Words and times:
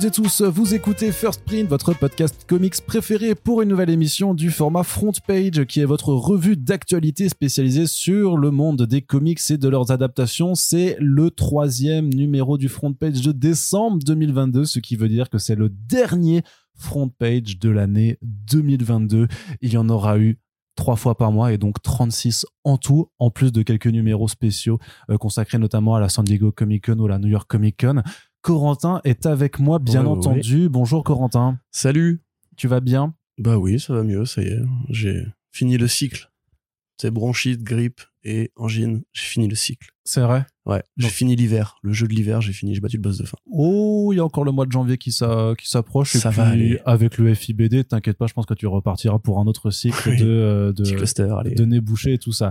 À 0.00 0.02
toutes 0.04 0.18
et 0.18 0.22
tous, 0.22 0.40
vous 0.40 0.74
écoutez 0.74 1.12
First 1.12 1.44
Print, 1.44 1.68
votre 1.68 1.92
podcast 1.92 2.46
comics 2.48 2.80
préféré 2.86 3.34
pour 3.34 3.60
une 3.60 3.68
nouvelle 3.68 3.90
émission 3.90 4.32
du 4.32 4.50
format 4.50 4.82
Front 4.82 5.12
Page, 5.26 5.66
qui 5.66 5.80
est 5.80 5.84
votre 5.84 6.14
revue 6.14 6.56
d'actualité 6.56 7.28
spécialisée 7.28 7.86
sur 7.86 8.38
le 8.38 8.50
monde 8.50 8.80
des 8.86 9.02
comics 9.02 9.42
et 9.50 9.58
de 9.58 9.68
leurs 9.68 9.90
adaptations. 9.90 10.54
C'est 10.54 10.96
le 11.00 11.30
troisième 11.30 12.08
numéro 12.08 12.56
du 12.56 12.70
Front 12.70 12.94
Page 12.94 13.20
de 13.20 13.32
décembre 13.32 13.98
2022, 14.02 14.64
ce 14.64 14.78
qui 14.78 14.96
veut 14.96 15.10
dire 15.10 15.28
que 15.28 15.36
c'est 15.36 15.54
le 15.54 15.68
dernier 15.68 16.44
Front 16.76 17.10
Page 17.10 17.58
de 17.58 17.68
l'année 17.68 18.16
2022. 18.22 19.28
Il 19.60 19.70
y 19.70 19.76
en 19.76 19.90
aura 19.90 20.18
eu 20.18 20.38
trois 20.76 20.96
fois 20.96 21.14
par 21.14 21.30
mois 21.30 21.52
et 21.52 21.58
donc 21.58 21.82
36 21.82 22.46
en 22.64 22.78
tout, 22.78 23.10
en 23.18 23.30
plus 23.30 23.52
de 23.52 23.62
quelques 23.62 23.86
numéros 23.86 24.28
spéciaux 24.28 24.78
euh, 25.10 25.18
consacrés 25.18 25.58
notamment 25.58 25.94
à 25.94 26.00
la 26.00 26.08
San 26.08 26.24
Diego 26.24 26.52
Comic 26.52 26.86
Con 26.86 26.98
ou 27.00 27.06
la 27.06 27.18
New 27.18 27.28
York 27.28 27.46
Comic 27.46 27.78
Con. 27.78 28.02
Corentin 28.42 29.00
est 29.04 29.26
avec 29.26 29.58
moi, 29.58 29.78
bien 29.78 30.02
Ouais, 30.02 30.12
ouais, 30.12 30.16
entendu. 30.16 30.68
Bonjour 30.68 31.04
Corentin, 31.04 31.58
Salut 31.70 32.22
tu 32.56 32.68
vas 32.68 32.80
bien? 32.80 33.14
Bah 33.38 33.56
oui, 33.56 33.80
ça 33.80 33.94
va 33.94 34.02
mieux, 34.02 34.26
ça 34.26 34.42
y 34.42 34.48
est. 34.48 34.60
J'ai 34.90 35.24
fini 35.50 35.78
le 35.78 35.88
cycle. 35.88 36.30
C'est 37.00 37.10
bronchite, 37.10 37.62
grippe 37.62 38.02
et 38.24 38.50
angine. 38.56 39.02
J'ai 39.12 39.24
fini 39.24 39.48
le 39.48 39.54
cycle. 39.54 39.88
C'est 40.04 40.20
vrai? 40.22 40.44
Ouais, 40.66 40.82
j'ai 40.96 41.08
fini 41.08 41.36
l'hiver. 41.36 41.76
Le 41.82 41.92
jeu 41.92 42.08
de 42.08 42.12
l'hiver, 42.14 42.40
j'ai 42.40 42.52
fini, 42.52 42.74
j'ai 42.74 42.80
battu 42.80 42.96
le 42.96 43.02
boss 43.02 43.18
de 43.18 43.24
fin. 43.24 43.36
Oh, 43.50 44.10
il 44.12 44.16
y 44.16 44.18
a 44.20 44.24
encore 44.24 44.44
le 44.44 44.50
mois 44.50 44.66
de 44.66 44.72
janvier 44.72 44.98
qui 44.98 45.12
s'a- 45.12 45.54
qui 45.56 45.68
s'approche. 45.68 46.14
Et 46.16 46.18
Ça 46.18 46.30
puis, 46.30 46.38
va 46.38 46.48
aller. 46.48 46.80
avec 46.84 47.16
le 47.18 47.32
FIBD, 47.34 47.84
t'inquiète 47.86 48.16
pas, 48.18 48.26
je 48.26 48.32
pense 48.34 48.46
que 48.46 48.54
tu 48.54 48.66
repartiras 48.66 49.18
pour 49.20 49.38
un 49.38 49.46
autre 49.46 49.70
cycle 49.70 50.08
Oui. 50.10 50.16
de, 50.16 50.26
euh, 50.26 50.72
de, 50.72 50.82
cluster, 50.84 51.28
allez. 51.38 51.54
de 51.54 51.64
nez 51.64 51.80
bouché 51.80 52.14
et 52.14 52.18
tout 52.18 52.32
ça. 52.32 52.50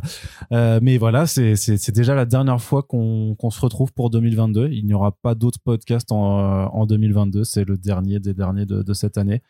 Euh, 0.54 0.80
mais 0.82 0.98
voilà, 0.98 1.28
c'est 1.28 1.92
déjà 1.92 2.16
la 2.16 2.26
dernière 2.26 2.62
fois 2.62 2.84
qu'on 2.84 3.36
qu'on 3.36 3.50
se 3.50 3.60
retrouve 3.62 3.92
pour 3.94 4.10
2022. 4.10 4.70
Il 4.72 4.86
n'y 4.86 4.94
aura 4.94 5.12
pas 5.12 5.36
d'autres 5.36 5.60
podcasts 5.64 6.12
en, 6.12 6.40
euh, 6.40 6.66
en 6.72 6.86
2022. 6.86 7.44
C'est 7.44 7.66
le 7.66 7.78
dernier 7.78 8.20
des 8.20 8.34
derniers 8.34 8.66
de, 8.66 8.84
de 8.84 8.94
cette 8.94 9.18
année. 9.18 9.42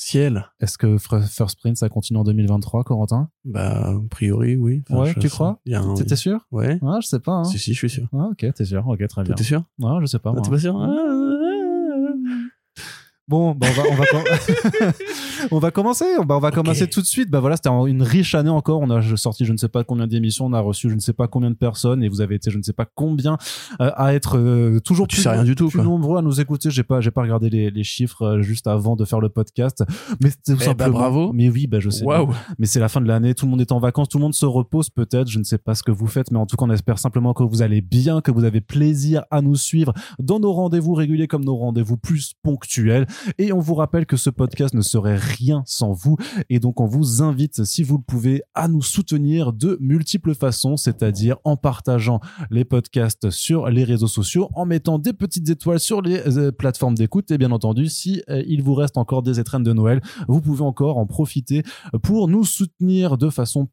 Ciel 0.00 0.46
Est-ce 0.60 0.78
que 0.78 0.96
First 0.96 1.58
Print, 1.58 1.76
ça 1.76 1.88
continue 1.88 2.20
en 2.20 2.24
2023, 2.24 2.84
Corentin? 2.84 3.30
Bah, 3.44 3.88
a 3.90 3.94
priori, 4.08 4.54
oui. 4.54 4.84
Enfin, 4.88 5.00
Ouais, 5.02 5.14
tu 5.18 5.28
crois? 5.28 5.58
un- 5.72 5.94
T'étais 5.94 6.14
sûr? 6.14 6.46
Ouais. 6.52 6.78
Ah, 6.86 7.00
je 7.02 7.08
sais 7.08 7.18
pas. 7.18 7.32
Hein. 7.32 7.44
Si, 7.44 7.58
si, 7.58 7.72
je 7.74 7.78
suis 7.78 7.90
sûr. 7.90 8.06
Ah, 8.12 8.28
ok, 8.30 8.46
t'es 8.54 8.64
sûr. 8.64 8.86
Ok, 8.86 9.04
très 9.08 9.24
bien. 9.24 9.34
T'es 9.34 9.42
sûr? 9.42 9.64
Ah, 9.82 9.98
je 10.00 10.06
sais 10.06 10.20
pas. 10.20 10.30
Ah, 10.30 10.34
moi. 10.34 10.42
T'es 10.42 10.50
pas 10.50 10.58
sûr? 10.60 10.76
Bon, 13.28 13.54
bah, 13.54 13.66
on 13.70 13.72
va, 13.72 13.82
on 13.90 13.94
va, 13.94 14.04
on 15.50 15.58
va 15.58 15.70
commencer. 15.70 16.04
Bah, 16.26 16.36
on 16.36 16.40
va 16.40 16.48
Ok. 16.48 16.54
commencer 16.54 16.86
tout 16.88 17.00
de 17.02 17.06
suite. 17.06 17.30
Bah 17.30 17.40
voilà, 17.40 17.56
c'était 17.56 17.68
une 17.68 18.02
riche 18.02 18.34
année 18.34 18.48
encore. 18.50 18.80
On 18.80 18.90
a 18.90 19.02
sorti 19.16 19.44
je 19.44 19.52
ne 19.52 19.58
sais 19.58 19.68
pas 19.68 19.84
combien 19.84 20.06
d'émissions, 20.06 20.46
on 20.46 20.52
a 20.52 20.60
reçu 20.60 20.88
je 20.90 20.94
ne 20.94 21.00
sais 21.00 21.12
pas 21.12 21.28
combien 21.28 21.50
de 21.50 21.56
personnes 21.56 22.02
et 22.02 22.08
vous 22.08 22.20
avez 22.20 22.36
été 22.36 22.50
je 22.50 22.58
ne 22.58 22.62
sais 22.62 22.72
pas 22.72 22.86
combien 22.94 23.36
euh, 23.80 23.90
à 23.96 24.14
être 24.14 24.38
euh, 24.38 24.80
toujours 24.80 25.06
Tu 25.08 25.16
plus, 25.16 25.22
sais 25.22 25.28
rien 25.28 25.44
du 25.44 25.54
tout, 25.54 25.68
plus 25.68 25.78
quoi. 25.78 25.84
nombreux 25.84 26.18
à 26.18 26.22
nous 26.22 26.40
écouter. 26.40 26.70
J'ai 26.70 26.82
pas, 26.82 27.00
j'ai 27.00 27.10
pas 27.10 27.22
regardé 27.22 27.50
les, 27.50 27.70
les 27.70 27.84
chiffres 27.84 28.22
euh, 28.22 28.42
juste 28.42 28.66
avant 28.66 28.96
de 28.96 29.04
faire 29.04 29.20
le 29.20 29.28
podcast, 29.28 29.84
mais 30.22 30.30
c'était 30.30 30.52
tout 30.54 30.56
Eh 30.56 30.58
bah, 30.58 30.64
simplement. 30.64 30.98
bravo. 30.98 31.32
Mais 31.34 31.48
oui, 31.50 31.66
bah 31.66 31.80
je 31.80 31.90
sais. 31.90 32.04
Waouh 32.04 32.30
Mais 32.58 32.66
c'est 32.66 32.80
la 32.80 32.88
fin 32.88 33.00
de 33.00 33.08
l'année, 33.08 33.34
tout 33.34 33.44
le 33.44 33.50
monde 33.50 33.60
est 33.60 33.72
en 33.72 33.78
vacances, 33.78 34.08
tout 34.08 34.18
le 34.18 34.22
monde 34.22 34.34
se 34.34 34.46
repose 34.46 34.88
peut-être, 34.90 35.28
je 35.28 35.38
ne 35.38 35.44
sais 35.44 35.58
pas 35.58 35.74
ce 35.74 35.82
que 35.82 35.90
vous 35.90 36.06
faites, 36.06 36.30
mais 36.30 36.38
en 36.38 36.46
tout 36.46 36.56
cas 36.56 36.64
on 36.64 36.70
espère 36.70 36.98
simplement 36.98 37.34
que 37.34 37.42
vous 37.42 37.62
allez 37.62 37.80
bien, 37.82 38.20
que 38.22 38.30
vous 38.30 38.44
avez 38.44 38.60
plaisir 38.62 39.24
à 39.30 39.42
nous 39.42 39.56
suivre 39.56 39.92
dans 40.18 40.40
nos 40.40 40.52
rendez-vous 40.52 40.94
réguliers 40.94 41.26
comme 41.26 41.44
nos 41.44 41.56
rendez-vous 41.56 41.96
plus 41.98 42.32
ponctuels. 42.42 43.06
Et 43.38 43.52
on 43.52 43.58
vous 43.58 43.74
rappelle 43.74 44.06
que 44.06 44.16
ce 44.16 44.30
podcast 44.30 44.74
ne 44.74 44.80
serait 44.80 45.16
rien 45.16 45.62
sans 45.66 45.92
vous, 45.92 46.16
et 46.48 46.60
donc 46.60 46.80
on 46.80 46.86
vous 46.86 47.22
invite, 47.22 47.64
si 47.64 47.82
vous 47.82 47.98
le 47.98 48.02
pouvez, 48.02 48.42
à 48.54 48.68
nous 48.68 48.82
soutenir 48.82 49.52
de 49.52 49.76
multiples 49.80 50.34
façons, 50.34 50.76
c'est-à-dire 50.76 51.36
en 51.44 51.56
partageant 51.56 52.20
les 52.50 52.64
podcasts 52.64 53.30
sur 53.30 53.68
les 53.68 53.84
réseaux 53.84 54.08
sociaux, 54.08 54.48
en 54.54 54.66
mettant 54.66 54.98
des 54.98 55.12
petites 55.12 55.48
étoiles 55.48 55.80
sur 55.80 56.02
les 56.02 56.18
euh, 56.36 56.52
plateformes 56.52 56.94
d'écoute, 56.94 57.30
et 57.30 57.38
bien 57.38 57.52
entendu, 57.52 57.88
si 57.88 58.22
euh, 58.28 58.42
il 58.46 58.62
vous 58.62 58.74
reste 58.74 58.96
encore 58.96 59.22
des 59.22 59.40
étrennes 59.40 59.62
de 59.62 59.72
Noël, 59.72 60.00
vous 60.28 60.40
pouvez 60.40 60.62
encore 60.62 60.98
en 60.98 61.06
profiter 61.06 61.62
pour 62.02 62.28
nous 62.28 62.44
soutenir 62.44 63.18
de 63.18 63.30
façon 63.30 63.68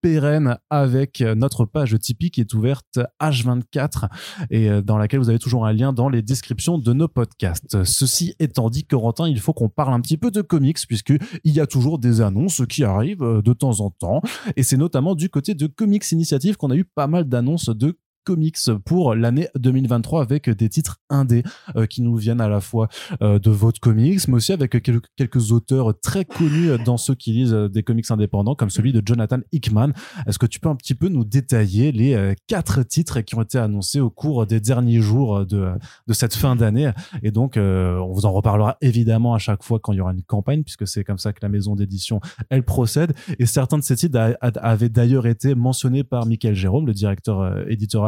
pérenne 0.00 0.58
avec 0.70 1.20
notre 1.20 1.64
page 1.64 1.98
Tipeee 1.98 2.30
qui 2.30 2.40
est 2.40 2.54
ouverte 2.54 2.98
H24 3.20 4.08
et 4.50 4.68
euh, 4.68 4.82
dans 4.82 4.98
laquelle 4.98 5.20
vous 5.20 5.28
avez 5.28 5.38
toujours 5.38 5.66
un 5.66 5.72
lien 5.72 5.92
dans 5.92 6.08
les 6.08 6.22
descriptions 6.22 6.78
de 6.78 6.92
nos 6.92 7.08
podcasts. 7.08 7.84
Ceci 7.84 8.34
étant 8.38 8.70
dit, 8.70 8.84
Corentin, 8.84 9.28
il 9.28 9.40
faut 9.40 9.52
qu'on 9.52 9.68
parle 9.68 9.94
un 9.94 10.00
petit 10.00 10.16
peu 10.16 10.30
de 10.30 10.42
comics 10.42 10.78
puisque 10.86 11.12
il 11.44 11.52
y 11.52 11.60
a 11.60 11.66
toujours 11.66 11.98
des 11.98 12.20
annonces 12.20 12.62
qui 12.68 12.84
arrivent 12.84 13.22
euh, 13.22 13.42
de 13.42 13.52
temps 13.52 13.80
en 13.80 13.90
temps 13.90 14.22
et 14.56 14.62
c'est 14.62 14.76
notamment 14.76 15.14
du 15.14 15.28
côté 15.28 15.54
de 15.54 15.66
Comics 15.66 16.10
Initiative 16.12 16.56
qu'on 16.56 16.70
a 16.70 16.76
eu 16.76 16.84
pas 16.84 17.06
mal 17.06 17.24
d'annonces 17.24 17.68
de 17.68 17.98
comics 18.24 18.56
pour 18.84 19.14
l'année 19.14 19.48
2023 19.58 20.22
avec 20.22 20.50
des 20.50 20.68
titres 20.68 20.98
indés 21.10 21.42
euh, 21.76 21.86
qui 21.86 22.02
nous 22.02 22.16
viennent 22.16 22.40
à 22.40 22.48
la 22.48 22.60
fois 22.60 22.88
euh, 23.22 23.38
de 23.38 23.50
votre 23.50 23.80
comics, 23.80 24.26
mais 24.28 24.34
aussi 24.34 24.52
avec 24.52 24.82
quel- 24.82 25.00
quelques 25.16 25.52
auteurs 25.52 25.98
très 26.00 26.24
connus 26.24 26.70
dans 26.84 26.96
ceux 26.96 27.14
qui 27.14 27.32
lisent 27.32 27.54
euh, 27.54 27.68
des 27.68 27.82
comics 27.82 28.10
indépendants, 28.10 28.54
comme 28.54 28.70
celui 28.70 28.92
de 28.92 29.02
Jonathan 29.04 29.38
Hickman. 29.52 29.92
Est-ce 30.26 30.38
que 30.38 30.46
tu 30.46 30.60
peux 30.60 30.68
un 30.68 30.76
petit 30.76 30.94
peu 30.94 31.08
nous 31.08 31.24
détailler 31.24 31.92
les 31.92 32.34
quatre 32.46 32.82
titres 32.82 33.20
qui 33.20 33.34
ont 33.34 33.42
été 33.42 33.58
annoncés 33.58 34.00
au 34.00 34.10
cours 34.10 34.46
des 34.46 34.60
derniers 34.60 35.00
jours 35.00 35.46
de, 35.46 35.70
de 36.06 36.12
cette 36.12 36.34
fin 36.34 36.56
d'année? 36.56 36.90
Et 37.22 37.30
donc, 37.30 37.56
on 37.56 38.12
vous 38.12 38.26
en 38.26 38.32
reparlera 38.32 38.76
évidemment 38.80 39.34
à 39.34 39.38
chaque 39.38 39.62
fois 39.62 39.78
quand 39.80 39.92
il 39.92 39.96
y 39.96 40.00
aura 40.00 40.12
une 40.12 40.22
campagne, 40.22 40.62
puisque 40.62 40.86
c'est 40.86 41.04
comme 41.04 41.18
ça 41.18 41.32
que 41.32 41.38
la 41.42 41.48
maison 41.48 41.74
d'édition, 41.74 42.20
elle 42.50 42.62
procède. 42.64 43.12
Et 43.38 43.46
certains 43.46 43.78
de 43.78 43.82
ces 43.82 43.96
titres 43.96 44.18
avaient 44.40 44.88
d'ailleurs 44.88 45.26
été 45.26 45.54
mentionnés 45.54 46.04
par 46.04 46.26
Michael 46.26 46.54
Jérôme, 46.54 46.86
le 46.86 46.94
directeur 46.94 47.40
euh, 47.40 47.64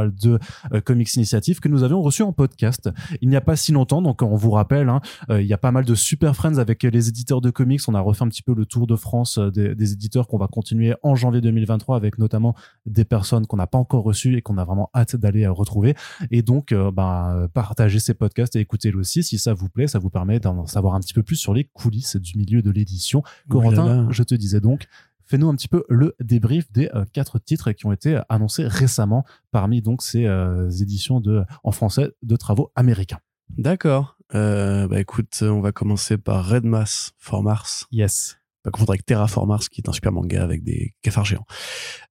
de 0.08 0.38
euh, 0.72 0.80
Comics 0.80 1.14
Initiative, 1.14 1.60
que 1.60 1.68
nous 1.68 1.82
avions 1.82 2.02
reçu 2.02 2.22
en 2.22 2.32
podcast 2.32 2.90
il 3.20 3.28
n'y 3.28 3.36
a 3.36 3.40
pas 3.40 3.56
si 3.56 3.72
longtemps. 3.72 4.02
Donc, 4.02 4.22
on 4.22 4.36
vous 4.36 4.50
rappelle, 4.50 4.88
hein, 4.88 5.00
euh, 5.30 5.42
il 5.42 5.46
y 5.46 5.52
a 5.52 5.58
pas 5.58 5.72
mal 5.72 5.84
de 5.84 5.94
super 5.94 6.34
friends 6.34 6.58
avec 6.58 6.82
les 6.82 7.08
éditeurs 7.08 7.40
de 7.40 7.50
comics. 7.50 7.80
On 7.88 7.94
a 7.94 8.00
refait 8.00 8.24
un 8.24 8.28
petit 8.28 8.42
peu 8.42 8.54
le 8.54 8.66
tour 8.66 8.86
de 8.86 8.96
France 8.96 9.38
euh, 9.38 9.50
des, 9.50 9.74
des 9.74 9.92
éditeurs 9.92 10.26
qu'on 10.28 10.38
va 10.38 10.46
continuer 10.46 10.94
en 11.02 11.14
janvier 11.14 11.40
2023 11.40 11.96
avec 11.96 12.18
notamment 12.18 12.54
des 12.86 13.04
personnes 13.04 13.46
qu'on 13.46 13.56
n'a 13.56 13.66
pas 13.66 13.78
encore 13.78 14.02
reçues 14.02 14.36
et 14.36 14.42
qu'on 14.42 14.58
a 14.58 14.64
vraiment 14.64 14.90
hâte 14.94 15.16
d'aller 15.16 15.46
retrouver. 15.46 15.94
Et 16.30 16.42
donc, 16.42 16.74
bah, 16.92 17.48
partagez 17.52 17.98
ces 17.98 18.14
podcasts 18.14 18.56
et 18.56 18.60
écoutez-le 18.60 18.98
aussi 18.98 19.22
si 19.22 19.38
ça 19.38 19.54
vous 19.54 19.68
plaît. 19.68 19.86
Ça 19.86 19.98
vous 19.98 20.10
permet 20.10 20.40
d'en 20.40 20.66
savoir 20.66 20.94
un 20.94 21.00
petit 21.00 21.14
peu 21.14 21.22
plus 21.22 21.36
sur 21.36 21.54
les 21.54 21.64
coulisses 21.64 22.16
du 22.16 22.38
milieu 22.38 22.62
de 22.62 22.70
l'édition. 22.70 23.22
Corentin, 23.48 23.84
Ouh 23.84 23.88
là 23.88 23.94
là. 24.02 24.06
je 24.10 24.22
te 24.22 24.34
disais 24.34 24.60
donc, 24.60 24.86
fais-nous 25.30 25.48
un 25.48 25.54
petit 25.54 25.68
peu 25.68 25.84
le 25.88 26.14
débrief 26.20 26.70
des 26.72 26.90
euh, 26.94 27.04
quatre 27.12 27.38
titres 27.38 27.72
qui 27.72 27.86
ont 27.86 27.92
été 27.92 28.20
annoncés 28.28 28.66
récemment 28.66 29.24
parmi 29.52 29.80
donc 29.80 30.02
ces 30.02 30.26
euh, 30.26 30.68
éditions 30.70 31.20
de, 31.20 31.44
en 31.62 31.72
français 31.72 32.10
de 32.22 32.36
travaux 32.36 32.72
américains. 32.74 33.20
D'accord. 33.56 34.16
Euh, 34.34 34.86
bah 34.86 35.00
écoute, 35.00 35.38
on 35.42 35.60
va 35.60 35.72
commencer 35.72 36.16
par 36.16 36.48
Red 36.48 36.64
Mass 36.64 37.12
for 37.18 37.42
Mars. 37.42 37.86
Yes. 37.90 38.38
pas 38.62 38.70
confondre 38.70 38.92
avec 38.92 39.04
Terraform 39.04 39.48
Mars, 39.48 39.68
qui 39.68 39.80
est 39.80 39.88
un 39.88 39.92
super 39.92 40.12
manga 40.12 40.42
avec 40.42 40.62
des 40.62 40.94
cafards 41.02 41.24
géants. 41.24 41.46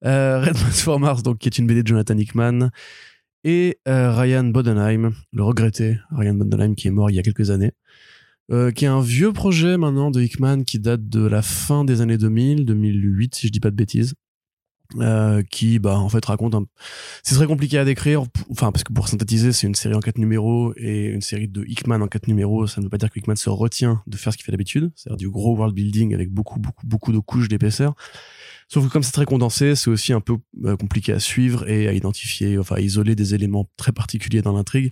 Euh, 0.05 0.39
Red 0.41 0.55
Mass 0.55 0.81
for 0.81 0.99
Mars, 0.99 1.23
donc, 1.23 1.39
qui 1.39 1.47
est 1.47 1.57
une 1.57 1.67
BD 1.67 1.83
de 1.83 1.87
Jonathan 1.87 2.17
Hickman, 2.17 2.69
et 3.43 3.79
euh, 3.87 4.13
Ryan 4.13 4.43
Bodenheim, 4.43 5.13
le 5.31 5.43
regretté 5.43 5.97
Ryan 6.11 6.33
Bodenheim, 6.33 6.75
qui 6.75 6.89
est 6.89 6.91
mort 6.91 7.09
il 7.09 7.15
y 7.15 7.19
a 7.19 7.23
quelques 7.23 7.51
années, 7.51 7.71
euh, 8.51 8.71
qui 8.71 8.85
est 8.85 8.89
un 8.89 9.01
vieux 9.01 9.31
projet 9.33 9.77
maintenant 9.77 10.11
de 10.11 10.21
Hickman 10.21 10.63
qui 10.63 10.79
date 10.79 11.07
de 11.07 11.25
la 11.25 11.41
fin 11.41 11.85
des 11.85 12.01
années 12.01 12.17
2000, 12.17 12.65
2008, 12.65 13.35
si 13.35 13.47
je 13.47 13.51
dis 13.51 13.59
pas 13.59 13.71
de 13.71 13.75
bêtises. 13.75 14.13
Euh, 14.97 15.43
qui 15.43 15.77
bah 15.77 15.99
en 15.99 16.09
fait 16.09 16.25
raconte 16.25 16.55
un 16.55 16.65
c'est 17.21 17.35
très 17.35 17.45
compliqué 17.45 17.77
à 17.77 17.85
décrire. 17.85 18.23
Enfin 18.49 18.71
parce 18.71 18.83
que 18.83 18.91
pour 18.91 19.07
synthétiser 19.07 19.51
c'est 19.51 19.67
une 19.67 19.75
série 19.75 19.93
en 19.93 19.99
quatre 19.99 20.17
numéros 20.17 20.73
et 20.77 21.09
une 21.09 21.21
série 21.21 21.47
de 21.47 21.63
Hickman 21.63 22.01
en 22.01 22.07
quatre 22.07 22.27
numéros. 22.27 22.65
Ça 22.65 22.81
ne 22.81 22.85
veut 22.85 22.89
pas 22.89 22.97
dire 22.97 23.11
que 23.11 23.19
Hickman 23.19 23.35
se 23.35 23.51
retient 23.51 24.01
de 24.07 24.17
faire 24.17 24.33
ce 24.33 24.37
qu'il 24.37 24.45
fait 24.45 24.51
d'habitude. 24.51 24.91
C'est-à-dire 24.95 25.17
du 25.17 25.29
gros 25.29 25.55
world 25.55 25.75
building 25.75 26.15
avec 26.15 26.31
beaucoup 26.31 26.59
beaucoup 26.59 26.87
beaucoup 26.87 27.11
de 27.11 27.19
couches 27.19 27.49
d'épaisseur. 27.49 27.93
Sauf 28.67 28.87
que 28.87 28.91
comme 28.91 29.03
c'est 29.03 29.11
très 29.11 29.25
condensé 29.25 29.75
c'est 29.75 29.91
aussi 29.91 30.11
un 30.11 30.21
peu 30.21 30.37
euh, 30.65 30.75
compliqué 30.75 31.13
à 31.13 31.19
suivre 31.19 31.69
et 31.69 31.87
à 31.87 31.93
identifier 31.93 32.57
enfin 32.57 32.77
à 32.77 32.79
isoler 32.79 33.13
des 33.13 33.35
éléments 33.35 33.69
très 33.77 33.91
particuliers 33.91 34.41
dans 34.41 34.53
l'intrigue 34.53 34.91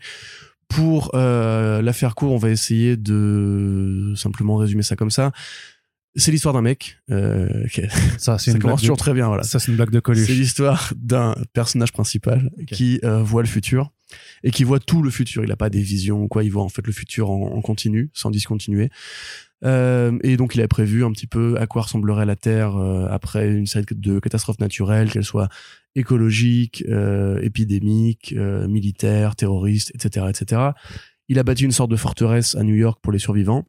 pour 0.67 1.11
euh, 1.15 1.81
la 1.81 1.93
faire 1.93 2.15
court 2.15 2.31
on 2.33 2.37
va 2.37 2.49
essayer 2.49 2.97
de 2.97 4.13
simplement 4.15 4.57
résumer 4.57 4.83
ça 4.83 4.95
comme 4.95 5.11
ça 5.11 5.31
c'est 6.15 6.31
l'histoire 6.31 6.53
d'un 6.53 6.61
mec 6.63 6.97
euh, 7.11 7.47
qui- 7.67 7.83
Ça, 8.17 8.37
c'est 8.39 8.51
une, 8.51 8.57
blague 8.57 8.61
commence 8.63 8.81
de... 8.81 8.85
toujours 8.85 8.97
très 8.97 9.13
bien 9.13 9.27
voilà 9.27 9.43
ça, 9.43 9.59
c'est 9.59 9.69
une 9.71 9.77
blague 9.77 9.91
de 9.91 9.97
c'est 9.97 10.01
Coluche. 10.01 10.29
l'histoire 10.29 10.93
d'un 10.97 11.35
personnage 11.53 11.91
principal 11.93 12.49
qui 12.71 12.99
euh, 13.03 13.21
voit 13.21 13.43
le 13.43 13.47
futur 13.47 13.91
et 14.43 14.51
qui 14.51 14.63
voit 14.63 14.79
tout 14.79 15.03
le 15.03 15.09
futur. 15.09 15.43
Il 15.43 15.49
n'a 15.49 15.57
pas 15.57 15.69
des 15.69 15.81
visions 15.81 16.23
ou 16.23 16.27
quoi, 16.27 16.43
il 16.43 16.49
voit 16.49 16.63
en 16.63 16.69
fait 16.69 16.85
le 16.87 16.93
futur 16.93 17.29
en, 17.29 17.51
en 17.55 17.61
continu, 17.61 18.09
sans 18.13 18.31
discontinuer. 18.31 18.89
Euh, 19.65 20.17
et 20.21 20.37
donc 20.37 20.53
il 20.53 20.59
avait 20.59 20.67
prévu 20.67 21.03
un 21.03 21.11
petit 21.11 21.25
peu 21.27 21.57
à 21.59 21.65
quoi 21.65 21.81
ressemblerait 21.83 22.27
la 22.27 22.35
Terre 22.35 22.77
euh, 22.77 23.07
après 23.09 23.49
une 23.49 23.65
série 23.65 23.85
de 23.89 24.19
catastrophes 24.19 24.59
naturelles, 24.59 25.11
qu'elles 25.11 25.23
soient 25.23 25.49
écologiques, 25.95 26.83
euh, 26.87 27.41
épidémiques, 27.41 28.33
euh, 28.37 28.67
militaires, 28.67 29.35
terroristes, 29.35 29.91
etc., 29.95 30.27
etc. 30.29 30.61
Il 31.27 31.39
a 31.39 31.43
bâti 31.43 31.65
une 31.65 31.71
sorte 31.71 31.89
de 31.89 31.95
forteresse 31.95 32.55
à 32.55 32.63
New 32.63 32.75
York 32.75 32.99
pour 33.01 33.11
les 33.11 33.19
survivants. 33.19 33.65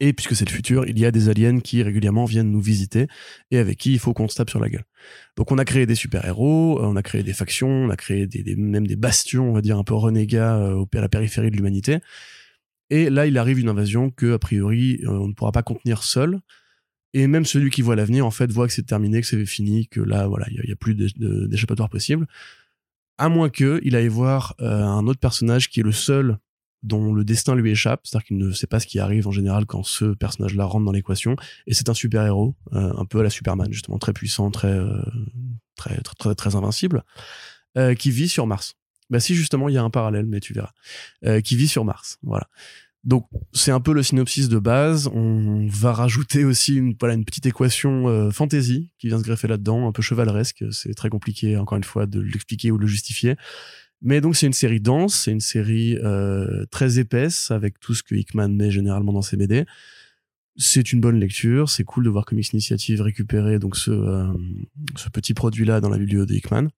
Et 0.00 0.12
puisque 0.12 0.34
c'est 0.34 0.44
le 0.44 0.52
futur, 0.52 0.84
il 0.88 0.98
y 0.98 1.06
a 1.06 1.12
des 1.12 1.28
aliens 1.28 1.60
qui 1.60 1.80
régulièrement 1.80 2.24
viennent 2.24 2.50
nous 2.50 2.60
visiter 2.60 3.06
et 3.52 3.58
avec 3.58 3.78
qui 3.78 3.92
il 3.92 4.00
faut 4.00 4.12
qu'on 4.12 4.26
se 4.26 4.34
tape 4.34 4.50
sur 4.50 4.58
la 4.58 4.68
gueule. 4.68 4.84
Donc 5.36 5.52
on 5.52 5.58
a 5.58 5.64
créé 5.64 5.86
des 5.86 5.94
super-héros, 5.94 6.80
on 6.82 6.96
a 6.96 7.02
créé 7.02 7.22
des 7.22 7.32
factions, 7.32 7.68
on 7.68 7.90
a 7.90 7.96
créé 7.96 8.26
des, 8.26 8.56
même 8.56 8.88
des 8.88 8.96
bastions, 8.96 9.48
on 9.48 9.52
va 9.52 9.60
dire 9.60 9.78
un 9.78 9.84
peu 9.84 9.94
renégats 9.94 10.56
à 10.56 11.00
la 11.00 11.08
périphérie 11.08 11.52
de 11.52 11.56
l'humanité. 11.56 12.00
Et 12.94 13.10
là, 13.10 13.26
il 13.26 13.38
arrive 13.38 13.58
une 13.58 13.68
invasion 13.68 14.10
que, 14.12 14.34
a 14.34 14.38
priori, 14.38 15.00
euh, 15.02 15.08
on 15.08 15.26
ne 15.26 15.32
pourra 15.32 15.50
pas 15.50 15.64
contenir 15.64 16.04
seul. 16.04 16.38
Et 17.12 17.26
même 17.26 17.44
celui 17.44 17.70
qui 17.70 17.82
voit 17.82 17.96
l'avenir, 17.96 18.24
en 18.24 18.30
fait, 18.30 18.52
voit 18.52 18.68
que 18.68 18.72
c'est 18.72 18.86
terminé, 18.86 19.20
que 19.20 19.26
c'est 19.26 19.44
fini, 19.46 19.88
que 19.88 20.00
là, 20.00 20.28
voilà, 20.28 20.46
il 20.48 20.62
n'y 20.64 20.70
a, 20.70 20.76
plus 20.76 20.94
d'échappatoire 20.94 21.88
possible. 21.88 22.28
À 23.18 23.28
moins 23.28 23.50
que 23.50 23.80
il 23.82 23.96
aille 23.96 24.06
voir 24.06 24.54
euh, 24.60 24.84
un 24.84 25.08
autre 25.08 25.18
personnage 25.18 25.70
qui 25.70 25.80
est 25.80 25.82
le 25.82 25.90
seul 25.90 26.38
dont 26.84 27.12
le 27.12 27.24
destin 27.24 27.56
lui 27.56 27.72
échappe, 27.72 28.02
c'est-à-dire 28.04 28.26
qu'il 28.28 28.38
ne 28.38 28.52
sait 28.52 28.68
pas 28.68 28.78
ce 28.78 28.86
qui 28.86 29.00
arrive 29.00 29.26
en 29.26 29.32
général 29.32 29.66
quand 29.66 29.82
ce 29.82 30.14
personnage-là 30.14 30.64
rentre 30.64 30.84
dans 30.84 30.92
l'équation. 30.92 31.34
Et 31.66 31.74
c'est 31.74 31.88
un 31.88 31.94
super-héros, 31.94 32.54
euh, 32.74 32.92
un 32.96 33.06
peu 33.06 33.18
à 33.18 33.22
la 33.24 33.30
Superman, 33.30 33.72
justement, 33.72 33.98
très 33.98 34.12
puissant, 34.12 34.52
très, 34.52 34.78
très, 35.74 36.00
très, 36.36 36.54
invincible, 36.54 37.02
qui 37.98 38.12
vit 38.12 38.28
sur 38.28 38.46
Mars. 38.46 38.76
Bah 39.10 39.20
si 39.20 39.34
justement 39.34 39.68
il 39.68 39.74
y 39.74 39.78
a 39.78 39.82
un 39.82 39.90
parallèle, 39.90 40.26
mais 40.26 40.40
tu 40.40 40.54
verras, 40.54 40.72
qui 41.42 41.56
vit 41.56 41.68
sur 41.68 41.84
Mars. 41.84 42.18
Voilà. 42.22 42.48
Donc 43.04 43.28
c'est 43.52 43.70
un 43.70 43.80
peu 43.80 43.92
le 43.92 44.02
synopsis 44.02 44.48
de 44.48 44.58
base. 44.58 45.08
On 45.12 45.66
va 45.68 45.92
rajouter 45.92 46.44
aussi 46.44 46.74
une 46.74 46.96
petite 46.96 47.44
équation 47.44 48.08
euh, 48.08 48.30
fantasy 48.30 48.90
qui 48.98 49.08
vient 49.08 49.18
se 49.18 49.24
greffer 49.24 49.46
là-dedans, 49.46 49.86
un 49.86 49.92
peu 49.92 50.00
chevaleresque. 50.00 50.64
C'est 50.70 50.94
très 50.94 51.10
compliqué 51.10 51.56
encore 51.58 51.76
une 51.76 51.84
fois 51.84 52.06
de 52.06 52.20
l'expliquer 52.20 52.70
ou 52.70 52.76
de 52.76 52.82
le 52.82 52.88
justifier. 52.88 53.36
Mais 54.00 54.20
donc 54.20 54.36
c'est 54.36 54.46
une 54.46 54.54
série 54.54 54.80
dense, 54.80 55.14
c'est 55.14 55.32
une 55.32 55.40
série 55.40 55.96
euh, 55.98 56.64
très 56.70 56.98
épaisse 56.98 57.50
avec 57.50 57.78
tout 57.78 57.94
ce 57.94 58.02
que 58.02 58.14
Hickman 58.14 58.48
met 58.48 58.70
généralement 58.70 59.12
dans 59.12 59.22
ses 59.22 59.36
BD. 59.36 59.66
C'est 60.56 60.92
une 60.92 61.00
bonne 61.00 61.18
lecture, 61.18 61.68
c'est 61.68 61.84
cool 61.84 62.04
de 62.04 62.10
voir 62.10 62.24
Comics 62.24 62.52
Initiative 62.52 63.02
récupérer 63.02 63.58
donc 63.58 63.76
ce, 63.76 63.90
euh, 63.90 64.32
petit 65.12 65.34
produit 65.34 65.64
là 65.64 65.80
dans 65.80 65.88
la 65.88 65.98
bibliothèque 65.98 66.28
de 66.28 66.34
Hickman 66.36 66.68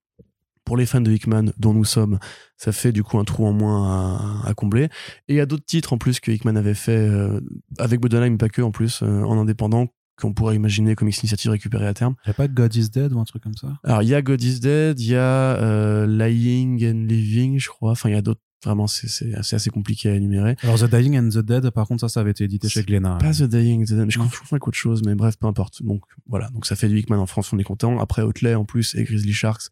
pour 0.67 0.77
les 0.77 0.85
fans 0.85 1.01
de 1.01 1.11
Hickman 1.11 1.53
dont 1.59 1.73
nous 1.73 1.87
sommes, 1.87 2.19
ça 2.59 2.73
fait 2.73 2.93
du 2.93 3.03
coup 3.03 3.19
un 3.19 3.25
trou 3.25 3.47
en 3.47 3.53
moins 3.53 4.43
à, 4.45 4.53
combler. 4.53 4.85
Et 5.29 5.35
il 5.35 5.37
y 5.37 5.41
a 5.41 5.47
d'autres 5.47 5.65
titres 5.65 5.95
en 5.95 5.99
plus 5.99 6.21
que 6.21 6.31
Hickman 6.31 6.57
avait 6.57 6.75
fait 6.75 6.99
euh, 6.99 7.41
avec 7.79 8.01
Bodenheim, 8.01 8.37
pas 8.37 8.51
que 8.51 8.61
en 8.61 8.73
plus, 8.73 9.01
euh, 9.03 9.23
en 9.23 9.39
indépendant, 9.39 9.87
qu'on 10.21 10.35
pourrait 10.35 10.57
imaginer 10.57 10.95
comme 10.95 11.09
initiative 11.09 11.51
récupérée 11.51 11.87
à 11.87 11.95
terme. 11.95 12.17
Il 12.25 12.29
n'y 12.29 12.33
a 12.33 12.35
pas 12.35 12.49
de 12.49 12.55
God 12.55 12.75
is 12.75 12.91
Dead 12.91 13.13
ou 13.13 13.21
un 13.21 13.25
truc 13.25 13.43
comme 13.43 13.55
ça? 13.55 13.79
Alors 13.85 14.03
il 14.03 14.09
y 14.09 14.15
a 14.15 14.23
God 14.23 14.43
is 14.43 14.61
Dead, 14.61 14.99
il 14.99 15.11
y 15.11 15.15
a 15.15 15.21
euh, 15.21 16.07
Lying 16.07 16.85
and 16.85 17.07
Living, 17.07 17.61
je 17.61 17.69
crois. 17.69 17.93
Enfin, 17.93 18.09
il 18.09 18.15
y 18.15 18.19
a 18.19 18.23
d'autres 18.23 18.41
Vraiment, 18.65 18.87
c'est 18.89 19.33
assez 19.35 19.71
compliqué 19.71 20.09
à 20.09 20.15
énumérer. 20.15 20.57
Alors, 20.63 20.79
The 20.79 20.91
Dying 20.91 21.19
and 21.19 21.29
the 21.29 21.39
Dead, 21.39 21.71
par 21.71 21.87
contre, 21.87 22.01
ça, 22.01 22.09
ça 22.09 22.21
avait 22.21 22.33
été 22.33 22.45
édité 22.45 22.69
chez 22.69 22.83
Glénat. 22.83 23.19
Pas 23.19 23.33
The 23.33 23.45
Dying 23.45 23.83
and 23.83 23.85
the 23.85 23.93
Dead, 23.93 24.11
je 24.11 24.19
confonds 24.19 24.45
avec 24.51 24.67
autre 24.67 24.77
chose, 24.77 25.03
mais 25.05 25.15
bref, 25.15 25.37
peu 25.39 25.47
importe. 25.47 25.85
Donc, 25.85 26.03
voilà. 26.27 26.49
Donc, 26.51 26.67
ça 26.67 26.75
fait 26.75 26.89
du 26.89 26.99
Hickman 26.99 27.19
en 27.19 27.27
France, 27.27 27.53
on 27.53 27.59
est 27.59 27.65
content. 27.65 28.01
Après, 28.01 28.23
Otley, 28.23 28.55
en 28.55 28.65
plus, 28.65 28.95
et 28.97 29.05
Grizzly 29.05 29.33
Sharks, 29.33 29.69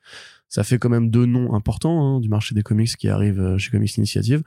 ça 0.49 0.65
fait 0.65 0.79
quand 0.79 0.89
même 0.89 1.11
deux 1.11 1.27
noms 1.27 1.55
importants 1.55 2.17
hein, 2.17 2.21
du 2.21 2.29
marché 2.29 2.55
des 2.55 2.63
comics 2.63 2.97
qui 2.97 3.09
arrivent 3.09 3.41
euh, 3.41 3.59
chez 3.59 3.71
Comics 3.71 3.97
Initiative. 3.97 4.43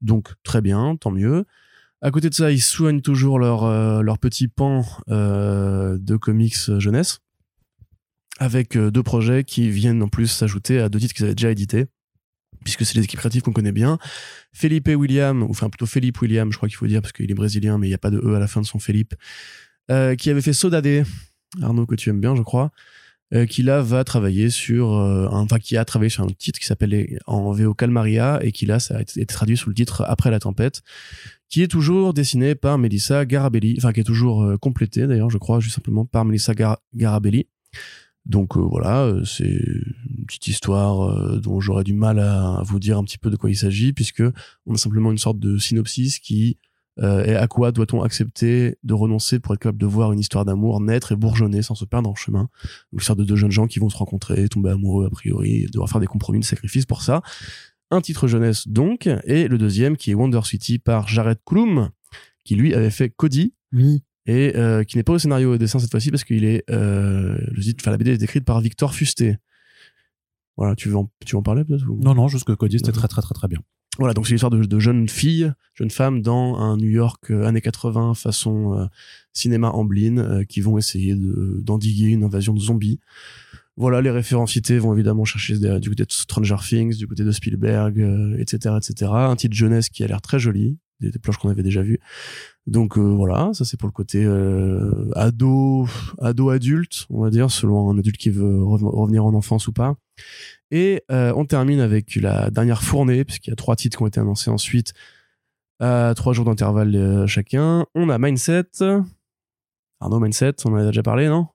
Donc, 0.00 0.34
très 0.42 0.60
bien, 0.60 0.96
tant 0.96 1.10
mieux. 1.10 1.44
À 2.00 2.10
côté 2.10 2.28
de 2.28 2.34
ça, 2.34 2.52
ils 2.52 2.62
soignent 2.62 3.00
toujours 3.00 3.38
leur, 3.38 3.64
euh, 3.64 4.02
leur 4.02 4.18
petit 4.18 4.46
pan 4.46 4.84
euh, 5.08 5.98
de 5.98 6.16
comics 6.16 6.78
jeunesse 6.78 7.18
avec 8.40 8.78
deux 8.78 9.02
projets 9.02 9.42
qui 9.42 9.68
viennent 9.68 10.00
en 10.00 10.08
plus 10.08 10.28
s'ajouter 10.28 10.78
à 10.78 10.88
deux 10.88 11.00
titres 11.00 11.12
qu'ils 11.12 11.24
avaient 11.24 11.34
déjà 11.34 11.50
édités 11.50 11.86
puisque 12.64 12.84
c'est 12.84 12.96
les 12.96 13.04
équipes 13.04 13.18
créatives 13.18 13.42
qu'on 13.42 13.52
connaît 13.52 13.72
bien. 13.72 13.98
Felipe 14.52 14.88
William, 14.88 15.42
ou 15.42 15.50
enfin 15.50 15.70
plutôt 15.70 15.86
Philippe 15.86 16.20
William, 16.20 16.52
je 16.52 16.56
crois 16.56 16.68
qu'il 16.68 16.76
faut 16.76 16.86
dire, 16.86 17.00
parce 17.00 17.12
qu'il 17.12 17.30
est 17.30 17.34
brésilien, 17.34 17.78
mais 17.78 17.86
il 17.86 17.90
n'y 17.90 17.94
a 17.94 17.98
pas 17.98 18.10
de 18.10 18.18
E 18.18 18.34
à 18.34 18.38
la 18.38 18.46
fin 18.46 18.60
de 18.60 18.66
son 18.66 18.78
euh, 19.90 20.14
qui 20.16 20.30
avait 20.30 20.42
fait 20.42 20.52
Sodade, 20.52 21.04
Arnaud 21.62 21.86
que 21.86 21.94
tu 21.94 22.10
aimes 22.10 22.20
bien, 22.20 22.34
je 22.34 22.42
crois, 22.42 22.70
euh, 23.34 23.46
qui 23.46 23.62
là 23.62 23.82
va 23.82 24.04
travailler 24.04 24.50
sur, 24.50 24.94
euh, 24.94 25.28
enfin 25.30 25.58
qui 25.58 25.76
a 25.76 25.84
travaillé 25.84 26.10
sur 26.10 26.24
un 26.24 26.28
titre 26.28 26.58
qui 26.58 26.66
s'appelle 26.66 27.18
en 27.26 27.52
VO 27.52 27.74
Calmaria, 27.74 28.40
et 28.42 28.52
qui 28.52 28.66
là, 28.66 28.78
ça 28.78 28.98
a 28.98 29.02
été 29.02 29.24
traduit 29.26 29.56
sous 29.56 29.68
le 29.68 29.74
titre 29.74 30.04
Après 30.06 30.30
la 30.30 30.40
tempête, 30.40 30.82
qui 31.48 31.62
est 31.62 31.68
toujours 31.68 32.14
dessiné 32.14 32.54
par 32.54 32.78
Melissa 32.78 33.24
Garabelli, 33.24 33.76
enfin 33.78 33.92
qui 33.92 34.00
est 34.00 34.04
toujours 34.04 34.58
complété 34.60 35.06
d'ailleurs, 35.06 35.30
je 35.30 35.38
crois, 35.38 35.60
juste 35.60 35.74
simplement 35.74 36.04
par 36.04 36.24
Melissa 36.24 36.52
Garabelli. 36.94 37.46
Donc 38.28 38.56
euh, 38.56 38.60
voilà, 38.60 39.04
euh, 39.04 39.24
c'est 39.24 39.48
une 39.48 40.26
petite 40.26 40.48
histoire 40.48 41.02
euh, 41.02 41.40
dont 41.40 41.60
j'aurais 41.60 41.84
du 41.84 41.94
mal 41.94 42.18
à, 42.18 42.62
vous 42.64 42.78
dire 42.78 42.98
un 42.98 43.04
petit 43.04 43.16
peu 43.16 43.30
de 43.30 43.36
quoi 43.36 43.50
il 43.50 43.56
s'agit, 43.56 43.94
puisque 43.94 44.22
on 44.66 44.74
a 44.74 44.76
simplement 44.76 45.10
une 45.10 45.18
sorte 45.18 45.38
de 45.38 45.56
synopsis 45.56 46.18
qui 46.18 46.58
est 47.00 47.34
à 47.34 47.46
quoi 47.46 47.72
doit-on 47.72 48.02
accepter 48.02 48.76
de 48.82 48.94
renoncer 48.94 49.38
pour 49.38 49.54
être 49.54 49.60
capable 49.60 49.78
de 49.78 49.86
voir 49.86 50.12
une 50.12 50.20
histoire 50.20 50.44
d'amour 50.44 50.80
naître 50.80 51.12
et 51.12 51.16
bourgeonner 51.16 51.62
sans 51.62 51.74
se 51.74 51.84
perdre 51.84 52.10
en 52.10 52.14
chemin? 52.14 52.48
Une 52.92 52.98
histoire 52.98 53.16
de 53.16 53.24
deux 53.24 53.36
jeunes 53.36 53.52
gens 53.52 53.66
qui 53.66 53.78
vont 53.78 53.88
se 53.88 53.96
rencontrer, 53.96 54.48
tomber 54.48 54.70
amoureux 54.70 55.06
a 55.06 55.10
priori, 55.10 55.62
et 55.62 55.66
devoir 55.66 55.88
faire 55.88 56.00
des 56.00 56.06
compromis, 56.06 56.40
des 56.40 56.46
sacrifices 56.46 56.86
pour 56.86 57.02
ça. 57.02 57.22
Un 57.90 58.00
titre 58.00 58.28
jeunesse 58.28 58.68
donc, 58.68 59.08
et 59.24 59.48
le 59.48 59.58
deuxième 59.58 59.96
qui 59.96 60.10
est 60.10 60.14
Wonder 60.14 60.40
City 60.44 60.78
par 60.78 61.08
Jared 61.08 61.38
Klum, 61.46 61.90
qui 62.44 62.56
lui 62.56 62.74
avait 62.74 62.90
fait 62.90 63.10
Cody. 63.10 63.54
Oui 63.72 64.02
et 64.28 64.54
euh, 64.56 64.84
qui 64.84 64.98
n'est 64.98 65.02
pas 65.02 65.14
au 65.14 65.18
scénario 65.18 65.52
et 65.52 65.54
au 65.54 65.58
dessin 65.58 65.78
cette 65.78 65.90
fois-ci 65.90 66.10
parce 66.10 66.22
qu'il 66.22 66.44
est 66.44 66.62
euh, 66.70 67.38
le 67.50 67.62
enfin 67.80 67.90
la 67.90 67.96
BD 67.96 68.12
est 68.12 68.22
écrite 68.22 68.44
par 68.44 68.60
Victor 68.60 68.94
Fusté. 68.94 69.38
Voilà, 70.56 70.76
tu 70.76 70.90
veux 70.90 70.96
en, 70.96 71.10
tu 71.24 71.32
veux 71.32 71.38
en 71.38 71.42
parler 71.42 71.64
peut-être 71.64 71.86
Non 71.86 72.14
non, 72.14 72.28
juste 72.28 72.44
que 72.44 72.52
Cody 72.52 72.78
c'était 72.78 72.92
très 72.92 73.08
très 73.08 73.22
très 73.22 73.34
très 73.34 73.48
bien. 73.48 73.60
Voilà, 73.98 74.14
donc 74.14 74.28
c'est 74.28 74.34
l'histoire 74.34 74.50
de, 74.50 74.64
de 74.64 74.78
jeunes 74.78 75.08
filles, 75.08 75.52
jeunes 75.74 75.90
femmes 75.90 76.22
dans 76.22 76.56
un 76.56 76.76
New 76.76 76.88
York 76.88 77.32
euh, 77.32 77.44
années 77.44 77.60
80 77.60 78.14
façon 78.14 78.78
euh, 78.78 78.86
cinéma 79.32 79.70
Amblin 79.70 80.18
euh, 80.18 80.44
qui 80.44 80.60
vont 80.60 80.78
essayer 80.78 81.16
de 81.16 81.60
d'endiguer 81.62 82.06
une 82.06 82.22
invasion 82.22 82.54
de 82.54 82.60
zombies. 82.60 83.00
Voilà, 83.76 84.00
les 84.00 84.10
références 84.10 84.52
cités 84.52 84.78
vont 84.78 84.92
évidemment 84.92 85.24
chercher 85.24 85.56
du 85.80 85.88
côté 85.88 86.04
de 86.04 86.12
Stranger 86.12 86.56
Things, 86.60 86.96
du 86.96 87.06
côté 87.06 87.24
de 87.24 87.30
Spielberg, 87.30 87.98
etc., 88.36 88.74
etc. 88.76 89.12
Un 89.12 89.36
titre 89.36 89.54
jeunesse 89.54 89.88
qui 89.88 90.02
a 90.02 90.08
l'air 90.08 90.20
très 90.20 90.40
joli, 90.40 90.78
des, 90.98 91.12
des 91.12 91.18
planches 91.20 91.36
qu'on 91.36 91.48
avait 91.48 91.62
déjà 91.62 91.82
vues. 91.82 92.00
Donc 92.66 92.98
voilà, 92.98 93.50
ça 93.52 93.64
c'est 93.64 93.76
pour 93.76 93.86
le 93.86 93.92
côté 93.92 94.26
ado, 95.14 95.86
ado 96.20 96.50
adulte, 96.50 97.06
on 97.08 97.22
va 97.22 97.30
dire, 97.30 97.52
selon 97.52 97.88
un 97.92 97.98
adulte 98.00 98.16
qui 98.16 98.30
veut 98.30 98.64
revenir 98.64 99.24
en 99.24 99.32
enfance 99.32 99.68
ou 99.68 99.72
pas. 99.72 99.96
Et 100.70 101.02
euh, 101.10 101.32
on 101.36 101.44
termine 101.44 101.80
avec 101.80 102.16
la 102.16 102.50
dernière 102.50 102.82
fournée, 102.82 103.24
puisqu'il 103.24 103.50
y 103.50 103.52
a 103.52 103.56
trois 103.56 103.76
titres 103.76 103.98
qui 103.98 104.02
ont 104.02 104.06
été 104.06 104.20
annoncés 104.20 104.50
ensuite 104.50 104.92
à 105.80 106.12
trois 106.16 106.32
jours 106.32 106.44
d'intervalle 106.44 107.26
chacun. 107.26 107.86
On 107.94 108.08
a 108.10 108.18
Mindset. 108.18 108.66
Arnaud 110.00 110.20
Mindset, 110.20 110.54
on 110.64 110.72
en 110.72 110.76
a 110.76 110.86
déjà 110.86 111.02
parlé, 111.02 111.28
non? 111.28 111.46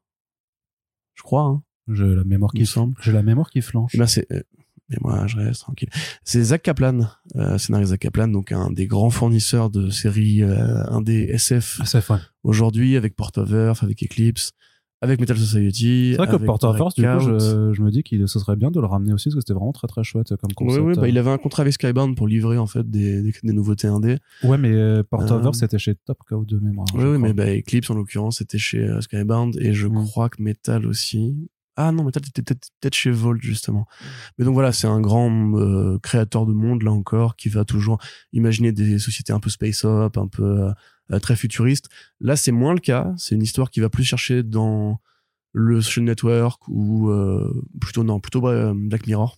Je 1.15 1.24
crois. 1.24 1.43
Hein 1.43 1.63
J'ai 1.88 2.15
la 2.15 2.24
mémoire 2.24 2.51
qui 2.51 2.65
semble. 2.65 2.96
J'ai 3.01 3.12
la 3.12 3.24
mémoire 3.24 3.50
qui 3.50 3.62
flanche. 3.62 3.91
Eh 3.93 3.98
ben 3.98 4.08
c'est 4.08 4.27
mais 4.89 4.98
moi 5.01 5.27
je 5.27 5.38
reste 5.38 5.62
tranquille. 5.62 5.89
C'est 6.24 6.41
Zach 6.41 6.62
Kaplan, 6.62 7.08
euh, 7.36 7.58
scénario 7.58 7.88
Zach 7.88 8.00
Kaplan, 8.00 8.27
donc 8.27 8.51
un 8.51 8.72
des 8.72 8.88
grands 8.88 9.10
fournisseurs 9.10 9.70
de 9.70 9.89
séries, 9.89 10.43
euh, 10.43 10.84
un 10.88 11.01
des 11.01 11.24
SF, 11.24 11.82
SF 11.82 12.10
ouais. 12.10 12.17
aujourd'hui 12.43 12.98
avec 12.98 13.15
Port 13.15 13.32
of 13.38 13.51
Earth, 13.51 13.84
avec 13.84 14.03
Eclipse, 14.03 14.51
avec 15.03 15.19
Metal 15.19 15.38
Society. 15.38 16.12
C'est 16.12 16.17
vrai 16.17 16.27
que 16.27 16.43
Port 16.43 16.63
of 16.63 16.79
Earth, 16.79 16.95
du 16.95 17.03
coup, 17.03 17.19
je, 17.19 17.74
je, 17.74 17.81
me 17.81 17.91
dis 17.91 18.03
qu'il 18.03 18.25
ce 18.27 18.39
serait 18.39 18.55
bien 18.55 18.72
de 18.72 18.79
le 18.79 18.86
ramener 18.86 19.13
aussi 19.13 19.29
parce 19.29 19.36
que 19.36 19.41
c'était 19.41 19.53
vraiment 19.53 19.74
très 19.74 19.88
très 19.88 20.03
chouette 20.03 20.33
comme 20.38 20.53
concept. 20.53 20.81
Oui, 20.81 20.93
oui, 20.93 21.00
bah, 21.00 21.10
il 21.10 21.17
avait 21.17 21.29
un 21.29 21.38
contrat 21.38 21.62
avec 21.62 21.74
Skybound 21.74 22.15
pour 22.15 22.27
livrer 22.27 22.57
en 22.57 22.67
fait 22.67 22.89
des, 22.89 23.22
des, 23.22 23.33
des 23.43 23.53
nouveautés 23.53 23.88
indé. 23.88 24.17
Ouais, 24.43 24.57
mais 24.57 24.72
euh, 24.72 25.03
Port 25.03 25.29
of 25.29 25.43
Earth 25.43 25.55
c'était 25.55 25.77
chez 25.77 25.95
Top 25.95 26.19
Cow 26.27 26.45
de 26.45 26.57
mémoire. 26.60 26.88
Oui, 26.95 27.03
oui 27.03 27.17
mais 27.17 27.33
bah, 27.33 27.53
Eclipse 27.53 27.89
en 27.89 27.95
l'occurrence 27.95 28.38
c'était 28.38 28.57
chez 28.57 28.89
Skybound 29.01 29.57
et 29.60 29.74
je 29.74 29.88
mm. 29.88 30.05
crois 30.05 30.29
que 30.29 30.41
Metal 30.41 30.86
aussi. 30.86 31.50
Ah 31.75 31.91
non, 31.91 32.03
mais 32.03 32.12
t'étais 32.12 32.43
peut-être 32.43 32.93
chez 32.93 33.10
Volt 33.10 33.41
justement. 33.41 33.88
Mais 34.38 34.45
donc 34.45 34.53
voilà, 34.53 34.72
c'est 34.72 34.86
un 34.86 35.01
grand 35.01 35.31
euh, 35.55 35.98
créateur 36.00 36.45
de 36.45 36.53
monde 36.53 36.83
là 36.83 36.91
encore 36.91 37.36
qui 37.36 37.50
va 37.50 37.65
toujours 37.65 37.98
imaginer 38.31 38.72
des 38.72 39.00
sociétés 39.00 39.33
un 39.33 39.39
peu 39.39 39.50
space 39.50 39.83
up, 39.83 40.17
un 40.17 40.27
peu 40.27 40.43
euh, 40.43 40.72
très 41.22 41.36
futuristes. 41.36 41.89
Là, 42.19 42.36
c'est 42.36 42.51
moins 42.51 42.74
le 42.74 42.79
cas. 42.79 43.13
C'est 43.17 43.36
une 43.36 43.43
histoire 43.43 43.69
qui 43.69 43.79
va 43.79 43.89
plus 43.89 44.03
chercher 44.03 44.43
dans 44.43 45.00
le 45.53 45.81
social 45.81 46.05
network 46.05 46.62
ou 46.67 47.10
euh, 47.10 47.53
plutôt 47.79 48.03
non, 48.03 48.19
plutôt 48.19 48.41
Black 48.41 49.07
Mirror. 49.07 49.38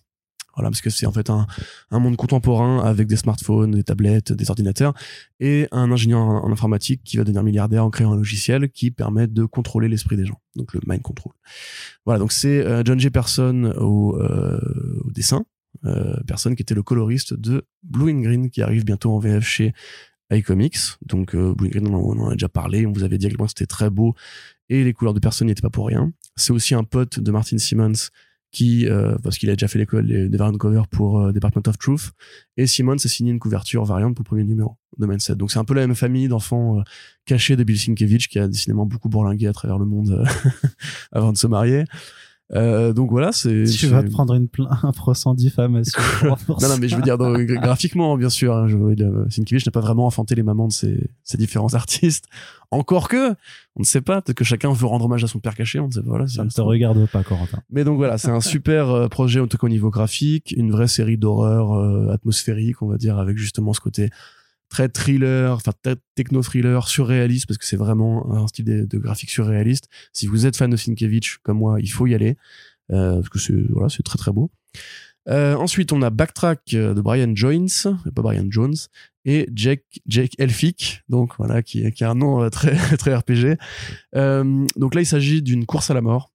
Voilà, 0.56 0.70
parce 0.70 0.80
que 0.80 0.88
c'est 0.88 1.04
en 1.04 1.12
fait 1.12 1.28
un, 1.28 1.46
un, 1.90 1.98
monde 1.98 2.16
contemporain 2.16 2.82
avec 2.82 3.06
des 3.06 3.16
smartphones, 3.16 3.72
des 3.72 3.84
tablettes, 3.84 4.32
des 4.32 4.50
ordinateurs 4.50 4.94
et 5.38 5.68
un 5.70 5.92
ingénieur 5.92 6.20
en, 6.20 6.50
informatique 6.50 7.02
qui 7.04 7.18
va 7.18 7.24
devenir 7.24 7.42
milliardaire 7.42 7.84
en 7.84 7.90
créant 7.90 8.14
un 8.14 8.16
logiciel 8.16 8.70
qui 8.70 8.90
permet 8.90 9.26
de 9.26 9.44
contrôler 9.44 9.86
l'esprit 9.88 10.16
des 10.16 10.24
gens, 10.24 10.40
donc 10.56 10.72
le 10.72 10.80
mind 10.86 11.02
control. 11.02 11.34
Voilà, 12.06 12.18
donc 12.18 12.32
c'est 12.32 12.64
euh, 12.64 12.82
John 12.86 12.98
Jefferson 12.98 13.74
au, 13.76 14.16
euh, 14.18 15.02
au 15.04 15.10
dessin, 15.10 15.44
euh, 15.84 16.16
personne 16.26 16.56
qui 16.56 16.62
était 16.62 16.74
le 16.74 16.82
coloriste 16.82 17.34
de 17.34 17.66
Blue 17.82 18.10
and 18.10 18.20
Green 18.20 18.50
qui 18.50 18.62
arrive 18.62 18.86
bientôt 18.86 19.12
en 19.12 19.18
VF 19.18 19.44
chez 19.44 19.74
iComics. 20.30 20.98
Donc 21.04 21.34
euh, 21.34 21.54
Blue 21.54 21.68
Green, 21.68 21.86
on 21.88 22.18
en 22.20 22.28
a 22.30 22.32
déjà 22.32 22.48
parlé, 22.48 22.86
on 22.86 22.92
vous 22.92 23.04
avait 23.04 23.18
dit 23.18 23.26
à 23.26 23.28
quel 23.28 23.38
point 23.38 23.48
c'était 23.48 23.66
très 23.66 23.90
beau 23.90 24.14
et 24.68 24.84
les 24.84 24.92
couleurs 24.92 25.14
de 25.14 25.20
personne 25.20 25.46
n'y 25.46 25.52
étaient 25.52 25.62
pas 25.62 25.70
pour 25.70 25.86
rien. 25.86 26.12
C'est 26.36 26.52
aussi 26.52 26.74
un 26.74 26.84
pote 26.84 27.20
de 27.20 27.30
Martin 27.30 27.58
Simmons 27.58 28.10
qui 28.52 28.88
euh, 28.88 29.16
parce 29.22 29.38
qu'il 29.38 29.50
a 29.50 29.52
déjà 29.52 29.68
fait 29.68 29.78
l'école 29.78 30.06
des 30.06 30.36
variantes 30.36 30.58
cover 30.58 30.82
pour 30.90 31.20
euh, 31.20 31.32
Department 31.32 31.62
of 31.66 31.78
Truth 31.78 32.12
et 32.56 32.66
Simon 32.66 32.96
s'est 32.96 33.08
signé 33.08 33.30
une 33.32 33.38
couverture 33.38 33.84
variante 33.84 34.14
pour 34.14 34.22
le 34.22 34.28
premier 34.28 34.44
numéro 34.44 34.76
de 34.98 35.06
Mindset 35.06 35.34
donc 35.34 35.50
c'est 35.50 35.58
un 35.58 35.64
peu 35.64 35.74
la 35.74 35.86
même 35.86 35.96
famille 35.96 36.28
d'enfants 36.28 36.78
euh, 36.78 36.82
cachés 37.26 37.56
de 37.56 37.64
Bill 37.64 37.78
Sienkiewicz 37.78 38.28
qui 38.28 38.38
a 38.38 38.48
décidément 38.48 38.86
beaucoup 38.86 39.08
bourlingué 39.08 39.46
à 39.46 39.52
travers 39.52 39.78
le 39.78 39.84
monde 39.84 40.24
avant 41.12 41.32
de 41.32 41.36
se 41.36 41.46
marier 41.46 41.84
Euh, 42.54 42.92
donc 42.92 43.10
voilà, 43.10 43.32
c'est. 43.32 43.64
Tu 43.64 43.86
vas 43.88 44.02
te 44.04 44.10
prendre 44.10 44.34
une 44.34 44.48
pla- 44.48 44.68
un 44.82 44.92
procès 44.92 45.28
en 45.28 45.34
diffamation. 45.34 46.00
non, 46.24 46.36
non, 46.60 46.76
mais 46.80 46.88
je 46.88 46.94
veux 46.96 47.02
dire, 47.02 47.18
graphiquement, 47.18 48.16
bien 48.16 48.28
sûr, 48.28 48.54
hein, 48.54 48.68
je, 48.68 48.76
euh, 48.76 49.28
Sienkiewicz 49.28 49.66
n'a 49.66 49.72
pas 49.72 49.80
vraiment 49.80 50.06
enfanté 50.06 50.34
les 50.36 50.44
mamans 50.44 50.68
de 50.68 50.72
ses, 50.72 51.10
ses 51.24 51.36
différents 51.38 51.74
artistes. 51.74 52.26
Encore 52.70 53.08
que, 53.08 53.30
on 53.76 53.80
ne 53.80 53.84
sait 53.84 54.00
pas, 54.00 54.20
peut-être 54.22 54.36
que 54.36 54.44
chacun 54.44 54.72
veut 54.72 54.86
rendre 54.86 55.04
hommage 55.06 55.24
à 55.24 55.28
son 55.28 55.38
père 55.38 55.54
caché, 55.54 55.80
on 55.80 55.86
ne 55.88 55.92
sait 55.92 56.02
pas. 56.02 56.08
Voilà, 56.08 56.26
Ça 56.28 56.44
ne 56.44 56.50
te 56.50 56.60
regarde 56.60 57.06
pas, 57.08 57.22
Corentin. 57.22 57.62
Mais 57.70 57.84
donc 57.84 57.96
voilà, 57.96 58.18
c'est 58.18 58.30
un 58.30 58.40
super 58.40 58.90
euh, 58.90 59.08
projet 59.08 59.40
en 59.40 59.46
tout 59.46 59.56
cas 59.58 59.66
au 59.66 59.70
niveau 59.70 59.90
graphique, 59.90 60.54
une 60.56 60.70
vraie 60.70 60.88
série 60.88 61.16
d'horreur 61.16 61.74
euh, 61.74 62.12
atmosphérique, 62.12 62.82
on 62.82 62.88
va 62.88 62.96
dire, 62.96 63.18
avec 63.18 63.38
justement 63.38 63.72
ce 63.72 63.80
côté 63.80 64.10
très 64.68 64.88
thriller, 64.88 65.54
enfin 65.54 65.72
techno-thriller, 66.14 66.88
surréaliste, 66.88 67.46
parce 67.46 67.58
que 67.58 67.64
c'est 67.64 67.76
vraiment 67.76 68.32
un 68.32 68.46
style 68.46 68.64
de, 68.64 68.98
graphique 68.98 69.30
surréaliste. 69.30 69.88
Si 70.12 70.26
vous 70.26 70.46
êtes 70.46 70.56
fan 70.56 70.70
de 70.70 70.76
Sienkiewicz, 70.76 71.38
comme 71.42 71.58
moi, 71.58 71.80
il 71.80 71.90
faut 71.90 72.06
y 72.06 72.14
aller, 72.14 72.36
euh, 72.92 73.16
parce 73.16 73.28
que 73.28 73.38
c'est 73.38 73.54
voilà, 73.70 73.88
très 73.88 74.18
très 74.18 74.32
beau. 74.32 74.50
Euh, 75.28 75.54
ensuite, 75.56 75.92
on 75.92 76.02
a 76.02 76.10
Backtrack 76.10 76.74
euh, 76.74 76.94
de 76.94 77.00
Brian 77.00 77.32
Jones, 77.34 77.68
pas 78.14 78.22
Brian 78.22 78.46
Jones, 78.48 78.76
et 79.24 79.48
Jake, 79.52 79.84
Jake 80.06 80.34
Elphick, 80.38 81.02
donc 81.08 81.32
voilà, 81.38 81.62
qui, 81.62 81.90
qui 81.92 82.04
a 82.04 82.10
un 82.10 82.14
nom 82.14 82.48
très, 82.50 82.76
très 82.96 83.14
RPG. 83.14 83.58
Donc 84.12 84.94
là, 84.94 85.00
il 85.00 85.06
s'agit 85.06 85.42
d'une 85.42 85.66
course 85.66 85.90
à 85.90 85.94
la 85.94 86.00
mort, 86.00 86.32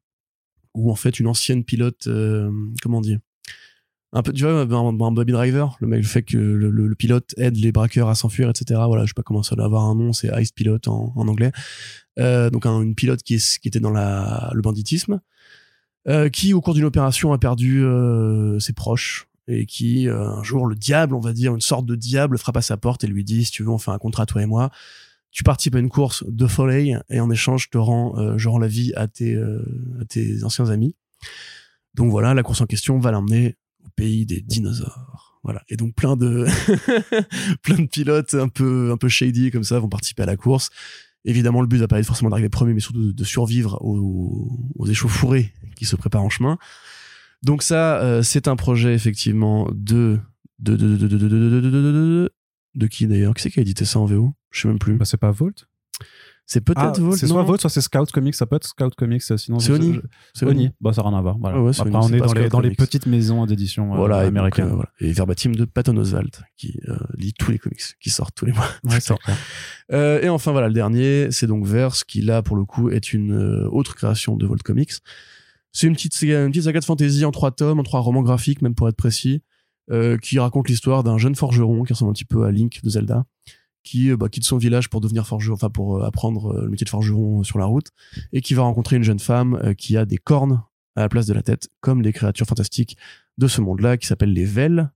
où 0.74 0.92
en 0.92 0.96
fait, 0.96 1.20
une 1.20 1.28
ancienne 1.28 1.64
pilote, 1.64 2.10
comment 2.82 3.02
dire, 3.02 3.20
un 4.14 4.24
peu, 4.24 4.34
tu 4.34 4.44
vois, 4.44 4.52
un, 4.52 5.00
un 5.00 5.12
driver, 5.12 5.78
le 5.80 5.88
mec, 5.88 6.02
le 6.02 6.08
fait 6.08 6.24
que 6.24 6.38
le, 6.38 6.96
pilote 6.96 7.34
aide 7.38 7.56
les 7.56 7.72
braqueurs 7.72 8.10
à 8.10 8.16
s'enfuir, 8.16 8.50
etc. 8.50 8.82
Voilà, 8.86 9.04
je 9.04 9.10
sais 9.10 9.14
pas 9.14 9.24
comment 9.24 9.44
ça 9.44 9.56
doit 9.56 9.66
avoir 9.66 9.86
un 9.86 9.96
nom, 9.96 10.12
c'est 10.12 10.30
Ice 10.42 10.52
Pilot 10.52 10.80
en, 10.88 11.28
anglais. 11.28 11.52
Euh, 12.20 12.50
donc 12.50 12.66
un- 12.66 12.82
une 12.82 12.94
pilote 12.94 13.24
qui, 13.24 13.36
était 13.64 13.80
dans 13.80 13.92
le 13.92 14.62
banditisme, 14.62 15.22
euh, 16.08 16.30
qui 16.30 16.54
au 16.54 16.60
cours 16.60 16.74
d'une 16.74 16.84
opération 16.84 17.32
a 17.32 17.38
perdu 17.38 17.84
euh, 17.84 18.60
ses 18.60 18.74
proches 18.74 19.28
et 19.48 19.66
qui 19.66 20.08
un 20.08 20.44
jour 20.44 20.68
le 20.68 20.76
diable, 20.76 21.16
on 21.16 21.20
va 21.20 21.34
dire 21.34 21.54
une 21.54 21.62
sorte 21.62 21.86
de 21.86 21.96
diable, 21.96 22.38
frappe 22.38 22.58
à 22.58 22.62
sa 22.62 22.78
porte 22.78 23.04
et 23.04 23.08
lui 23.08 23.24
dit 23.24 23.46
si 23.46 23.52
tu 23.52 23.64
veux 23.64 23.70
on 23.70 23.78
fait 23.78 23.92
un 23.92 23.98
contrat 23.98 24.26
toi 24.26 24.42
et 24.42 24.46
moi. 24.46 24.72
Tu 25.32 25.44
participes 25.44 25.76
à 25.76 25.80
une 25.80 25.90
course 25.90 26.26
de 26.28 26.48
folie 26.48 26.96
et 27.10 27.20
en 27.22 27.32
échange 27.32 27.64
je 27.64 27.70
te 27.70 27.78
rends, 27.78 28.38
je 28.38 28.50
rends 28.50 28.60
la 28.60 28.68
vie 28.68 28.94
à 28.96 29.08
tes, 29.08 29.36
à 29.36 30.06
tes 30.08 30.44
anciens 30.44 30.70
amis. 30.70 30.96
Donc 31.96 32.12
voilà, 32.12 32.34
la 32.34 32.44
course 32.44 32.62
en 32.62 32.66
question 32.66 33.00
va 33.00 33.12
l'emmener 33.12 33.58
pays 33.96 34.26
des 34.26 34.42
dinosaures. 34.42 35.40
Voilà. 35.44 35.64
Et 35.70 35.78
donc 35.78 35.96
plein 35.96 36.16
de 36.16 36.46
plein 37.64 37.78
de 37.78 37.88
pilotes 37.88 38.34
un 38.34 38.48
peu 38.48 38.92
un 38.92 38.98
peu 38.98 39.10
shady 39.10 39.52
comme 39.52 39.64
ça 39.64 39.80
vont 39.80 39.90
participer 39.90 40.24
à 40.24 40.28
la 40.28 40.38
course. 40.38 40.70
Évidemment, 41.24 41.62
le 41.62 41.68
but 41.68 41.80
n'a 41.80 41.88
pas 41.88 42.00
être 42.00 42.06
forcément 42.06 42.30
d'arriver 42.30 42.50
premier, 42.50 42.74
mais 42.74 42.80
surtout 42.80 43.14
de, 43.14 43.24
survivre 43.24 43.78
aux, 43.82 44.72
aux, 44.76 44.88
échauffourées 44.88 45.54
qui 45.76 45.86
se 45.86 45.96
préparent 45.96 46.24
en 46.24 46.32
chemin. 46.32 46.58
Donc 47.44 47.62
ça, 47.62 48.24
c'est 48.24 48.48
un 48.48 48.56
projet 48.56 48.96
effectivement 48.96 49.68
de 49.72 50.20
de 50.60 50.76
de 50.76 50.98
de 50.98 51.08
de 51.08 51.18
de, 51.18 51.60
de, 51.70 52.32
de 52.76 52.88
qui 52.88 53.08
d'ailleurs 53.08 53.34
Qui 53.34 53.44
c'est 53.44 53.52
qui 53.52 53.60
a 53.60 53.62
édité 53.62 53.86
ça 53.86 54.00
en 54.00 54.06
VO 54.06 54.34
Je 54.52 54.62
sais 54.62 54.68
même 54.68 54.80
plus. 54.80 54.98
C'est 55.04 55.18
pas 55.18 55.32
Volt 55.32 55.68
c'est 56.48 56.60
peut-être 56.62 56.82
Ah, 56.98 57.02
Volt. 57.02 57.18
C'est 57.18 57.28
soit 57.28 57.44
Volt, 57.44 57.62
soit 57.62 57.70
c'est 57.70 57.80
Scout 57.80 58.12
Comics. 58.12 58.36
Ça 58.36 58.46
peut 58.46 58.58
être 58.58 58.66
Scout 58.68 58.94
Comics. 58.96 59.22
euh, 59.32 59.38
Sinon, 59.38 59.60
C'est 59.60 59.72
Oni. 59.72 60.00
C'est 60.34 60.46
Oni. 60.46 60.72
Bah, 60.82 60.92
ça 60.92 61.02
n'a 61.02 61.10
rien 61.10 61.18
à 61.18 61.22
voir. 61.22 61.38
Voilà. 61.38 61.58
Ah 61.58 61.62
ouais, 61.62 61.72
Après, 61.72 61.84
Oni, 61.90 61.96
on 61.96 62.10
est 62.14 62.20
dans 62.20 62.34
les, 62.34 62.50
dans 62.50 62.62
petites 62.76 63.06
maisons 63.06 63.46
d'édition 63.46 63.94
euh, 63.94 63.96
Voilà, 63.96 64.18
américaines. 64.20 64.66
euh, 64.66 64.74
voilà. 64.74 64.90
Et 65.00 65.14
verbatim 65.14 65.52
de 65.54 65.64
Patton 65.64 65.96
Oswalt, 65.96 66.42
qui 66.58 66.78
euh, 66.90 66.98
lit 67.18 67.32
tous 67.40 67.52
les 67.52 67.58
comics 67.58 67.80
qui 68.02 68.10
sortent 68.10 68.36
tous 68.36 68.46
les 68.46 68.52
mois. 68.54 68.68
Ouais. 68.84 68.98
Euh, 69.94 70.22
et 70.22 70.30
enfin 70.30 70.52
voilà 70.54 70.68
le 70.70 70.74
dernier, 70.74 71.32
c'est 71.32 71.48
donc 71.48 71.66
Verse 71.66 72.06
qui 72.06 72.22
là 72.22 72.42
pour 72.42 72.56
le 72.56 72.64
coup 72.64 72.90
est 72.90 73.12
une 73.12 73.34
euh, 73.34 73.68
autre 73.70 73.94
création 73.96 74.38
de 74.38 74.46
Volt 74.46 74.64
Comics. 74.64 74.92
C'est 75.74 75.88
une 75.88 75.94
petite 75.94 76.14
saga, 76.14 76.44
une 76.46 76.52
petite 76.52 76.64
saga 76.64 76.80
de 76.80 76.86
fantasy 76.86 77.26
en 77.26 77.32
trois 77.32 77.52
tomes, 77.52 77.80
en 77.80 77.84
trois 77.84 78.00
romans 78.00 78.22
graphiques 78.22 78.62
même 78.62 78.74
pour 78.76 78.88
être 78.88 78.96
précis, 78.96 79.42
euh, 79.92 80.18
qui 80.18 80.40
raconte 80.40 80.70
l'histoire 80.70 81.04
d'un 81.04 81.18
jeune 81.18 81.36
forgeron 81.36 81.84
qui 81.84 81.92
ressemble 81.94 82.12
un 82.12 82.14
petit 82.14 82.24
peu 82.26 82.46
à 82.46 82.52
Link 82.52 82.80
de 82.84 82.90
Zelda, 82.90 83.26
qui 83.84 84.12
euh, 84.12 84.18
bah, 84.18 84.30
quitte 84.30 84.44
son 84.44 84.58
village 84.58 84.90
pour 84.90 85.02
devenir 85.02 85.28
forgeron, 85.28 85.54
enfin 85.54 85.70
pour 85.70 85.98
euh, 85.98 86.06
apprendre 86.06 86.54
euh, 86.54 86.64
le 86.64 86.70
métier 86.70 86.86
de 86.86 86.90
forgeron 86.90 87.44
sur 87.44 87.60
la 87.60 87.66
route, 87.66 87.88
et 88.34 88.42
qui 88.42 88.54
va 88.54 88.64
rencontrer 88.64 88.96
une 88.96 89.04
jeune 89.04 89.20
femme 89.20 89.74
qui 89.78 89.98
a 89.98 90.06
des 90.06 90.18
cornes 90.18 90.62
à 90.96 91.02
la 91.02 91.10
place 91.10 91.26
de 91.26 91.34
la 91.34 91.42
tête, 91.42 91.70
comme 91.80 92.02
les 92.02 92.14
créatures 92.14 92.46
fantastiques 92.46 92.98
de 93.38 93.48
ce 93.48 93.62
monde-là, 93.62 93.98
qui 93.98 94.08
s'appelle 94.08 94.34
les 94.34 94.46
Vels. 94.46 94.92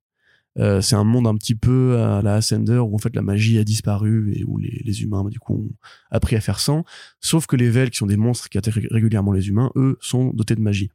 Euh, 0.57 0.79
c'est 0.79 0.95
un 0.95 1.03
monde 1.03 1.27
un 1.27 1.35
petit 1.35 1.55
peu 1.55 1.97
à 1.99 2.21
la 2.21 2.35
Ascender 2.35 2.77
où 2.77 2.95
en 2.95 2.97
fait 2.97 3.13
la 3.13 3.21
magie 3.21 3.57
a 3.57 3.65
disparu 3.65 4.33
et 4.37 4.45
où 4.45 4.57
les, 4.57 4.81
les 4.85 5.03
humains 5.03 5.21
bah, 5.21 5.29
du 5.29 5.39
coup 5.39 5.53
ont 5.53 5.75
appris 6.11 6.35
à 6.37 6.41
faire 6.41 6.59
sans. 6.59 6.85
Sauf 7.19 7.45
que 7.45 7.57
les 7.57 7.69
Vels, 7.69 7.89
qui 7.89 7.97
sont 7.97 8.05
des 8.05 8.17
monstres 8.17 8.47
qui 8.49 8.57
attaquent 8.57 8.87
régulièrement 8.89 9.33
les 9.33 9.49
humains, 9.49 9.71
eux 9.75 9.97
sont 9.99 10.31
dotés 10.33 10.55
de 10.55 10.61
magie. 10.61 10.91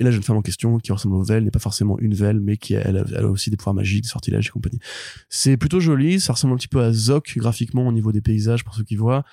Et 0.00 0.04
la 0.04 0.10
jeune 0.10 0.22
femme 0.24 0.36
en 0.36 0.42
question, 0.42 0.78
qui 0.78 0.90
ressemble 0.92 1.14
aux 1.14 1.22
Vels, 1.22 1.44
n'est 1.44 1.50
pas 1.52 1.58
forcément 1.60 1.98
une 2.00 2.14
Vel, 2.14 2.40
mais 2.40 2.56
qui 2.56 2.74
elle, 2.74 2.96
a- 2.96 3.04
elle 3.16 3.24
a 3.24 3.28
aussi 3.28 3.50
des 3.50 3.56
pouvoirs 3.56 3.74
magiques, 3.74 4.02
des 4.02 4.08
sortilèges 4.08 4.48
et 4.48 4.50
compagnie. 4.50 4.80
C'est 5.28 5.56
plutôt 5.56 5.78
joli, 5.80 6.18
ça 6.20 6.32
ressemble 6.32 6.54
un 6.54 6.56
petit 6.56 6.68
peu 6.68 6.80
à 6.82 6.92
Zoc 6.92 7.34
graphiquement 7.36 7.86
au 7.86 7.92
niveau 7.92 8.10
des 8.10 8.20
paysages 8.20 8.64
pour 8.64 8.74
ceux 8.74 8.82
qui 8.84 8.96
voient. 8.96 9.24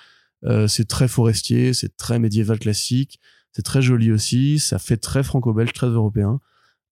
Euh, 0.44 0.68
c'est 0.68 0.86
très 0.86 1.08
forestier, 1.08 1.72
c'est 1.74 1.96
très 1.96 2.18
médiéval 2.18 2.58
classique, 2.60 3.18
c'est 3.52 3.62
très 3.62 3.82
joli 3.82 4.12
aussi, 4.12 4.58
ça 4.60 4.78
fait 4.78 4.96
très 4.96 5.22
franco-belge, 5.24 5.72
très 5.72 5.88
européen. 5.88 6.40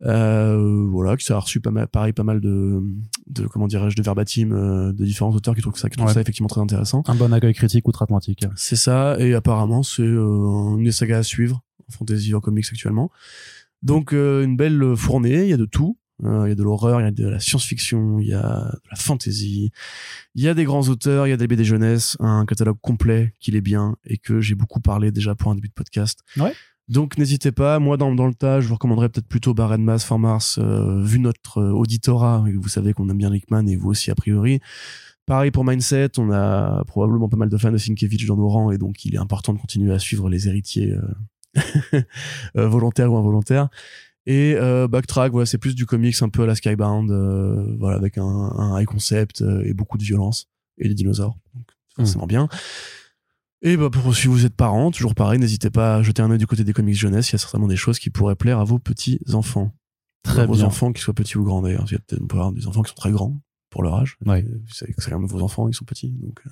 Euh, 0.03 0.87
voilà, 0.91 1.17
que 1.17 1.23
ça 1.23 1.37
a 1.37 1.39
reçu 1.41 1.61
pas 1.61 1.71
mal, 1.71 1.87
pareil, 1.87 2.13
pas 2.15 2.23
mal 2.25 2.41
de, 2.41 2.83
de 3.27 3.47
comment 3.47 3.67
dirais-je, 3.69 3.97
de 3.97 4.03
verbatim 4.03 4.51
euh, 4.53 4.93
de 4.93 5.05
différents 5.05 5.33
auteurs 5.35 5.55
qui 5.55 5.61
trouvent 5.61 5.77
ça, 5.79 5.91
qui 5.91 5.97
trouvent 5.97 6.09
Ouais. 6.09 6.15
ça 6.15 6.21
effectivement 6.23 6.49
très 6.49 6.61
intéressant. 6.63 7.03
Un 7.07 7.15
bon 7.15 7.33
accueil 7.35 7.53
critique 7.55 7.87
outre-Atlantique. 7.87 8.47
C'est 8.57 8.77
ça, 8.77 9.17
et 9.21 9.35
apparemment 9.35 9.83
c'est 9.83 10.03
euh, 10.03 10.77
une 10.77 10.85
des 10.85 10.93
sagas 10.93 11.19
à 11.19 11.23
suivre 11.23 11.63
en 11.89 11.93
fantasy 11.93 12.35
en 12.35 12.41
comics 12.41 12.65
actuellement. 12.71 13.11
Donc 13.83 14.13
euh, 14.13 14.45
une 14.45 14.57
belle 14.57 14.95
fournée, 14.97 15.45
il 15.45 15.49
y 15.51 15.53
a 15.53 15.57
de 15.57 15.67
tout. 15.67 15.97
Euh, 16.23 16.43
Il 16.47 16.51
y 16.51 16.53
a 16.53 16.55
de 16.55 16.63
l'horreur, 16.63 17.01
il 17.01 17.05
y 17.05 17.07
a 17.07 17.11
de 17.11 17.27
la 17.27 17.41
science-fiction, 17.41 18.19
il 18.19 18.27
y 18.29 18.35
a 18.35 18.73
de 18.85 18.91
la 18.91 18.97
fantasy, 18.97 19.71
il 20.35 20.43
y 20.43 20.49
a 20.49 20.55
des 20.55 20.65
grands 20.65 20.87
auteurs, 20.89 21.27
il 21.27 21.31
y 21.31 21.33
a 21.33 21.39
des 21.39 21.47
BD 21.47 21.65
jeunesse, 21.65 22.17
un 22.21 22.45
catalogue 22.45 22.77
complet 22.83 23.33
qui 23.41 23.57
est 23.57 23.61
bien 23.63 23.97
et 24.05 24.19
que 24.19 24.41
j'ai 24.43 24.55
beaucoup 24.55 24.81
parlé 24.81 25.13
déjà 25.13 25.35
pour 25.35 25.51
un 25.51 25.55
début 25.55 25.69
de 25.69 25.73
podcast. 25.73 26.21
Ouais. 26.37 26.53
Donc 26.89 27.17
n'hésitez 27.17 27.53
pas, 27.53 27.79
moi 27.79 27.97
dans, 27.97 28.15
dans 28.15 28.27
le 28.27 28.35
tas, 28.35 28.61
je 28.61 28.69
vous 28.69 28.75
recommanderais 28.75 29.09
peut-être 29.09 29.29
plutôt 29.29 29.55
Barren 29.55 29.83
Mass, 29.83 30.05
For 30.05 30.19
Mars, 30.19 30.59
euh, 30.61 31.03
vu 31.03 31.21
notre 31.21 31.59
euh, 31.59 31.71
auditorat, 31.71 32.45
et 32.49 32.53
vous 32.53 32.69
savez 32.69 32.93
qu'on 32.93 33.09
aime 33.09 33.17
bien 33.17 33.31
Rickman 33.31 33.67
et 33.69 33.77
vous 33.77 33.89
aussi 33.89 34.11
a 34.11 34.15
priori. 34.15 34.61
Pareil 35.25 35.53
pour 35.53 35.65
Mindset, 35.65 36.19
on 36.19 36.33
a 36.33 36.85
probablement 36.87 37.29
pas 37.29 37.37
mal 37.37 37.49
de 37.49 37.57
fans 37.57 37.71
de 37.71 37.79
Sienkiewicz 37.79 38.27
dans 38.27 38.37
nos 38.37 38.49
rangs 38.49 38.73
et 38.73 38.79
donc 38.79 39.05
il 39.05 39.15
est 39.15 39.19
important 39.19 39.53
de 39.55 39.59
continuer 39.59 39.93
à 39.93 39.99
suivre 40.01 40.29
les 40.29 40.49
héritiers 40.49 40.91
euh, 40.93 41.01
euh, 42.57 42.69
volontaires 42.69 43.13
ou 43.13 43.17
involontaires. 43.17 43.69
Et 44.27 44.55
euh, 44.57 44.87
Backtrack, 44.87 45.33
voilà, 45.33 45.47
c'est 45.47 45.59
plus 45.59 45.75
du 45.75 45.87
comics 45.87 46.21
un 46.23 46.29
peu 46.29 46.43
à 46.43 46.47
la 46.47 46.55
Skybound, 46.55 47.11
euh, 47.11 47.77
voilà, 47.79 47.97
avec 47.97 48.19
un, 48.19 48.25
un 48.25 48.81
high 48.81 48.87
concept 48.87 49.43
euh, 49.43 49.63
et 49.65 49.73
beaucoup 49.73 49.99
de 49.99 50.05
violence 50.05 50.49
et 50.79 50.89
des 50.89 50.95
dinosaures. 50.95 51.37
Donc, 51.55 51.65
c'est 51.89 52.03
forcément 52.03 52.27
bien. 52.27 52.49
Et 53.63 53.77
bah, 53.77 53.91
pour, 53.91 54.15
si 54.15 54.29
vous 54.29 54.47
êtes 54.47 54.55
parents, 54.55 54.91
toujours 54.91 55.15
pareil, 55.15 55.39
n'hésitez 55.39 55.71
pas 55.71 55.97
à 55.97 56.03
jeter 56.03 56.23
un 56.23 56.31
œil 56.31 56.39
du 56.39 56.47
côté 56.47 56.65
des 56.65 56.73
comics 56.73 56.95
jeunesse. 56.95 57.31
Il 57.31 57.33
y 57.33 57.37
a 57.37 57.39
certainement 57.39 57.69
des 57.69 57.77
choses 57.77 57.99
qui 57.99 58.11
pourraient 58.11 58.37
plaire 58.37 58.59
à 58.59 58.65
vos 58.65 58.79
petits 58.79 59.21
enfants. 59.33 59.75
Très 60.23 60.43
à 60.43 60.47
vos 60.47 60.55
bien. 60.55 60.67
enfants, 60.67 60.93
qu'ils 60.93 61.03
soient 61.03 61.15
petits 61.15 61.39
ou 61.39 61.45
grands 61.45 61.63
d'ailleurs. 61.63 61.85
Il 61.89 61.93
y 61.93 61.97
a 61.97 61.99
peut-être 61.99 62.53
des 62.55 62.67
enfants 62.67 62.83
qui 62.83 62.91
sont 62.91 62.95
très 62.95 63.11
grands 63.11 63.41
pour 63.71 63.83
leur 63.83 63.97
âge. 63.97 64.19
Ouais. 64.27 64.43
Vous 64.43 64.75
savez 64.75 64.93
que 64.93 65.03
c'est 65.03 65.11
quand 65.11 65.19
même 65.19 65.29
vos 65.29 65.43
enfants, 65.43 65.67
ils 65.69 65.75
sont 65.75 65.85
petits. 65.85 66.11
Donc 66.11 66.43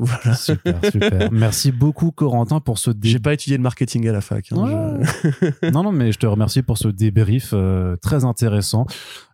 voilà. 0.00 0.34
Super, 0.34 0.74
super. 0.90 1.30
Merci 1.32 1.70
beaucoup, 1.72 2.10
Corentin, 2.10 2.60
pour 2.60 2.78
ce 2.78 2.90
dé- 2.90 3.08
J'ai 3.08 3.18
pas 3.18 3.32
étudié 3.34 3.56
le 3.56 3.62
marketing 3.62 4.08
à 4.08 4.12
la 4.12 4.20
fac. 4.20 4.50
hein, 4.52 4.56
Ouais. 4.98 5.04
je- 5.62 5.70
non, 5.70 5.82
non, 5.82 5.92
mais 5.92 6.10
je 6.12 6.18
te 6.18 6.26
remercie 6.26 6.62
pour 6.62 6.78
ce 6.78 6.88
débrief 6.88 7.50
euh, 7.52 7.96
très 7.96 8.24
intéressant 8.24 8.86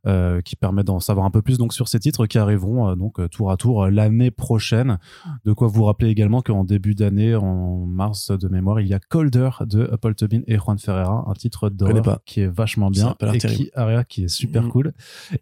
euh, 0.06 0.40
qui 0.40 0.56
permet 0.56 0.84
d'en 0.84 1.00
savoir 1.00 1.26
un 1.26 1.30
peu 1.30 1.42
plus 1.42 1.58
donc 1.58 1.72
sur 1.72 1.88
ces 1.88 1.98
titres 1.98 2.26
qui 2.26 2.38
arriveront 2.38 2.88
euh, 2.90 2.94
donc 2.94 3.18
euh, 3.20 3.28
tour 3.28 3.50
à 3.50 3.56
tour 3.56 3.86
l'année 3.88 4.30
prochaine. 4.30 4.98
De 5.44 5.52
quoi 5.52 5.68
vous 5.68 5.84
rappeler 5.84 6.08
également 6.10 6.42
qu'en 6.42 6.64
début 6.64 6.94
d'année, 6.94 7.34
en 7.34 7.84
mars 7.86 8.30
de 8.30 8.48
mémoire, 8.48 8.80
il 8.80 8.88
y 8.88 8.94
a 8.94 8.98
Colder 9.00 9.50
de 9.66 9.84
Paul 10.00 10.14
Tobin 10.14 10.40
et 10.46 10.56
Juan 10.56 10.78
Ferreira, 10.78 11.24
un 11.28 11.32
titre 11.34 11.68
pas. 12.02 12.20
qui 12.24 12.40
est 12.40 12.46
vachement 12.46 12.90
bien 12.90 13.14
et 13.34 13.38
terrible. 13.38 13.64
qui, 13.64 13.70
ah, 13.74 14.04
qui 14.04 14.24
est 14.24 14.28
super 14.28 14.62
Mhm. 14.64 14.70
cool 14.70 14.92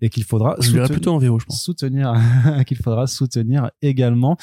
et 0.00 0.08
qu'il 0.08 0.24
faudra 0.24 0.56
Je 0.60 0.68
soutenir- 0.68 0.88
plutôt 0.88 1.12
en 1.12 1.18
VO, 1.18 1.38
je 1.38 1.46
pense. 1.46 1.62
soutenir 1.62 2.12
qu'il 2.66 2.76
faudra 2.76 3.06
soutenir 3.06 3.70
également 3.82 4.36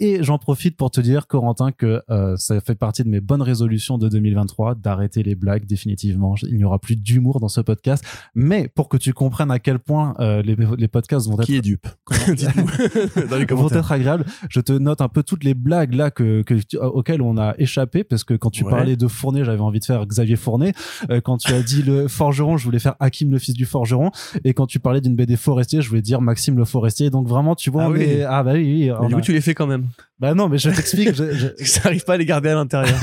et 0.00 0.22
j'en 0.22 0.38
profite 0.38 0.76
pour 0.76 0.90
te 0.90 1.00
dire 1.00 1.26
Corentin 1.26 1.72
que 1.72 2.02
euh, 2.10 2.36
ça 2.36 2.60
fait 2.60 2.74
partie 2.74 3.02
de 3.04 3.08
mes 3.08 3.20
bonnes 3.20 3.42
résolutions 3.42 3.98
de 3.98 4.08
2023 4.08 4.74
d'arrêter 4.74 5.22
les 5.22 5.34
blagues 5.34 5.66
définitivement 5.66 6.34
il 6.42 6.56
n'y 6.56 6.64
aura 6.64 6.78
plus 6.78 6.96
d'humour 6.96 7.40
dans 7.40 7.48
ce 7.48 7.60
podcast 7.60 8.04
mais 8.34 8.68
pour 8.68 8.88
que 8.88 8.96
tu 8.96 9.12
comprennes 9.12 9.50
à 9.50 9.58
quel 9.66 9.80
point 9.80 10.14
euh, 10.20 10.42
les, 10.42 10.56
les 10.78 10.86
podcasts 10.86 11.26
vont 11.28 11.34
être 11.40 11.44
Qui 11.46 11.56
est 11.56 11.60
dupe 11.60 11.88
Dites-nous 12.28 13.26
dans 13.28 13.36
les 13.36 13.44
vont 13.44 13.46
commentaires. 13.56 13.78
être 13.78 13.90
agréables. 13.92 14.24
Je 14.48 14.60
te 14.60 14.72
note 14.72 15.00
un 15.00 15.08
peu 15.08 15.24
toutes 15.24 15.42
les 15.42 15.54
blagues 15.54 15.92
là 15.94 16.12
que, 16.12 16.44
auxquelles 16.78 17.20
on 17.20 17.36
a 17.36 17.54
échappé 17.58 18.04
parce 18.04 18.22
que 18.22 18.34
quand 18.34 18.50
tu 18.50 18.62
Ouais. 18.62 18.70
parlais 18.70 18.96
de 18.96 19.08
Fournet, 19.08 19.44
j'avais 19.44 19.60
envie 19.60 19.80
de 19.80 19.84
faire 19.84 20.06
Xavier 20.06 20.36
Fournet. 20.36 20.72
Euh, 21.10 21.20
quand 21.20 21.36
tu 21.38 21.52
as 21.52 21.62
dit 21.62 21.82
le 21.82 22.06
forgeron, 22.06 22.56
je 22.56 22.64
voulais 22.64 22.78
faire 22.78 22.94
Hakim 23.00 23.30
le 23.32 23.38
fils 23.38 23.54
du 23.54 23.64
forgeron. 23.66 24.10
Et 24.44 24.54
quand 24.54 24.66
tu 24.66 24.78
parlais 24.78 25.00
d'une 25.00 25.16
BD 25.16 25.34
forestier, 25.36 25.82
je 25.82 25.88
voulais 25.88 26.02
dire 26.02 26.20
Maxime 26.20 26.56
le 26.56 26.64
forestier. 26.64 27.10
Donc 27.10 27.26
vraiment, 27.26 27.56
tu 27.56 27.70
vois, 27.70 27.84
Ah 27.86 27.90
oui. 27.90 28.02
est- 28.02 28.22
ah 28.22 28.42
bah 28.44 28.52
oui, 28.54 28.62
oui, 28.62 28.92
Mais 29.02 29.08
du 29.08 29.14
a- 29.14 29.16
coup, 29.16 29.22
tu 29.22 29.32
les 29.32 29.40
fais 29.40 29.54
quand 29.54 29.66
même. 29.66 29.86
bah 30.20 30.34
non, 30.34 30.48
mais 30.48 30.58
je 30.58 30.70
t'explique, 30.70 31.12
je, 31.14 31.32
je- 31.32 31.46
Ça 31.64 31.80
arrive 31.86 32.04
pas 32.04 32.14
à 32.14 32.16
les 32.16 32.24
garder 32.24 32.50
à 32.50 32.54
l'intérieur. 32.54 32.98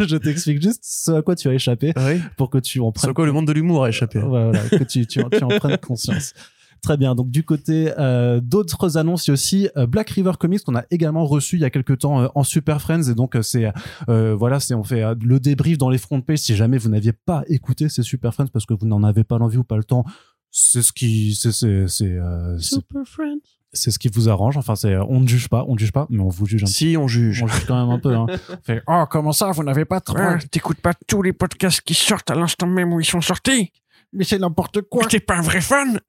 je 0.00 0.16
t'explique 0.16 0.60
juste 0.62 0.80
ce 0.82 1.12
à 1.12 1.22
quoi 1.22 1.36
tu 1.36 1.48
as 1.48 1.54
échappé 1.54 1.92
oui. 1.96 2.20
pour 2.36 2.50
que 2.50 2.58
tu 2.58 2.80
en 2.80 2.90
prennes 2.92 3.08
Sur 3.08 3.14
quoi 3.14 3.24
le 3.26 3.32
monde 3.32 3.46
de 3.46 3.52
l'humour 3.52 3.84
a 3.84 3.88
échappé. 3.88 4.18
Voilà, 4.20 4.58
que 4.68 4.82
tu, 4.84 5.06
tu, 5.06 5.22
tu 5.30 5.44
en 5.44 5.48
prennes 5.48 5.78
conscience. 5.78 6.07
Très 6.80 6.96
bien. 6.96 7.16
Donc 7.16 7.30
du 7.30 7.42
côté 7.44 7.92
euh, 7.98 8.40
d'autres 8.40 8.96
annonces, 8.98 9.26
il 9.26 9.30
y 9.30 9.32
a 9.32 9.34
aussi 9.34 9.68
euh, 9.76 9.86
Black 9.88 10.10
River 10.10 10.30
Comics 10.38 10.62
qu'on 10.62 10.76
a 10.76 10.84
également 10.92 11.24
reçu 11.26 11.56
il 11.56 11.62
y 11.62 11.64
a 11.64 11.70
quelques 11.70 11.98
temps 11.98 12.20
euh, 12.20 12.28
en 12.36 12.44
Super 12.44 12.80
Friends 12.80 13.02
et 13.10 13.14
donc 13.16 13.34
euh, 13.34 13.42
c'est 13.42 13.72
euh, 14.08 14.36
voilà, 14.36 14.60
c'est 14.60 14.74
on 14.74 14.84
fait 14.84 15.02
euh, 15.02 15.16
le 15.20 15.40
débrief 15.40 15.76
dans 15.76 15.90
les 15.90 15.98
front 15.98 16.20
pages 16.20 16.38
si 16.38 16.54
jamais 16.54 16.78
vous 16.78 16.88
n'aviez 16.88 17.12
pas 17.12 17.42
écouté 17.48 17.88
ces 17.88 18.04
Super 18.04 18.32
Friends 18.32 18.46
parce 18.52 18.64
que 18.64 18.74
vous 18.74 18.86
n'en 18.86 19.02
avez 19.02 19.24
pas 19.24 19.38
l'envie 19.38 19.56
ou 19.56 19.64
pas 19.64 19.76
le 19.76 19.82
temps. 19.82 20.04
C'est 20.52 20.82
ce 20.82 20.92
qui 20.92 21.34
c'est 21.34 21.50
c'est 21.50 21.88
c'est 21.88 22.06
euh, 22.12 22.56
c'est- 22.60 22.76
Super 22.76 23.02
Friends. 23.06 23.40
c'est 23.72 23.90
ce 23.90 23.98
qui 23.98 24.08
vous 24.08 24.28
arrange. 24.28 24.56
Enfin 24.56 24.76
c'est 24.76 24.96
on 24.98 25.18
ne 25.18 25.26
juge 25.26 25.48
pas, 25.48 25.64
on 25.66 25.74
ne 25.74 25.78
juge 25.80 25.90
pas, 25.92 26.06
mais 26.10 26.20
on 26.22 26.28
vous 26.28 26.46
juge 26.46 26.62
un 26.62 26.66
Si, 26.66 26.96
on 26.96 27.08
juge. 27.08 27.42
on 27.42 27.48
juge 27.48 27.64
quand 27.66 27.78
même 27.84 27.92
un 27.92 27.98
peu. 27.98 28.14
Hein. 28.14 28.26
On 28.50 28.56
Fait, 28.62 28.82
oh 28.86 29.02
comment 29.10 29.32
ça 29.32 29.50
vous 29.50 29.64
n'avez 29.64 29.84
pas 29.84 30.00
trop 30.00 30.16
Ouais, 30.16 30.38
T'écoutes 30.52 30.80
pas 30.80 30.94
tous 31.08 31.22
les 31.22 31.32
podcasts 31.32 31.80
qui 31.80 31.94
sortent 31.94 32.30
à 32.30 32.36
l'instant 32.36 32.68
même 32.68 32.92
où 32.92 33.00
ils 33.00 33.04
sont 33.04 33.20
sortis? 33.20 33.72
Mais 34.12 34.24
c'est 34.24 34.38
n'importe 34.38 34.82
quoi. 34.82 35.06
T'es 35.06 35.20
pas 35.20 35.36
un 35.38 35.42
vrai 35.42 35.60
fan 35.60 36.00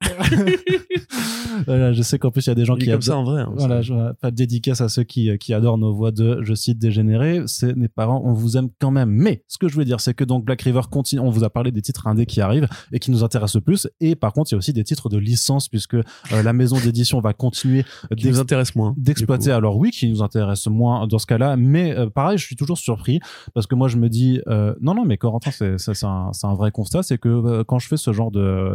Voilà, 1.66 1.92
je 1.92 2.02
sais 2.02 2.18
qu'en 2.18 2.30
plus 2.30 2.46
il 2.46 2.48
y 2.48 2.52
a 2.52 2.54
des 2.54 2.64
gens 2.64 2.76
qui 2.76 2.86
comme 2.90 3.02
ça 3.02 3.16
en 3.16 3.24
vrai. 3.24 3.42
hein. 3.42 3.52
Voilà, 3.54 3.82
je, 3.82 3.92
pas 4.14 4.30
de 4.30 4.36
dédicace 4.36 4.80
à 4.80 4.88
ceux 4.88 5.02
qui, 5.02 5.36
qui 5.38 5.52
adorent 5.52 5.78
nos 5.78 5.92
voix 5.92 6.10
de, 6.12 6.40
je 6.42 6.54
cite, 6.54 6.78
dégénérés. 6.78 7.42
C'est 7.46 7.74
mes 7.76 7.88
parents, 7.88 8.22
on 8.24 8.32
vous 8.32 8.56
aime 8.56 8.68
quand 8.80 8.90
même. 8.90 9.10
Mais 9.10 9.44
ce 9.48 9.58
que 9.58 9.68
je 9.68 9.76
veux 9.76 9.84
dire, 9.84 10.00
c'est 10.00 10.14
que 10.14 10.24
donc 10.24 10.44
Black 10.44 10.62
River 10.62 10.82
continue. 10.90 11.20
On 11.20 11.30
vous 11.30 11.44
a 11.44 11.50
parlé 11.50 11.72
des 11.72 11.82
titres 11.82 12.06
indés 12.06 12.26
qui 12.26 12.40
arrivent 12.40 12.68
et 12.92 12.98
qui 12.98 13.10
nous 13.10 13.24
intéressent 13.24 13.56
le 13.56 13.60
plus. 13.62 13.88
Et 14.00 14.14
par 14.16 14.32
contre, 14.32 14.50
il 14.50 14.54
y 14.54 14.56
a 14.56 14.58
aussi 14.58 14.72
des 14.72 14.84
titres 14.84 15.08
de 15.08 15.18
licence 15.18 15.68
puisque 15.68 15.94
euh, 15.94 16.02
la 16.42 16.52
maison 16.52 16.76
d'édition 16.78 17.20
va 17.20 17.32
continuer 17.32 17.82
Qui 18.16 18.26
nous 18.26 18.32
d'ex- 18.32 18.38
intéresse 18.38 18.74
moins. 18.76 18.94
d'exploiter. 18.96 19.50
Alors 19.50 19.76
oui, 19.76 19.90
qui 19.90 20.08
nous 20.08 20.22
intéresse 20.22 20.66
moins 20.68 21.06
dans 21.06 21.18
ce 21.18 21.26
cas-là, 21.26 21.56
mais 21.56 21.96
euh, 21.96 22.08
pareil, 22.08 22.38
je 22.38 22.44
suis 22.46 22.56
toujours 22.56 22.78
surpris 22.78 23.20
parce 23.54 23.66
que 23.66 23.74
moi 23.74 23.88
je 23.88 23.96
me 23.96 24.08
dis 24.08 24.40
euh, 24.48 24.74
non 24.80 24.94
non 24.94 25.04
mais 25.04 25.16
Corentin 25.16 25.50
c'est 25.50 26.04
un, 26.04 26.30
un 26.42 26.54
vrai 26.54 26.70
constat, 26.70 27.02
c'est 27.02 27.18
que 27.18 27.28
euh, 27.28 27.64
quand 27.64 27.78
je 27.78 27.88
fais 27.90 27.96
ce 27.98 28.12
genre 28.12 28.30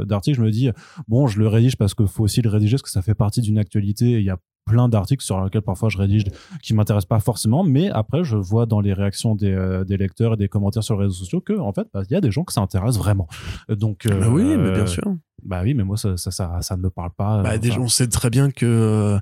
d'article, 0.05 0.37
je 0.37 0.43
me 0.43 0.51
dis 0.51 0.69
bon 1.07 1.27
je 1.27 1.39
le 1.39 1.47
rédige 1.47 1.75
parce 1.77 1.93
qu'il 1.95 2.07
faut 2.07 2.23
aussi 2.23 2.41
le 2.41 2.49
rédiger 2.49 2.73
parce 2.73 2.83
que 2.83 2.89
ça 2.89 3.01
fait 3.01 3.15
partie 3.15 3.41
d'une 3.41 3.57
actualité. 3.57 4.11
et 4.11 4.19
Il 4.19 4.25
y 4.25 4.29
a 4.29 4.37
plein 4.67 4.89
d'articles 4.89 5.23
sur 5.23 5.43
lesquels 5.43 5.61
parfois 5.61 5.89
je 5.89 5.97
rédige 5.99 6.23
qui 6.63 6.73
m'intéressent 6.73 7.07
pas 7.07 7.19
forcément, 7.19 7.63
mais 7.63 7.89
après 7.91 8.23
je 8.23 8.35
vois 8.35 8.65
dans 8.65 8.79
les 8.81 8.93
réactions 8.93 9.35
des, 9.35 9.51
euh, 9.51 9.83
des 9.83 9.95
lecteurs 9.97 10.33
et 10.33 10.37
des 10.37 10.47
commentaires 10.49 10.83
sur 10.83 10.95
les 10.97 11.03
réseaux 11.03 11.13
sociaux 11.23 11.39
que 11.41 11.53
en 11.53 11.71
fait 11.71 11.87
bah, 11.93 12.01
il 12.09 12.13
y 12.13 12.15
a 12.15 12.21
des 12.21 12.31
gens 12.31 12.43
que 12.43 12.51
ça 12.53 12.61
intéresse 12.61 12.97
vraiment. 12.97 13.27
Donc 13.69 14.05
euh, 14.07 14.19
Bah 14.19 14.27
oui, 14.29 14.43
mais 14.57 14.71
bien 14.71 14.87
sûr. 14.87 15.03
Bah 15.43 15.61
oui, 15.63 15.73
mais 15.75 15.83
moi 15.83 15.97
ça 15.97 16.17
ça 16.17 16.31
ça, 16.31 16.57
ça 16.61 16.75
ne 16.77 16.81
me 16.81 16.89
parle 16.89 17.11
pas. 17.15 17.43
Bah, 17.43 17.57
déjà, 17.59 17.79
on 17.79 17.87
sait 17.87 18.07
très 18.07 18.31
bien 18.31 18.49
que 18.49 18.65
euh, 18.65 19.19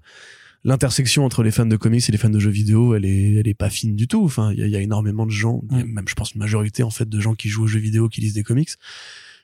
l'intersection 0.64 1.26
entre 1.26 1.44
les 1.44 1.52
fans 1.52 1.66
de 1.66 1.76
comics 1.76 2.08
et 2.08 2.12
les 2.14 2.18
fans 2.18 2.30
de 2.30 2.40
jeux 2.40 2.50
vidéo, 2.50 2.96
elle 2.96 3.04
est, 3.04 3.34
elle 3.34 3.48
est 3.50 3.54
pas 3.54 3.70
fine 3.70 3.98
du 3.98 4.08
tout. 4.08 4.24
Enfin, 4.24 4.54
il 4.54 4.60
y, 4.60 4.64
a- 4.64 4.68
il 4.68 4.72
y 4.72 4.78
a 4.78 4.80
énormément 4.82 5.26
de 5.26 5.32
gens, 5.32 5.62
il 5.72 5.78
y 5.78 5.82
a 5.82 5.84
Mm. 5.84 5.90
même, 5.92 6.08
je 6.08 6.14
pense, 6.16 6.34
une 6.36 6.40
majorité 6.40 6.84
en 6.84 6.90
fait 6.90 7.10
de 7.10 7.20
gens 7.20 7.34
qui 7.36 7.50
jouent 7.50 7.64
aux 7.64 7.68
jeux 7.68 7.82
vidéo 7.82 8.08
qui 8.08 8.22
lisent 8.22 8.34
des 8.34 8.44
comics. 8.44 8.70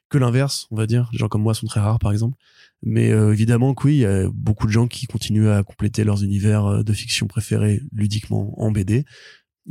Que 0.10 0.18
l'inverse, 0.18 0.68
on 0.72 0.76
va 0.76 0.88
dire. 0.88 1.10
Les 1.14 1.20
gens 1.20 1.28
comme 1.28 1.44
moi 1.44 1.54
sont 1.54 1.68
très 1.68 1.80
rares, 1.80 2.00
par 2.00 2.12
exemple. 2.12 2.36
Mais 2.82 3.12
euh, 3.12 3.34
évidemment 3.34 3.74
que 3.74 3.88
oui, 3.88 3.96
il 3.98 4.00
y 4.00 4.06
a 4.06 4.30
beaucoup 4.34 4.66
de 4.66 4.72
gens 4.72 4.88
qui 4.88 5.06
continuent 5.06 5.50
à 5.50 5.64
compléter 5.64 6.04
leurs 6.04 6.24
univers 6.24 6.66
euh, 6.66 6.84
de 6.84 6.94
fiction 6.94 7.28
préférés 7.28 7.82
ludiquement 7.94 8.54
en 8.62 8.72
BD. 8.72 9.06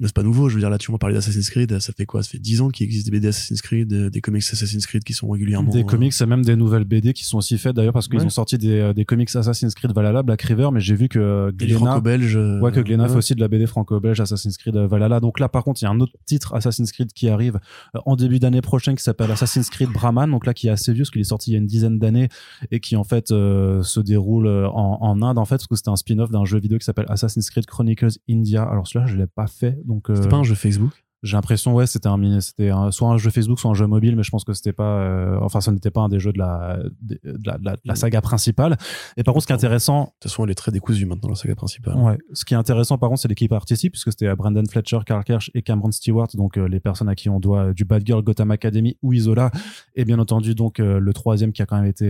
C'est 0.01 0.15
pas 0.15 0.23
nouveau, 0.23 0.49
je 0.49 0.55
veux 0.55 0.61
dire, 0.61 0.71
là, 0.71 0.79
tu 0.79 0.93
m'as 0.93 0.99
parlé 0.99 1.15
d'Assassin's 1.17 1.51
Creed, 1.51 1.77
ça 1.81 1.93
fait 1.93 2.07
quoi? 2.07 2.23
Ça 2.23 2.31
fait 2.31 2.39
10 2.39 2.61
ans 2.61 2.69
qu'il 2.69 2.85
existe 2.85 3.07
des 3.07 3.11
BD 3.11 3.29
Assassin's 3.29 3.61
Creed, 3.63 3.93
euh, 3.93 4.11
des 4.11 4.21
comics 4.21 4.43
Assassin's 4.43 4.87
Creed 4.87 5.03
qui 5.03 5.13
sont 5.13 5.29
régulièrement... 5.29 5.73
Des 5.73 5.81
euh, 5.81 5.85
comics, 5.85 6.13
et 6.21 6.27
même 6.27 6.45
des 6.45 6.55
nouvelles 6.55 6.85
BD 6.85 7.13
qui 7.13 7.25
sont 7.25 7.39
aussi 7.39 7.59
faites 7.59 7.75
d'ailleurs 7.75 7.93
parce 7.95 8.07
qu'ils 8.07 8.21
Ouais. 8.21 8.25
ont 8.25 8.31
sorti 8.31 8.59
des, 8.59 8.79
euh, 8.79 8.93
des 8.93 9.05
comics 9.05 9.35
Assassin's 9.35 9.75
Creed 9.75 9.93
Valhalla, 9.93 10.23
Black 10.23 10.43
River, 10.43 10.69
mais 10.73 10.79
j'ai 10.81 10.95
vu 10.95 11.09
que 11.09 11.51
Glénat, 11.51 11.97
euh, 12.07 12.61
ouais, 12.61 12.71
que 12.71 12.81
Glénat 12.81 13.05
ouais. 13.05 13.09
fait 13.09 13.17
aussi 13.17 13.35
de 13.35 13.41
la 13.41 13.49
BD 13.49 13.67
franco-belge 13.67 14.21
Assassin's 14.21 14.57
Creed 14.57 14.77
Valhalla. 14.77 15.19
Donc 15.19 15.41
là, 15.41 15.49
par 15.49 15.65
contre, 15.65 15.83
il 15.83 15.87
y 15.87 15.89
a 15.89 15.91
un 15.91 15.99
autre 15.99 16.13
titre 16.27 16.55
Assassin's 16.55 16.93
Creed 16.93 17.13
qui 17.13 17.29
arrive 17.29 17.59
en 18.07 18.15
début 18.15 18.39
d'année 18.39 18.61
prochaine 18.61 18.95
qui 18.95 19.03
s'appelle 19.03 19.31
Assassin's 19.33 19.69
Creed 19.69 19.89
Brahman. 19.91 20.31
Donc 20.31 20.47
là, 20.47 20.55
qui 20.55 20.69
est 20.69 20.71
assez 20.71 20.93
vieux, 20.93 21.03
parce 21.03 21.11
qu'il 21.11 21.21
est 21.23 21.25
sorti 21.25 21.51
il 21.51 21.55
y 21.55 21.57
a 21.57 21.59
une 21.59 21.67
dizaine 21.67 21.99
d'années 21.99 22.29
et 22.71 22.79
qui 22.81 22.95
en 22.95 23.05
fait 23.05 23.31
euh, 23.33 23.83
se 23.83 23.99
déroule 24.01 24.47
en, 24.47 24.99
en 25.01 25.23
Inde 25.23 25.39
en 25.39 25.45
fait, 25.45 25.57
parce 25.57 25.67
que 25.67 25.75
c'était 25.75 25.89
un 25.91 25.97
spin-off 25.97 26.31
d'un 26.31 26.45
jeu 26.45 26.61
vidéo 26.61 26.79
qui 26.79 26.85
s'appelle 26.85 27.07
Assassin's 27.09 27.51
Creed 27.51 27.67
Chronicles 27.67 28.19
India. 28.31 28.63
Alors 28.63 28.87
celui-là, 28.87 29.07
je 29.11 29.17
l'ai 29.17 29.27
pas 29.27 29.47
fait, 29.47 29.78
donc 29.85 30.11
euh, 30.11 30.17
C'était 30.17 30.29
pas 30.29 30.37
un 30.37 30.45
jeu 30.45 30.55
Facebook? 30.55 30.93
J'ai 31.23 31.37
l'impression 31.37 31.75
ouais 31.75 31.87
c'était 31.87 32.07
un 32.09 32.17
mini- 32.17 32.41
c'était 32.43 32.71
soit 32.91 33.09
un 33.09 33.19
jeu 33.19 33.31
Facebook 33.31 33.59
soit 33.59 33.71
un 33.71 33.75
jeu 33.75 33.87
mobile 33.87 34.15
mais 34.17 34.23
je 34.23 34.31
pense 34.31 34.45
que 34.45 34.53
c'était 34.53 34.73
pas 34.73 35.01
euh, 35.01 35.39
enfin 35.43 35.61
ce 35.61 35.71
n'était 35.71 35.91
pas 35.91 36.01
un 36.03 36.09
des 36.09 36.21
jeux 36.21 36.33
de 36.33 36.39
la 36.39 36.79
de 37.03 37.19
la, 37.45 37.59
de 37.59 37.65
la- 37.65 37.73
de 37.77 37.81
la 37.85 37.95
saga 37.97 38.21
principale. 38.21 38.77
Et 39.17 39.25
par 39.25 39.35
contre 39.35 39.43
ce 39.43 39.47
qui 39.49 39.53
est 39.53 39.57
intéressant 39.57 40.01
De 40.03 40.07
toute 40.21 40.31
façon, 40.31 40.45
elle 40.45 40.51
est 40.51 40.55
très 40.55 40.71
décousue 40.73 41.07
maintenant, 41.07 41.31
la 41.31 41.35
saga 41.35 41.55
principale. 41.57 41.97
ouais. 41.97 42.19
Ce 42.33 42.45
qui 42.45 42.55
est 42.55 42.57
intéressant 42.57 42.99
par 42.99 43.09
contre 43.09 43.23
c'est 43.23 43.29
l'équipe 43.29 43.53
artistique 43.53 43.93
puisque 43.93 44.13
c'était 44.13 44.35
Brandon 44.37 44.63
Fletcher 44.71 45.01
Carl 45.05 45.25
Kersh 45.25 45.51
et 45.55 45.63
Cameron 45.63 45.91
Stewart 45.91 46.29
donc 46.35 46.57
euh, 46.57 46.67
les 46.69 46.81
personnes 46.81 47.09
à 47.09 47.15
qui 47.15 47.29
on 47.29 47.41
doit 47.41 47.65
euh, 47.67 47.73
du 47.73 47.85
Bad 47.85 48.07
Girl 48.07 48.23
Gotham 48.23 48.51
Academy 48.51 48.97
ou 49.03 49.13
Isola. 49.13 49.51
Et 49.97 50.05
bien 50.05 50.19
entendu 50.21 50.55
donc 50.55 50.79
le 50.79 51.13
troisième 51.13 51.53
qui 51.53 51.63
a 51.63 51.67
quand 51.67 51.77
même 51.77 51.87
été 51.87 52.09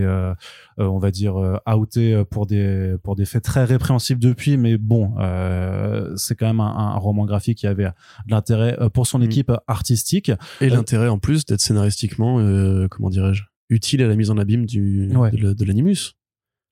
on 0.77 0.99
va 0.99 1.09
dire 1.11 1.35
outé 1.75 2.23
pour 2.29 2.45
des 2.45 2.95
pour 3.03 3.15
des 3.15 3.25
faits 3.25 3.43
très 3.43 3.63
répréhensibles 3.63 4.21
depuis. 4.21 4.57
Mais 4.57 4.77
bon 4.77 5.13
c'est 6.15 6.35
quand 6.35 6.47
même 6.47 6.59
un, 6.59 6.75
un 6.75 6.97
roman 6.97 7.25
graphique 7.25 7.57
qui 7.59 7.67
avait 7.67 7.85
de 7.85 7.91
l'intérêt 8.31 8.77
euh, 8.79 8.89
pour 8.99 9.07
son 9.07 9.19
Mm. 9.19 9.23
équipe 9.23 9.51
artistique 9.67 10.29
Et 10.59 10.65
Euh, 10.65 10.69
l'intérêt 10.75 11.07
en 11.07 11.19
plus 11.19 11.45
d'être 11.45 11.61
scénaristiquement, 11.61 12.39
euh, 12.39 12.87
comment 12.89 13.09
dirais-je, 13.09 13.43
utile 13.69 14.01
à 14.03 14.07
la 14.07 14.15
mise 14.17 14.29
en 14.29 14.37
abîme 14.37 14.65
du, 14.65 15.09
Ouais. 15.15 15.31
de, 15.31 15.37
la- 15.37 15.53
de 15.53 15.63
l'animus. 15.63 16.15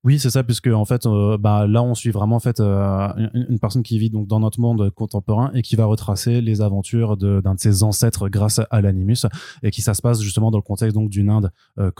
Oui, 0.03 0.19
c'est 0.19 0.29
ça, 0.29 0.43
puisque 0.43 0.67
en 0.67 0.83
fait, 0.85 1.05
euh, 1.05 1.37
bah 1.37 1.67
là, 1.67 1.81
on 1.83 1.95
suit 1.95 2.11
vraiment 2.11 2.35
en 2.35 2.39
fait 2.39 2.59
euh, 2.59 3.07
une, 3.33 3.47
une 3.49 3.59
personne 3.59 3.81
qui 3.83 3.97
vit 3.97 4.09
donc 4.09 4.27
dans 4.27 4.39
notre 4.41 4.59
monde 4.59 4.89
contemporain 4.91 5.51
et 5.53 5.61
qui 5.61 5.75
va 5.77 5.85
retracer 5.85 6.39
les 6.41 6.61
aventures 6.61 7.15
d'un 7.17 7.39
de, 7.55 7.59
ses 7.59 7.81
ancêtres 7.83 8.27
grâce 8.29 8.59
à 8.69 8.81
l'animus 8.81 9.25
et 9.63 9.71
qui 9.71 9.81
ça 9.81 9.93
se 9.93 10.01
passe 10.01 10.21
justement 10.21 10.51
dans 10.51 10.59
le 10.59 10.63
contexte 10.63 10.95
donc 10.95 11.09
d'une 11.09 11.29
Inde 11.29 11.51
euh, 11.79 11.91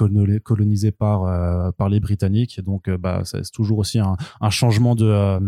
colonisée 0.43 0.91
par 0.91 1.73
par 1.75 1.87
les 1.89 1.99
Britanniques. 2.01 2.59
Et 2.59 2.61
donc, 2.61 2.89
bah, 2.89 3.21
c'est 3.23 3.41
toujours 3.51 3.79
aussi 3.79 3.99
un, 3.99 4.15
un 4.41 4.49
changement 4.49 4.93
de 4.95 5.39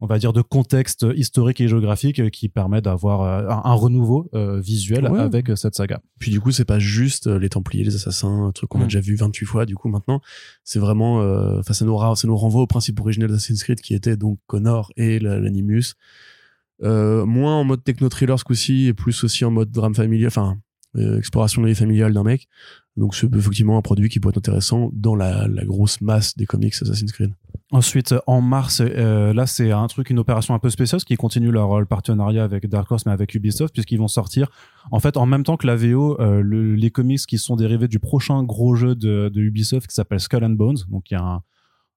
on 0.00 0.06
va 0.06 0.18
dire 0.18 0.32
de 0.34 0.42
contexte 0.42 1.06
historique 1.16 1.60
et 1.60 1.68
géographique 1.68 2.20
euh, 2.20 2.28
qui 2.28 2.48
permet 2.50 2.82
d'avoir 2.82 3.22
euh, 3.22 3.48
un, 3.48 3.62
un 3.64 3.74
renouveau 3.74 4.28
euh, 4.34 4.60
visuel 4.60 5.08
Ouais. 5.08 5.20
avec 5.20 5.48
euh, 5.50 5.56
cette 5.56 5.74
saga. 5.74 6.00
Puis 6.18 6.30
du 6.30 6.40
coup, 6.40 6.52
c'est 6.52 6.64
pas 6.66 6.78
juste 6.78 7.26
euh, 7.28 7.38
les 7.38 7.48
Templiers, 7.48 7.84
les 7.84 7.94
Assassins, 7.94 8.44
un 8.48 8.52
truc 8.52 8.68
qu'on 8.68 8.80
a 8.80 8.84
Mm. 8.84 8.88
déjà 8.88 9.00
vu 9.00 9.16
28 9.16 9.46
fois, 9.46 9.64
du 9.66 9.74
coup, 9.74 9.88
maintenant. 9.88 10.20
C'est 10.64 10.78
vraiment, 10.78 11.22
euh, 11.22 11.60
enfin, 11.60 11.72
ça 11.72 11.84
nous, 11.86 11.98
ça 12.14 12.28
nous 12.28 12.36
renvoie 12.36 12.62
au 12.62 12.66
principe 12.66 13.00
originel 13.00 13.30
d'Assassin's 13.30 13.62
Creed 13.64 13.80
qui 13.80 13.94
était 13.94 14.16
donc 14.16 14.38
Connor 14.46 14.92
et 14.96 15.18
la- 15.18 15.38
l'animus. 15.40 15.94
Euh, 16.82 17.24
moins 17.24 17.54
en 17.56 17.64
mode 17.64 17.82
techno-thriller 17.82 18.38
ce 18.38 18.44
coup-ci 18.44 18.86
et 18.88 18.92
plus 18.92 19.24
aussi 19.24 19.46
en 19.46 19.50
mode 19.50 19.70
drame 19.70 19.94
familial, 19.94 20.28
enfin, 20.28 20.50
euh, 20.50 20.60
exploration 21.18 21.62
de 21.62 21.66
la 21.66 21.72
vie 21.72 21.78
familiale 21.78 22.12
d'un 22.12 22.22
mec. 22.24 22.48
Donc 22.96 23.14
c'est 23.14 23.32
effectivement 23.34 23.76
un 23.76 23.82
produit 23.82 24.08
qui 24.08 24.20
pourrait 24.20 24.32
être 24.32 24.38
intéressant 24.38 24.90
dans 24.92 25.14
la, 25.14 25.46
grosse 25.64 26.00
masse 26.00 26.36
des 26.36 26.46
comics 26.46 26.74
Assassin's 26.80 27.12
Creed. 27.12 27.32
Ensuite, 27.72 28.14
en 28.28 28.40
mars, 28.40 28.80
euh, 28.80 29.32
là, 29.34 29.46
c'est 29.46 29.72
un 29.72 29.86
truc, 29.88 30.10
une 30.10 30.20
opération 30.20 30.54
un 30.54 30.60
peu 30.60 30.70
spéciale, 30.70 30.98
parce 30.98 31.04
qu'ils 31.04 31.16
continuent 31.16 31.50
leur 31.50 31.80
euh, 31.80 31.84
partenariat 31.84 32.44
avec 32.44 32.68
Dark 32.68 32.90
Horse, 32.92 33.06
mais 33.06 33.12
avec 33.12 33.34
Ubisoft, 33.34 33.74
puisqu'ils 33.74 33.98
vont 33.98 34.06
sortir, 34.06 34.48
en 34.92 35.00
fait, 35.00 35.16
en 35.16 35.26
même 35.26 35.42
temps 35.42 35.56
que 35.56 35.66
la 35.66 35.74
VO, 35.74 36.16
euh, 36.20 36.42
le- 36.42 36.76
les 36.76 36.90
comics 36.92 37.18
qui 37.26 37.38
sont 37.38 37.56
dérivés 37.56 37.88
du 37.88 37.98
prochain 37.98 38.44
gros 38.44 38.76
jeu 38.76 38.94
de, 38.94 39.28
de 39.34 39.40
Ubisoft 39.40 39.88
qui 39.88 39.94
s'appelle 39.96 40.20
Skull 40.20 40.44
and 40.44 40.50
Bones. 40.50 40.76
Donc, 40.90 41.10
il 41.10 41.14
y 41.14 41.16
a 41.16 41.22
un, 41.22 41.42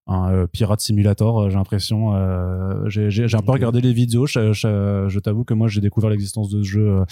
un 0.09 0.33
euh, 0.33 0.47
pirate 0.47 0.81
simulator, 0.81 1.39
euh, 1.39 1.49
j'ai 1.49 1.55
l'impression. 1.55 2.15
euh, 2.15 2.89
j'ai 2.89 3.23
un 3.35 3.41
peu 3.41 3.51
regardé 3.51 3.79
les 3.81 3.93
vidéos. 3.93 4.25
Je, 4.25 4.51
je- 4.53 5.05
je 5.07 5.19
t'avoue 5.19 5.43
que 5.43 5.53
moi, 5.53 5.67
j'ai 5.67 5.81
découvert 5.81 6.09
l'existence 6.09 6.49
de 6.49 6.61
ce 6.63 6.67
jeu 6.67 6.87
euh, 6.89 7.05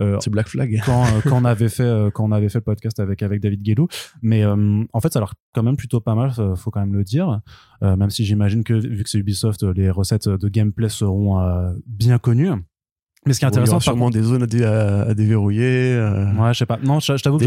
euh, 0.00 0.16
C'est 0.20 0.30
Black 0.30 0.48
Flag. 0.48 0.80
quand, 0.86 1.02
euh, 1.04 1.20
quand 1.24 1.40
on 1.42 1.44
avait 1.54 1.68
fait 1.68 2.10
quand 2.14 2.24
on 2.24 2.32
avait 2.32 2.48
fait 2.48 2.58
le 2.58 2.64
podcast 2.64 3.00
avec 3.00 3.22
avec 3.22 3.40
David 3.40 3.62
Guélou 3.62 3.88
mais 4.22 4.44
euh, 4.44 4.82
en 4.92 5.00
fait 5.00 5.12
ça 5.12 5.18
a 5.18 5.22
l'air 5.22 5.34
quand 5.54 5.62
même 5.62 5.76
plutôt 5.76 6.00
pas 6.00 6.14
mal 6.14 6.32
faut 6.56 6.70
quand 6.70 6.80
même 6.80 6.94
le 6.94 7.04
dire 7.04 7.40
Euh, 7.82 7.96
même 7.96 8.10
si 8.10 8.24
j'imagine 8.24 8.62
que 8.64 8.74
vu 8.74 9.02
que 9.02 9.10
c'est 9.10 9.18
Ubisoft 9.18 9.62
les 9.62 9.90
recettes 9.90 10.28
de 10.28 10.48
gameplay 10.48 10.88
seront 10.88 11.40
euh, 11.40 11.72
bien 11.86 12.18
connues 12.18 12.50
Mais 13.26 13.32
ce 13.32 13.38
qui 13.38 13.44
est 13.44 13.48
Bon, 13.48 13.52
il 13.52 13.56
y 13.56 13.60
intéressant, 13.60 13.72
aura 13.76 13.80
sûrement 13.80 14.10
des 14.10 14.22
zones 14.22 14.42
à, 14.42 14.46
dé- 14.46 14.64
à- 14.64 15.14
déverrouiller, 15.14 15.94
euh, 15.94 16.26
Ouais, 16.34 16.52
je 16.52 16.58
sais 16.58 16.66
pas. 16.66 16.78
Non, 16.82 17.00
je, 17.00 17.16
je 17.16 17.22
t'avoue 17.22 17.38
que 17.38 17.44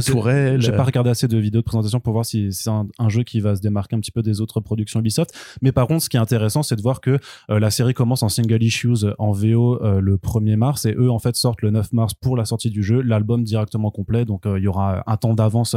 j'ai 0.60 0.72
pas 0.72 0.84
regardé 0.84 1.10
assez 1.10 1.28
de 1.28 1.38
vidéos 1.38 1.62
de 1.62 1.66
présentation 1.66 2.00
pour 2.00 2.13
voir 2.13 2.26
si 2.26 2.52
c'est 2.52 2.70
un, 2.70 2.88
un 2.98 3.10
jeu 3.10 3.24
qui 3.24 3.40
va 3.42 3.56
se 3.56 3.62
démarquer 3.62 3.96
un 3.96 4.00
petit 4.00 4.12
peu 4.12 4.22
des 4.24 4.42
autres 4.42 4.60
productions 4.60 5.00
Ubisoft. 5.00 5.32
Mais 5.62 5.72
par 5.72 5.88
contre, 5.88 6.04
ce 6.04 6.10
qui 6.10 6.18
est 6.18 6.20
intéressant, 6.20 6.63
c'est 6.63 6.76
de 6.76 6.82
voir 6.82 7.00
que 7.02 7.20
euh, 7.52 7.60
la 7.60 7.70
série 7.70 7.94
commence 7.94 8.24
en 8.24 8.30
single 8.30 8.63
issues 8.63 9.04
euh, 9.04 9.13
en 9.20 9.32
VO 9.32 9.82
euh, 9.84 10.00
le 10.02 10.18
1er 10.18 10.56
mars 10.56 10.86
et 10.86 10.96
eux 10.98 11.12
en 11.12 11.20
fait 11.20 11.36
sortent 11.36 11.62
le 11.62 11.70
9 11.70 11.94
mars 11.94 12.13
pour 12.16 12.36
la 12.38 12.46
sortie 12.46 12.70
du 12.72 12.82
jeu, 12.82 13.02
l'album 13.02 13.44
directement 13.44 13.92
complet. 13.92 14.26
Donc 14.26 14.46
euh, 14.46 14.58
il 14.60 14.63
y 14.63 14.68
aura 14.68 15.04
un 15.06 15.18
temps 15.18 15.34
d'avance 15.34 15.76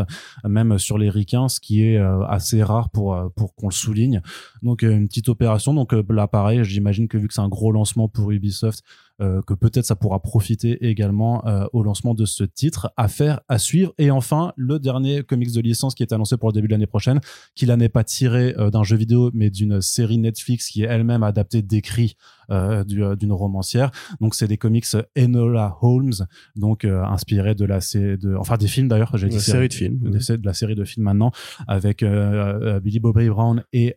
même 0.48 0.78
sur 0.78 0.96
les 0.98 1.10
ricains, 1.10 1.48
ce 1.48 1.60
qui 1.60 1.84
est 1.84 1.98
euh, 1.98 2.22
assez 2.26 2.62
rare 2.62 2.88
pour 2.90 3.16
pour 3.36 3.54
qu'on 3.54 3.68
le 3.68 3.74
souligne. 3.74 4.22
Donc 4.62 4.82
une 4.82 5.08
petite 5.08 5.28
opération. 5.28 5.74
Donc 5.74 5.92
euh, 5.92 6.02
là 6.10 6.26
pareil, 6.26 6.64
j'imagine 6.64 7.06
que 7.08 7.18
vu 7.18 7.28
que 7.28 7.34
c'est 7.34 7.40
un 7.40 7.48
gros 7.48 7.70
lancement 7.72 8.08
pour 8.08 8.30
Ubisoft, 8.30 8.82
euh, 9.20 9.40
que 9.42 9.54
peut-être 9.54 9.84
ça 9.86 9.96
pourra 9.96 10.20
profiter 10.20 10.88
également 10.88 11.46
euh, 11.46 11.66
au 11.72 11.82
lancement 11.82 12.14
de 12.14 12.24
ce 12.24 12.44
titre. 12.44 12.90
À 12.96 13.08
faire, 13.08 13.40
à 13.48 13.58
suivre. 13.58 13.92
Et 13.98 14.10
enfin, 14.10 14.52
le 14.56 14.78
dernier 14.78 15.22
comics 15.22 15.52
de 15.52 15.60
licence 15.60 15.94
qui 15.94 16.02
est 16.02 16.12
annoncé 16.12 16.36
pour 16.36 16.48
le 16.48 16.52
début 16.54 16.68
de 16.68 16.72
l'année 16.72 16.86
prochaine, 16.86 17.20
qui 17.54 17.66
là 17.66 17.76
n'est 17.76 17.88
pas 17.88 18.04
tiré 18.04 18.54
euh, 18.58 18.70
d'un 18.70 18.82
jeu 18.82 18.96
vidéo, 18.96 19.30
mais 19.34 19.50
d'une 19.50 19.80
série 19.80 20.18
Netflix 20.18 20.68
qui 20.68 20.82
est 20.82 20.86
elle-même 20.86 21.22
adaptée 21.22 21.62
d'écrits 21.62 22.14
du- 22.84 23.16
d'une 23.16 23.32
romancière. 23.32 23.92
Donc 24.20 24.34
c'est 24.34 24.48
des 24.48 24.56
comics 24.56 24.84
Enola 25.16 25.76
Holmes, 25.82 26.26
donc 26.56 26.84
inspirés 26.84 27.54
de 27.54 27.64
la 27.64 27.80
sé- 27.80 28.16
de, 28.16 28.34
enfin 28.34 28.56
des 28.56 28.66
films 28.66 28.88
d'ailleurs. 28.88 29.16
J'ai 29.16 29.28
dit 29.28 29.38
série 29.40 29.68
de 29.68 29.72
films. 29.72 29.98
de, 30.00 30.36
de 30.36 30.44
la 30.46 30.52
série 30.52 30.74
de 30.74 30.82
films 30.84 31.04
maintenant 31.04 31.30
avec 31.68 32.02
Billy 32.82 32.98
Bobby 32.98 33.28
Brown 33.28 33.62
et 33.72 33.94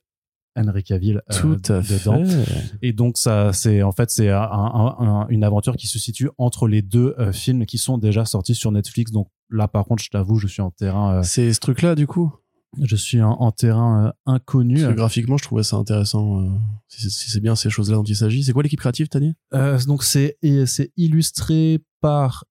Henry 0.55 0.83
Cavill 0.83 1.21
euh, 1.31 1.33
Tout 1.41 1.59
à 1.71 1.81
dedans. 1.81 2.23
fait. 2.25 2.63
Et 2.81 2.93
donc 2.93 3.17
ça, 3.17 3.51
c'est 3.53 3.81
en 3.83 3.91
fait 3.91 4.09
c'est 4.11 4.29
un- 4.29 4.41
un- 4.41 4.95
un- 4.99 5.27
une 5.29 5.43
aventure 5.43 5.75
qui 5.75 5.87
se 5.87 5.97
situe 5.99 6.29
entre 6.37 6.67
les 6.67 6.81
deux 6.81 7.15
euh, 7.19 7.31
films 7.31 7.65
qui 7.65 7.77
sont 7.77 7.97
déjà 7.97 8.25
sortis 8.25 8.55
sur 8.55 8.71
Netflix. 8.71 9.11
Donc 9.11 9.29
là, 9.49 9.67
par 9.67 9.85
contre, 9.85 10.03
je 10.03 10.09
t'avoue, 10.09 10.37
je 10.37 10.47
suis 10.47 10.61
en 10.61 10.71
terrain, 10.71 11.15
euh, 11.19 11.23
C'est 11.23 11.51
ce 11.53 11.59
truc-là, 11.59 11.95
du 11.95 12.05
coup? 12.07 12.33
je 12.81 12.95
suis 12.95 13.21
en, 13.21 13.29
en 13.33 13.51
terrain 13.51 14.07
euh, 14.07 14.11
inconnu. 14.25 14.75
Parce 14.81 14.87
que 14.93 14.97
graphiquement, 14.97 15.37
je 15.37 15.43
trouvais 15.43 15.61
ça 15.63 15.75
intéressant. 15.77 16.41
euh, 16.41 16.49
si 16.87 17.01
c'est 17.11 17.29
si 17.29 17.39
bien 17.39 17.55
ces 17.55 17.69
choses-là 17.69 17.97
dont 17.97 18.03
il 18.03 18.15
s'agit. 18.15 18.43
C'est 18.43 18.51
quoi 18.53 18.63
l'équipe 18.63 18.79
créative, 18.79 19.07
t'as 19.09 19.19
dit? 19.19 19.33
Euh, 19.53 19.79
donc 19.85 20.03
c'est 20.03 20.37
c'est 20.65 20.91
illustré 20.97 21.83
par 22.01 22.45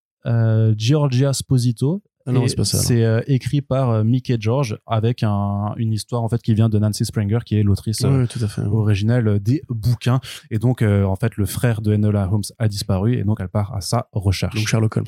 Giorgia 0.76 1.32
Sposito. 1.32 2.02
Ah 2.26 2.32
non, 2.32 2.46
c'est 2.46 2.56
pas 2.56 2.64
ça. 2.64 2.78
C'est 2.78 3.04
euh, 3.04 3.20
écrit 3.26 3.62
par 3.62 3.90
euh, 3.90 4.04
Mickey 4.04 4.36
George 4.38 4.78
avec 4.86 5.22
un, 5.22 5.74
une 5.76 5.92
histoire 5.92 6.22
en 6.22 6.28
fait 6.28 6.40
qui 6.42 6.54
vient 6.54 6.68
de 6.68 6.78
Nancy 6.78 7.04
Springer, 7.04 7.40
qui 7.44 7.56
est 7.58 7.62
l'autrice 7.62 8.02
euh, 8.04 8.24
à 8.42 8.48
fait. 8.48 8.62
originelle 8.62 9.40
des 9.40 9.62
bouquins. 9.68 10.20
Et 10.50 10.58
donc 10.58 10.82
euh, 10.82 11.04
en 11.04 11.16
fait 11.16 11.36
le 11.36 11.46
frère 11.46 11.80
de 11.80 11.94
Enola 11.94 12.28
Holmes 12.30 12.42
a 12.58 12.68
disparu 12.68 13.16
et 13.16 13.24
donc 13.24 13.38
elle 13.40 13.48
part 13.48 13.74
à 13.74 13.80
sa 13.80 14.08
recherche. 14.12 14.54
Donc 14.54 14.68
Sherlock 14.68 14.96
Holmes. 14.96 15.06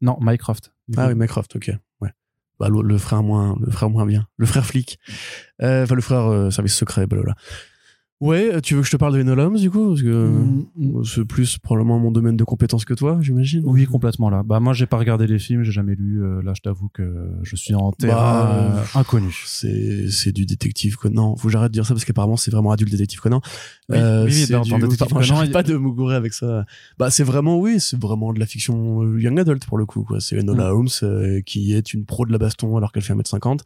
Non, 0.00 0.16
Mycroft. 0.20 0.72
Ah 0.96 1.04
coup. 1.04 1.08
oui, 1.08 1.14
Mycroft, 1.16 1.56
ok. 1.56 1.70
Ouais. 2.00 2.10
Bah, 2.60 2.68
le, 2.68 2.82
le 2.82 2.98
frère 2.98 3.22
moins, 3.22 3.56
le 3.60 3.70
frère 3.70 3.90
moins 3.90 4.06
bien. 4.06 4.26
Le 4.36 4.46
frère 4.46 4.64
flic. 4.66 4.98
Euh, 5.62 5.84
Enfin, 5.84 5.94
le 5.94 6.00
frère 6.02 6.26
euh, 6.26 6.50
service 6.50 6.74
secret, 6.74 7.06
blablabla. 7.06 7.34
Ouais, 8.20 8.52
euh, 8.52 8.60
tu 8.60 8.74
veux 8.74 8.80
que 8.80 8.86
je 8.88 8.90
te 8.90 8.96
parle 8.96 9.14
de 9.14 9.20
Enola 9.20 9.44
Holmes, 9.44 9.58
du 9.58 9.70
coup? 9.70 9.90
Parce 9.90 10.02
que 10.02 10.08
Mm, 10.08 10.66
mm. 10.76 10.96
euh, 10.98 11.04
c'est 11.04 11.24
plus 11.24 11.56
probablement 11.58 12.00
mon 12.00 12.10
domaine 12.10 12.36
de 12.36 12.42
compétence 12.42 12.84
que 12.84 12.92
toi, 12.94 13.18
j'imagine. 13.20 13.62
Oui, 13.64 13.86
complètement 13.86 14.28
là. 14.28 14.42
Bah 14.42 14.58
moi, 14.58 14.72
j'ai 14.72 14.86
pas 14.86 14.96
regardé 14.98 15.28
les 15.28 15.38
films, 15.38 15.62
j'ai 15.62 15.70
jamais 15.70 15.94
lu. 15.94 16.20
euh, 16.20 16.42
là, 16.42 16.52
je 16.56 16.60
t'avoue 16.60 16.88
que 16.88 17.28
je 17.44 17.54
suis 17.54 17.76
en 17.76 17.92
terrain 17.92 18.14
Bah, 18.16 18.50
euh, 18.96 18.98
inconnu. 18.98 19.32
C'est, 19.46 20.10
c'est 20.10 20.32
du 20.32 20.46
détective 20.46 20.96
Conan. 20.96 21.36
Faut 21.36 21.46
que 21.46 21.52
j'arrête 21.52 21.70
de 21.70 21.74
dire 21.74 21.86
ça 21.86 21.94
parce 21.94 22.04
qu'apparemment 22.04 22.36
c'est 22.36 22.50
vraiment 22.50 22.72
adulte 22.72 22.90
détective 22.90 23.20
Conan. 23.20 23.40
Oui, 23.88 23.98
oui, 23.98 24.04
oui, 24.24 24.32
c'est 24.32 24.52
dans- 24.52 24.62
du- 24.62 24.70
dans 24.70 24.78
Détective 24.80 25.06
Conan, 25.16 25.42
il- 25.44 25.52
pas 25.52 25.62
de 25.62 25.76
me 25.76 25.90
gourer 25.90 26.16
avec 26.16 26.32
ça. 26.34 26.64
Bah 26.98 27.10
c'est 27.10 27.22
vraiment 27.24 27.56
oui, 27.60 27.78
c'est 27.78 28.00
vraiment 28.00 28.32
de 28.32 28.40
la 28.40 28.46
fiction 28.46 29.02
euh, 29.04 29.20
young 29.20 29.38
adult 29.38 29.64
pour 29.64 29.78
le 29.78 29.86
coup. 29.86 30.02
Quoi. 30.02 30.18
C'est 30.18 30.36
Enola 30.40 30.70
Mm. 30.72 30.76
Holmes 30.76 30.88
euh, 31.04 31.40
qui 31.42 31.72
est 31.72 31.94
une 31.94 32.04
pro 32.04 32.26
de 32.26 32.32
la 32.32 32.38
baston 32.38 32.76
alors 32.76 32.90
qu'elle 32.90 33.04
fait 33.04 33.14
1m50. 33.14 33.60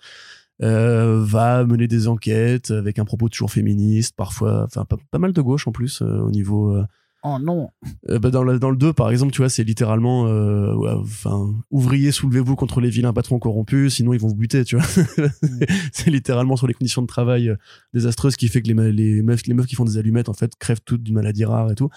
Euh, 0.62 1.24
va 1.24 1.64
mener 1.64 1.88
des 1.88 2.06
enquêtes 2.06 2.70
avec 2.70 2.98
un 2.98 3.04
propos 3.04 3.28
toujours 3.28 3.50
féministe, 3.50 4.14
parfois, 4.16 4.64
enfin 4.64 4.84
pas, 4.84 4.96
pas 5.10 5.18
mal 5.18 5.32
de 5.32 5.40
gauche 5.40 5.66
en 5.66 5.72
plus 5.72 6.02
euh, 6.02 6.20
au 6.20 6.30
niveau. 6.30 6.76
euh, 6.76 6.84
Oh 7.24 7.38
non. 7.40 7.70
bah, 8.08 8.30
dans, 8.30 8.42
le, 8.42 8.58
dans 8.58 8.70
le 8.70 8.76
2, 8.76 8.92
par 8.92 9.08
exemple, 9.10 9.32
tu 9.32 9.38
vois, 9.42 9.48
c'est 9.48 9.62
littéralement, 9.62 10.24
ouais, 10.24 10.90
enfin, 10.90 11.54
ouvriers, 11.70 12.10
soulevez-vous 12.10 12.56
contre 12.56 12.80
les 12.80 12.90
vilains 12.90 13.12
patrons 13.12 13.38
corrompus, 13.38 13.94
sinon 13.94 14.12
ils 14.12 14.18
vont 14.18 14.26
vous 14.26 14.34
buter, 14.34 14.64
tu 14.64 14.76
vois. 14.76 14.84
c'est 15.92 16.10
littéralement 16.10 16.56
sur 16.56 16.66
les 16.66 16.74
conditions 16.74 17.00
de 17.00 17.06
travail 17.06 17.54
désastreuses 17.94 18.34
qui 18.34 18.48
fait 18.48 18.60
que 18.60 18.72
les, 18.72 18.92
les, 18.92 19.22
meufs, 19.22 19.46
les 19.46 19.54
meufs 19.54 19.66
qui 19.66 19.76
font 19.76 19.84
des 19.84 19.98
allumettes, 19.98 20.28
en 20.28 20.32
fait, 20.32 20.56
crèvent 20.56 20.80
toutes 20.84 21.04
d'une 21.04 21.14
maladie 21.14 21.44
rare 21.44 21.70
et 21.70 21.76
tout. 21.76 21.90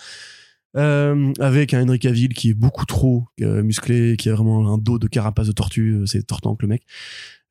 Euh, 0.78 1.32
avec 1.40 1.74
un 1.74 1.84
Henry 1.84 2.00
Cavill 2.00 2.34
qui 2.34 2.50
est 2.50 2.54
beaucoup 2.54 2.86
trop 2.86 3.26
euh, 3.42 3.64
musclé, 3.64 4.18
qui 4.18 4.30
a 4.30 4.36
vraiment 4.36 4.74
un 4.74 4.78
dos 4.78 5.00
de 5.00 5.08
carapace 5.08 5.48
de 5.48 5.54
tortue, 5.54 6.02
c'est 6.06 6.24
tortank 6.24 6.62
le 6.62 6.68
mec. 6.68 6.84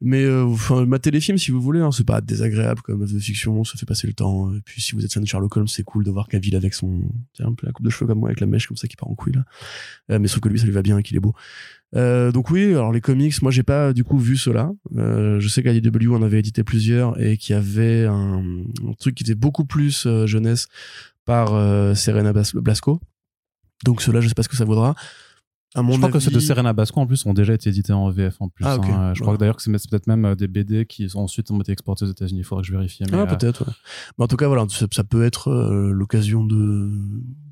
Mais 0.01 0.25
euh, 0.25 0.45
enfin, 0.45 0.85
matez 0.85 1.11
les 1.11 1.21
films 1.21 1.39
si 1.39 1.51
vous 1.51 1.61
voulez, 1.61 1.81
hein, 1.81 1.91
c'est 1.93 2.07
pas 2.07 2.21
désagréable 2.21 2.83
comme 2.83 3.03
œuvre 3.03 3.13
de 3.13 3.19
fiction, 3.19 3.65
ça 3.65 3.79
fait 3.79 3.87
passer 3.87 4.07
le 4.07 4.13
temps. 4.13 4.53
Et 4.55 4.61
puis 4.61 4.83
si 4.83 4.95
vous 4.95 5.05
êtes 5.05 5.13
fan 5.13 5.23
de 5.23 5.29
Sherlock 5.29 5.57
Holmes, 5.57 5.69
c'est 5.69 5.85
cool 5.85 6.05
de 6.05 6.11
voir 6.11 6.29
Cavill 6.29 6.57
avec 6.57 6.75
son, 6.75 7.03
un 7.39 7.53
peu 7.53 7.67
la 7.67 7.73
coupe 7.73 7.87
de 7.87 7.91
cheveux 7.91 8.07
comme 8.07 8.19
moi, 8.19 8.29
avec 8.29 8.41
la 8.41 8.47
mèche 8.47 8.67
comme 8.67 8.77
ça 8.77 8.89
qui 8.89 8.97
part 8.97 9.09
en 9.09 9.15
couille 9.15 9.35
là. 9.35 9.45
Euh, 10.11 10.19
mais 10.19 10.29
sauf 10.29 10.41
que 10.41 10.49
lui, 10.49 10.59
ça 10.59 10.67
lui 10.67 10.73
va 10.73 10.83
bien 10.83 10.99
et 10.99 11.03
qu'il 11.03 11.17
est 11.17 11.21
beau. 11.21 11.35
Euh, 11.97 12.33
donc 12.33 12.51
oui, 12.51 12.67
alors 12.71 12.93
les 12.93 13.01
comics, 13.01 13.41
moi 13.43 13.53
j'ai 13.53 13.63
pas 13.63 13.93
du 13.93 14.05
coup 14.05 14.19
vu 14.19 14.37
cela. 14.37 14.73
Euh, 14.97 15.39
je 15.41 15.49
sais 15.49 15.63
qu'IDW 15.63 16.13
en 16.13 16.23
avait 16.23 16.41
édité 16.41 16.65
plusieurs 16.65 17.21
et 17.21 17.37
qu'il 17.37 17.55
y 17.55 17.59
avait 17.59 18.05
un, 18.05 18.43
truc 18.99 19.15
qui 19.15 19.23
était 19.23 19.35
beaucoup 19.35 19.65
plus 19.65 20.07
euh, 20.07 20.27
jeunesse 20.27 20.67
par 21.25 21.55
euh, 21.55 21.95
Serena 21.95 22.33
Blasco. 22.33 23.01
Donc 23.85 24.03
cela, 24.03 24.21
je 24.21 24.29
sais 24.29 24.35
pas 24.35 24.43
ce 24.43 24.49
que 24.49 24.57
ça 24.57 24.65
vaudra. 24.65 24.95
À 25.77 25.83
mon 25.83 25.93
je 25.93 25.99
crois 25.99 26.11
que 26.11 26.17
avis- 26.17 26.25
ceux 26.25 26.31
de 26.31 26.39
Serena 26.39 26.73
Basco 26.73 27.01
en 27.01 27.07
plus 27.07 27.27
ont 27.27 27.35
déjà 27.35 27.53
été 27.55 27.69
édités 27.71 27.93
en 27.93 28.09
VF 28.11 28.37
en 28.41 28.49
plus. 28.49 28.65
Ah, 28.65 28.77
ok. 28.77 28.85
hein. 28.89 29.13
Je 29.15 29.21
crois 29.21 29.33
Ouais. 29.33 29.37
que 29.37 29.41
d'ailleurs 29.41 29.57
que 29.57 29.63
c'est 29.63 29.71
peut-être 29.91 30.07
même 30.07 30.25
euh, 30.25 30.35
des 30.37 30.47
BD 30.49 30.87
qui 30.87 31.09
ensuite 31.15 31.51
ont 31.51 31.61
été 31.61 31.73
exportés 31.73 32.05
aux 32.05 32.09
États-Unis. 32.11 32.41
Il 32.41 32.45
faudrait 32.45 32.63
que 32.63 32.69
je 32.69 32.73
vérifie. 32.73 33.03
Mais, 33.11 33.19
Ah, 33.19 33.23
euh, 33.23 33.27
peut-être. 33.27 33.67
ouais. 33.67 33.73
Mais 34.19 34.25
en 34.25 34.29
tout 34.29 34.37
cas, 34.37 34.47
voilà, 34.47 34.67
ça, 34.69 34.87
ça 34.93 35.03
peut 35.05 35.25
être 35.25 35.49
euh, 35.49 35.91
l'occasion 35.93 36.45
de 36.45 36.91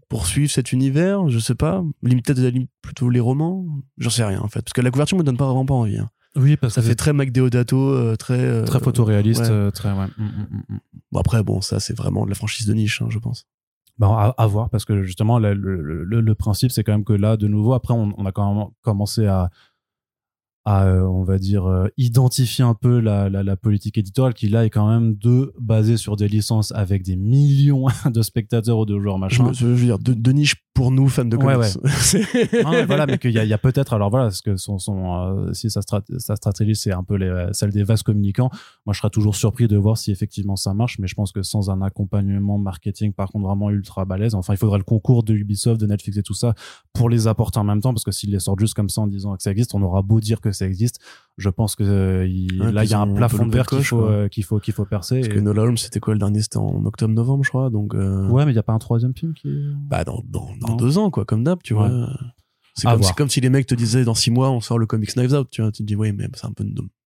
poursuivre 0.09 0.51
cet 0.51 0.73
univers, 0.73 1.29
je 1.29 1.39
sais 1.39 1.55
pas. 1.55 1.83
Peut-être 2.03 2.67
plutôt 2.83 3.09
les 3.11 3.21
romans, 3.21 3.67
j'en 3.99 4.11
sais 4.11 4.25
rien 4.25 4.41
en 4.41 4.49
fait. 4.49 4.61
Parce 4.63 4.73
que 4.73 4.81
la 4.83 4.91
couverture 4.91 5.17
me 5.19 5.25
donne 5.25 5.37
pas 5.37 5.47
vraiment 5.47 5.67
pas 5.67 5.75
envie. 5.75 5.99
hein. 5.99 6.11
oui, 6.37 6.57
parce 6.57 6.75
Ça 6.75 6.81
que 6.83 6.87
fait 6.87 6.95
très 6.95 7.13
Mac 7.13 7.33
Deodato, 7.33 7.91
euh, 7.91 8.15
très. 8.17 8.39
euh, 8.41 8.65
très 8.65 8.79
photoréaliste, 8.81 9.41
ouais. 9.51 9.71
très. 9.73 9.91
Ouais. 9.93 10.07
Mm, 10.19 10.23
mm, 10.25 10.63
mm. 10.69 10.79
Bon, 11.13 11.19
après, 11.21 11.43
bon, 11.43 11.61
ça 11.61 11.81
c'est 11.81 11.97
vraiment 11.97 12.25
de 12.25 12.29
la 12.31 12.35
franchise 12.35 12.67
de 12.67 12.75
niche, 12.75 13.03
hein, 13.03 13.07
je 13.11 13.19
pense. 13.19 13.47
Bah, 14.03 14.35
à, 14.37 14.43
à 14.43 14.47
voir 14.49 14.69
parce 14.69 14.85
que 14.85 15.03
justement 15.05 15.39
le, 15.39 15.55
le, 15.55 16.03
le- 16.03 16.21
le 16.21 16.35
principe 16.35 16.73
c'est 16.73 16.83
quand 16.83 16.91
même 16.93 17.05
que 17.05 17.13
là 17.13 17.37
de 17.37 17.47
nouveau 17.47 17.73
après 17.73 17.95
on, 17.95 18.13
on 18.19 18.27
a 18.27 18.33
quand 18.33 18.53
même 18.53 18.67
commencé 18.83 19.27
à 19.27 19.49
à 20.65 20.87
euh, 20.87 21.03
on 21.03 21.25
va 21.25 21.39
dire 21.39 21.67
euh, 21.67 21.89
identifier 21.97 22.65
un 22.65 22.75
peu 22.75 23.01
la, 23.01 23.29
la, 23.29 23.43
la 23.43 23.57
politique 23.57 23.99
éditoriale 23.99 24.35
qui 24.35 24.49
là 24.49 24.65
est 24.65 24.71
quand 24.71 24.89
même 24.89 25.15
de 25.17 25.53
basée 25.61 25.97
sur 25.97 26.15
des 26.17 26.29
licences 26.29 26.71
avec 26.73 27.03
des 27.03 27.17
millions 27.17 27.87
de 28.07 28.23
spectateurs 28.23 28.79
ou 28.79 28.87
de 28.87 28.99
joueurs 28.99 29.19
machin. 29.19 29.53
je 29.53 29.67
veux 29.67 29.77
dire, 29.87 29.99
de, 29.99 30.15
de 30.15 30.33
niche 30.33 30.57
pour 30.75 30.91
nous, 30.91 31.07
fans 31.09 31.25
de 31.25 31.37
Ouais, 31.37 31.55
comics. 31.55 32.63
Non, 32.65 32.71
mais 32.73 32.85
voilà, 32.87 33.07
mais 33.07 33.19
qu'il 33.19 33.33
y 33.33 33.39
a, 33.39 33.45
il 33.45 33.49
y 33.51 33.53
a 33.53 33.59
peut-être, 33.59 33.93
alors 33.93 34.09
voilà, 34.11 34.27
parce 34.27 34.41
que 34.41 34.57
son, 34.57 34.79
son, 34.79 35.15
euh, 35.49 35.53
si 35.53 35.69
sa, 35.71 35.81
strat- 35.81 36.19
sa 36.19 36.35
stratégie 36.37 36.75
c'est 36.75 36.93
un 36.93 37.03
peu 37.05 37.17
les, 37.17 37.49
celle 37.53 37.71
des 37.71 37.83
vases 37.83 38.03
communicants, 38.03 38.51
moi 38.87 38.93
je 38.95 38.99
serais 38.99 39.11
toujours 39.11 39.37
surpris 39.37 39.69
de 39.69 39.77
voir 39.77 39.99
si 39.99 40.11
effectivement 40.11 40.57
ça 40.57 40.73
marche, 40.75 40.99
mais 40.99 41.07
je 41.07 41.15
pense 41.15 41.31
que 41.33 41.43
sans 41.43 41.69
un 41.71 41.83
accompagnement 41.83 42.57
marketing, 42.59 43.13
par 43.13 43.29
contre 43.31 43.47
vraiment 43.47 43.71
ultra 43.71 44.05
balèze, 44.05 44.35
enfin 44.35 44.55
il 44.55 44.57
faudrait 44.57 44.79
le 44.79 44.85
concours 44.85 45.23
de 45.23 45.35
Ubisoft, 45.35 45.81
de 45.81 45.87
Netflix 45.87 46.17
et 46.19 46.23
tout 46.23 46.35
ça 46.35 46.55
pour 46.95 47.11
les 47.11 47.27
apporter 47.27 47.59
en 47.59 47.65
même 47.65 47.81
temps, 47.81 47.93
parce 47.93 48.05
que 48.05 48.13
s'ils 48.13 48.31
les 48.31 48.41
sortent 48.41 48.61
juste 48.61 48.75
comme 48.75 48.89
ça 48.89 49.03
en 49.03 49.07
disant 49.07 49.37
que 49.37 49.43
ça 49.43 49.51
existe, 49.51 49.75
on 49.75 49.83
aura 49.83 50.03
beau 50.03 50.21
dire 50.21 50.41
que 50.41 50.53
ça 50.53 50.67
existe, 50.67 51.01
je 51.39 51.49
pense 51.49 51.77
que 51.77 51.83
euh, 51.83 52.27
il- 52.27 52.61
Ouais, 52.63 52.73
là 52.73 52.85
il 52.85 52.91
y 52.91 52.95
a 52.95 53.01
un 53.01 53.15
plafond 53.15 53.47
de 53.47 53.53
verre 53.53 53.67
qu'il 53.67 53.85
faut, 53.85 54.05
euh, 54.05 54.29
qu'il 54.29 54.45
faut, 54.45 54.59
qu'il 54.61 54.75
faut 54.75 54.85
percer. 54.85 55.21
Parce 55.21 55.29
et- 55.29 55.35
que 55.35 55.41
Nola 55.41 55.63
Holmes, 55.63 55.77
c'était 55.79 56.01
quoi 56.01 56.15
le 56.15 56.19
dernier? 56.19 56.43
C'était 56.43 56.59
en 56.59 56.85
octobre-novembre, 56.85 57.45
je 57.45 57.49
crois. 57.49 57.71
Donc, 57.71 57.95
euh, 57.95 58.29
Ouais, 58.29 58.45
mais 58.45 58.53
il 58.53 58.55
n'y 58.55 58.61
a 58.61 58.63
pas 58.63 58.73
un 58.73 58.79
troisième 58.79 59.15
film 59.15 59.35
qui 59.35 59.49
est... 59.49 59.63
bah, 59.89 60.05
dans, 60.05 60.23
dans, 60.29 60.77
deux 60.77 60.99
ans, 60.99 61.11
quoi, 61.11 61.25
comme 61.25 61.45
d'hab, 61.45 61.63
tu 61.63 61.75
vois. 61.75 61.91
C'est 62.75 63.15
comme, 63.17 63.29
si 63.29 63.41
les 63.41 63.51
mecs 63.51 63.67
te 63.67 63.75
disaient 63.75 64.05
dans 64.05 64.15
six 64.15 64.31
mois, 64.31 64.51
on 64.51 64.61
sort 64.61 64.79
le 64.79 64.87
comics 64.87 65.15
Knives 65.17 65.35
Out, 65.35 65.49
tu 65.51 65.63
vois. 65.63 65.73
Tu 65.73 65.83
te 65.83 65.87
dis, 65.87 65.97
oui, 65.97 66.13
mais 66.13 66.29
c'est 66.35 66.47
un 66.47 66.53
peu. 66.53 66.65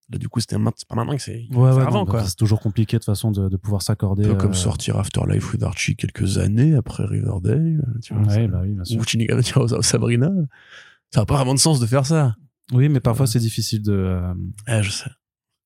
Là, 0.08 0.18
du 0.18 0.28
coup, 0.28 0.38
c'était 0.38 0.56
c'est 0.76 0.86
pas 0.88 0.94
maintenant 0.94 1.16
que 1.16 1.22
c'est 1.22 1.46
Ouais, 1.50 1.70
avant, 1.70 2.04
non, 2.04 2.06
quoi. 2.06 2.24
C'est 2.24 2.36
toujours 2.36 2.60
compliqué 2.60 2.96
de 2.98 3.02
façon 3.04 3.32
de, 3.32 3.48
de 3.48 3.56
pouvoir 3.56 3.82
s'accorder. 3.82 4.36
Comme 4.36 4.54
sortir 4.54 4.98
Afterlife 4.98 5.52
with 5.52 5.62
Archie 5.64 5.96
quelques 5.96 6.38
années 6.38 6.74
après 6.76 7.04
Riverdale, 7.04 7.84
tu 8.02 8.14
vois. 8.14 8.22
Bah 8.46 8.60
oui, 8.62 8.74
bien 8.74 8.84
sûr. 8.84 9.00
Ou 9.00 9.82
Sabrina. 9.82 10.30
Ça 11.12 11.20
n'a 11.20 11.26
pas 11.26 11.34
vraiment 11.36 11.54
de 11.54 11.58
sens 11.58 11.80
de 11.80 11.86
faire 11.86 12.06
ça. 12.06 12.36
Oui, 12.72 12.88
mais 12.88 13.00
parfois 13.00 13.26
c'est 13.26 13.38
difficile 13.38 13.83
de. 13.83 13.92
euh, 13.92 14.35
Eh, 14.68 14.83
je 14.83 14.90
sais. 14.90 15.11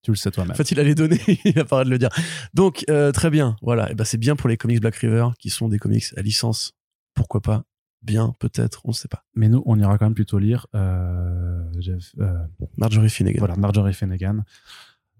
tu 0.02 0.10
le 0.10 0.16
sais 0.16 0.30
toi-même. 0.30 0.52
En 0.52 0.54
fait, 0.54 0.70
il 0.70 0.78
a 0.80 0.82
les 0.82 0.94
données, 0.94 1.20
il 1.44 1.58
a 1.58 1.64
pas 1.64 1.84
de 1.84 1.90
le 1.90 1.98
dire. 1.98 2.10
Donc, 2.54 2.84
euh, 2.90 3.10
très 3.12 3.30
bien. 3.30 3.56
Voilà. 3.62 3.90
Et 3.90 3.94
ben, 3.94 4.04
c'est 4.04 4.18
bien 4.18 4.36
pour 4.36 4.48
les 4.48 4.56
comics 4.56 4.80
Black 4.80 4.96
River, 4.96 5.28
qui 5.38 5.50
sont 5.50 5.68
des 5.68 5.78
comics 5.78 6.04
à 6.16 6.22
licence. 6.22 6.72
Pourquoi 7.14 7.40
pas? 7.40 7.64
Bien, 8.02 8.34
peut-être, 8.38 8.80
on 8.84 8.88
ne 8.90 8.94
sait 8.94 9.08
pas. 9.08 9.24
Mais 9.34 9.48
nous, 9.50 9.62
on 9.66 9.78
ira 9.78 9.98
quand 9.98 10.06
même 10.06 10.14
plutôt 10.14 10.38
lire 10.38 10.66
euh, 10.74 11.62
Jeff- 11.80 12.14
euh, 12.18 12.32
Marjorie 12.78 13.10
Finnegan. 13.10 13.38
voilà, 13.40 13.56
Marjorie 13.56 13.92
Finnegan. 13.92 14.36
De 14.36 14.42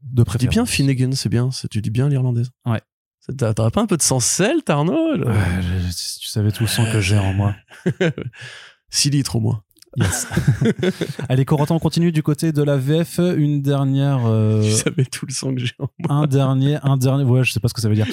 Tu 0.03 0.14
dis 0.14 0.25
préférence. 0.25 0.55
bien 0.55 0.64
Finnegan, 0.66 1.12
c'est 1.12 1.29
bien. 1.29 1.51
c'est- 1.51 1.69
Tu 1.69 1.83
dis 1.83 1.90
bien 1.90 2.09
l'irlandaise. 2.09 2.51
Ouais. 2.64 2.81
Ça 3.21 3.35
t'a- 3.35 3.53
T'aurais 3.53 3.71
pas 3.71 3.83
un 3.83 3.87
peu 3.87 3.99
de 3.99 4.03
sang 4.03 4.19
celte, 4.19 4.71
Arnaud 4.71 5.14
Ouais, 5.19 5.35
je- 5.61 5.90
si 5.93 6.21
tu 6.21 6.29
savais 6.29 6.53
tout 6.53 6.62
le 6.62 6.69
sang 6.69 6.85
que 6.90 7.03
j'ai 7.03 7.19
en 7.19 7.35
moi. 7.35 7.55
6 8.88 9.11
litres 9.11 9.37
au 9.37 9.40
moins. 9.40 9.62
Yes. 9.96 10.26
Allez, 11.29 11.44
Corentin, 11.44 11.74
on 11.74 11.79
continue 11.81 12.12
du 12.12 12.22
côté 12.22 12.53
de 12.53 12.62
la 12.62 12.76
VF. 12.76 13.18
Une 13.37 13.61
dernière. 13.61 14.20
euh, 14.26 14.62
Tu 14.62 14.70
savais 14.70 15.05
tout 15.05 15.26
le 15.26 15.33
sang 15.33 15.53
que 15.55 15.61
j'ai 15.61 15.72
en 15.79 15.88
moi. 15.98 16.16
un 16.22 16.26
dernier, 16.26 16.79
un 16.83 16.96
dernier, 16.96 17.24
ouais, 17.24 17.42
je 17.44 17.53
sais 17.53 17.61
pas 17.61 17.68
ce 17.68 17.74
que 17.74 17.81
ça 17.81 17.88
veut 17.88 17.96
dire. 17.96 18.07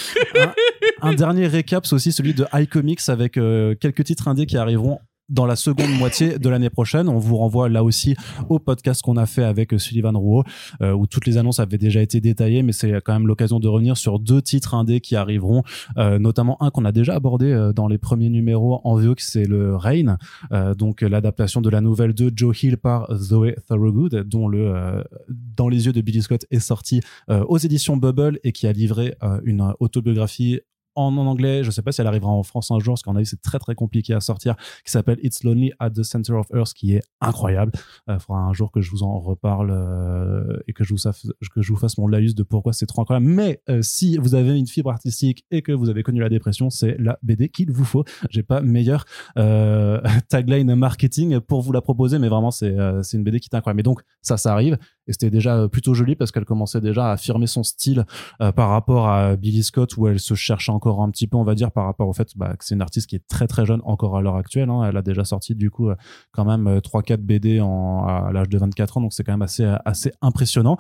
Un, 1.02 1.10
un 1.10 1.14
dernier 1.14 1.46
récap, 1.48 1.86
c'est 1.86 1.94
aussi 1.96 2.12
celui 2.12 2.34
de 2.34 2.46
iComics 2.54 3.08
avec 3.10 3.38
euh, 3.38 3.76
quelques 3.76 4.04
titres 4.06 4.28
indés 4.28 4.46
qui 4.48 4.58
arriveront 4.58 5.00
dans 5.30 5.46
la 5.46 5.56
seconde 5.56 5.90
moitié 5.98 6.40
de 6.40 6.50
l'année 6.50 6.70
prochaine. 6.70 7.10
On 7.10 7.20
vous 7.20 7.38
renvoie 7.38 7.70
là 7.70 7.84
aussi 7.84 8.16
au 8.50 8.60
podcast 8.60 9.02
qu'on 9.02 9.18
a 9.18 9.26
fait 9.26 9.44
avec 9.44 9.80
Sullivan 9.80 10.16
Rouault, 10.16 10.44
euh, 10.82 10.94
où 10.94 11.08
toutes 11.08 11.26
les 11.26 11.38
annonces 11.38 11.60
avaient 11.60 11.78
déjà 11.78 12.02
été 12.02 12.22
détaillées, 12.22 12.64
mais 12.64 12.72
c'est 12.72 13.02
quand 13.02 13.14
même 13.14 13.28
l'occasion 13.28 13.60
de 13.60 13.68
revenir 13.68 13.98
sur 13.98 14.20
deux 14.20 14.42
titres 14.42 14.74
indés 14.74 15.02
qui 15.02 15.16
arriveront, 15.16 15.64
euh, 15.98 16.20
notamment 16.20 16.62
un 16.62 16.70
qu'on 16.70 16.86
a 16.86 16.92
déjà 16.92 17.16
abordé 17.16 17.52
euh, 17.52 17.74
dans 17.74 17.88
les 17.88 17.98
premiers 17.98 18.30
numéros 18.30 18.82
en 18.84 18.96
VO, 18.96 19.16
qui 19.16 19.26
c'est 19.26 19.46
le 19.46 19.76
Rain, 19.76 20.18
euh, 20.52 20.74
donc 20.74 21.02
l'adaptation 21.02 21.62
de 21.62 21.70
la 21.70 21.82
nouvelle 21.82 22.14
de 22.14 22.32
Joe 22.36 22.64
Hill 22.64 22.78
par 22.78 23.08
Zoe 23.16 23.54
Thorogood, 23.68 24.24
dont 24.28 24.48
le 24.48 25.04
Dans 25.30 25.70
les 25.70 25.86
yeux 25.86 25.94
de 25.94 26.02
Billy 26.02 26.22
Scott 26.22 26.46
est 26.52 26.60
sorti 26.60 27.02
aux 27.30 27.58
éditions 27.58 27.98
Bubble 27.98 28.40
et 28.44 28.52
qui 28.52 28.68
a 28.68 28.72
livré 28.72 29.16
une 29.44 29.74
autobiographie 29.80 30.60
en, 30.98 31.16
anglais, 31.18 31.64
je 31.64 31.72
sais 31.72 31.82
pas 31.82 31.92
si 31.92 32.02
elle 32.02 32.08
arrivera 32.08 32.32
en 32.32 32.44
France 32.44 32.72
un 32.72 32.80
jour, 32.80 32.94
parce 32.94 33.04
qu'on 33.04 33.16
a 33.16 33.20
vu 33.20 33.26
c'est 33.26 33.42
très 33.42 33.60
très 33.60 33.76
compliqué 33.76 34.14
à 34.14 34.20
sortir, 34.20 34.56
qui 34.84 34.92
s'appelle 34.92 35.20
It's 35.24 35.44
Lonely 35.44 35.72
at 35.80 35.92
the 35.92 36.04
Center 36.04 36.34
of 36.34 36.48
Earth, 36.54 36.74
qui 36.74 36.96
est 36.96 37.04
incroyable. 37.22 37.72
Il 38.10 38.20
faudra 38.20 38.42
un 38.42 38.54
jour 38.54 38.72
que 38.72 38.82
je 38.82 38.92
vous 38.92 39.04
en 39.04 39.20
reparle 39.20 39.72
euh, 39.72 40.60
et 40.68 40.74
que 40.74 40.84
je, 40.84 40.94
vous 40.94 41.78
fasse, 41.78 41.98
mon 41.98 42.08
laïus 42.08 42.36
de 42.36 42.44
pourquoi 42.44 42.74
c'est 42.74 42.86
trop 42.86 43.02
incroyable. 43.02 43.28
Mais 43.28 43.62
euh, 43.70 43.82
si 43.82 44.18
vous 44.18 44.36
avez 44.36 44.58
une 44.58 44.68
fibre 44.68 44.90
artistique 44.90 45.46
et 45.52 45.62
que 45.62 45.72
vous 45.72 45.90
avez 45.90 46.04
connu 46.04 46.20
la 46.20 46.30
dépression, 46.30 46.70
c'est 46.70 46.98
la 47.00 47.18
BD 47.22 47.50
qu'il 47.50 47.72
vous 47.72 47.86
faut. 47.86 48.04
J'ai 48.30 48.44
pas 48.44 48.62
meilleur 48.62 49.06
euh, 49.38 50.02
tagline 50.30 50.74
marketing 50.76 51.40
pour 51.40 51.62
vous 51.62 51.72
la 51.72 51.82
proposer, 51.82 52.20
mais 52.20 52.30
vraiment 52.30 52.50
euh, 52.64 53.04
c'est 53.04 53.18
une 53.18 53.24
BD 53.24 53.40
qui 53.40 53.50
est 53.52 53.56
incroyable. 53.56 53.78
Mais 53.78 53.84
donc 53.84 54.02
ça, 54.22 54.38
ça 54.38 54.54
arrive 54.54 54.78
et 55.08 55.14
c'était 55.14 55.30
déjà 55.30 55.58
euh, 55.58 55.68
plutôt 55.68 55.94
joli 55.94 56.16
parce 56.16 56.32
qu'elle 56.32 56.46
commençait 56.46 56.82
déjà 56.82 57.10
à 57.10 57.12
affirmer 57.14 57.48
son 57.48 57.64
style 57.64 58.06
euh, 58.42 58.52
par 58.52 58.70
rapport 58.70 59.08
à 59.08 59.36
Billy 59.36 59.64
Scott 59.64 59.98
où 59.98 60.08
elle 60.08 60.20
se 60.20 60.34
cherche 60.34 60.70
encore 60.70 61.02
un 61.02 61.10
petit 61.10 61.28
peu 61.28 61.38
on 61.38 61.44
va 61.44 61.56
dire 61.56 61.72
par 61.72 61.86
rapport 61.86 62.08
au 62.08 62.14
fait 62.14 62.32
bah, 62.36 62.56
que 62.58 62.66
c'est 62.66 62.76
une 62.76 62.82
artiste 62.82 63.08
qui 63.08 63.16
est 63.16 63.28
très 63.28 63.48
très 63.48 63.66
jeune 63.66 63.82
encore 63.84 64.18
à 64.18 64.22
l'heure 64.22 64.36
actuelle 64.36 64.70
hein. 64.70 64.84
elle 64.88 64.98
a 64.98 65.02
déjà 65.02 65.24
sorti 65.24 65.56
du 65.56 65.72
coup 65.72 65.90
euh, 65.90 65.96
quand 66.32 66.46
même 66.46 66.68
euh, 66.68 66.80
3-4 66.80 67.18
BD 67.18 67.62
en, 67.62 68.06
à 68.06 68.32
l'âge 68.32 68.50
de 68.50 68.58
24 68.58 68.98
ans 68.98 69.02
donc 69.02 69.14
c'est 69.14 69.24
quand 69.24 69.34
même 69.34 69.42
assez 69.42 69.66
assez 69.86 70.12
impressionnant 70.22 70.78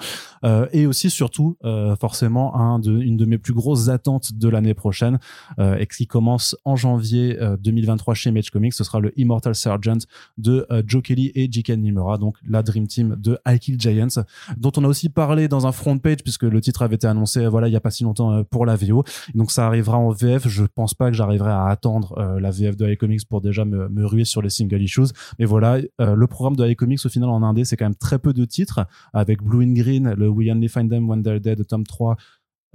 et 0.72 0.86
aussi 0.86 1.10
surtout 1.10 1.58
forcément 2.00 2.56
un 2.56 2.80
de, 2.80 3.00
une 3.00 3.18
de 3.18 3.26
mes 3.26 3.38
plus 3.38 3.54
grosses 3.54 3.90
attentes 3.90 4.34
de 4.34 4.50
l'année 4.50 4.74
prochaine 4.74 5.20
et 5.60 5.86
qui 5.88 6.08
commence 6.08 6.56
en 6.66 6.76
janvier 6.76 7.42
euh, 7.42 7.58
2023 7.58 8.13
chez 8.13 8.30
Image 8.30 8.50
Comics 8.50 8.74
ce 8.74 8.84
sera 8.84 9.00
le 9.00 9.18
Immortal 9.20 9.56
Sergeant 9.56 9.98
de 10.38 10.66
Joe 10.86 11.02
Kelly 11.02 11.32
et 11.36 11.52
J.K. 11.52 11.72
Nimura 11.72 12.18
donc 12.18 12.38
la 12.48 12.63
Dream 12.63 12.88
Team 12.88 13.16
de 13.18 13.38
I 13.48 13.60
Kill 13.60 13.80
Giants 13.80 14.16
dont 14.58 14.71
on 14.77 14.84
a 14.84 14.88
aussi 14.88 15.10
parlé 15.10 15.47
dans 15.47 15.67
un 15.67 15.71
front 15.71 15.97
page 15.97 16.23
puisque 16.23 16.43
le 16.43 16.62
titre 16.62 16.82
avait 16.82 16.95
été 16.95 17.08
annoncé 17.08 17.45
euh, 17.45 17.49
voilà 17.49 17.67
il 17.67 17.73
y 17.73 17.75
a 17.75 17.80
pas 17.80 17.91
si 17.91 18.03
longtemps 18.03 18.32
euh, 18.34 18.43
pour 18.43 18.65
la 18.65 18.75
VO. 18.75 19.03
Donc 19.36 19.51
ça 19.51 19.67
arrivera 19.67 19.97
en 19.97 20.10
VF 20.10 20.47
je 20.47 20.63
pense 20.63 20.93
pas 20.93 21.10
que 21.10 21.15
j'arriverai 21.15 21.51
à 21.51 21.65
attendre 21.67 22.17
euh, 22.17 22.39
la 22.39 22.51
VF 22.51 22.75
de 22.75 22.89
iComics 22.91 23.27
pour 23.27 23.41
déjà 23.41 23.65
me, 23.65 24.06
ruer 24.06 24.25
sur 24.25 24.41
les 24.41 24.49
single 24.49 24.82
issues. 24.82 25.13
Mais 25.39 25.45
voilà 25.45 25.80
le 25.99 26.27
programme 26.27 26.56
de 26.56 26.67
iComics 26.67 27.06
au 27.06 27.10
final 27.10 27.30
en 27.30 27.43
indé 27.43 27.65
c'est 27.65 27.75
quand 27.77 27.86
même 27.86 27.95
très 27.95 28.19
peu 28.19 28.34
de 28.34 28.45
titres 28.45 28.86
avec 29.13 29.41
Blue 29.43 29.65
and 29.65 29.73
Green 29.73 30.13
le 30.13 30.30
We 30.30 30.49
Only 30.51 30.69
Find 30.69 30.89
Them 30.89 31.10
When 31.10 31.23
They're 31.23 31.39
Dead 31.39 31.65
tome 31.67 31.84
3 31.84 32.15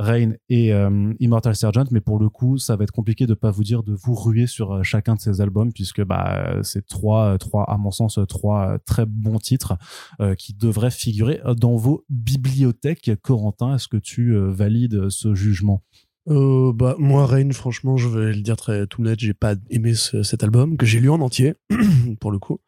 Rain 0.02 0.32
et 0.48 0.72
euh, 0.72 1.14
Immortal 1.20 1.54
Sergeant, 1.54 1.84
mais 1.90 2.00
pour 2.00 2.18
le 2.18 2.28
coup, 2.28 2.58
ça 2.58 2.76
va 2.76 2.84
être 2.84 2.90
compliqué 2.90 3.26
de 3.26 3.34
pas 3.34 3.50
vous 3.50 3.62
dire 3.62 3.82
de 3.82 3.94
vous 3.94 4.14
ruer 4.14 4.46
sur 4.46 4.72
euh, 4.72 4.82
chacun 4.82 5.14
de 5.14 5.20
ces 5.20 5.40
albums, 5.40 5.72
puisque 5.72 6.02
bah 6.02 6.44
euh, 6.46 6.62
c'est 6.62 6.86
trois, 6.86 7.38
trois, 7.38 7.64
à 7.70 7.76
mon 7.76 7.90
sens, 7.90 8.18
trois 8.28 8.78
très 8.80 9.06
bons 9.06 9.38
titres 9.38 9.76
qui 10.38 10.54
devraient 10.54 10.90
figurer 10.90 11.40
dans 11.56 11.76
vos 11.76 12.04
bibliothèques. 12.08 13.10
Corentin, 13.22 13.74
est-ce 13.74 13.88
que 13.88 13.96
tu 13.96 14.36
valides 14.36 15.08
ce 15.08 15.34
jugement? 15.34 15.82
Euh, 16.28 16.72
bah, 16.72 16.94
moi, 16.98 17.26
Rain, 17.26 17.50
franchement, 17.52 17.96
je 17.96 18.08
vais 18.08 18.32
le 18.32 18.42
dire 18.42 18.56
très 18.56 18.86
tout 18.86 19.02
net, 19.02 19.18
j'ai 19.18 19.34
pas 19.34 19.54
aimé 19.70 19.94
ce- 19.94 20.22
cet 20.22 20.44
album, 20.44 20.76
que 20.76 20.86
j'ai 20.86 21.00
lu 21.00 21.10
en 21.10 21.20
entier, 21.20 21.54
pour 22.20 22.30
le 22.30 22.38
coup. 22.38 22.60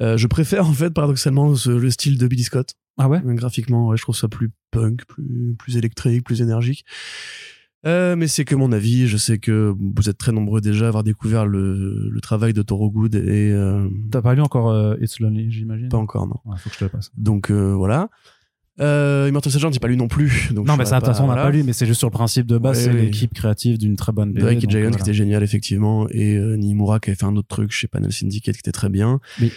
Euh, 0.00 0.16
je 0.16 0.26
préfère, 0.26 0.66
en 0.68 0.72
fait, 0.72 0.90
paradoxalement, 0.90 1.54
ce- 1.54 1.70
le 1.70 1.90
style 1.90 2.18
de 2.18 2.26
Billy 2.26 2.42
Scott. 2.44 2.74
Ah 2.98 3.08
ouais? 3.08 3.20
Euh, 3.24 3.32
Graphiquement, 3.34 3.88
ouais, 3.88 3.96
je 3.96 4.02
trouve 4.02 4.16
ça 4.16 4.28
plus 4.28 4.50
punk, 4.70 5.04
plus, 5.06 5.54
plus 5.58 5.76
électrique, 5.78 6.24
plus 6.24 6.42
énergique. 6.42 6.84
Euh, 7.86 8.14
mais 8.14 8.26
c'est 8.28 8.44
que 8.44 8.54
mon 8.54 8.72
avis. 8.72 9.06
Je 9.06 9.16
sais 9.16 9.38
que 9.38 9.74
vous 9.78 10.10
êtes 10.10 10.18
très 10.18 10.32
nombreux 10.32 10.60
déjà 10.60 10.84
à 10.84 10.88
avoir 10.88 11.02
découvert 11.02 11.46
le, 11.46 12.10
le 12.10 12.20
travail 12.20 12.52
de 12.52 12.60
Toro 12.60 12.90
Good 12.90 13.14
et 13.14 13.52
euh, 13.52 13.88
T'as 14.10 14.20
pas 14.20 14.34
lu 14.34 14.42
encore 14.42 14.68
euh, 14.68 14.96
It's 15.00 15.18
Lonely, 15.18 15.50
j'imagine? 15.50 15.88
Pas 15.88 15.96
encore, 15.96 16.26
non. 16.26 16.36
Ouais, 16.44 16.58
faut 16.58 16.68
que 16.68 16.74
je 16.74 16.80
te 16.80 16.84
le 16.84 16.90
passe. 16.90 17.10
Donc 17.16 17.50
euh, 17.50 17.72
voilà. 17.74 18.10
Euh, 18.80 19.26
Immortal 19.28 19.52
Sergeant, 19.52 19.70
j'ai 19.72 19.78
pas 19.80 19.88
lu 19.88 19.96
non 19.96 20.08
plus. 20.08 20.50
Donc 20.54 20.66
non, 20.66 20.74
je 20.74 20.78
mais 20.78 20.84
ça, 20.86 20.96
de 20.96 21.04
toute 21.04 21.12
façon, 21.14 21.24
on 21.24 21.28
n'a 21.28 21.34
pas 21.34 21.50
lu, 21.50 21.62
mais 21.62 21.72
c'est 21.72 21.86
juste 21.86 21.98
sur 21.98 22.08
le 22.08 22.12
principe 22.12 22.46
de 22.46 22.58
base, 22.58 22.78
Ouais, 22.78 22.84
c'est 22.84 22.90
oui. 22.98 23.02
l'équipe 23.06 23.34
créative 23.34 23.78
d'une 23.78 23.96
très 23.96 24.12
bonne 24.12 24.32
BD. 24.32 24.40
Drake 24.42 24.58
et 24.58 24.60
donc, 24.62 24.70
Giant 24.70 24.80
voilà. 24.82 24.96
qui 24.96 25.02
était 25.02 25.14
génial 25.14 25.42
effectivement 25.42 26.06
et 26.10 26.36
euh, 26.36 26.56
Nimura 26.56 26.98
qui 27.00 27.10
avait 27.10 27.16
fait 27.16 27.24
un 27.26 27.36
autre 27.36 27.48
truc 27.48 27.70
chez 27.72 27.88
Panel 27.88 28.12
Syndicate 28.12 28.54
qui 28.54 28.60
était 28.60 28.72
très 28.72 28.88
bien 28.88 29.20
Oui. 29.40 29.52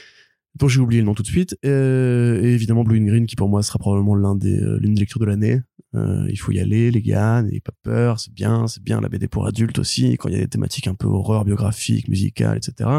dont 0.56 0.68
j'ai 0.68 0.80
oublié 0.82 1.02
le 1.02 1.06
nom 1.06 1.14
tout 1.14 1.24
de 1.24 1.28
suite 1.28 1.56
Euh, 1.66 2.42
et 2.44 2.54
évidemment 2.54 2.84
Blue 2.84 3.00
and 3.00 3.06
Green 3.06 3.26
qui 3.26 3.36
pour 3.36 3.48
moi 3.50 3.64
sera 3.64 3.80
probablement 3.80 4.16
l'un 4.16 4.36
des 4.36 4.60
euh, 4.60 4.78
l'une 4.82 4.94
des 4.94 5.00
lectures 5.02 5.20
de 5.22 5.26
l'année 5.26 5.62
Euh, 5.96 6.26
il 6.30 6.38
faut 6.38 6.52
y 6.52 6.60
aller 6.60 6.90
les 6.92 7.02
gars 7.02 7.42
n'ayez 7.44 7.62
pas 7.62 7.74
peur 7.84 8.20
c'est 8.20 8.34
bien 8.34 8.68
c'est 8.68 8.84
bien 8.84 9.00
la 9.00 9.10
BD 9.10 9.28
pour 9.28 9.46
adultes 9.48 9.78
aussi 9.80 10.18
quand 10.18 10.28
il 10.30 10.34
y 10.36 10.38
a 10.38 10.42
des 10.42 10.48
thématiques 10.48 10.88
un 10.88 10.96
peu 10.96 11.08
horreur 11.08 11.46
biographique 11.46 12.08
musicale 12.08 12.58
etc 12.58 12.90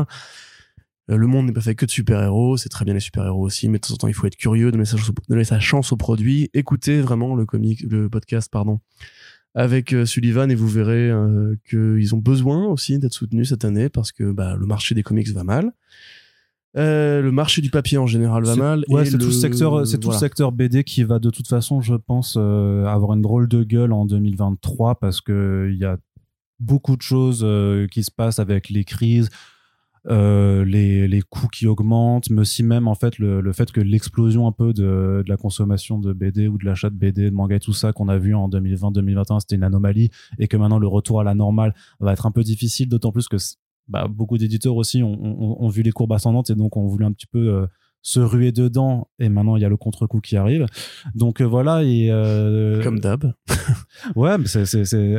le 1.08 1.26
monde 1.26 1.46
n'est 1.46 1.52
pas 1.52 1.60
fait 1.60 1.74
que 1.74 1.86
de 1.86 1.90
super-héros, 1.90 2.56
c'est 2.56 2.68
très 2.68 2.84
bien 2.84 2.94
les 2.94 3.00
super-héros 3.00 3.44
aussi, 3.44 3.68
mais 3.68 3.78
de 3.78 3.86
temps 3.86 3.94
en 3.94 3.96
temps 3.96 4.08
il 4.08 4.14
faut 4.14 4.26
être 4.26 4.36
curieux, 4.36 4.70
donner 4.70 4.84
sa 4.84 4.96
chance, 4.96 5.12
donner 5.28 5.44
sa 5.44 5.60
chance 5.60 5.92
au 5.92 5.96
produit, 5.96 6.50
écoutez 6.54 7.00
vraiment 7.00 7.34
le 7.34 7.44
comic, 7.44 7.82
le 7.82 8.08
podcast, 8.08 8.50
pardon, 8.50 8.80
avec 9.54 9.92
euh, 9.92 10.06
Sullivan 10.06 10.50
et 10.50 10.54
vous 10.54 10.68
verrez 10.68 11.10
euh, 11.10 11.54
qu'ils 11.68 12.14
ont 12.14 12.18
besoin 12.18 12.66
aussi 12.66 12.98
d'être 12.98 13.12
soutenus 13.12 13.50
cette 13.50 13.64
année 13.64 13.88
parce 13.88 14.12
que 14.12 14.32
bah, 14.32 14.56
le 14.56 14.66
marché 14.66 14.94
des 14.94 15.02
comics 15.02 15.28
va 15.28 15.44
mal. 15.44 15.72
Euh, 16.76 17.22
le 17.22 17.30
marché 17.30 17.62
du 17.62 17.70
papier 17.70 17.98
en 17.98 18.06
général 18.06 18.44
va 18.44 18.56
mal. 18.56 18.84
Ouais, 18.88 19.04
c'est 19.04 19.18
tout 19.18 19.26
le 19.26 19.32
secteur, 19.32 19.86
c'est 19.86 19.98
tout 19.98 20.08
le 20.08 20.14
voilà. 20.14 20.18
secteur 20.18 20.50
BD 20.50 20.82
qui 20.82 21.04
va 21.04 21.18
de 21.18 21.30
toute 21.30 21.46
façon, 21.46 21.80
je 21.80 21.94
pense, 21.94 22.36
euh, 22.36 22.84
avoir 22.86 23.12
une 23.12 23.22
drôle 23.22 23.46
de 23.46 23.62
gueule 23.62 23.92
en 23.92 24.04
2023 24.04 24.96
parce 24.96 25.20
que 25.20 25.70
il 25.72 25.78
y 25.78 25.84
a 25.84 25.98
beaucoup 26.58 26.96
de 26.96 27.02
choses 27.02 27.42
euh, 27.44 27.86
qui 27.86 28.02
se 28.02 28.10
passent 28.10 28.40
avec 28.40 28.70
les 28.70 28.84
crises, 28.84 29.30
euh, 30.08 30.64
les, 30.64 31.08
les 31.08 31.22
coûts 31.22 31.48
qui 31.48 31.66
augmentent, 31.66 32.28
mais 32.30 32.42
aussi 32.42 32.62
même 32.62 32.88
en 32.88 32.94
fait 32.94 33.18
le, 33.18 33.40
le 33.40 33.52
fait 33.52 33.72
que 33.72 33.80
l'explosion 33.80 34.46
un 34.46 34.52
peu 34.52 34.72
de, 34.74 35.22
de 35.24 35.28
la 35.28 35.36
consommation 35.36 35.98
de 35.98 36.12
BD 36.12 36.46
ou 36.48 36.58
de 36.58 36.64
l'achat 36.66 36.90
de 36.90 36.94
BD, 36.96 37.30
de 37.30 37.34
manga 37.34 37.56
et 37.56 37.60
tout 37.60 37.72
ça 37.72 37.92
qu'on 37.92 38.08
a 38.08 38.18
vu 38.18 38.34
en 38.34 38.48
2020-2021, 38.48 39.40
c'était 39.40 39.56
une 39.56 39.62
anomalie 39.62 40.10
et 40.38 40.46
que 40.48 40.56
maintenant 40.56 40.78
le 40.78 40.86
retour 40.88 41.20
à 41.20 41.24
la 41.24 41.34
normale 41.34 41.74
va 42.00 42.12
être 42.12 42.26
un 42.26 42.30
peu 42.32 42.42
difficile, 42.42 42.88
d'autant 42.88 43.12
plus 43.12 43.28
que 43.28 43.36
bah, 43.88 44.06
beaucoup 44.08 44.38
d'éditeurs 44.38 44.76
aussi 44.76 45.02
ont, 45.02 45.12
ont- 45.22 45.56
ont 45.62 45.68
vu 45.68 45.82
les 45.82 45.92
courbes 45.92 46.12
ascendantes 46.12 46.50
et 46.50 46.54
donc 46.54 46.76
ont 46.76 46.86
voulu 46.86 47.04
un 47.04 47.12
petit 47.12 47.26
peu 47.26 47.38
euh, 47.48 47.66
se 48.06 48.20
ruer 48.20 48.52
dedans 48.52 49.08
et 49.18 49.30
maintenant 49.30 49.56
il 49.56 49.62
y 49.62 49.64
a 49.64 49.68
le 49.70 49.78
contre-coup 49.78 50.20
qui 50.20 50.36
arrive 50.36 50.66
donc 51.14 51.40
euh, 51.40 51.44
voilà 51.44 51.82
et 51.82 52.10
euh, 52.10 52.82
Comme 52.82 53.00
d'hab, 53.00 53.32
ouais 54.14 54.36
mais 54.36 54.46
c'est 54.46 54.66
c'est 54.66 55.18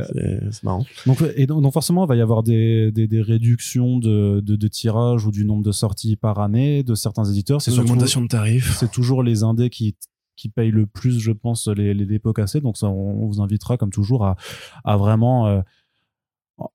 marrant. 0.62 0.86
donc 1.08 1.17
et 1.36 1.48
donc, 1.48 1.63
donc 1.63 1.74
forcément 1.74 2.06
il 2.06 2.08
va 2.08 2.15
y 2.15 2.21
avoir 2.21 2.43
des 2.43 2.91
des, 2.91 3.08
des 3.08 3.21
réductions 3.24 3.98
de, 3.98 4.39
de 4.39 4.56
de 4.56 4.67
tirages 4.67 5.26
ou 5.26 5.32
du 5.32 5.45
nombre 5.45 5.63
de 5.63 5.71
sorties 5.71 6.15
par 6.15 6.38
année 6.39 6.84
de 6.84 6.93
certains 6.93 7.26
éditeurs 7.26 7.60
c'est 7.60 7.78
augmentation 7.80 8.21
de 8.21 8.28
tarifs. 8.28 8.78
c'est 8.78 8.91
toujours 8.91 9.24
les 9.24 9.41
indés 9.41 9.71
qui 9.71 9.95
qui 10.36 10.50
payent 10.50 10.69
le 10.69 10.86
plus 10.86 11.19
je 11.19 11.32
pense 11.32 11.67
les 11.67 11.95
les 11.95 12.06
dépôts 12.06 12.34
cassés 12.34 12.62
donc 12.62 12.78
ça 12.78 12.88
on, 12.88 13.24
on 13.24 13.26
vous 13.26 13.41
invitera 13.41 13.78
comme 13.78 13.91
toujours 13.91 14.26
à 14.26 14.36
à 14.84 14.95
vraiment 14.95 15.48
euh, 15.48 15.62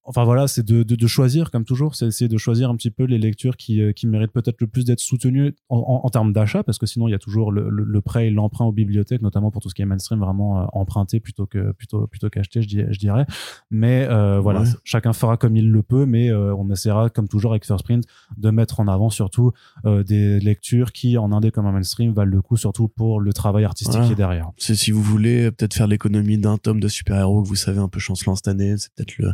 Enfin 0.05 0.25
voilà, 0.25 0.47
c'est 0.47 0.63
de, 0.67 0.83
de, 0.83 0.95
de 0.95 1.07
choisir 1.07 1.51
comme 1.51 1.65
toujours, 1.65 1.95
c'est 1.95 2.07
essayer 2.07 2.29
de 2.29 2.37
choisir 2.37 2.69
un 2.69 2.77
petit 2.77 2.91
peu 2.91 3.05
les 3.05 3.17
lectures 3.17 3.57
qui, 3.57 3.81
euh, 3.81 3.93
qui 3.93 4.07
méritent 4.07 4.33
peut-être 4.33 4.61
le 4.61 4.67
plus 4.67 4.85
d'être 4.85 5.01
soutenues 5.01 5.55
en, 5.71 5.79
en, 5.79 6.07
en 6.07 6.11
termes 6.11 6.35
d'achat, 6.35 6.63
parce 6.63 6.77
que 6.77 6.85
sinon 6.85 7.09
il 7.09 7.13
y 7.13 7.15
a 7.15 7.19
toujours 7.19 7.51
le, 7.51 7.71
le, 7.71 7.85
le 7.85 8.01
prêt 8.03 8.27
et 8.27 8.31
l'emprunt 8.31 8.67
aux 8.67 8.73
bibliothèques, 8.73 9.23
notamment 9.23 9.51
pour 9.51 9.63
tout 9.63 9.71
ce 9.71 9.75
qui 9.75 9.81
est 9.81 9.87
mainstream, 9.87 10.21
vraiment 10.21 10.61
euh, 10.61 10.67
emprunté 10.75 11.19
plutôt 11.19 11.47
que 11.47 11.73
plutôt 11.73 12.07
plutôt 12.09 12.29
qu'acheté, 12.29 12.61
je, 12.61 12.69
je 12.93 12.99
dirais. 12.99 13.25
Mais 13.71 14.07
euh, 14.11 14.39
voilà, 14.41 14.61
Ouais. 14.63 14.69
chacun 14.85 15.15
fera 15.15 15.39
comme 15.39 15.57
il 15.57 15.71
le 15.71 15.83
peut, 15.83 16.05
mais 16.05 16.29
euh, 16.31 16.55
on 16.57 16.69
essaiera 16.71 17.09
comme 17.09 17.29
toujours 17.29 17.53
avec 17.53 17.65
First 17.65 17.85
Print 17.85 18.05
de 18.37 18.51
mettre 18.51 18.81
en 18.81 18.89
avant 18.89 19.09
surtout 19.09 19.53
euh, 19.87 20.03
des 20.03 20.41
lectures 20.41 20.93
qui 20.93 21.17
en 21.17 21.33
indé 21.33 21.51
comme 21.51 21.65
en 21.67 21.73
mainstream 21.73 22.13
valent 22.13 22.31
le 22.33 22.43
coup, 22.43 22.59
surtout 22.59 22.89
pour 22.89 23.21
le 23.21 23.33
travail 23.33 23.65
artistique 23.65 23.93
Voilà. 23.95 24.07
qui 24.09 24.13
est 24.13 24.17
derrière. 24.17 24.51
C'est 24.59 24.75
si 24.75 24.91
vous 24.91 25.03
voulez 25.03 25.51
peut-être 25.53 25.73
faire 25.73 25.87
l'économie 25.87 26.37
d'un 26.37 26.59
tome 26.59 26.81
de 26.81 26.89
super-héros 26.89 27.43
que 27.43 27.49
vous 27.49 27.55
savez 27.55 27.79
un 27.79 27.89
peu 27.89 27.99
chancelant 28.01 28.35
cette 28.35 28.49
année, 28.49 28.75
c'est 28.77 28.93
peut-être 28.93 29.17
le 29.17 29.33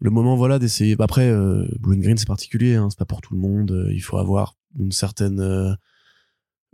le 0.00 0.10
moment 0.10 0.36
voilà 0.36 0.58
d'essayer. 0.58 0.96
Après, 0.98 1.28
euh, 1.28 1.66
Blue 1.80 1.96
and 1.96 2.00
Green 2.00 2.18
c'est 2.18 2.26
particulier, 2.26 2.74
hein, 2.74 2.88
c'est 2.90 2.98
pas 2.98 3.04
pour 3.04 3.20
tout 3.20 3.34
le 3.34 3.40
monde. 3.40 3.70
euh, 3.70 3.92
il 3.92 4.00
faut 4.00 4.18
avoir 4.18 4.56
une 4.78 4.92
certaine 4.92 5.40
euh, 5.40 5.72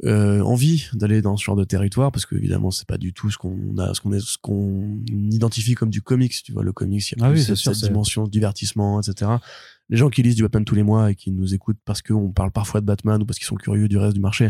euh, 0.05 0.41
envie 0.41 0.87
d'aller 0.95 1.23
dans 1.23 1.37
ce 1.37 1.45
genre 1.45 1.55
de 1.55 1.65
territoire 1.65 2.11
parce 2.11 2.27
que 2.27 2.35
évidemment 2.35 2.73
c'est 2.73 2.89
pas 2.89 2.99
du 2.99 3.13
tout 3.13 3.31
ce 3.31 3.39
qu'on 3.39 3.77
a, 3.79 3.95
ce 3.95 4.01
qu'on 4.01 4.13
est, 4.13 4.21
ce 4.21 4.37
qu'on 4.41 4.99
identifie 5.09 5.75
comme 5.75 5.91
du 5.91 6.03
comics. 6.03 6.35
Tu 6.43 6.53
vois, 6.53 6.65
le 6.65 6.73
comics, 6.73 7.09
il 7.13 7.19
y 7.19 7.23
a 7.23 7.27
Ah 7.27 7.31
plus 7.31 7.41
oui, 7.41 7.45
cette, 7.45 7.57
sûr, 7.57 7.75
cette 7.77 7.89
dimension 7.89 8.25
de 8.25 8.31
divertissement, 8.31 9.01
etc. 9.01 9.31
les 9.89 9.97
gens 9.97 10.11
qui 10.11 10.23
lisent 10.23 10.35
du 10.35 10.43
Batman 10.43 10.65
tous 10.65 10.75
les 10.75 10.83
mois 10.83 11.11
et 11.13 11.15
qui 11.15 11.31
nous 11.31 11.55
écoutent 11.55 11.79
parce 11.85 12.03
qu'on 12.03 12.33
parle 12.33 12.51
parfois 12.51 12.81
de 12.81 12.87
Batman 12.87 13.23
ou 13.23 13.27
parce 13.27 13.39
qu'ils 13.39 13.47
sont 13.47 13.57
curieux 13.57 13.87
du 13.89 13.99
reste 13.99 14.15
du 14.15 14.21
marché, 14.21 14.49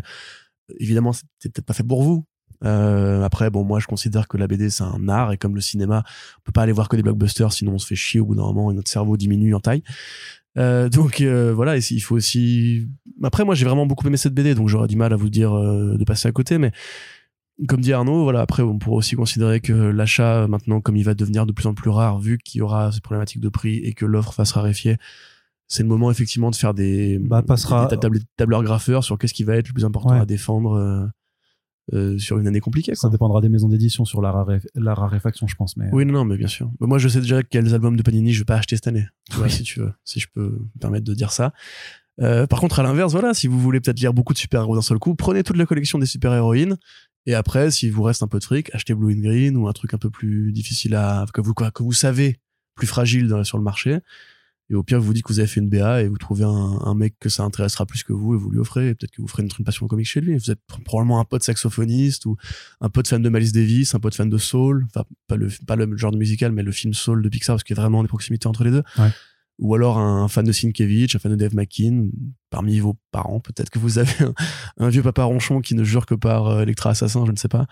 évidemment, 0.78 1.12
c'est 1.12 1.52
peut-être 1.52 1.66
pas 1.66 1.74
fait 1.74 1.82
pour 1.82 2.02
vous. 2.02 2.24
Euh, 2.64 3.22
après, 3.24 3.50
bon, 3.50 3.64
moi, 3.64 3.80
je 3.80 3.86
considère 3.86 4.28
que 4.28 4.36
la 4.36 4.46
BD 4.46 4.70
c'est 4.70 4.84
un 4.84 5.08
art 5.08 5.32
et 5.32 5.36
comme 5.38 5.54
le 5.54 5.60
cinéma, 5.60 6.04
on 6.06 6.40
peut 6.44 6.52
pas 6.52 6.62
aller 6.62 6.72
voir 6.72 6.88
que 6.88 6.96
des 6.96 7.02
blockbusters, 7.02 7.52
sinon 7.52 7.72
on 7.72 7.78
se 7.78 7.86
fait 7.86 7.96
chier 7.96 8.20
au 8.20 8.26
bout 8.26 8.34
d'un 8.36 8.42
moment 8.42 8.70
et 8.70 8.74
notre 8.74 8.90
cerveau 8.90 9.16
diminue 9.16 9.54
en 9.54 9.60
taille. 9.60 9.82
Euh, 10.58 10.88
donc 10.88 11.20
euh, 11.22 11.52
voilà, 11.54 11.76
et 11.76 11.80
il 11.90 12.00
faut 12.00 12.14
aussi. 12.14 12.86
Après, 13.22 13.44
moi, 13.44 13.54
j'ai 13.54 13.64
vraiment 13.64 13.86
beaucoup 13.86 14.06
aimé 14.06 14.16
cette 14.16 14.34
BD, 14.34 14.54
donc 14.54 14.68
j'aurais 14.68 14.86
du 14.88 14.96
mal 14.96 15.12
à 15.12 15.16
vous 15.16 15.30
dire 15.30 15.52
euh, 15.54 15.96
de 15.96 16.04
passer 16.04 16.28
à 16.28 16.32
côté, 16.32 16.58
mais 16.58 16.72
comme 17.68 17.80
dit 17.80 17.92
Arnaud, 17.92 18.22
voilà. 18.24 18.40
Après, 18.42 18.62
on 18.62 18.78
pourrait 18.78 18.96
aussi 18.98 19.14
considérer 19.16 19.60
que 19.60 19.72
l'achat 19.72 20.46
maintenant, 20.48 20.80
comme 20.80 20.96
il 20.96 21.04
va 21.04 21.14
devenir 21.14 21.46
de 21.46 21.52
plus 21.52 21.66
en 21.66 21.74
plus 21.74 21.90
rare, 21.90 22.18
vu 22.18 22.38
qu'il 22.38 22.58
y 22.58 22.62
aura 22.62 22.92
ces 22.92 23.00
problématiques 23.00 23.40
de 23.40 23.48
prix 23.48 23.76
et 23.78 23.92
que 23.92 24.04
l'offre 24.06 24.34
va 24.36 24.44
se 24.44 24.54
raréfier, 24.54 24.96
c'est 25.68 25.82
le 25.82 25.88
moment 25.88 26.10
effectivement 26.10 26.50
de 26.50 26.56
faire 26.56 26.74
des, 26.74 27.18
Bah, 27.18 27.42
passera- 27.42 27.86
des 27.88 27.96
tab- 27.98 28.14
tableurs 28.36 28.62
graffeurs 28.62 29.04
sur 29.04 29.18
qu'est-ce 29.18 29.34
qui 29.34 29.44
va 29.44 29.56
être 29.56 29.68
le 29.68 29.74
plus 29.74 29.84
important 29.84 30.10
Ouais. 30.12 30.20
à 30.20 30.26
défendre 30.26 31.08
euh, 31.92 32.14
euh, 32.14 32.18
sur 32.18 32.38
une 32.38 32.46
année 32.46 32.60
compliquée. 32.60 32.94
Ça 32.94 33.02
Quoi. 33.02 33.10
dépendra 33.10 33.40
des 33.40 33.48
maisons 33.48 33.68
d'édition 33.68 34.04
sur 34.04 34.22
la, 34.22 34.30
raré- 34.30 34.60
la 34.74 34.94
raréfaction, 34.94 35.46
je 35.46 35.54
pense. 35.56 35.76
Mais 35.76 35.88
Oui, 35.92 36.04
non, 36.04 36.12
non, 36.12 36.24
mais 36.24 36.36
bien 36.36 36.48
sûr. 36.48 36.70
Mais 36.80 36.86
moi, 36.86 36.98
je 36.98 37.08
sais 37.08 37.20
déjà 37.20 37.42
quels 37.42 37.74
albums 37.74 37.96
de 37.96 38.02
Panini 38.02 38.32
je 38.32 38.40
vais 38.40 38.44
pas 38.44 38.56
acheter 38.56 38.76
cette 38.76 38.86
année. 38.86 39.06
Si 39.48 39.62
tu 39.62 39.80
veux, 39.80 39.92
si 40.04 40.20
je 40.20 40.28
peux 40.32 40.50
me 40.74 40.78
permettre 40.80 41.04
de 41.04 41.14
dire 41.14 41.32
ça. 41.32 41.52
Euh, 42.20 42.46
par 42.46 42.60
contre, 42.60 42.78
à 42.78 42.82
l'inverse, 42.82 43.12
voilà, 43.12 43.34
si 43.34 43.46
vous 43.46 43.58
voulez 43.58 43.80
peut-être 43.80 43.98
lire 43.98 44.12
beaucoup 44.12 44.32
de 44.34 44.38
super-héros 44.38 44.74
d'un 44.76 44.82
seul 44.82 44.98
coup, 44.98 45.14
prenez 45.14 45.42
toute 45.42 45.56
la 45.56 45.66
collection 45.66 45.98
des 45.98 46.06
super-héroïnes. 46.06 46.76
Et 47.26 47.34
après, 47.34 47.70
s'il 47.70 47.92
vous 47.92 48.02
reste 48.02 48.22
un 48.22 48.28
peu 48.28 48.38
de 48.38 48.44
fric, 48.44 48.74
achetez 48.74 48.94
Blue 48.94 49.14
and 49.14 49.20
Green 49.20 49.56
ou 49.56 49.66
un 49.68 49.72
truc 49.72 49.94
un 49.94 49.98
peu 49.98 50.10
plus 50.10 50.52
difficile 50.52 50.94
à, 50.94 51.24
que 51.32 51.40
vous, 51.40 51.54
que 51.54 51.82
vous 51.82 51.92
savez, 51.92 52.38
plus 52.74 52.86
fragile 52.86 53.28
dans- 53.28 53.44
sur 53.44 53.58
le 53.58 53.64
marché. 53.64 53.98
Et 54.72 54.74
au 54.74 54.82
pire, 54.82 54.98
vous 54.98 55.04
vous 55.04 55.12
dites 55.12 55.24
que 55.24 55.32
vous 55.32 55.38
avez 55.38 55.46
fait 55.46 55.60
une 55.60 55.68
BA 55.68 56.02
et 56.02 56.08
vous 56.08 56.16
trouvez 56.16 56.44
un, 56.44 56.48
un 56.48 56.94
mec 56.94 57.14
que 57.20 57.28
ça 57.28 57.42
intéressera 57.42 57.84
plus 57.84 58.02
que 58.04 58.14
vous 58.14 58.34
et 58.34 58.38
vous 58.38 58.50
lui 58.50 58.58
offrez. 58.58 58.88
Et 58.88 58.94
Peut-être 58.94 59.10
que 59.10 59.20
vous 59.20 59.28
ferez 59.28 59.42
une, 59.42 59.50
une 59.58 59.64
passion 59.66 59.86
comique 59.86 60.06
chez 60.06 60.22
lui. 60.22 60.34
Vous 60.34 60.50
êtes 60.50 60.60
probablement 60.86 61.20
un 61.20 61.26
pote 61.26 61.42
saxophoniste 61.42 62.24
ou 62.24 62.38
un 62.80 62.88
pote 62.88 63.06
fan 63.06 63.20
de 63.20 63.28
Miles 63.28 63.52
Davis, 63.52 63.94
un 63.94 64.00
pote 64.00 64.14
fan 64.14 64.30
de 64.30 64.38
Soul. 64.38 64.86
Enfin, 64.88 65.04
pas 65.28 65.36
le, 65.36 65.50
pas 65.66 65.76
le 65.76 65.94
genre 65.98 66.10
de 66.10 66.16
musical, 66.16 66.52
mais 66.52 66.62
le 66.62 66.72
film 66.72 66.94
Soul 66.94 67.22
de 67.22 67.28
Pixar 67.28 67.56
parce 67.56 67.64
qu'il 67.64 67.76
y 67.76 67.78
a 67.78 67.82
vraiment 67.82 68.02
des 68.02 68.08
proximités 68.08 68.46
entre 68.46 68.64
les 68.64 68.70
deux. 68.70 68.82
Ouais. 68.96 69.10
Ou 69.58 69.74
alors 69.74 69.98
un 69.98 70.26
fan 70.28 70.46
de 70.46 70.52
Sienkiewicz, 70.52 71.14
un 71.14 71.18
fan 71.18 71.32
de 71.32 71.36
Dave 71.36 71.54
McKean. 71.54 72.08
Parmi 72.48 72.78
vos 72.80 72.96
parents, 73.10 73.40
peut-être 73.40 73.68
que 73.68 73.78
vous 73.78 73.98
avez 73.98 74.10
un, 74.20 74.34
un 74.78 74.88
vieux 74.88 75.02
papa 75.02 75.24
ronchon 75.24 75.60
qui 75.60 75.74
ne 75.74 75.84
jure 75.84 76.06
que 76.06 76.14
par 76.14 76.46
euh, 76.48 76.62
Electra 76.62 76.90
Assassin, 76.90 77.26
je 77.26 77.32
ne 77.32 77.36
sais 77.36 77.48
pas. 77.48 77.66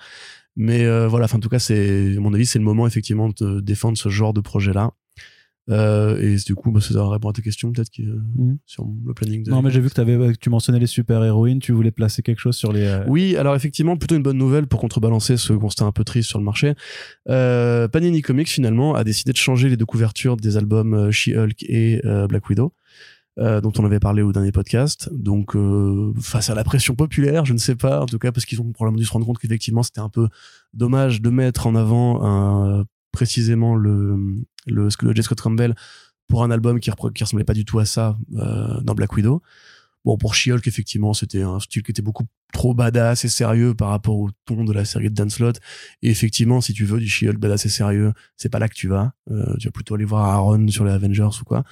Mais 0.57 0.85
euh, 0.85 1.09
voilà, 1.09 1.25
enfin, 1.25 1.39
en 1.39 1.41
tout 1.41 1.49
cas, 1.49 1.59
c'est, 1.59 2.17
à 2.17 2.21
mon 2.21 2.35
avis, 2.35 2.45
c'est 2.45 2.59
le 2.59 2.65
moment 2.65 2.87
effectivement 2.87 3.31
de 3.31 3.61
défendre 3.61 3.97
ce 3.97 4.09
genre 4.09 4.35
de 4.35 4.41
projet-là. 4.41 4.91
Euh, 5.71 6.21
et 6.21 6.37
du 6.45 6.55
coup, 6.55 6.73
bah, 6.73 6.81
ça 6.81 7.09
répond 7.09 7.29
à 7.29 7.33
ta 7.33 7.43
question, 7.43 7.71
peut-être, 7.73 7.91
qui, 7.91 8.03
euh, 8.03 8.17
Mhm. 8.37 8.59
sur 8.67 8.87
le 9.07 9.15
planning 9.15 9.45
de. 9.45 9.51
non, 9.51 9.63
mais 9.63 9.71
j'ai 9.71 9.81
vu 9.81 9.89
que, 9.89 9.95
t'avais- 9.95 10.33
que 10.33 10.39
tu 10.39 10.51
mentionnais 10.51 10.79
les 10.81 10.87
super-héroïnes. 10.87 11.61
Tu 11.61 11.73
voulais 11.73 11.91
placer 11.93 12.23
quelque 12.23 12.39
chose 12.41 12.57
sur 12.57 12.73
les. 12.73 12.83
euh, 12.85 13.05
Oui, 13.07 13.37
alors 13.37 13.55
effectivement, 13.55 13.97
plutôt 13.97 14.17
une 14.17 14.23
bonne 14.23 14.39
nouvelle 14.39 14.67
pour 14.67 14.81
contrebalancer 14.81 15.37
ce 15.37 15.53
constat 15.53 15.85
un 15.85 15.93
peu 15.93 16.03
triste 16.05 16.29
sur 16.29 16.39
le 16.39 16.45
marché. 16.45 16.75
Euh, 17.29 17.87
Panini 17.89 18.21
Comics, 18.23 18.49
finalement, 18.49 18.95
a 18.95 19.05
décidé 19.05 19.33
de 19.33 19.37
changer 19.37 19.69
les 19.69 19.77
deux 19.77 19.87
couvertures 19.87 20.37
des 20.37 20.57
albums 20.57 21.11
She-Hulk 21.11 21.63
et 21.69 22.01
Black 22.29 22.49
Widow. 22.49 22.73
euh, 23.39 23.61
dont 23.63 23.73
on 23.79 23.85
avait 23.87 24.01
parlé 24.01 24.21
au 24.23 24.33
dernier 24.33 24.53
podcast. 24.53 25.09
Donc, 25.13 25.55
euh, 25.57 26.13
face 26.21 26.51
à 26.51 26.55
la 26.55 26.63
pression 26.65 26.95
populaire, 26.95 27.47
je 27.47 27.55
ne 27.55 27.59
sais 27.59 27.77
pas, 27.77 28.03
en 28.03 28.07
tout 28.07 28.19
cas, 28.19 28.33
parce 28.33 28.45
qu'ils 28.45 28.61
ont 28.61 28.71
probablement 28.73 28.99
dû 28.99 29.07
se 29.07 29.13
rendre 29.13 29.25
compte 29.25 29.39
qu'effectivement, 29.39 29.83
c'était 29.83 30.01
un 30.01 30.11
peu 30.11 30.29
dommage 30.75 31.23
de 31.23 31.31
mettre 31.31 31.67
en 31.67 31.75
avant 31.75 32.23
un- 32.23 32.85
précisément 33.13 33.75
le, 33.75 34.17
le, 34.67 34.89
le 35.01 35.15
J. 35.15 35.23
Scott 35.23 35.41
Campbell 35.41 35.75
pour 36.29 36.45
un 36.45 36.51
album 36.51 36.81
qui, 36.81 36.91
qui 37.15 37.25
ressemblait 37.25 37.45
pas 37.45 37.55
du 37.55 37.65
tout 37.65 37.79
à 37.79 37.85
ça 37.85 38.17
euh, 38.37 38.81
dans 38.83 38.95
Black 38.95 39.13
Widow. 39.15 39.43
Bon, 40.05 40.17
pour 40.17 40.35
She-Hulk, 40.35 40.67
effectivement, 40.67 41.13
c'était 41.13 41.43
un 41.43 41.61
style 41.61 41.83
qui 41.83 41.91
était 41.91 42.01
beaucoup 42.01 42.25
trop 42.55 42.73
badass 42.73 43.25
et 43.27 43.29
sérieux 43.29 43.75
par 43.75 43.91
rapport 43.91 44.17
au 44.17 44.31
ton 44.47 44.65
de 44.65 44.73
la 44.73 44.87
série 44.87 45.11
de 45.11 45.15
Dan 45.15 45.29
Slott. 45.29 45.61
Et 46.03 46.09
effectivement, 46.09 46.63
si 46.63 46.73
tu 46.73 46.87
veux 46.87 46.99
du 46.99 47.09
She-Hulk 47.09 47.39
badass 47.39 47.67
et 47.67 47.69
sérieux, 47.69 48.13
c'est 48.37 48.49
pas 48.49 48.59
là 48.59 48.69
que 48.69 48.75
tu 48.75 48.89
vas. 48.89 49.13
Euh, 49.31 49.57
tu 49.59 49.69
vas 49.69 49.73
plutôt 49.73 49.95
aller 49.97 50.07
voir 50.07 50.25
Aaron 50.25 50.67
sur 50.69 50.85
les 50.85 50.93
Avengers 50.93 51.29
ou 51.41 51.45
quoi. 51.45 51.65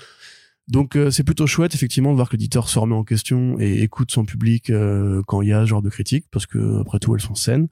Donc 0.69 0.97
euh, 0.97 1.11
c'est 1.11 1.25
plutôt 1.25 1.47
chouette 1.47 1.75
effectivement 1.75 2.11
de 2.11 2.17
voir 2.17 2.29
que 2.29 2.37
l'éditeur 2.37 2.69
se 2.69 2.79
remet 2.79 2.95
en 2.95 3.05
question 3.05 3.59
et 3.59 3.83
écoute 3.83 4.11
son 4.11 4.27
public 4.27 4.69
euh, 4.69 5.23
quand 5.27 5.41
il 5.41 5.49
y 5.49 5.53
a 5.53 5.63
ce 5.63 5.67
genre 5.67 5.81
de 5.81 5.89
critiques 5.89 6.27
parce 6.31 6.45
que 6.45 6.81
après 6.83 6.99
tout 6.99 7.15
elles 7.15 7.23
sont 7.23 7.35
saines. 7.35 7.69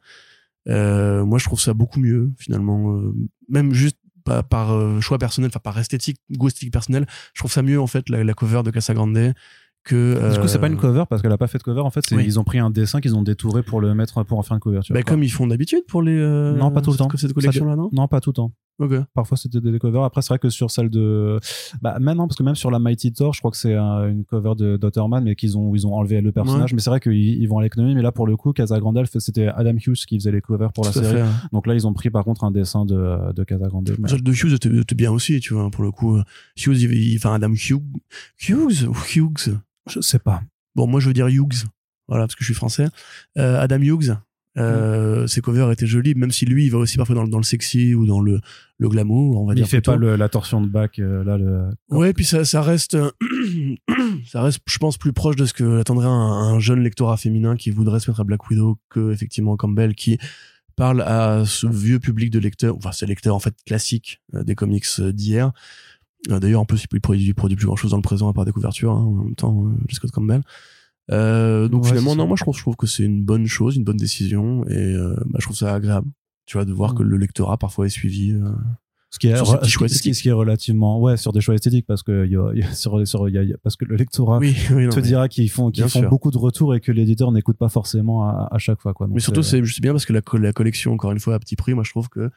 Euh, 0.69 1.25
moi 1.25 1.39
je 1.39 1.45
trouve 1.45 1.61
ça 1.61 1.75
beaucoup 1.75 2.01
mieux 2.01 2.33
finalement, 2.39 2.97
euh, 2.97 3.15
même 3.49 3.73
juste 3.73 3.99
pas 4.25 4.43
par 4.43 4.73
euh, 4.73 5.01
choix 5.01 5.19
personnel, 5.19 5.49
enfin 5.53 5.61
par 5.63 5.79
esthétique, 5.79 6.19
goût 6.33 6.49
esthétique 6.49 6.73
personnel, 6.73 7.07
je 7.35 7.41
trouve 7.41 7.53
ça 7.53 7.63
mieux 7.63 7.81
en 7.81 7.87
fait 7.87 8.09
la, 8.09 8.25
la 8.25 8.35
cover 8.35 8.63
de 8.65 8.71
Casagrande 8.71 9.33
que. 9.85 10.33
Du 10.35 10.41
coup, 10.41 10.49
c'est 10.49 10.59
pas 10.59 10.67
une 10.67 10.75
euh, 10.75 10.77
cover 10.79 11.05
parce 11.09 11.23
qu'elle 11.23 11.31
a 11.31 11.39
pas 11.39 11.47
fait 11.47 11.59
de 11.59 11.63
cover. 11.63 11.81
En 11.83 11.91
fait, 11.91 12.01
c'est- 12.09 12.17
Oui. 12.17 12.25
ils 12.27 12.41
ont 12.41 12.45
pris 12.45 12.59
un 12.59 12.71
dessin 12.71 13.01
qu'ils 13.01 13.15
ont 13.15 13.23
détouré 13.23 13.63
pour 13.63 13.81
le 13.81 13.95
mettre 13.95 14.25
pour 14.25 14.39
en 14.39 14.43
faire 14.43 14.55
une 14.57 14.61
couverture. 14.61 14.95
bah, 14.95 15.03
comme 15.05 15.23
ils 15.23 15.31
font 15.31 15.47
d'habitude 15.47 15.85
pour 15.87 16.03
les. 16.03 16.17
euh, 16.19 16.57
Non, 16.57 16.73
pas 16.73 16.83
tout 16.83 16.91
le 16.91 16.97
temps. 16.97 17.09
Cette 17.15 17.33
collection 17.33 17.65
là 17.67 17.77
non? 17.77 17.89
Non, 17.93 18.09
pas 18.09 18.21
tout 18.21 18.31
le 18.31 18.35
temps. 18.35 18.53
Parfois, 19.15 19.37
c'était 19.37 19.61
des 19.61 19.79
covers. 19.79 20.03
Après, 20.05 20.21
c'est 20.23 20.29
vrai 20.29 20.39
que 20.39 20.51
sur 20.51 20.71
celle 20.71 20.91
de. 20.91 21.41
Bah, 21.81 21.97
maintenant, 22.01 22.27
parce 22.29 22.37
que 22.37 22.43
même 22.43 22.55
sur 22.55 22.71
la 22.71 22.79
Mighty 22.79 23.13
Thor, 23.13 23.33
je 23.33 23.41
crois 23.41 23.51
que 23.51 23.57
c'est 23.57 23.75
un- 23.75 24.07
une 24.09 24.25
cover 24.25 24.53
de 24.57 24.77
d'Otterman, 24.77 25.25
mais 25.25 25.35
qu'ils 25.35 25.57
ont, 25.57 25.75
ils 25.75 25.87
ont 25.87 25.95
enlevé 25.95 26.21
le 26.21 26.31
personnage. 26.33 26.73
Mais 26.75 26.81
c'est 26.81 26.91
vrai 26.91 27.01
qu'ils 27.01 27.15
ils 27.15 27.47
vont 27.47 27.59
à 27.59 27.63
l'économie. 27.63 27.95
Mais 27.95 28.03
là, 28.03 28.13
pour 28.13 28.27
le 28.27 28.37
coup, 28.37 28.53
Casagrande, 28.53 28.99
elle 28.99 29.07
fait- 29.07 29.21
c'était 29.21 29.47
Adam 29.49 29.73
Hughes 29.75 29.95
qui 30.07 30.19
faisait 30.19 30.33
les 30.33 30.41
covers 30.43 30.73
pour 30.73 30.85
la 30.85 30.93
série. 30.93 31.15
fait. 31.25 31.49
Donc 31.53 31.67
là, 31.67 31.75
ils 31.75 31.87
ont 31.87 31.93
pris 31.95 32.11
par 32.11 32.25
contre 32.25 32.45
un 32.45 32.51
dessin 32.51 32.85
de, 32.85 33.33
de. 33.83 33.97
Mais- 33.99 34.09
Celle 34.09 34.23
de 34.23 34.33
Hughes 34.33 34.53
était, 34.55 34.69
était 34.77 34.95
bien 34.95 35.11
aussi, 35.13 35.41
tu 35.41 35.55
vois, 35.55 35.71
pour 35.71 35.83
le 35.85 35.91
coup. 35.91 36.19
Hughes, 36.57 36.83
il- 36.83 36.93
il- 36.93 37.17
enfin 37.17 37.35
Adam 37.35 37.53
Hughes, 37.53 37.81
Hughes 38.49 38.87
ou 38.89 38.95
Hughes? 39.15 39.59
Je 39.89 40.01
sais 40.01 40.19
pas. 40.19 40.43
Bon, 40.75 40.87
moi 40.87 41.01
je 41.01 41.07
veux 41.09 41.15
dire 41.15 41.29
Hughes, 41.29 41.65
voilà, 42.09 42.25
parce 42.25 42.35
que 42.35 42.43
je 42.43 42.47
suis 42.47 42.55
français. 42.55 42.87
Euh, 43.39 43.59
Adam 43.61 43.79
Hughes, 43.81 44.17
euh, 44.59 45.27
ses 45.27 45.41
covers 45.41 45.71
étaient 45.71 45.87
jolis, 45.87 46.15
même 46.15 46.31
si 46.31 46.47
lui, 46.47 46.65
il 46.67 46.71
va 46.71 46.79
aussi 46.79 46.97
parfois 46.97 47.15
dans, 47.15 47.23
le- 47.25 47.29
dans 47.31 47.37
le 47.39 47.43
sexy 47.45 47.95
ou 47.95 48.07
dans 48.07 48.21
le, 48.21 48.41
le 48.79 48.89
glamour, 48.89 49.41
on 49.43 49.47
va 49.47 49.53
Il 49.53 49.57
dire. 49.57 49.67
fait 49.67 49.79
plutôt. 49.79 49.93
pas 49.93 49.97
le- 49.99 50.17
la 50.17 50.29
torsion 50.29 50.61
de 50.61 50.67
bac. 50.69 50.99
euh, 50.99 51.23
là, 51.25 51.37
le. 51.39 51.69
Ouais, 51.91 52.13
puis 52.13 52.25
ça, 52.25 52.45
ça 52.45 52.63
reste, 52.63 52.95
euh, 52.95 53.11
ça 54.27 54.43
reste, 54.43 54.61
je 54.67 54.79
pense, 54.79 54.99
plus 54.99 55.13
proche 55.13 55.37
de 55.37 55.45
ce 55.45 55.53
que 55.53 55.79
attendrait 55.81 56.07
un, 56.07 56.11
un 56.11 56.59
jeune 56.59 56.81
lectorat 56.81 57.17
féminin 57.17 57.57
qui 57.57 57.71
voudrait 57.71 58.01
se 58.01 58.11
mettre 58.11 58.21
à 58.21 58.25
Black 58.25 58.49
Widow 58.51 58.79
que 58.89 59.13
effectivement 59.13 59.57
Campbell 59.57 59.95
qui 59.95 60.19
parle 60.75 61.01
à 61.03 61.45
ce 61.47 61.67
vieux 61.67 61.99
public 61.99 62.31
de 62.31 62.39
lecteurs, 62.39 62.77
enfin 62.77 62.93
ces 62.93 63.07
lecteurs 63.07 63.35
en 63.35 63.41
fait 63.41 63.55
classiques 63.67 64.21
euh, 64.35 64.43
des 64.45 64.55
comics 64.55 64.85
euh, 65.01 65.13
d'hier. 65.13 65.53
D'ailleurs, 66.29 66.63
en 66.63 66.65
plus, 66.65 66.87
il 66.91 67.01
produit, 67.01 67.25
il 67.25 67.35
produit 67.35 67.57
plus 67.57 67.67
grand 67.67 67.77
chose 67.77 67.93
dans 67.93 67.99
le 67.99 68.03
présent 68.03 68.29
à 68.29 68.33
part 68.33 68.45
des 68.45 68.51
couvertures, 68.51 68.91
hein, 68.91 69.01
en 69.05 69.25
même 69.25 69.35
temps, 69.37 69.67
Scott 69.93 70.11
Campbell. 70.11 70.43
Euh, 71.13 71.69
donc 71.69 71.83
Ouais, 71.85 71.89
finalement, 71.91 72.17
non, 72.17 72.27
moi 72.27 72.37
je 72.37 72.43
trouve, 72.43 72.57
je 72.57 72.61
trouve 72.63 72.77
que 72.77 72.87
c'est 72.87 73.05
une 73.05 73.25
bonne 73.25 73.47
chose, 73.47 73.77
une 73.77 73.85
bonne 73.85 73.97
décision, 73.97 74.65
et 74.69 74.77
euh, 74.77 75.15
bah, 75.27 75.39
je 75.41 75.45
trouve 75.47 75.57
ça 75.57 75.73
agréable, 75.75 76.09
tu 76.47 76.57
vois, 76.57 76.65
de 76.65 76.73
voir 76.73 76.93
Mm. 76.93 76.97
que 76.99 77.03
le 77.05 77.17
lectorat 77.17 77.57
parfois 77.59 77.87
est 77.87 77.91
suivi. 77.91 78.33
euh, 78.33 78.51
Ce 79.11 79.21
qui 79.21 79.29
est, 79.29 79.37
Sur 79.37 79.47
ce 79.47 79.53
choix 79.53 79.59
qui- 79.61 79.71
ce 79.71 79.79
qui- 79.79 79.85
esthétiques. 80.11 80.15
ce 80.17 80.23
qui 80.23 80.29
est 80.29 80.33
relativement, 80.33 81.01
ouais, 81.01 81.17
sur 81.17 81.33
des 81.33 81.41
choix 81.41 81.55
esthétiques, 81.55 81.87
parce 81.87 82.03
que, 82.03 82.27
y 82.27 82.37
a- 82.37 82.51
y 82.55 82.63
a- 82.65 82.75
sur, 82.75 82.99
y 83.01 83.39
a- 83.39 83.57
parce 83.63 83.77
que 83.77 83.85
le 83.85 83.95
lectorat 83.95 84.39
Oui, 84.39 84.55
oui, 84.73 84.85
non, 84.85 84.91
te 84.91 84.99
dira 85.01 85.29
qu'ils 85.29 85.49
font, 85.49 85.71
qu'ils 85.71 85.85
font 85.85 86.01
sûr. 86.01 86.11
beaucoup 86.11 86.33
de 86.33 86.37
retours 86.39 86.75
et 86.75 86.81
que 86.81 86.91
l'éditeur 86.91 87.31
n'écoute 87.31 87.57
pas 87.57 87.69
forcément 87.69 88.29
à, 88.29 88.49
à 88.51 88.59
chaque 88.59 88.81
fois, 88.81 88.93
quoi. 88.95 89.07
Donc, 89.07 89.15
Mais 89.15 89.21
surtout, 89.21 89.45
c'est 89.45 89.63
juste 89.65 89.81
bien 89.81 89.93
parce 89.93 90.05
que 90.07 90.13
la, 90.13 90.21
la 90.41 90.53
collection, 90.53 90.93
encore 90.93 91.13
une 91.13 91.21
fois, 91.21 91.35
à 91.35 91.39
petit 91.39 91.55
prix, 91.57 91.73
moi, 91.73 91.85
je 91.85 91.91
trouve 91.91 92.09
que 92.09 92.31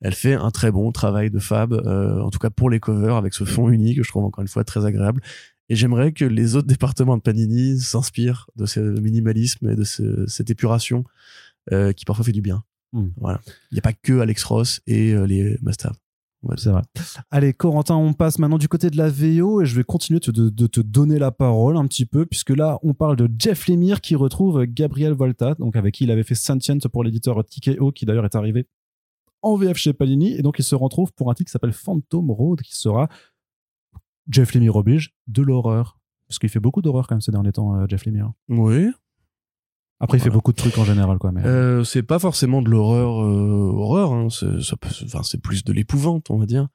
elle 0.00 0.14
fait 0.14 0.34
un 0.34 0.50
très 0.50 0.72
bon 0.72 0.90
travail 0.92 1.30
de 1.30 1.38
fab, 1.38 1.72
euh, 1.72 2.20
en 2.20 2.30
tout 2.30 2.38
cas 2.38 2.50
pour 2.50 2.68
les 2.68 2.80
covers, 2.80 3.14
avec 3.16 3.32
ce 3.34 3.44
fond 3.44 3.68
unique, 3.68 3.98
que 3.98 4.02
je 4.02 4.08
trouve 4.08 4.24
encore 4.24 4.42
une 4.42 4.48
fois 4.48 4.64
très 4.64 4.84
agréable. 4.86 5.20
Et 5.68 5.76
j'aimerais 5.76 6.12
que 6.12 6.24
les 6.24 6.56
autres 6.56 6.66
départements 6.68 7.16
de 7.16 7.22
Panini 7.22 7.78
s'inspirent 7.80 8.48
de 8.56 8.66
ce 8.66 8.80
minimalisme 8.80 9.68
et 9.70 9.76
de 9.76 9.84
ce- 9.84 10.26
cette 10.26 10.50
épuration 10.50 11.04
euh, 11.72 11.92
qui 11.92 12.04
parfois 12.04 12.24
fait 12.24 12.32
du 12.32 12.42
bien. 12.42 12.62
Hmm. 12.92 13.08
Voilà. 13.16 13.40
Il 13.70 13.74
n'y 13.74 13.78
a 13.78 13.82
pas 13.82 13.92
que 13.94 14.20
Alex 14.20 14.44
Ross 14.44 14.80
et 14.86 15.12
euh, 15.12 15.26
les 15.26 15.56
must-have. 15.62 15.96
C'est 16.58 16.68
vrai. 16.68 16.82
Allez, 17.30 17.54
Corentin, 17.54 17.94
on 17.96 18.12
passe 18.12 18.38
maintenant 18.38 18.58
du 18.58 18.68
côté 18.68 18.90
de 18.90 18.98
la 18.98 19.08
VO 19.08 19.62
et 19.62 19.64
je 19.66 19.74
vais 19.74 19.82
continuer 19.82 20.20
de, 20.20 20.30
de- 20.30 20.50
de 20.50 20.66
te 20.66 20.80
donner 20.80 21.18
la 21.18 21.30
parole 21.30 21.78
un 21.78 21.86
petit 21.86 22.04
peu, 22.04 22.26
puisque 22.26 22.50
là, 22.50 22.78
on 22.82 22.92
parle 22.92 23.16
de 23.16 23.30
Jeff 23.38 23.66
Lemire 23.66 24.02
qui 24.02 24.14
retrouve 24.14 24.66
Gabriel 24.66 25.14
Volta, 25.14 25.54
donc 25.54 25.74
avec 25.74 25.94
qui 25.94 26.04
il 26.04 26.10
avait 26.10 26.22
fait 26.22 26.34
Sentient 26.34 26.76
pour 26.92 27.02
l'éditeur 27.02 27.42
TKO, 27.46 27.92
qui 27.92 28.04
d'ailleurs 28.04 28.26
est 28.26 28.34
arrivé 28.34 28.66
en 29.40 29.56
VF 29.56 29.78
chez 29.78 29.94
Panini, 29.94 30.34
et 30.34 30.42
donc 30.42 30.58
il 30.58 30.64
se 30.64 30.74
retrouve 30.74 31.12
pour 31.14 31.30
un 31.30 31.34
titre 31.34 31.48
qui 31.48 31.52
s'appelle 31.52 31.72
Phantom 31.72 32.30
Road, 32.30 32.60
qui 32.60 32.76
sera 32.76 33.08
Jeff 34.28 34.54
Lemire 34.54 34.76
oblige 34.76 35.10
de 35.26 35.42
l'horreur. 35.42 35.98
Parce 36.28 36.38
qu'il 36.38 36.48
fait 36.48 36.60
beaucoup 36.60 36.80
d'horreur 36.82 37.06
quand 37.06 37.14
même 37.16 37.20
ces 37.20 37.32
derniers 37.32 37.52
temps, 37.52 37.76
euh, 37.76 37.86
Jeff 37.88 38.06
Lemire. 38.06 38.32
Oui. 38.48 38.88
Après, 40.00 40.18
il 40.18 40.20
fait 40.20 40.30
beaucoup 40.30 40.52
de 40.52 40.56
trucs 40.56 40.76
en 40.78 40.84
général, 40.84 41.18
quoi. 41.18 41.32
Mais... 41.32 41.44
Euh, 41.44 41.84
c'est 41.84 42.02
pas 42.02 42.18
forcément 42.18 42.60
de 42.62 42.68
l'horreur, 42.68 43.22
euh, 43.24 43.70
horreur. 43.74 44.12
Hein. 44.12 44.28
C'est, 44.30 45.40
plus 45.40 45.64
de 45.64 45.72
l'épouvante, 45.72 46.30
on 46.30 46.38
va 46.38 46.46
dire, 46.46 46.68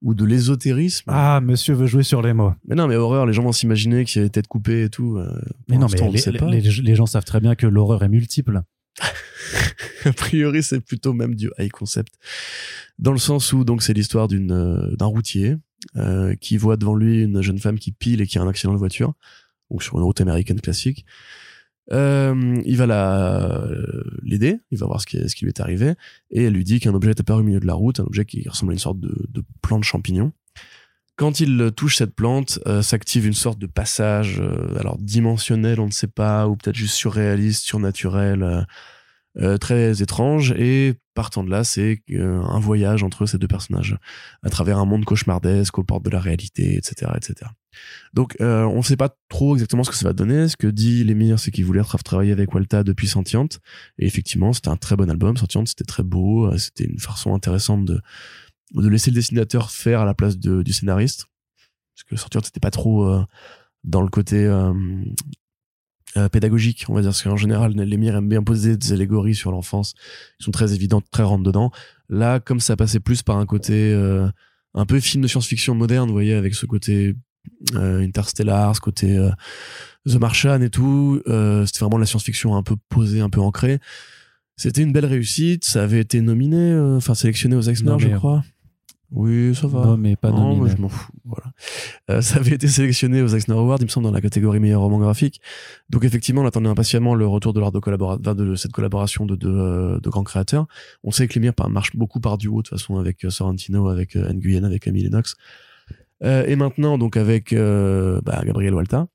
ou 0.00 0.14
de 0.14 0.24
l'ésotérisme. 0.24 1.04
Ah, 1.12 1.40
monsieur 1.42 1.74
veut 1.74 1.86
jouer 1.86 2.02
sur 2.02 2.22
les 2.22 2.32
mots. 2.32 2.52
Mais 2.66 2.74
non, 2.74 2.88
mais 2.88 2.96
horreur, 2.96 3.26
les 3.26 3.32
gens 3.32 3.42
vont 3.42 3.52
s'imaginer 3.52 4.04
qu'il 4.04 4.20
y 4.20 4.24
a 4.24 4.26
des 4.26 4.30
têtes 4.32 4.48
coupées 4.48 4.84
et 4.84 4.88
tout. 4.88 5.16
euh, 5.18 5.38
Mais 5.68 5.78
non, 5.78 5.86
mais 5.92 6.00
on 6.02 6.10
les, 6.10 6.18
sait 6.18 6.32
pas. 6.32 6.48
les- 6.48 6.60
les 6.60 6.94
gens 6.94 7.06
savent 7.06 7.24
très 7.24 7.40
bien 7.40 7.54
que 7.54 7.66
l'horreur 7.66 8.02
est 8.02 8.08
multiple. 8.08 8.62
a 10.04 10.12
priori, 10.12 10.62
c'est 10.62 10.80
plutôt 10.80 11.12
même 11.12 11.34
du 11.34 11.50
high 11.58 11.70
concept. 11.70 12.14
Dans 12.98 13.12
le 13.12 13.18
sens 13.18 13.52
où, 13.52 13.64
donc, 13.64 13.82
c'est 13.82 13.92
l'histoire 13.92 14.28
d'une, 14.28 14.52
euh, 14.52 14.96
d'un 14.96 15.06
routier, 15.06 15.56
euh, 15.96 16.34
qui 16.36 16.56
voit 16.56 16.76
devant 16.76 16.94
lui 16.94 17.22
une 17.22 17.40
jeune 17.42 17.58
femme 17.58 17.78
qui 17.78 17.92
pile 17.92 18.20
et 18.20 18.26
qui 18.26 18.38
a 18.38 18.42
un 18.42 18.48
accident 18.48 18.72
de 18.72 18.78
voiture, 18.78 19.14
donc 19.70 19.82
sur 19.82 19.96
une 19.96 20.04
route 20.04 20.20
américaine 20.20 20.60
classique. 20.60 21.04
Euh, 21.90 22.60
il 22.64 22.76
va 22.76 22.86
la 22.86 23.66
l'aider, 24.22 24.60
il 24.70 24.78
va 24.78 24.86
voir 24.86 25.00
ce 25.00 25.06
qui, 25.06 25.44
lui 25.44 25.48
est 25.48 25.60
arrivé, 25.60 25.94
et 26.30 26.44
elle 26.44 26.52
lui 26.52 26.64
dit 26.64 26.80
qu'un 26.80 26.94
objet 26.94 27.10
est 27.10 27.20
apparu 27.20 27.40
au 27.40 27.44
milieu 27.44 27.60
de 27.60 27.66
la 27.66 27.74
route, 27.74 28.00
un 28.00 28.04
objet 28.04 28.24
qui 28.24 28.48
ressemble 28.48 28.72
à 28.72 28.74
une 28.74 28.78
sorte 28.78 29.00
de, 29.00 29.14
de 29.28 29.42
plante 29.60 29.84
champignon. 29.84 30.32
Quand 31.16 31.40
il 31.40 31.70
touche 31.76 31.98
cette 31.98 32.14
plante, 32.14 32.58
euh, 32.66 32.80
s'active 32.80 33.26
une 33.26 33.34
sorte 33.34 33.58
de 33.58 33.66
passage, 33.66 34.40
euh, 34.40 34.78
alors 34.78 34.96
dimensionnel, 34.98 35.78
on 35.78 35.86
ne 35.86 35.92
sait 35.92 36.06
pas, 36.06 36.48
ou 36.48 36.56
peut-être 36.56 36.74
juste 36.74 36.94
surréaliste, 36.94 37.64
surnaturel, 37.64 38.42
euh, 38.42 38.62
euh, 39.38 39.58
très 39.58 40.02
étrange. 40.02 40.52
Et 40.52 40.94
partant 41.14 41.44
de 41.44 41.50
là, 41.50 41.64
c'est 41.64 42.02
euh, 42.10 42.40
un 42.42 42.58
voyage 42.60 43.02
entre 43.02 43.26
ces 43.26 43.38
deux 43.38 43.48
personnages, 43.48 43.96
à 44.42 44.50
travers 44.50 44.78
un 44.78 44.84
monde 44.86 45.04
cauchemardesque, 45.04 45.78
aux 45.78 45.84
portes 45.84 46.04
de 46.04 46.10
la 46.10 46.20
réalité, 46.20 46.76
etc., 46.76 47.12
etc. 47.16 47.50
Donc, 48.12 48.36
euh, 48.40 48.64
on 48.64 48.78
ne 48.78 48.82
sait 48.82 48.96
pas 48.96 49.16
trop 49.28 49.54
exactement 49.54 49.84
ce 49.84 49.90
que 49.90 49.96
ça 49.96 50.06
va 50.06 50.12
donner. 50.12 50.48
Ce 50.48 50.56
que 50.56 50.66
dit 50.66 51.04
Lemire, 51.04 51.38
c'est 51.38 51.50
qu'il 51.50 51.64
voulait 51.64 51.80
tra- 51.80 52.02
travailler 52.02 52.32
avec 52.32 52.54
Walta 52.54 52.82
depuis 52.84 53.08
Sentient. 53.08 53.48
Et 53.98 54.06
effectivement, 54.06 54.52
c'était 54.52 54.68
un 54.68 54.76
très 54.76 54.96
bon 54.96 55.08
album. 55.10 55.36
Sentient, 55.36 55.64
c'était 55.66 55.84
très 55.84 56.02
beau. 56.02 56.46
euh, 56.52 56.58
C'était 56.58 56.84
une 56.84 56.98
façon 56.98 57.34
intéressante 57.34 57.84
de 57.84 58.00
de 58.74 58.88
laisser 58.88 59.10
le 59.10 59.16
dessinateur 59.16 59.70
faire 59.70 60.00
à 60.00 60.04
la 60.06 60.14
place 60.14 60.38
du 60.38 60.72
scénariste 60.72 61.26
parce 61.94 62.04
que 62.08 62.16
Sentient 62.16 62.40
c'était 62.42 62.58
pas 62.58 62.70
trop 62.70 63.14
dans 63.84 64.00
le 64.00 64.08
côté 64.08 64.46
euh, 66.16 66.28
pédagogique 66.28 66.84
on 66.88 66.94
va 66.94 67.00
dire 67.00 67.10
parce 67.10 67.22
qu'en 67.22 67.36
général 67.36 67.72
Lemire 67.74 68.16
aime 68.16 68.28
bien 68.28 68.42
poser 68.42 68.76
des 68.76 68.92
allégories 68.92 69.34
sur 69.34 69.50
l'enfance. 69.50 69.94
Qui 70.38 70.44
sont 70.44 70.50
très 70.50 70.74
évidentes 70.74 71.04
très 71.10 71.22
rentre 71.22 71.42
dedans. 71.42 71.70
Là 72.08 72.40
comme 72.40 72.60
ça 72.60 72.76
passait 72.76 73.00
plus 73.00 73.22
par 73.22 73.36
un 73.38 73.46
côté 73.46 73.92
euh, 73.92 74.28
un 74.74 74.86
peu 74.86 75.00
film 75.00 75.22
de 75.22 75.28
science-fiction 75.28 75.74
moderne 75.74 76.08
vous 76.08 76.14
voyez 76.14 76.34
avec 76.34 76.54
ce 76.54 76.66
côté 76.66 77.14
euh, 77.74 78.00
interstellar 78.00 78.74
ce 78.76 78.80
côté 78.80 79.16
euh, 79.16 79.30
The 80.06 80.16
Martian 80.16 80.60
et 80.60 80.70
tout 80.70 81.20
euh, 81.28 81.66
c'était 81.66 81.80
vraiment 81.80 81.96
de 81.96 82.02
la 82.02 82.06
science-fiction 82.06 82.56
un 82.56 82.62
peu 82.62 82.76
posée 82.88 83.20
un 83.20 83.30
peu 83.30 83.40
ancrée. 83.40 83.78
C'était 84.56 84.82
une 84.82 84.92
belle 84.92 85.06
réussite 85.06 85.64
ça 85.64 85.82
avait 85.82 86.00
été 86.00 86.20
nominé 86.20 86.56
euh, 86.56 86.96
enfin 86.96 87.14
sélectionné 87.14 87.56
aux 87.56 87.62
Eisner 87.62 87.96
je 87.98 88.08
crois 88.08 88.44
oui 89.14 89.54
ça 89.54 89.66
va 89.66 89.84
Non, 89.84 89.96
mais 89.96 90.16
pas 90.16 90.30
non, 90.30 90.56
moi, 90.56 90.68
je 90.68 90.76
m'en 90.80 90.88
fous. 90.88 91.12
Voilà. 91.24 91.52
Euh, 92.10 92.20
ça 92.22 92.36
avait 92.38 92.54
été 92.54 92.66
sélectionné 92.66 93.20
aux 93.22 93.28
Eisner 93.28 93.54
Awards, 93.54 93.78
il 93.80 93.84
me 93.84 93.88
semble, 93.88 94.06
dans 94.06 94.12
la 94.12 94.20
catégorie 94.20 94.58
meilleur 94.58 94.80
roman 94.80 94.98
graphique. 94.98 95.40
Donc 95.90 96.04
effectivement, 96.04 96.42
on 96.42 96.46
attendait 96.46 96.68
impatiemment 96.68 97.14
le 97.14 97.26
retour 97.26 97.52
de 97.52 97.60
leur 97.60 97.72
de, 97.72 97.78
collabora- 97.78 98.18
de 98.18 98.54
cette 98.54 98.72
collaboration 98.72 99.26
de 99.26 99.36
deux 99.36 99.48
euh, 99.54 100.00
de 100.00 100.08
grands 100.10 100.24
créateurs. 100.24 100.66
On 101.04 101.10
sait 101.10 101.28
que 101.28 101.34
Lemire 101.38 101.54
par- 101.54 101.68
marche 101.70 101.94
beaucoup 101.94 102.20
par 102.20 102.38
duo 102.38 102.62
de 102.62 102.68
toute 102.68 102.78
façon 102.78 102.96
avec 102.98 103.24
euh, 103.24 103.30
Sorrentino, 103.30 103.88
avec 103.88 104.16
euh, 104.16 104.32
Nguyen, 104.32 104.64
avec 104.64 104.82
Camille 104.82 105.04
Lennox. 105.04 105.36
Euh, 106.24 106.44
et 106.46 106.56
maintenant 106.56 106.98
donc 106.98 107.16
avec 107.16 107.52
euh, 107.52 108.20
bah, 108.24 108.40
Gabriel 108.44 108.74
Walta. 108.74 109.08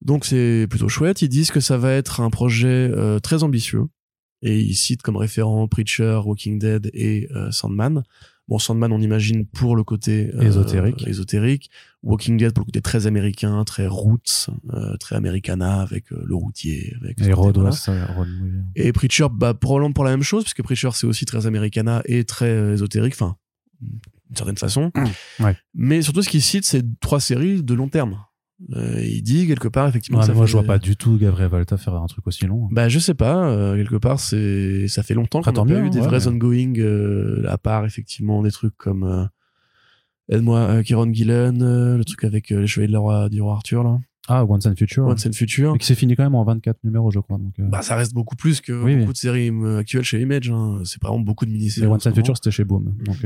Donc 0.00 0.24
c'est 0.24 0.66
plutôt 0.70 0.88
chouette. 0.88 1.22
Ils 1.22 1.28
disent 1.28 1.50
que 1.50 1.60
ça 1.60 1.76
va 1.78 1.92
être 1.92 2.20
un 2.20 2.30
projet 2.30 2.90
euh, 2.92 3.18
très 3.20 3.42
ambitieux. 3.42 3.84
Et 4.44 4.58
ils 4.58 4.74
citent 4.74 5.02
comme 5.02 5.16
référent 5.16 5.68
Preacher, 5.68 6.20
Walking 6.24 6.58
Dead 6.58 6.90
et 6.94 7.28
Sandman. 7.52 8.02
Bon, 8.48 8.58
Sandman, 8.58 8.92
on 8.92 9.00
imagine 9.00 9.46
pour 9.46 9.76
le 9.76 9.84
côté 9.84 10.30
euh, 10.34 10.42
Ésotérique. 10.42 11.06
ésotérique. 11.06 11.70
Walking 12.02 12.36
Dead 12.36 12.52
pour 12.52 12.62
le 12.62 12.66
côté 12.66 12.82
très 12.82 13.06
américain, 13.06 13.62
très 13.64 13.86
roots, 13.86 14.50
euh, 14.72 14.96
très 14.96 15.14
americana 15.14 15.80
avec 15.80 16.12
euh, 16.12 16.20
le 16.26 16.34
routier. 16.34 16.94
Avec 17.00 17.20
Et 17.20 17.32
Rod, 17.32 17.56
ouais, 17.58 17.70
ça, 17.72 18.06
Rod, 18.06 18.26
oui. 18.42 18.50
Et 18.74 18.92
Preacher, 18.92 19.28
bah, 19.32 19.54
probablement 19.54 19.92
pour 19.92 20.04
la 20.04 20.10
même 20.10 20.24
chose, 20.24 20.42
puisque 20.42 20.62
Preacher, 20.62 20.90
c'est 20.92 21.06
aussi 21.06 21.24
très 21.24 21.46
americana 21.46 22.02
et 22.06 22.24
très 22.24 22.50
euh, 22.50 22.74
ésotérique, 22.74 23.14
enfin, 23.14 23.36
d'une 23.80 24.36
certaine 24.36 24.58
façon. 24.58 24.90
Ouais. 25.40 25.56
Mais 25.74 26.02
surtout, 26.02 26.22
ce 26.22 26.28
qu'il 26.28 26.42
cite, 26.42 26.64
c'est 26.64 26.84
trois 27.00 27.20
séries 27.20 27.62
de 27.62 27.74
long 27.74 27.88
terme. 27.88 28.18
Euh, 28.74 29.00
il 29.02 29.22
dit 29.22 29.46
quelque 29.46 29.68
part, 29.68 29.88
effectivement, 29.88 30.18
Ouais, 30.18 30.24
que 30.24 30.28
mais 30.30 30.34
ça 30.34 30.36
moi, 30.38 30.46
fait- 30.46 30.52
je 30.52 30.56
vois 30.56 30.66
pas 30.66 30.78
du 30.78 30.96
tout 30.96 31.18
Gabriel 31.18 31.50
Volta 31.50 31.76
faire 31.76 31.94
un 31.94 32.06
truc 32.06 32.26
aussi 32.26 32.46
long. 32.46 32.68
Bah, 32.70 32.88
je 32.88 32.98
sais 32.98 33.14
pas, 33.14 33.48
euh, 33.48 33.76
quelque 33.76 33.96
part, 33.96 34.20
c'est, 34.20 34.86
ça 34.88 35.02
fait 35.02 35.14
longtemps 35.14 35.42
qu'on 35.42 35.52
tant 35.52 35.66
pas 35.66 35.72
eu 35.80 35.90
des 35.90 35.98
ouais, 36.00 36.06
vrais 36.06 36.18
mais- 36.20 36.28
ongoing, 36.28 36.78
euh, 36.78 37.44
à 37.48 37.58
part, 37.58 37.84
effectivement, 37.86 38.42
des 38.42 38.50
trucs 38.52 38.76
comme, 38.76 39.28
aide-moi, 40.28 40.82
Kieron 40.84 41.12
Gillen, 41.12 41.58
le 41.96 42.04
truc 42.04 42.24
avec 42.24 42.50
les 42.50 42.66
chevaliers 42.66 42.88
de 42.88 42.92
la 42.92 42.98
roi, 43.00 43.28
du 43.28 43.40
roi 43.40 43.54
Arthur, 43.54 43.82
là. 43.84 43.98
Ah, 44.28 44.44
Once 44.44 44.66
and 44.66 44.76
Future. 44.76 45.04
Once 45.04 45.26
and 45.26 45.32
Future. 45.32 45.74
Et 45.74 45.78
qui 45.78 45.86
s'est 45.86 45.96
fini 45.96 46.14
quand 46.14 46.22
même 46.22 46.36
en 46.36 46.44
24 46.44 46.78
numéros, 46.84 47.10
je 47.10 47.18
crois. 47.18 47.38
Donc, 47.38 47.54
Bah, 47.58 47.82
ça 47.82 47.96
reste 47.96 48.14
beaucoup 48.14 48.36
plus 48.36 48.60
que 48.60 48.72
Oui, 48.72 48.94
beaucoup 48.94 49.08
oui. 49.08 49.12
de 49.12 49.18
séries 49.18 49.50
actuelles 49.78 50.04
chez 50.04 50.20
Image, 50.20 50.48
hein. 50.50 50.78
C'est 50.84 51.02
vraiment 51.02 51.18
beaucoup 51.18 51.44
de 51.44 51.50
mini-séries. 51.50 51.88
Once 51.88 52.04
ce 52.04 52.08
and. 52.08 52.14
Future, 52.14 52.36
c'était 52.36 52.52
chez 52.52 52.64
Boom. 52.64 52.94
Donc, 53.04 53.16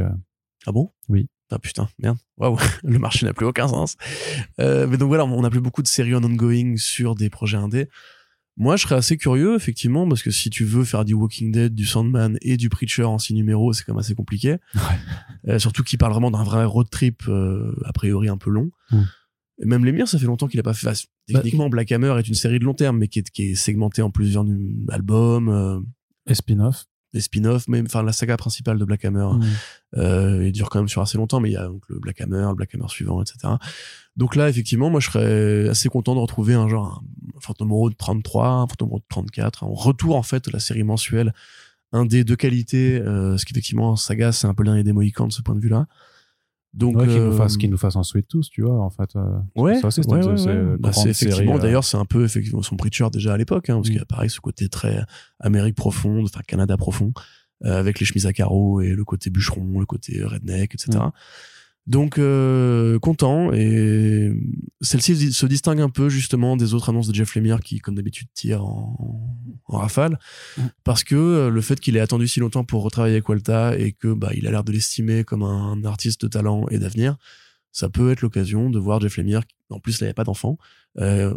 Ah 0.67 0.73
bon? 0.73 0.91
Oui. 1.11 1.29
Ah 1.51 1.59
putain, 1.59 1.89
merde. 1.99 2.19
Waouh, 2.39 2.59
le 2.85 2.99
marché 2.99 3.25
n'a 3.27 3.33
plus 3.33 3.47
aucun 3.47 3.69
sens. 3.69 3.97
Euh, 4.61 4.87
mais 4.87 4.97
donc 4.97 5.09
voilà, 5.09 5.25
on 5.25 5.43
n'a 5.43 5.51
plus 5.51 5.61
beaucoup 5.61 5.83
de 5.83 5.89
séries 5.89 6.15
en 6.15 6.25
ongoing 6.25 6.77
sur 6.77 7.15
des 7.15 7.31
projets 7.31 7.57
indés. 7.57 7.89
Moi, 8.59 8.77
je 8.77 8.83
serais 8.83 8.95
assez 8.95 9.19
curieux, 9.19 9.55
effectivement, 9.55 10.09
parce 10.09 10.23
que 10.23 10.31
si 10.31 10.49
tu 10.49 10.65
veux 10.65 10.85
faire 10.85 11.05
du 11.05 11.13
Walking 11.13 11.53
Dead, 11.53 11.75
du 11.75 11.85
Sandman 11.85 12.39
et 12.41 12.57
du 12.57 12.71
Preacher 12.71 13.05
en 13.05 13.19
six 13.19 13.35
numéros, 13.35 13.75
c'est 13.75 13.85
quand 13.85 13.93
même 13.93 14.01
assez 14.01 14.15
compliqué. 14.15 14.57
Euh, 15.47 15.59
surtout 15.59 15.83
qu'il 15.85 15.99
parle 15.99 16.13
vraiment 16.13 16.31
d'un 16.31 16.43
vrai 16.43 16.65
road 16.65 16.89
trip, 16.89 17.23
euh, 17.29 17.77
a 17.85 17.93
priori 17.93 18.29
un 18.29 18.39
peu 18.39 18.51
long. 18.51 18.71
Mm. 18.91 19.03
Et 19.63 19.67
même 19.67 19.85
Lemire, 19.85 20.09
ça 20.09 20.19
fait 20.19 20.27
longtemps 20.27 20.49
qu'il 20.49 20.59
a 20.59 20.63
pas 20.63 20.73
fait. 20.73 20.89
enfin, 20.89 20.99
Bah, 21.29 21.41
techniquement, 21.41 21.69
Black 21.69 21.93
Hammer 21.93 22.15
est 22.19 22.29
une 22.29 22.35
série 22.35 22.59
de 22.59 22.65
long 22.65 22.75
terme, 22.75 22.99
mais 22.99 23.09
qui 23.09 23.19
est, 23.19 23.31
qui 23.31 23.51
est 23.51 23.55
segmentée 23.55 24.01
en 24.01 24.11
plusieurs 24.11 24.47
albums, 24.89 25.49
euh, 25.49 25.81
et 26.27 26.35
spin-off. 26.35 26.87
Des 27.17 27.23
spin-offs, 27.23 27.67
mais 27.69 27.83
enfin 27.83 28.03
la 28.03 28.13
saga 28.13 28.37
principale 28.37 28.79
de 28.79 28.85
Black 28.85 29.05
Hammer 29.05 29.27
Mm. 29.33 29.45
euh, 29.99 30.47
il 30.47 30.53
dure 30.53 30.69
quand 30.69 30.79
même 30.79 30.89
sur 30.89 31.03
assez 31.03 31.19
longtemps, 31.19 31.41
mais 31.41 31.51
il 31.51 31.55
y 31.55 31.57
a 31.57 31.67
donc 31.67 31.83
le 31.89 31.99
Black 31.99 32.21
Hammer, 32.21 32.47
le 32.49 32.55
Black 32.55 32.75
Hammer 32.75 32.89
suivant, 32.89 33.23
etc. 33.23 33.55
Donc 34.17 34.37
là, 34.37 34.49
effectivement, 34.49 34.89
moi, 34.91 35.01
je 35.01 35.11
serais 35.11 35.69
assez 35.69 35.89
content 35.89 36.15
de 36.15 36.21
retrouver 36.21 36.55
un 36.55 36.69
genre, 36.69 37.03
un 37.37 37.41
Phantom 37.41 37.73
Road 37.73 37.95
33, 37.97 38.49
un 38.49 38.67
Phantom 38.67 38.89
Road 38.89 39.03
34, 39.09 39.65
un 39.65 39.69
retour, 39.71 40.17
en 40.17 40.23
fait, 40.23 40.47
de 40.47 40.53
la 40.53 40.59
série 40.61 40.85
mensuelle, 40.85 41.35
un 41.93 42.05
des 42.07 42.25
deux 42.25 42.37
qualités, 42.37 42.99
euh, 43.01 43.37
ce 43.37 43.45
qui, 43.45 43.53
effectivement, 43.53 43.97
Saga, 43.97 44.33
c'est 44.33 44.47
un 44.47 44.55
peu 44.55 44.63
l'un 44.65 44.83
des 44.83 44.93
Mohicans 44.93 45.29
de 45.29 45.33
ce 45.33 45.43
point 45.43 45.55
de 45.55 45.61
vue-là. 45.61 45.87
Donc, 46.77 46.97
Ouais, 46.97 47.07
qu'il 47.07 47.17
euh, 47.19 47.31
nous 47.31 47.37
fasse, 47.37 47.57
qu'il 47.57 47.71
nous 47.71 47.79
fasse 47.79 47.97
Sweet 48.03 48.29
Tooth, 48.29 48.51
tu 48.51 48.61
vois, 48.63 48.79
en 48.79 48.91
fait. 48.91 49.17
euh, 49.17 49.21
Ouais, 49.57 49.81
c'était 49.91 50.13
ouais, 50.13 50.21
ouais. 50.73 50.77
Bah, 50.79 50.93
c'est 50.93 51.09
effectivement, 51.11 51.57
euh, 51.57 51.59
d'ailleurs, 51.63 51.85
c'est 51.85 51.97
un 51.97 52.05
peu 52.05 52.23
effectivement 52.25 52.61
son 52.63 52.77
Preacher 52.77 53.07
déjà 53.11 53.33
à 53.33 53.37
l'époque, 53.39 53.71
hein, 53.71 53.77
parce 53.77 53.89
Mm. 53.89 53.91
qu'il 53.93 53.99
y 53.99 54.03
a 54.03 54.05
pareil 54.05 54.29
ce 54.31 54.41
côté 54.41 54.69
très 54.69 55.03
Amérique 55.41 55.75
profonde, 55.75 56.25
enfin 56.27 56.41
Canada 56.47 56.77
profond, 56.77 57.13
euh, 57.65 57.79
avec 57.81 57.99
les 57.99 58.05
chemises 58.05 58.27
à 58.27 58.35
carreaux 58.35 58.83
et 58.83 58.91
le 58.91 59.05
côté 59.07 59.31
bûcheron, 59.31 59.81
le 59.81 59.87
côté 59.87 60.23
redneck, 60.23 60.75
etc. 60.75 60.99
Mm. 60.99 61.11
Donc 61.87 62.19
euh, 62.19 62.99
content 62.99 63.53
et 63.53 64.33
celle-ci 64.81 65.33
se 65.33 65.47
distingue 65.47 65.81
un 65.81 65.89
peu 65.89 66.09
justement 66.09 66.57
des 66.57 66.75
autres 66.75 66.89
annonces 66.91 67.07
de 67.07 67.15
Jeff 67.15 67.35
Lemire 67.37 67.61
qui, 67.61 67.79
comme 67.79 67.95
d'habitude, 67.95 68.27
tire 68.35 68.65
en, 68.65 69.39
en 69.67 69.79
rafale, 69.79 70.19
Mm. 70.57 70.63
parce 70.85 71.05
que 71.05 71.15
euh, 71.15 71.51
le 71.51 71.61
fait 71.61 71.79
qu'il 71.79 71.97
ait 71.97 72.01
attendu 72.01 72.27
si 72.29 72.41
longtemps 72.41 72.65
pour 72.65 72.83
retravailler 72.83 73.15
avec 73.15 73.29
Walta 73.29 73.79
et 73.79 73.93
que 73.93 74.13
bah 74.13 74.31
il 74.35 74.47
a 74.47 74.51
l'air 74.51 74.65
de 74.65 74.73
l'estimer 74.73 75.23
comme 75.25 75.43
un 75.43 75.85
artiste 75.85 76.23
de 76.23 76.29
talent 76.29 76.67
et 76.71 76.79
d'avenir, 76.79 77.17
ça 77.73 77.89
peut 77.89 78.11
être 78.11 78.23
l'occasion 78.23 78.71
de 78.71 78.79
voir 78.79 79.01
Jeff 79.01 79.17
Lemire. 79.17 79.43
En 79.71 79.81
plus, 79.81 80.01
il 80.01 80.05
n'y 80.05 80.11
a 80.11 80.15
pas 80.15 80.25
d'enfant. 80.25 80.59
Euh, 80.99 81.35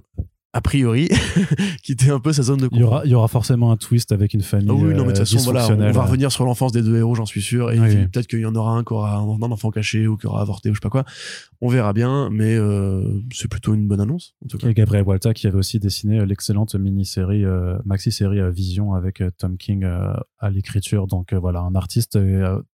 a 0.54 0.62
priori, 0.62 1.10
quitter 1.84 2.10
un 2.10 2.20
peu 2.20 2.34
sa 2.34 2.42
zone 2.42 2.62
de 2.62 2.70
Il 2.72 2.80
y, 2.80 2.84
aura, 2.84 3.04
il 3.06 3.12
y 3.12 3.16
aura 3.16 3.28
forcément 3.28 3.72
un 3.72 3.78
twist 3.78 4.12
avec 4.12 4.34
une 4.34 4.42
famille. 4.42 4.68
ah 4.70 4.74
oui, 4.74 4.96
non, 4.96 5.06
mais 5.06 5.14
de 5.14 5.20
toute 5.20 5.20
euh, 5.20 5.26
façon, 5.38 5.52
voilà, 5.52 5.68
on 5.68 5.92
va 5.92 6.04
revenir 6.04 6.32
sur 6.32 6.44
l'enfance 6.46 6.72
des 6.72 6.82
deux 6.82 6.98
héros, 6.98 7.14
j'en 7.14 7.26
suis 7.26 7.42
sûr. 7.42 7.72
Et 7.72 7.80
Oui, 7.80 8.08
peut-être 8.08 8.28
qu'il 8.28 8.40
y 8.40 8.46
en 8.46 8.56
aura 8.56 8.72
un 8.72 8.84
qui 8.84 8.94
aura 8.94 9.16
un, 9.16 9.22
un 9.22 9.52
enfant 9.52 9.70
caché 9.70 10.08
ou 10.08 10.18
qui 10.18 10.28
aura 10.28 10.42
avorté 10.42 10.70
ou 10.70 10.74
je 10.74 10.80
sais 10.80 10.82
pas 10.82 10.90
quoi. 10.90 11.06
On 11.62 11.68
verra 11.68 11.92
bien, 11.92 12.30
mais 12.32 12.56
euh, 12.56 13.04
c'est 13.34 13.50
plutôt 13.50 13.74
une 13.74 13.88
bonne 13.88 14.00
annonce, 14.00 14.34
en 14.44 14.48
tout 14.48 14.58
cas. 14.58 14.70
Et 14.70 14.74
Gabriel 14.74 15.04
Walta 15.04 15.34
qui 15.34 15.46
avait 15.46 15.58
aussi 15.58 15.80
dessiné 15.80 16.20
euh, 16.20 16.26
l'excellente 16.26 16.74
mini-série, 16.76 17.44
euh, 17.44 17.78
maxi-série 17.86 18.40
Vision 18.52 18.94
avec 18.94 19.22
Tom 19.38 19.58
King 19.58 19.84
euh, 19.84 20.14
à 20.40 20.50
l'écriture. 20.50 21.06
Donc 21.08 21.34
voilà, 21.34 21.60
un 21.60 21.76
artiste 21.76 22.18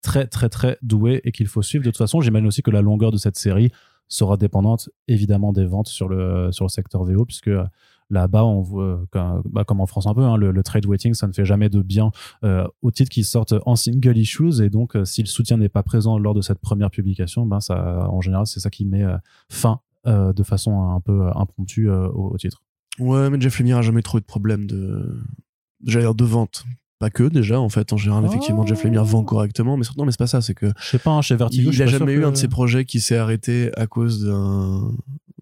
très 0.03 0.27
très 0.27 0.49
très 0.49 0.79
doué 0.83 1.20
et 1.25 1.33
qu'il 1.33 1.47
faut 1.47 1.62
suivre. 1.62 1.85
De 1.85 1.91
toute 1.91 1.99
façon, 1.99 2.20
j'imagine 2.20 2.49
aussi 2.49 2.62
que 2.62 2.70
la 2.70 2.83
longueur 2.83 3.12
de 3.12 3.18
cette 3.18 3.37
série 3.37 3.70
sera 4.15 4.37
dépendante 4.37 4.91
évidemment 5.09 5.53
des 5.53 5.65
ventes 5.65 5.89
sur 5.89 6.09
le, 6.09 6.53
sur 6.53 6.65
le 6.65 6.71
secteur 6.71 7.05
VO 7.05 7.25
puisque 7.25 7.49
euh, 7.49 7.65
là-bas, 8.13 8.45
on 8.45 8.61
voit, 8.61 9.01
comme, 9.11 9.43
bah, 9.47 9.65
comme 9.65 9.81
en 9.81 9.87
France 9.87 10.07
un 10.07 10.15
peu, 10.15 10.23
hein, 10.23 10.37
le, 10.37 10.63
trade 10.63 10.87
waiting, 10.87 11.15
ça 11.15 11.27
ne 11.27 11.33
fait 11.33 11.45
jamais 11.45 11.69
de 11.69 11.83
bien 11.83 12.13
euh, 12.45 12.67
aux 12.83 12.91
titres 12.91 13.11
qui 13.11 13.25
sortent 13.25 13.55
en 13.67 13.75
single 13.75 14.17
issues. 14.17 14.63
Et 14.63 14.71
donc, 14.71 14.95
euh, 14.95 15.05
si 15.05 15.23
le 15.23 15.27
soutien 15.27 15.57
n'est 15.57 15.71
pas 15.71 15.83
présent 15.83 16.19
lors 16.19 16.35
de 16.35 16.43
cette 16.43 16.61
première 16.61 16.91
publication, 16.91 17.47
ben 17.47 17.61
ça, 17.61 18.07
en 18.09 18.21
général, 18.21 18.47
c'est 18.47 18.61
ça 18.61 18.71
qui 18.71 18.85
met 18.85 19.03
euh, 19.03 19.17
fin 19.49 19.81
de 20.05 20.43
façon 20.43 20.91
un 20.91 21.01
peu 21.01 21.29
impromptue 21.37 21.89
au, 21.89 22.37
titre. 22.37 22.61
Ouais, 22.99 23.31
mais 23.31 23.41
Jeff 23.41 23.61
Lemire 23.61 23.79
a 23.79 23.83
jamais 23.83 24.03
trop 24.03 24.19
de 24.19 24.25
problème 24.25 24.67
de 24.67 26.25
vente. 26.25 26.65
Pas 27.03 27.11
que 27.11 27.25
déjà, 27.25 27.59
en 27.59 27.69
fait, 27.69 27.93
en 27.93 27.97
général, 27.97 28.23
Oh. 28.25 28.29
effectivement, 28.29 28.65
Jeff 28.65 28.85
Lemire 28.85 29.05
vend 29.05 29.25
correctement, 29.25 29.77
mais 29.77 29.83
surtout, 29.83 29.99
non, 29.99 30.07
mais 30.07 30.13
c'est 30.13 30.19
pas 30.21 30.29
ça, 30.29 30.41
c'est 30.41 30.55
que 30.55 30.67
Je 30.81 30.87
sais 30.91 30.99
pas, 31.01 31.11
hein, 31.11 31.21
chez 31.21 31.35
Vertigo, 31.35 31.71
il 31.71 31.75
suis 31.75 31.83
a 31.83 31.87
jamais 31.87 32.13
eu 32.13 32.21
que- 32.21 32.27
un 32.27 32.31
de 32.31 32.37
ses 32.37 32.47
projets 32.47 32.85
qui 32.85 33.01
s'est 33.01 33.17
arrêté 33.17 33.73
à 33.77 33.89
cause 33.89 34.25
d'un, 34.25 34.93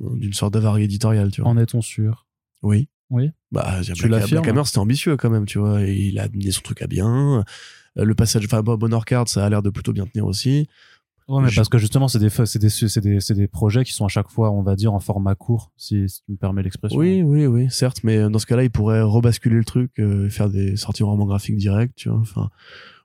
d'une 0.00 0.32
sorte 0.32 0.54
d'avarie 0.54 0.84
éditoriale, 0.84 1.30
tu 1.30 1.42
vois. 1.42 1.50
En 1.50 1.58
est-on 1.58 1.82
sûr? 1.82 2.26
Oui. 2.62 2.88
Oui. 3.10 3.30
Bah, 3.52 3.80
Tu 3.82 4.06
Black, 4.08 4.30
Black 4.30 4.48
Hammer, 4.48 4.62
c'était 4.64 4.78
ambitieux 4.78 5.18
quand 5.18 5.28
même, 5.28 5.44
tu 5.44 5.58
vois. 5.58 5.82
Et 5.82 5.92
il 5.94 6.18
a 6.18 6.22
amené 6.22 6.50
son 6.50 6.62
truc 6.62 6.80
à 6.80 6.86
bien. 6.86 7.44
Euh, 7.98 8.04
Le 8.04 8.14
passage, 8.14 8.44
enfin, 8.46 8.62
Card, 9.04 9.28
ça 9.28 9.44
a 9.44 9.50
l'air 9.50 9.60
de 9.62 9.68
plutôt 9.68 9.92
bien 9.92 10.06
tenir 10.06 10.24
aussi. 10.24 10.66
Ouais, 11.30 11.42
mais 11.42 11.48
Je- 11.48 11.56
parce 11.56 11.68
que 11.68 11.78
justement, 11.78 12.08
c'est 12.08 12.18
des, 12.18 12.28
c'est 12.28 12.58
des, 12.58 12.68
c'est 12.70 13.00
des, 13.00 13.20
c'est 13.20 13.34
des 13.34 13.46
projets 13.48 13.84
qui 13.84 13.92
sont 13.92 14.04
à 14.04 14.08
chaque 14.08 14.28
fois, 14.30 14.50
on 14.50 14.62
va 14.62 14.74
dire, 14.76 14.92
en 14.92 15.00
format 15.00 15.34
court, 15.34 15.70
si, 15.76 16.08
si 16.08 16.22
tu 16.24 16.32
me 16.32 16.36
permets 16.36 16.62
l'expression. 16.62 16.98
Oui, 16.98 17.22
oui, 17.22 17.46
oui, 17.46 17.66
certes, 17.70 18.00
mais 18.04 18.28
dans 18.28 18.38
ce 18.38 18.46
cas-là, 18.46 18.64
il 18.64 18.70
pourrait 18.70 19.02
rebasculer 19.02 19.56
le 19.56 19.64
truc, 19.64 19.92
euh, 20.00 20.28
faire 20.28 20.48
des 20.50 20.76
sorties 20.76 21.02
vraiment 21.04 21.26
graphiques 21.26 21.56
directes, 21.56 21.94
tu 21.96 22.08
vois. 22.08 22.18
Enfin, 22.18 22.50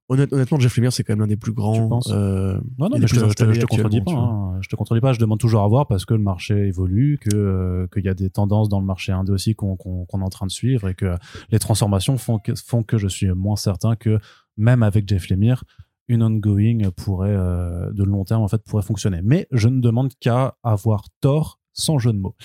honnête- 0.09 0.31
honnêtement, 0.33 0.59
Jeff 0.59 0.75
Lemire, 0.77 0.91
c'est 0.93 1.03
quand 1.03 1.13
même 1.13 1.21
l'un 1.21 1.27
des 1.27 1.37
plus 1.37 1.51
grands. 1.53 1.99
Euh, 2.09 2.59
Non, 2.79 2.89
non, 2.89 2.97
mais 2.99 3.07
je 3.07 3.13
te, 3.13 3.15
je 3.15 3.19
te, 3.19 3.25
installé 3.25 3.53
je 3.55 3.59
te 3.61 3.65
contredis 3.67 4.01
pas. 4.01 4.11
hein. 4.11 4.59
Je 4.61 4.69
te 4.69 4.75
contredis 4.75 5.01
pas. 5.01 5.13
Je 5.13 5.19
demande 5.19 5.39
toujours 5.39 5.61
à 5.63 5.67
voir 5.67 5.85
parce 5.87 6.05
que 6.05 6.13
le 6.13 6.21
marché 6.21 6.55
évolue, 6.67 7.19
que 7.21 7.35
euh, 7.35 7.87
qu'il 7.93 8.05
y 8.05 8.09
a 8.09 8.13
des 8.13 8.29
tendances 8.29 8.69
dans 8.69 8.79
le 8.79 8.85
marché 8.85 9.11
indé 9.11 9.31
aussi 9.31 9.53
qu'on 9.55 9.75
qu'on 9.75 10.05
qu'on 10.05 10.21
est 10.21 10.23
en 10.23 10.29
train 10.29 10.45
de 10.47 10.51
suivre 10.51 10.87
et 10.89 10.95
que 10.95 11.15
les 11.51 11.59
transformations 11.59 12.17
font 12.17 12.39
que, 12.39 12.53
font 12.55 12.81
que 12.83 12.97
je 12.97 13.07
suis 13.07 13.27
moins 13.31 13.55
certain 13.57 13.95
que 13.95 14.17
même 14.57 14.83
avec 14.83 15.07
Jeff 15.09 15.29
Lemire, 15.29 15.63
une 16.07 16.21
ongoing 16.23 16.89
pourrait 16.95 17.35
euh, 17.35 17.91
de 17.91 18.03
long 18.03 18.23
terme 18.25 18.41
en 18.43 18.47
fait 18.47 18.61
pourrait 18.63 18.83
fonctionner. 18.83 19.21
Mais 19.23 19.47
je 19.51 19.67
ne 19.69 19.81
demande 19.81 20.11
qu'à 20.19 20.55
avoir 20.63 21.05
tort 21.21 21.59
sans 21.73 21.97
jeu 21.99 22.13
de 22.13 22.17
mots. 22.19 22.35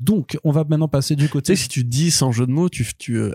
Donc, 0.00 0.36
on 0.42 0.50
va 0.50 0.64
maintenant 0.64 0.88
passer 0.88 1.14
du 1.16 1.26
Tu 1.26 1.30
côté. 1.30 1.54
sais, 1.54 1.62
si 1.62 1.68
tu 1.68 1.84
dis 1.84 2.10
sans 2.10 2.32
jeu 2.32 2.46
de 2.46 2.50
mots, 2.50 2.68
tu, 2.68 2.84
tu, 2.98 3.18
euh, 3.18 3.32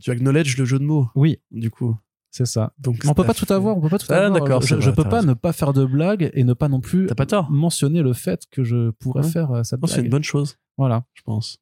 tu 0.00 0.10
acknowledge 0.10 0.56
le 0.58 0.64
jeu 0.64 0.78
de 0.80 0.84
mots, 0.84 1.08
Oui, 1.14 1.38
du 1.52 1.70
coup. 1.70 1.96
c'est 2.32 2.46
ça. 2.46 2.72
Donc, 2.78 2.96
on 3.06 3.14
peut 3.14 3.22
pas 3.24 3.32
tout 3.34 3.46
avoir, 3.52 3.76
on 3.76 3.80
peut 3.80 3.88
pas 3.90 3.98
tout 3.98 4.06
Ah, 4.10 4.26
avoir. 4.26 4.40
d'accord, 4.40 4.62
Je, 4.62 4.74
vrai, 4.74 4.92
peux 4.92 5.04
pas 5.04 5.16
raison. 5.16 5.28
ne 5.28 5.34
pas 5.34 5.52
faire 5.52 5.72
de 5.72 5.84
blagues 5.84 6.30
et 6.34 6.42
ne 6.42 6.52
pas 6.52 6.68
non 6.68 6.80
plus 6.80 7.06
pas 7.06 7.26
tort. 7.26 7.48
mentionner 7.50 8.02
le 8.02 8.12
fait 8.12 8.42
que 8.50 8.64
je 8.64 8.90
pourrais 8.90 9.22
Ouais. 9.22 9.30
faire 9.30 9.52
euh, 9.52 9.62
cette 9.62 9.80
Non, 9.82 9.86
c'est 9.86 9.94
blague. 9.96 10.06
une 10.06 10.10
bonne 10.10 10.24
chose, 10.24 10.58
Voilà, 10.76 11.04
je 11.14 11.22
pense. 11.22 11.58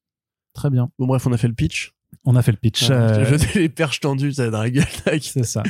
très 0.54 0.70
bien. 0.70 0.90
Bon, 0.98 1.06
bref, 1.06 1.26
on 1.26 1.32
a 1.32 1.36
fait 1.36 1.48
le 1.48 1.54
pitch. 1.54 1.92
On 2.24 2.36
a 2.36 2.42
fait 2.42 2.52
le 2.52 2.58
pitch. 2.58 2.90
Ah, 2.90 2.92
euh, 2.92 3.24
jeté 3.24 3.60
les 3.60 3.68
perches 3.68 4.00
tendues, 4.00 4.32
ça, 4.32 4.50
dans 4.50 4.60
la 4.60 4.70
gueule. 4.70 4.84
Parce 5.04 5.22
c'est 5.22 5.44
ça. 5.44 5.62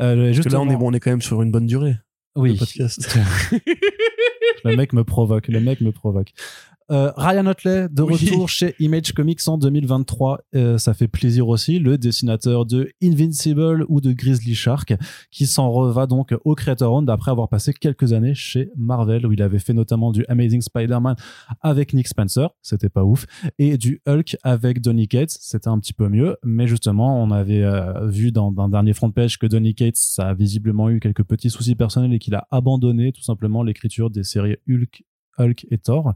Euh, 0.00 0.28
que 0.28 0.32
justement, 0.32 0.64
là, 0.64 0.70
on 0.70 0.74
est, 0.74 0.76
bon, 0.76 0.90
on 0.90 0.92
est 0.94 1.00
quand 1.00 1.10
même 1.10 1.22
sur 1.22 1.42
une 1.42 1.50
bonne 1.50 1.66
durée. 1.66 1.96
Oui, 2.34 2.52
Le 2.52 2.58
podcast. 2.58 3.18
le 4.64 4.76
mec 4.76 4.94
me 4.94 5.04
provoque. 5.04 5.48
Le 5.48 5.60
mec 5.60 5.82
me 5.82 5.92
provoque. 5.92 6.32
Euh, 6.92 7.10
Ryan 7.16 7.46
Otley 7.46 7.88
de 7.90 8.02
Oui. 8.02 8.12
retour 8.14 8.48
chez 8.50 8.74
Image 8.78 9.12
Comics 9.12 9.40
en 9.46 9.56
2023. 9.56 10.40
Euh, 10.54 10.76
ça 10.76 10.92
fait 10.92 11.08
plaisir 11.08 11.48
aussi. 11.48 11.78
Le 11.78 11.96
dessinateur 11.96 12.66
de 12.66 12.90
Invincible 13.02 13.86
ou 13.88 14.00
de 14.02 14.12
Grizzly 14.12 14.54
Shark 14.54 14.94
qui 15.30 15.46
s'en 15.46 15.70
reva 15.70 16.06
donc 16.06 16.34
au 16.44 16.54
Creator 16.54 16.92
Round 16.92 17.08
après 17.08 17.30
avoir 17.30 17.48
passé 17.48 17.72
quelques 17.72 18.12
années 18.12 18.34
chez 18.34 18.70
Marvel 18.76 19.26
où 19.26 19.32
il 19.32 19.40
avait 19.40 19.58
fait 19.58 19.72
notamment 19.72 20.12
du 20.12 20.24
Amazing 20.28 20.60
Spider-Man 20.60 21.16
avec 21.62 21.94
Nick 21.94 22.08
Spencer. 22.08 22.50
C'était 22.60 22.90
pas 22.90 23.04
ouf. 23.04 23.26
Et 23.58 23.78
du 23.78 24.02
Hulk 24.06 24.36
avec 24.42 24.82
Donny 24.82 25.08
Cates. 25.08 25.30
C'était 25.40 25.68
un 25.68 25.78
petit 25.78 25.94
peu 25.94 26.08
mieux. 26.08 26.36
Mais 26.44 26.66
justement, 26.66 27.22
on 27.22 27.30
avait 27.30 27.62
euh, 27.62 28.06
vu 28.06 28.32
dans 28.32 28.52
un 28.58 28.68
dernier 28.68 28.92
front 28.92 29.10
page 29.10 29.38
que 29.38 29.46
Donny 29.46 29.74
Cates 29.74 29.96
ça 29.96 30.28
a 30.28 30.34
visiblement 30.34 30.90
eu 30.90 31.00
quelques 31.00 31.24
petits 31.24 31.48
soucis 31.48 31.74
personnels 31.74 32.12
et 32.12 32.18
qu'il 32.18 32.34
a 32.34 32.46
abandonné 32.50 33.12
tout 33.12 33.22
simplement 33.22 33.62
l'écriture 33.62 34.10
des 34.10 34.24
séries 34.24 34.56
Hulk 34.68 35.04
Hulk 35.38 35.66
et 35.70 35.78
Thor. 35.78 36.12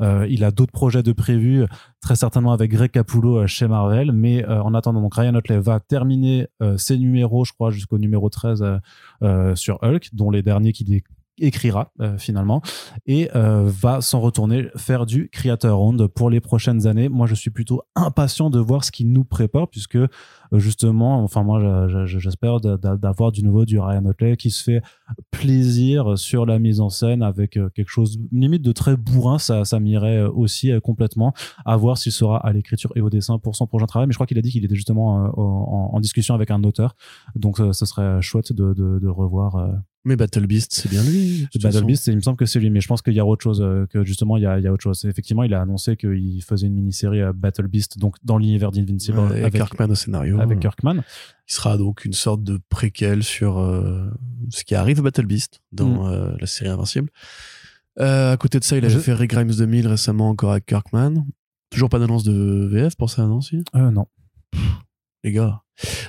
Euh, 0.00 0.26
il 0.28 0.44
a 0.44 0.50
d'autres 0.50 0.72
projets 0.72 1.02
de 1.02 1.12
prévus, 1.12 1.64
très 2.00 2.16
certainement 2.16 2.52
avec 2.52 2.70
Greg 2.70 2.90
Capullo 2.90 3.38
euh, 3.38 3.46
chez 3.46 3.68
Marvel. 3.68 4.12
Mais 4.12 4.44
euh, 4.46 4.62
en 4.62 4.74
attendant, 4.74 5.00
donc 5.00 5.14
Ryan 5.14 5.34
Otley 5.34 5.58
va 5.58 5.80
terminer 5.80 6.46
euh, 6.62 6.76
ses 6.76 6.98
numéros, 6.98 7.44
je 7.44 7.52
crois, 7.52 7.70
jusqu'au 7.70 7.98
numéro 7.98 8.28
13 8.28 8.62
euh, 8.62 8.78
euh, 9.22 9.54
sur 9.54 9.78
Hulk, 9.82 10.10
dont 10.12 10.30
les 10.30 10.42
derniers 10.42 10.72
qu'il 10.72 10.92
é- 10.94 11.02
écrira 11.40 11.92
euh, 12.00 12.16
finalement, 12.18 12.62
et 13.06 13.28
euh, 13.34 13.64
va 13.66 14.00
s'en 14.00 14.20
retourner 14.20 14.66
faire 14.76 15.06
du 15.06 15.28
Creator 15.30 15.76
Round 15.78 16.06
pour 16.08 16.30
les 16.30 16.40
prochaines 16.40 16.86
années. 16.86 17.08
Moi, 17.08 17.26
je 17.26 17.34
suis 17.34 17.50
plutôt 17.50 17.82
impatient 17.94 18.50
de 18.50 18.58
voir 18.58 18.84
ce 18.84 18.90
qu'il 18.92 19.12
nous 19.12 19.24
prépare, 19.24 19.68
puisque 19.68 19.96
euh, 19.96 20.08
justement, 20.52 21.22
enfin 21.22 21.42
moi, 21.42 21.86
je- 21.88 22.06
je- 22.06 22.18
j'espère 22.18 22.60
d'a- 22.60 22.76
d'a- 22.76 22.96
d'avoir 22.96 23.32
du 23.32 23.42
nouveau 23.42 23.64
du 23.64 23.78
Ryan 23.78 24.04
Otley 24.06 24.36
qui 24.36 24.50
se 24.50 24.62
fait 24.62 24.82
plaisir 25.30 26.16
sur 26.18 26.46
la 26.46 26.58
mise 26.58 26.80
en 26.80 26.88
scène 26.90 27.22
avec 27.22 27.52
quelque 27.52 27.88
chose 27.88 28.18
limite 28.32 28.62
de 28.62 28.72
très 28.72 28.96
bourrin. 28.96 29.38
Ça 29.38 29.64
ça 29.64 29.80
m'irait 29.80 30.22
aussi 30.24 30.72
complètement 30.82 31.32
à 31.64 31.76
voir 31.76 31.98
s'il 31.98 32.12
sera 32.12 32.38
à 32.38 32.52
l'écriture 32.52 32.90
et 32.96 33.00
au 33.00 33.10
dessin 33.10 33.38
pour 33.38 33.56
son 33.56 33.66
prochain 33.66 33.86
travail. 33.86 34.06
Mais 34.06 34.12
je 34.12 34.16
crois 34.16 34.26
qu'il 34.26 34.38
a 34.38 34.42
dit 34.42 34.50
qu'il 34.50 34.64
était 34.64 34.74
justement 34.74 35.30
en, 35.36 35.90
en 35.94 36.00
discussion 36.00 36.34
avec 36.34 36.50
un 36.50 36.62
auteur. 36.64 36.94
Donc 37.34 37.58
ce 37.58 37.84
serait 37.86 38.20
chouette 38.22 38.52
de, 38.52 39.08
revoir 39.08 39.56
Mais 40.04 40.16
Battle 40.16 40.46
Beast, 40.46 40.72
c'est 40.72 40.88
bien 40.88 41.02
lui. 41.02 41.48
Battle 41.54 41.72
façon. 41.72 41.84
Beast 41.84 42.06
il 42.06 42.16
me 42.16 42.20
semble 42.20 42.36
que 42.38 42.46
c'est 42.46 42.60
lui 42.60 42.70
mais 42.70 42.80
je 42.80 42.86
pense 42.88 43.02
qu'il 43.02 43.14
y 43.14 43.20
a 43.20 43.26
autre 43.26 43.42
chose 43.42 43.60
euh, 43.60 43.84
que 43.86 44.04
justement 44.04 44.36
il 44.36 44.44
y 44.44 44.46
a, 44.46 44.58
il 44.58 44.64
y 44.64 44.66
a 44.66 44.72
autre 44.72 44.82
chose 44.82 45.04
effectivement 45.04 45.42
il 45.42 45.52
a 45.52 45.60
annoncé 45.60 45.96
qu'il 45.96 46.42
faisait 46.42 46.68
une 46.68 46.74
mini-série 46.74 47.20
euh, 47.20 47.32
Battle 47.34 47.66
Beast 47.66 47.98
donc 47.98 48.14
dans 48.24 48.38
l'univers 48.38 48.70
d'Invincible 48.72 49.18
Ouais, 49.18 49.40
avec, 49.42 49.54
Kirkman 49.54 49.90
au 49.90 49.94
scénario. 49.96 50.40
avec 50.40 50.60
Kirkman 50.60 51.02
qui 51.46 51.54
sera 51.54 51.76
donc 51.76 52.04
une 52.04 52.12
sorte 52.12 52.42
de 52.44 52.58
préquel 52.68 53.22
sur 53.24 53.58
euh, 53.58 54.08
ce 54.50 54.64
qui 54.64 54.74
arrive 54.74 55.00
à 55.00 55.02
Battle 55.02 55.26
Beast 55.26 55.60
dans 55.72 56.06
euh, 56.08 56.32
la 56.40 56.46
série 56.46 56.70
Invincible. 56.70 57.10
Euh, 58.00 58.32
à 58.32 58.36
côté 58.36 58.60
de 58.60 58.64
ça, 58.64 58.76
il 58.78 58.84
avait 58.84 58.94
Je- 58.94 59.00
fait 59.00 59.12
Rick 59.14 59.30
Grimes 59.30 59.50
2000 59.50 59.88
récemment 59.88 60.28
encore 60.28 60.52
avec 60.52 60.64
Kirkman. 60.66 61.26
Toujours 61.70 61.88
pas 61.88 61.98
d'annonce 61.98 62.22
de 62.22 62.68
VF 62.70 62.94
pour 62.96 63.10
ça, 63.10 63.26
non 63.26 63.40
si? 63.40 63.64
Euh, 63.74 63.90
non 63.90 64.06
Les 65.24 65.32
gars. 65.32 65.62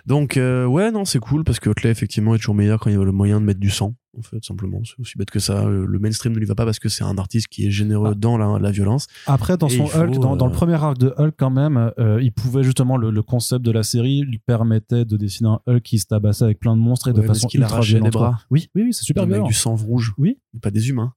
Donc, 0.05 0.38
euh, 0.38 0.66
ouais, 0.66 0.91
non, 0.91 1.05
c'est 1.05 1.20
cool 1.20 1.43
parce 1.43 1.60
que 1.60 1.70
Otley, 1.70 1.89
effectivement, 1.91 2.34
est 2.34 2.38
toujours 2.39 2.55
meilleur 2.55 2.80
quand 2.80 2.89
il 2.89 2.95
y 2.97 2.99
a 2.99 3.03
le 3.03 3.12
moyen 3.12 3.39
de 3.39 3.45
mettre 3.45 3.60
du 3.60 3.70
sang, 3.70 3.93
en 4.18 4.22
fait, 4.24 4.43
simplement. 4.43 4.82
C'est 4.84 4.99
aussi 4.99 5.16
bête 5.18 5.30
que 5.30 5.39
ça. 5.39 5.66
Le 5.66 5.99
mainstream 5.99 6.34
ne 6.34 6.39
lui 6.39 6.45
va 6.47 6.55
pas 6.55 6.66
parce 6.66 6.80
que 6.80 6.89
c'est 6.89 7.03
un 7.03 7.18
artiste 7.20 7.47
qui 7.49 7.68
est 7.68 7.72
généreux 7.72 8.12
Ah. 8.12 8.16
dans 8.18 8.38
la, 8.38 8.57
la 8.60 8.72
violence. 8.72 9.05
Après, 9.28 9.57
dans 9.57 9.68
Et 9.68 9.78
son 9.78 9.86
faut, 9.86 9.99
Hulk, 9.99 10.20
dans, 10.20 10.36
dans 10.36 10.45
le 10.47 10.51
euh, 10.51 10.55
premier 10.55 10.74
arc 10.74 10.97
de 10.97 11.14
Hulk, 11.18 11.36
quand 11.38 11.51
même, 11.51 11.91
euh, 11.99 12.20
il 12.22 12.32
pouvait 12.32 12.64
justement 12.64 12.97
le, 12.97 13.12
le 13.12 13.22
concept 13.22 13.64
de 13.64 13.72
la 13.72 13.84
série 13.84 14.22
lui 14.22 14.39
permettait 14.39 15.05
de 15.05 15.18
dessiner 15.18 15.49
un 15.49 15.60
Hulk 15.68 15.84
qui 15.84 15.99
se 15.99 16.05
tabassait 16.07 16.45
avec 16.45 16.60
plein 16.60 16.76
de 16.76 16.82
monstres 16.82 17.10
et 17.10 17.14
de 17.14 17.20
Ouais, 17.22 17.28
façon 17.28 17.47
qu'il 17.47 17.62
arrachait 17.64 17.99
les 17.99 18.10
bras 18.10 18.39
Oui, 18.49 18.70
oui, 18.76 18.84
oui, 18.86 18.93
c'est 18.93 19.03
super 19.03 19.24
Avec 19.24 19.34
violent. 19.36 19.47
du 19.47 19.53
sang 19.53 19.76
rouge. 19.76 20.14
Oui. 20.18 20.39
Pas 20.62 20.72
des 20.72 20.89
humains. 20.89 21.14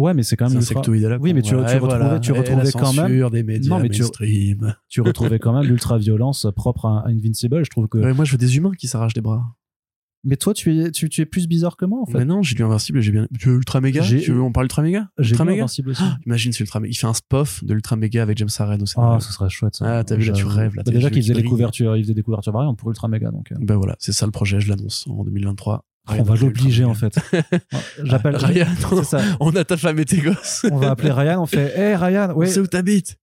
Ouais, 0.00 0.14
mais 0.14 0.22
c'est 0.22 0.36
quand 0.36 0.46
même 0.48 0.54
ultra- 0.70 0.80
Oui, 1.20 1.34
mais 1.34 1.42
tu- 1.42 1.50
tu 1.50 1.54
Ouais, 1.56 1.60
retrouvais- 1.62 1.78
voilà. 1.98 2.20
tu 2.20 2.30
Et 2.30 2.34
la 2.34 2.40
retrouvais 2.40 2.72
quand 2.72 2.92
même- 3.02 3.30
des 3.30 3.42
médias 3.42 3.68
Non, 3.70 3.80
mais 3.82 3.88
tu- 3.90 4.02
tu 4.88 5.00
retrouvais 5.00 5.38
quand 5.38 5.52
même 5.52 5.64
l'ultra 5.68 5.98
violence 5.98 6.46
propre 6.56 6.86
à 6.86 7.04
Invincible. 7.06 7.64
Je 7.64 7.70
trouve 7.70 7.88
que. 7.88 7.98
Ouais, 7.98 8.14
moi, 8.14 8.24
je 8.24 8.32
veux 8.32 8.38
des 8.38 8.56
humains 8.56 8.72
qui 8.78 8.88
s'arrachent 8.88 9.14
des 9.14 9.20
bras. 9.20 9.44
Mais 10.22 10.36
toi, 10.36 10.52
tu 10.52 10.78
es, 10.78 10.90
tu, 10.90 11.08
tu 11.08 11.22
es 11.22 11.24
plus 11.24 11.48
bizarre 11.48 11.78
que 11.78 11.86
moi 11.86 12.00
en 12.02 12.04
fait. 12.04 12.18
Mais 12.18 12.24
non, 12.26 12.42
j'ai 12.42 12.54
lu 12.54 12.62
Invincible 12.62 12.98
et 12.98 13.02
j'ai 13.02 13.10
bien. 13.10 13.26
Tu 13.38 13.48
veux 13.48 13.56
Ultra 13.56 13.80
Méga? 13.80 14.02
J'ai- 14.02 14.20
Tu 14.20 14.32
veux 14.32 14.42
on 14.42 14.52
parle 14.52 14.66
Ultra 14.66 14.82
Méga? 14.82 15.08
J'ai 15.18 15.30
Ultra 15.30 15.44
lu 15.44 15.50
Méga? 15.52 15.62
Invincible 15.62 15.90
aussi. 15.90 16.02
Imagine, 16.26 16.52
c'est 16.52 16.60
Ultra 16.60 16.78
Méga. 16.80 16.90
Il 16.90 16.94
fait 16.94 17.06
un 17.06 17.14
spoof 17.14 17.64
de 17.64 17.72
l'Ultra 17.72 17.96
Méga 17.96 18.22
avec 18.22 18.36
James 18.36 18.50
Harden 18.58 18.82
au 18.82 18.86
scénario. 18.86 19.14
Ah, 19.16 19.20
ce 19.20 19.32
serait 19.32 19.48
chouette. 19.48 19.76
Ça. 19.76 19.98
Ah, 19.98 20.04
t'as 20.04 20.16
vu, 20.16 20.24
là, 20.26 20.32
tu 20.34 20.44
rêves, 20.44 20.74
là, 20.76 20.82
Bah, 20.84 20.92
déjà 20.92 21.08
qu'il 21.08 21.22
faisait 21.22 21.32
des 21.32 21.40
couvertures, 21.44 21.96
il 21.96 22.02
faisait 22.02 22.12
des 22.14 22.22
couvertures 22.22 22.52
variantes 22.52 22.76
pour 22.78 22.90
Ultra 22.90 23.08
Mega. 23.08 23.30
Donc, 23.30 23.50
euh, 23.50 23.56
Ben 23.62 23.76
voilà, 23.76 23.96
c'est 23.98 24.12
ça 24.12 24.26
le 24.26 24.32
projet, 24.32 24.60
je 24.60 24.68
l'annonce 24.68 25.06
en 25.08 25.24
2023. 25.24 25.86
On 26.08 26.22
va 26.22 26.34
l'obliger 26.36 26.84
en 26.84 26.94
fait. 26.94 27.18
J'appelle. 28.04 28.36
Ryan, 28.36 28.66
C'est 28.90 29.04
ça. 29.04 29.20
on 29.40 29.54
a 29.54 29.64
ta 29.64 29.76
femme 29.76 29.98
et 29.98 30.04
tes 30.04 30.18
gosses. 30.18 30.66
On 30.70 30.76
va 30.78 30.90
appeler 30.90 31.10
Ryan. 31.12 31.42
On 31.42 31.46
fait. 31.46 31.78
Hey 31.78 31.94
Ryan, 31.94 32.32
ouais. 32.34 32.48
On 32.48 32.50
sait 32.50 32.60
où 32.60 32.66
t'habites. 32.66 33.16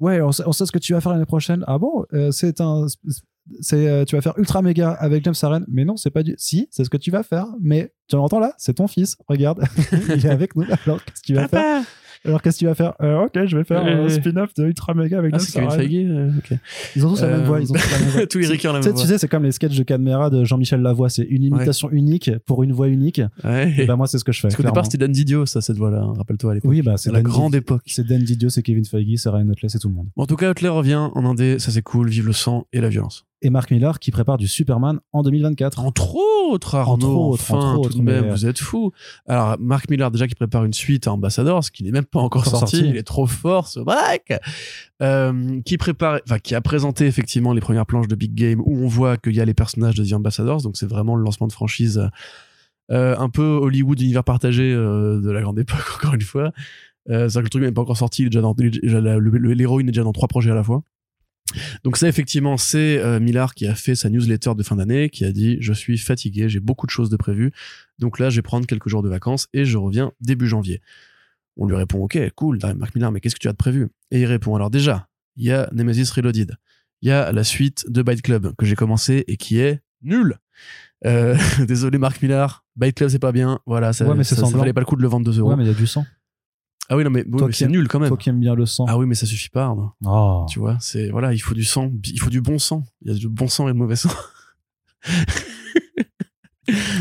Ouais, 0.00 0.20
on 0.20 0.32
sait, 0.32 0.42
on 0.46 0.52
sait 0.52 0.66
ce 0.66 0.72
que 0.72 0.78
tu 0.78 0.92
vas 0.92 1.00
faire 1.00 1.12
l'année 1.12 1.24
prochaine. 1.24 1.64
Ah 1.66 1.78
bon 1.78 2.04
Euh, 2.12 2.30
C'est 2.30 2.60
un. 2.60 2.86
C'est, 3.60 3.86
euh, 3.86 4.04
tu 4.04 4.16
vas 4.16 4.22
faire 4.22 4.34
ultra 4.38 4.60
méga 4.60 4.90
avec 4.90 5.24
James 5.24 5.34
Harden. 5.40 5.64
Mais 5.68 5.84
non, 5.84 5.96
c'est 5.96 6.10
pas 6.10 6.24
du. 6.24 6.34
Si, 6.36 6.68
c'est 6.72 6.82
ce 6.84 6.90
que 6.90 6.96
tu 6.96 7.10
vas 7.12 7.22
faire. 7.22 7.46
Mais 7.62 7.92
tu 8.08 8.16
l'entends 8.16 8.40
là 8.40 8.52
C'est 8.58 8.74
ton 8.74 8.88
fils. 8.88 9.16
Regarde, 9.28 9.62
il 10.14 10.26
est 10.26 10.28
avec 10.28 10.56
nous. 10.56 10.64
Alors 10.84 11.02
qu'est-ce 11.04 11.20
que 11.20 11.26
tu 11.26 11.34
vas 11.34 11.46
faire 11.48 11.82
Alors 12.24 12.42
qu'est-ce 12.42 12.56
que 12.56 12.60
tu 12.60 12.66
vas 12.66 12.74
faire? 12.74 12.94
Euh, 13.02 13.24
Ok, 13.26 13.46
je 13.46 13.56
vais 13.56 13.64
faire 13.64 13.82
un 13.82 14.04
Euh. 14.04 14.08
spin-off 14.08 14.54
de 14.54 14.64
ultra 14.66 14.94
méga 14.94 15.18
avec 15.18 15.32
Ah, 15.34 15.38
c'est 15.38 15.60
euh. 15.60 16.30
Ils 16.94 17.06
ont 17.06 17.10
tous 17.10 17.22
la 17.22 17.28
même 17.28 17.44
voix. 17.44 17.60
Ils 17.60 17.70
ont 17.70 17.74
tous 17.74 17.90
la 17.90 17.98
même 17.98 18.08
voix. 18.10 18.26
Tous 18.30 18.38
les 18.38 18.46
ricains 18.46 18.72
la 18.72 18.80
même 18.80 18.94
tu 18.94 19.06
sais, 19.06 19.18
c'est 19.18 19.28
comme 19.28 19.44
les 19.44 19.52
sketchs 19.52 19.76
de 19.76 19.82
Cadmera 19.82 20.30
de 20.30 20.44
Jean-Michel 20.44 20.80
Lavoie. 20.80 21.08
C'est 21.08 21.22
une 21.24 21.44
imitation 21.44 21.90
unique 21.90 22.30
pour 22.46 22.62
une 22.62 22.72
voix 22.72 22.88
unique. 22.88 23.20
Ouais. 23.44 23.74
Et 23.78 23.86
bah 23.86 23.96
moi, 23.96 24.06
c'est 24.06 24.18
ce 24.18 24.24
que 24.24 24.32
je 24.32 24.38
fais. 24.40 24.48
Parce 24.48 24.56
qu'au 24.56 24.62
départ, 24.62 24.84
c'était 24.84 24.98
Dan 24.98 25.12
Didio, 25.12 25.46
ça, 25.46 25.60
cette 25.60 25.76
voix-là. 25.76 26.02
hein, 26.02 26.14
Rappelle-toi 26.16 26.52
à 26.52 26.54
l'époque. 26.54 26.70
Oui, 26.70 26.82
bah 26.82 26.94
c'est 26.96 27.10
la 27.10 27.18
Dan 27.18 27.24
grande 27.24 27.52
Did- 27.52 27.58
époque. 27.58 27.82
C'est 27.86 28.06
Dan 28.06 28.22
Didio, 28.22 28.48
c'est 28.48 28.62
Kevin 28.62 28.84
Feige, 28.84 29.16
c'est 29.18 29.28
Ryan 29.30 29.48
Otley, 29.48 29.68
c'est 29.68 29.78
tout 29.78 29.88
le 29.88 29.94
monde. 29.94 30.08
Bon, 30.16 30.22
en 30.22 30.26
tout 30.26 30.36
cas, 30.36 30.50
Outlaw 30.50 30.74
revient 30.74 30.94
en 31.14 31.24
Indé, 31.24 31.58
ça 31.58 31.70
c'est 31.70 31.82
cool, 31.82 32.08
vive 32.08 32.26
le 32.26 32.32
sang 32.32 32.66
et 32.72 32.80
la 32.80 32.88
violence. 32.88 33.24
Et 33.42 33.50
Mark 33.50 33.70
Millar 33.70 33.98
qui 33.98 34.10
prépare 34.10 34.38
du 34.38 34.48
Superman 34.48 34.98
en 35.12 35.22
2024. 35.22 35.80
Entre 35.80 36.16
autres, 36.16 36.74
Arnaud, 36.74 36.94
Entre 36.94 37.06
autres, 37.06 37.42
enfin, 37.42 37.54
entre 37.56 37.80
autres, 37.80 37.90
tout 37.90 37.98
de 37.98 38.02
même, 38.02 38.24
mais- 38.24 38.30
vous 38.30 38.46
êtes 38.46 38.58
fous. 38.58 38.92
Alors, 39.28 39.56
Mark 39.60 39.90
Millar, 39.90 40.10
déjà, 40.10 40.26
qui 40.26 40.34
prépare 40.34 40.64
une 40.64 40.72
suite 40.72 41.06
à 41.06 41.12
Ambassadors, 41.12 41.70
qui 41.70 41.84
n'est 41.84 41.90
même 41.90 42.06
pas 42.06 42.20
encore 42.20 42.46
sorti, 42.46 42.76
sorti. 42.76 42.88
il 42.90 42.96
est 42.96 43.02
trop 43.02 43.26
fort, 43.26 43.68
ce 43.68 43.80
mec 43.80 44.32
euh, 45.02 45.60
qui 45.66 45.76
prépare, 45.76 46.20
enfin, 46.26 46.38
qui 46.38 46.54
a 46.54 46.60
présenté 46.62 47.06
effectivement 47.06 47.52
les 47.52 47.60
premières 47.60 47.84
planches 47.84 48.08
de 48.08 48.14
Big 48.14 48.34
Game 48.34 48.60
où 48.64 48.82
on 48.84 48.88
voit 48.88 49.18
qu'il 49.18 49.34
y 49.34 49.40
a 49.40 49.44
les 49.44 49.54
personnages 49.54 49.96
de 49.96 50.04
The 50.04 50.14
Ambassadors, 50.14 50.62
donc 50.62 50.76
c'est 50.78 50.88
vraiment 50.88 51.14
le 51.14 51.22
lancement 51.22 51.46
de 51.46 51.52
franchise 51.52 52.08
euh, 52.90 53.16
un 53.18 53.28
peu 53.28 53.42
Hollywood 53.42 54.00
univers 54.00 54.24
partagé 54.24 54.72
euh, 54.72 55.20
de 55.20 55.30
la 55.30 55.42
grande 55.42 55.58
époque, 55.58 55.84
encore 55.96 56.14
une 56.14 56.22
fois. 56.22 56.52
Euh, 57.10 57.28
C'est-à-dire 57.28 57.40
que 57.40 57.44
le 57.44 57.50
truc 57.50 57.62
n'est 57.64 57.72
pas 57.72 57.82
encore 57.82 57.96
sorti, 57.96 58.28
l'héroïne 58.28 59.88
est 59.88 59.92
déjà 59.92 60.02
dans 60.04 60.12
trois 60.12 60.28
projets 60.28 60.50
à 60.50 60.54
la 60.54 60.62
fois. 60.64 60.82
Donc 61.84 61.96
ça, 61.96 62.08
effectivement, 62.08 62.56
c'est 62.56 62.98
euh, 62.98 63.20
Millard 63.20 63.54
qui 63.54 63.66
a 63.66 63.74
fait 63.74 63.94
sa 63.94 64.10
newsletter 64.10 64.54
de 64.56 64.62
fin 64.62 64.76
d'année, 64.76 65.10
qui 65.10 65.24
a 65.24 65.32
dit 65.32 65.56
«Je 65.60 65.72
suis 65.72 65.96
fatigué, 65.98 66.48
j'ai 66.48 66.60
beaucoup 66.60 66.86
de 66.86 66.90
choses 66.90 67.08
de 67.10 67.16
prévues, 67.16 67.52
donc 67.98 68.18
là, 68.18 68.30
je 68.30 68.36
vais 68.36 68.42
prendre 68.42 68.66
quelques 68.66 68.88
jours 68.88 69.02
de 69.02 69.08
vacances 69.08 69.48
et 69.52 69.64
je 69.64 69.78
reviens 69.78 70.12
début 70.20 70.46
janvier.» 70.46 70.82
On 71.56 71.66
lui 71.66 71.76
répond 71.76 71.98
«Ok, 72.02 72.18
cool, 72.34 72.58
Marc 72.76 72.94
Millard, 72.94 73.12
mais 73.12 73.20
qu'est-ce 73.20 73.34
que 73.34 73.40
tu 73.40 73.48
as 73.48 73.52
de 73.52 73.56
prévu?» 73.56 73.88
Et 74.10 74.20
il 74.20 74.26
répond 74.26 74.54
«Alors 74.56 74.70
déjà, 74.70 75.08
il 75.36 75.44
y 75.44 75.52
a 75.52 75.70
Nemesis 75.72 76.10
Reloaded, 76.10 76.56
il 77.02 77.08
y 77.08 77.12
a 77.12 77.32
la 77.32 77.44
suite 77.44 77.86
de 77.88 78.02
Byte 78.02 78.22
Club 78.22 78.54
que 78.58 78.66
j'ai 78.66 78.74
commencé 78.74 79.24
et 79.28 79.36
qui 79.36 79.58
est 79.58 79.80
nulle. 80.02 80.38
Euh, 81.04 81.36
désolé 81.66 81.98
Marc 81.98 82.22
Millar, 82.22 82.64
Bite 82.74 82.96
Club 82.96 83.10
c'est 83.10 83.18
pas 83.18 83.32
bien. 83.32 83.60
Voilà, 83.66 83.92
ça, 83.92 84.06
Ouais, 84.06 84.14
mais 84.14 84.24
c'est 84.24 84.34
ça, 84.34 84.40
ça 84.40 84.46
sanglant. 84.46 84.60
valait 84.60 84.72
pas 84.72 84.80
le 84.80 84.86
coup 84.86 84.96
de 84.96 85.02
le 85.02 85.08
vendre 85.08 85.24
2 85.24 85.38
euros. 85.38 85.50
Ouais, 85.50 85.56
mais 85.56 85.64
il 85.64 85.68
y 85.68 85.70
a 85.70 85.74
du 85.74 85.86
sang. 85.86 86.06
Ah 86.88 86.96
oui, 86.96 87.02
non, 87.04 87.10
mais, 87.10 87.24
bon, 87.24 87.38
Toi 87.38 87.48
mais 87.48 87.52
c'est 87.52 87.68
nul 87.68 87.88
quand 87.88 87.98
même. 87.98 88.08
Toi 88.08 88.16
qui 88.16 88.28
aimes 88.28 88.38
bien 88.38 88.54
le 88.54 88.64
sang. 88.66 88.84
Ah 88.88 88.96
oui, 88.96 89.06
mais 89.06 89.14
ça 89.16 89.26
suffit 89.26 89.48
pas, 89.48 89.64
Arnaud. 89.64 89.90
Oh. 90.04 90.46
Tu 90.48 90.58
vois, 90.60 90.76
c'est 90.80 91.10
voilà, 91.10 91.32
il 91.32 91.38
faut 91.40 91.54
du 91.54 91.64
sang, 91.64 91.92
il 92.04 92.20
faut 92.20 92.30
du 92.30 92.40
bon 92.40 92.58
sang. 92.58 92.84
Il 93.02 93.12
y 93.12 93.14
a 93.14 93.18
du 93.18 93.28
bon 93.28 93.48
sang 93.48 93.68
et 93.68 93.72
de 93.72 93.76
mauvais 93.78 93.96
sang. 93.96 94.10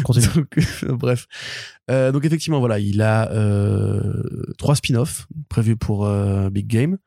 Continue. 0.03 0.27
Donc, 0.35 0.57
euh, 0.83 0.95
bref. 0.95 1.25
Euh, 1.89 2.11
donc 2.11 2.25
effectivement, 2.25 2.59
voilà, 2.59 2.79
il 2.79 3.01
a 3.01 3.31
euh, 3.31 4.23
trois 4.57 4.75
spin-offs 4.75 5.27
prévus 5.49 5.75
pour 5.75 6.05
euh, 6.05 6.49
Big 6.49 6.67
Game. 6.67 6.97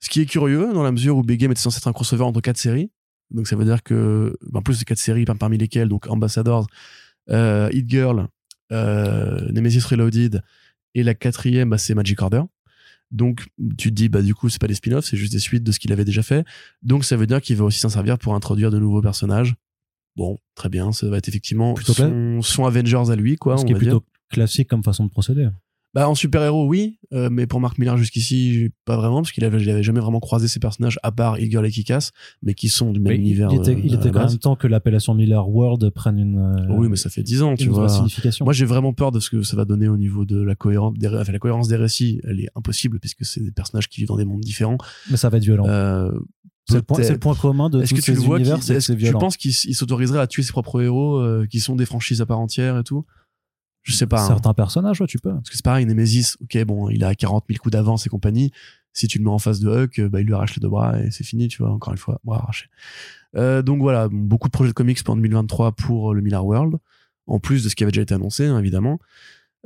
Ce 0.00 0.08
qui 0.08 0.20
est 0.20 0.26
curieux 0.26 0.72
dans 0.72 0.82
la 0.82 0.92
mesure 0.92 1.16
où 1.16 1.22
Big 1.22 1.38
Game 1.40 1.50
était 1.50 1.60
censé 1.60 1.78
être 1.78 1.88
un 1.88 1.92
crossover 1.92 2.22
entre 2.24 2.40
quatre 2.40 2.56
séries. 2.56 2.90
Donc 3.30 3.46
ça 3.46 3.56
veut 3.56 3.64
dire 3.64 3.82
que, 3.82 4.36
en 4.54 4.62
plus 4.62 4.78
de 4.78 4.84
quatre 4.84 4.98
séries, 4.98 5.26
par- 5.26 5.36
parmi 5.36 5.58
lesquelles 5.58 5.88
donc 5.88 6.06
Ambassadors, 6.08 6.66
Hit 7.30 7.90
Girl, 7.90 8.28
Nemesis 8.70 9.84
Reloaded 9.86 10.42
et 10.94 11.02
la 11.02 11.14
quatrième, 11.14 11.70
bah, 11.70 11.78
c'est 11.78 11.94
Magic 11.94 12.20
Order. 12.22 12.42
Donc 13.10 13.46
tu 13.78 13.88
te 13.88 13.94
dis 13.94 14.10
bah 14.10 14.20
du 14.20 14.34
coup 14.34 14.50
c'est 14.50 14.60
pas 14.60 14.66
des 14.66 14.74
spin-offs, 14.74 15.06
c'est 15.06 15.16
juste 15.16 15.32
des 15.32 15.38
suites 15.38 15.64
de 15.64 15.72
ce 15.72 15.78
qu'il 15.78 15.92
avait 15.92 16.04
déjà 16.04 16.22
fait. 16.22 16.44
Donc 16.82 17.04
ça 17.06 17.16
veut 17.16 17.26
dire 17.26 17.40
qu'il 17.40 17.56
va 17.56 17.64
aussi 17.64 17.78
s'en 17.78 17.88
servir 17.88 18.18
pour 18.18 18.34
introduire 18.34 18.70
de 18.70 18.78
nouveaux 18.78 19.00
personnages. 19.00 19.54
Bon, 20.14 20.38
très 20.54 20.68
bien, 20.68 20.92
ça 20.92 21.08
va 21.08 21.16
être 21.16 21.28
effectivement 21.28 21.72
Plutôt 21.72 21.94
son, 21.94 22.42
son 22.42 22.66
Avengers 22.66 23.10
à 23.10 23.16
lui 23.16 23.36
quoi. 23.36 23.56
Ce 23.56 23.62
on 23.62 23.64
qui 23.64 23.72
est 23.72 23.76
dire. 23.78 23.92
plutôt 23.92 24.04
classique 24.28 24.68
comme 24.68 24.84
façon 24.84 25.06
de 25.06 25.10
procéder. 25.10 25.48
Bah, 25.94 26.06
en 26.08 26.14
super-héros, 26.14 26.66
oui, 26.66 26.98
euh, 27.14 27.30
mais 27.32 27.46
pour 27.46 27.60
Mark 27.60 27.78
Millar 27.78 27.96
jusqu'ici, 27.96 28.70
pas 28.84 28.96
vraiment, 28.96 29.22
parce 29.22 29.32
qu'il 29.32 29.42
avait, 29.44 29.60
il 29.60 29.70
avait 29.70 29.82
jamais 29.82 30.00
vraiment 30.00 30.20
croisé 30.20 30.46
ces 30.46 30.60
personnages, 30.60 30.98
à 31.02 31.12
part 31.12 31.36
Girl 31.38 31.64
et 31.64 31.70
Kick-Ass, 31.70 32.12
mais 32.42 32.52
qui 32.52 32.68
sont 32.68 32.92
du 32.92 33.00
même 33.00 33.14
Mais 33.14 33.18
univers. 33.18 33.48
il 33.50 33.56
était, 33.58 33.70
euh, 33.74 33.80
il 33.82 33.94
était 33.94 34.04
la 34.06 34.10
quand 34.10 34.28
même 34.28 34.38
temps 34.38 34.54
que 34.54 34.66
l'appellation 34.66 35.14
Miller 35.14 35.48
World 35.48 35.88
prenne 35.90 36.18
une, 36.18 36.38
euh, 36.38 36.66
Oui, 36.76 36.88
mais 36.90 36.96
ça 36.96 37.08
fait 37.08 37.22
10 37.22 37.42
ans, 37.42 37.54
tu 37.56 37.70
vois. 37.70 37.88
signification. 37.88 38.44
Moi, 38.44 38.52
j'ai 38.52 38.66
vraiment 38.66 38.92
peur 38.92 39.12
de 39.12 39.18
ce 39.20 39.30
que 39.30 39.42
ça 39.42 39.56
va 39.56 39.64
donner 39.64 39.88
au 39.88 39.96
niveau 39.96 40.26
de 40.26 40.40
la 40.42 40.54
cohérence 40.54 40.92
des, 40.98 41.08
enfin, 41.08 41.32
la 41.32 41.38
cohérence 41.38 41.68
des 41.68 41.76
récits. 41.76 42.20
Elle 42.24 42.40
est 42.40 42.48
impossible, 42.54 43.00
puisque 43.00 43.24
c'est 43.24 43.40
des 43.40 43.50
personnages 43.52 43.88
qui 43.88 44.00
vivent 44.00 44.08
dans 44.08 44.16
des 44.16 44.26
mondes 44.26 44.40
différents. 44.42 44.78
mais 45.10 45.16
ça 45.16 45.30
va 45.30 45.38
être 45.38 45.44
violent. 45.44 45.64
Euh, 45.68 46.10
c'est 46.68 46.74
le, 46.76 46.82
point- 46.82 46.98
le 47.00 47.40
commun 47.40 47.70
de 47.70 47.80
Est-ce 47.80 47.94
tous 47.94 48.00
que 48.00 48.04
tu 48.04 48.10
le 48.12 48.18
ces 48.20 48.26
vois 48.26 48.36
univers, 48.38 48.62
c'est 48.62 48.74
que 48.74 48.80
c'est 48.80 48.92
que 48.92 48.98
tu 48.98 49.04
violent. 49.04 49.20
penses 49.20 49.38
qu'il 49.38 49.54
s'autoriserait 49.54 50.20
à 50.20 50.26
tuer 50.26 50.42
ses 50.42 50.52
propres 50.52 50.82
héros, 50.82 51.16
euh, 51.16 51.46
qui 51.46 51.60
sont 51.60 51.76
des 51.76 51.86
franchises 51.86 52.20
à 52.20 52.26
part 52.26 52.38
entière 52.40 52.76
et 52.76 52.84
tout? 52.84 53.06
Je 53.90 53.96
sais 53.96 54.06
pas. 54.06 54.22
hein. 54.22 54.26
Certains 54.26 54.54
personnages, 54.54 55.00
ouais, 55.00 55.06
tu 55.06 55.18
peux. 55.18 55.32
Parce 55.34 55.48
que 55.50 55.56
c'est 55.56 55.64
pareil, 55.64 55.86
Nemesis, 55.86 56.36
ok, 56.42 56.64
bon, 56.64 56.88
il 56.90 57.02
a 57.04 57.14
40 57.14 57.44
000 57.48 57.58
coups 57.60 57.72
d'avance 57.72 58.06
et 58.06 58.10
compagnie. 58.10 58.50
Si 58.92 59.06
tu 59.06 59.18
le 59.18 59.24
mets 59.24 59.30
en 59.30 59.38
face 59.38 59.60
de 59.60 59.68
Huck, 59.70 59.98
euh, 59.98 60.08
bah, 60.08 60.20
il 60.20 60.26
lui 60.26 60.34
arrache 60.34 60.56
les 60.56 60.60
deux 60.60 60.68
bras 60.68 60.98
et 61.00 61.10
c'est 61.10 61.24
fini, 61.24 61.48
tu 61.48 61.62
vois, 61.62 61.70
encore 61.72 61.92
une 61.92 61.98
fois, 61.98 62.20
bras 62.24 62.38
arrachés. 62.38 62.66
Euh, 63.36 63.62
donc 63.62 63.80
voilà, 63.80 64.08
beaucoup 64.10 64.48
de 64.48 64.52
projets 64.52 64.70
de 64.70 64.74
comics 64.74 65.02
pour 65.04 65.14
2023 65.14 65.72
pour 65.72 66.10
euh, 66.10 66.14
le 66.14 66.20
Miller 66.22 66.44
World, 66.44 66.76
en 67.26 67.38
plus 67.38 67.62
de 67.64 67.68
ce 67.68 67.76
qui 67.76 67.84
avait 67.84 67.92
déjà 67.92 68.02
été 68.02 68.14
annoncé, 68.14 68.46
hein, 68.46 68.58
évidemment. 68.58 68.98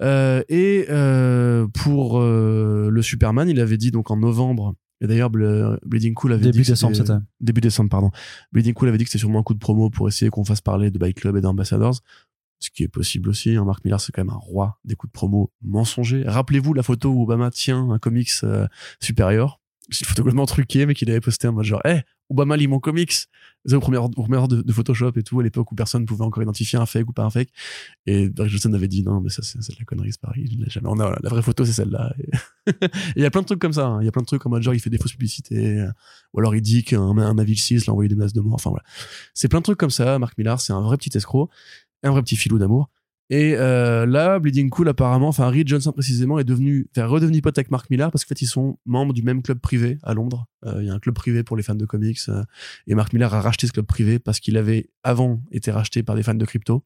Euh, 0.00 0.42
et 0.48 0.86
euh, 0.90 1.66
pour 1.68 2.20
le 2.20 3.00
Superman, 3.02 3.48
il 3.48 3.60
avait 3.60 3.76
dit 3.76 3.90
donc 3.90 4.10
en 4.10 4.16
novembre, 4.16 4.74
et 5.00 5.06
d'ailleurs 5.06 5.30
Ble- 5.30 5.78
Bleeding 5.84 6.14
Cool 6.14 6.32
avait 6.32 6.42
Début 6.44 6.62
dit 6.62 6.70
décembre, 6.70 6.96
c'était. 6.96 7.12
début 7.40 7.60
décembre, 7.60 7.90
pardon. 7.90 8.10
Bleeding 8.52 8.74
Cool 8.74 8.88
avait 8.88 8.98
dit 8.98 9.04
que 9.04 9.10
c'était 9.10 9.20
sûrement 9.20 9.40
un 9.40 9.42
coup 9.42 9.54
de 9.54 9.58
promo 9.58 9.90
pour 9.90 10.08
essayer 10.08 10.30
qu'on 10.30 10.44
fasse 10.44 10.60
parler 10.60 10.90
de 10.90 10.98
Bike 10.98 11.20
Club 11.20 11.36
et 11.36 11.40
d'Ambassadors. 11.40 12.00
Ce 12.62 12.70
qui 12.70 12.84
est 12.84 12.88
possible 12.88 13.28
aussi. 13.28 13.56
Hein. 13.56 13.64
Mark 13.64 13.84
Millar, 13.84 14.00
c'est 14.00 14.12
quand 14.12 14.22
même 14.24 14.32
un 14.32 14.38
roi 14.38 14.78
des 14.84 14.94
coups 14.94 15.10
de 15.10 15.12
promo 15.12 15.50
mensongers. 15.62 16.22
Rappelez-vous 16.26 16.74
la 16.74 16.84
photo 16.84 17.10
où 17.10 17.24
Obama 17.24 17.50
tient 17.50 17.90
un 17.90 17.98
comics 17.98 18.30
euh, 18.44 18.68
supérieur. 19.00 19.58
C'est 19.90 20.02
une 20.02 20.06
photo 20.06 20.22
complètement 20.22 20.46
truquée, 20.46 20.86
mais 20.86 20.94
qu'il 20.94 21.10
avait 21.10 21.20
posté 21.20 21.48
en 21.48 21.52
mode 21.52 21.64
genre, 21.64 21.84
hey, 21.84 22.02
Obama 22.30 22.56
lit 22.56 22.68
mon 22.68 22.78
comics. 22.78 23.12
C'est 23.64 23.74
aux 23.74 23.80
premières, 23.80 24.08
premières 24.10 24.48
de, 24.48 24.62
de 24.62 24.72
Photoshop 24.72 25.12
et 25.16 25.22
tout, 25.22 25.38
à 25.40 25.42
l'époque 25.42 25.70
où 25.70 25.74
personne 25.74 26.06
pouvait 26.06 26.24
encore 26.24 26.42
identifier 26.42 26.78
un 26.78 26.86
fake 26.86 27.08
ou 27.08 27.12
pas 27.12 27.24
un 27.24 27.30
fake. 27.30 27.50
Et 28.06 28.28
Barry 28.28 28.48
Johnson 28.48 28.72
avait 28.72 28.88
dit, 28.88 29.02
non, 29.02 29.20
mais 29.20 29.28
ça, 29.28 29.42
c'est 29.42 29.58
de 29.58 29.76
la 29.78 29.84
connerie, 29.84 30.12
c'est 30.12 30.20
pareil. 30.20 30.48
Jamais. 30.68 30.88
On 30.88 30.98
a, 30.98 31.16
la 31.22 31.28
vraie 31.28 31.42
photo, 31.42 31.64
c'est 31.64 31.72
celle-là. 31.72 32.14
Il 33.16 33.22
y 33.22 33.24
a 33.26 33.30
plein 33.30 33.42
de 33.42 33.46
trucs 33.46 33.58
comme 33.60 33.72
ça. 33.72 33.86
hein. 33.86 34.00
Il 34.00 34.04
y 34.04 34.08
a 34.08 34.12
plein 34.12 34.22
de 34.22 34.26
trucs 34.26 34.44
en 34.46 34.50
mode 34.50 34.62
genre, 34.62 34.74
il 34.74 34.80
fait 34.80 34.88
des 34.90 34.98
fausses 34.98 35.12
publicités. 35.12 35.80
euh, 35.80 35.90
ou 36.32 36.38
alors 36.38 36.54
il 36.54 36.62
dit 36.62 36.82
qu'un 36.84 37.00
un 37.18 37.34
Navy 37.34 37.56
6 37.56 37.86
l'a 37.86 37.92
envoyé 37.92 38.08
des 38.08 38.14
menaces 38.14 38.32
de 38.32 38.40
mort. 38.40 38.54
Enfin 38.54 38.70
voilà. 38.70 38.84
C'est 39.34 39.48
plein 39.48 39.58
de 39.58 39.64
trucs 39.64 39.78
comme 39.78 39.90
ça. 39.90 40.18
Marc 40.18 40.38
Millar, 40.38 40.60
c'est 40.60 40.72
un 40.72 40.80
vrai 40.80 40.96
petit 40.96 41.16
escroc, 41.16 41.50
un 42.03 42.11
vrai 42.11 42.22
petit 42.22 42.36
filou 42.36 42.59
d'amour. 42.59 42.90
Et 43.30 43.55
euh, 43.57 44.05
là, 44.05 44.38
Bleeding 44.38 44.68
Cool, 44.68 44.90
apparemment, 44.90 45.28
enfin 45.28 45.48
Reed 45.48 45.66
Johnson 45.66 45.92
précisément, 45.92 46.38
est 46.38 46.44
devenu, 46.44 46.86
enfin, 46.94 47.07
redevenu 47.07 47.40
pote 47.40 47.57
avec 47.57 47.70
Marc 47.70 47.88
Millar 47.88 48.11
parce 48.11 48.24
qu'en 48.24 48.28
fait, 48.28 48.42
ils 48.42 48.46
sont 48.46 48.78
membres 48.84 49.14
du 49.14 49.22
même 49.22 49.42
club 49.42 49.59
privé 49.59 49.96
à 50.03 50.12
Londres. 50.12 50.46
Euh, 50.66 50.82
Il 50.82 50.86
y 50.86 50.90
a 50.90 50.92
un 50.92 50.98
club 50.98 51.14
privé 51.14 51.42
pour 51.42 51.57
les 51.57 51.62
fans 51.62 51.74
de 51.74 51.86
comics. 51.86 52.18
euh, 52.28 52.44
et 52.86 52.94
Marc 52.94 53.14
Millar 53.14 53.32
a 53.32 53.40
racheté 53.40 53.66
ce 53.66 53.72
club 53.72 53.86
privé 53.86 54.18
parce 54.18 54.38
qu'il 54.38 54.59
avait 54.59 54.90
avant 55.03 55.40
été 55.50 55.70
racheté 55.70 56.03
par 56.03 56.14
des 56.14 56.22
fans 56.22 56.34
de 56.34 56.44
crypto. 56.44 56.84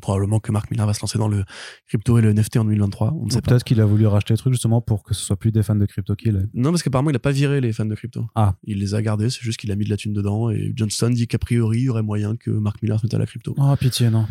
Probablement 0.00 0.40
que 0.40 0.52
Marc 0.52 0.70
Millar 0.70 0.86
va 0.86 0.94
se 0.94 1.02
lancer 1.02 1.18
dans 1.18 1.28
le 1.28 1.44
crypto 1.86 2.18
et 2.18 2.22
le 2.22 2.32
NFT 2.32 2.56
en 2.56 2.64
2023. 2.64 3.12
On 3.12 3.26
ne 3.26 3.30
sait 3.30 3.42
peut-être 3.42 3.62
qu'il 3.62 3.78
a 3.80 3.84
voulu 3.84 4.06
racheter 4.06 4.32
le 4.32 4.38
truc 4.38 4.54
justement 4.54 4.80
pour 4.80 5.02
que 5.02 5.12
ce 5.12 5.22
soit 5.22 5.36
plus 5.36 5.52
des 5.52 5.62
fans 5.62 5.74
de 5.74 5.84
Crypto 5.84 6.14
Kill. 6.14 6.48
Non, 6.54 6.70
parce 6.70 6.82
qu'apparemment, 6.82 7.10
il 7.10 7.16
a 7.16 7.18
pas 7.18 7.30
viré 7.30 7.60
les 7.60 7.72
fans 7.74 7.84
de 7.84 7.94
crypto. 7.94 8.26
Ah. 8.34 8.54
Il 8.64 8.78
les 8.78 8.94
a 8.94 9.02
gardés, 9.02 9.28
c'est 9.28 9.42
juste 9.42 9.60
qu'il 9.60 9.70
a 9.70 9.76
mis 9.76 9.84
de 9.84 9.90
la 9.90 9.98
thune 9.98 10.14
dedans. 10.14 10.48
Et 10.50 10.72
Johnson 10.74 11.10
dit 11.10 11.26
qu'a 11.26 11.38
priori, 11.38 11.80
il 11.80 11.84
y 11.84 11.88
aurait 11.90 12.02
moyen 12.02 12.36
que 12.36 12.50
Mark 12.50 12.80
Millar 12.82 13.00
se 13.00 13.06
mette 13.06 13.14
à 13.14 13.18
la 13.18 13.26
crypto. 13.26 13.54
Oh, 13.58 13.74
pitié, 13.78 14.08
non. 14.08 14.26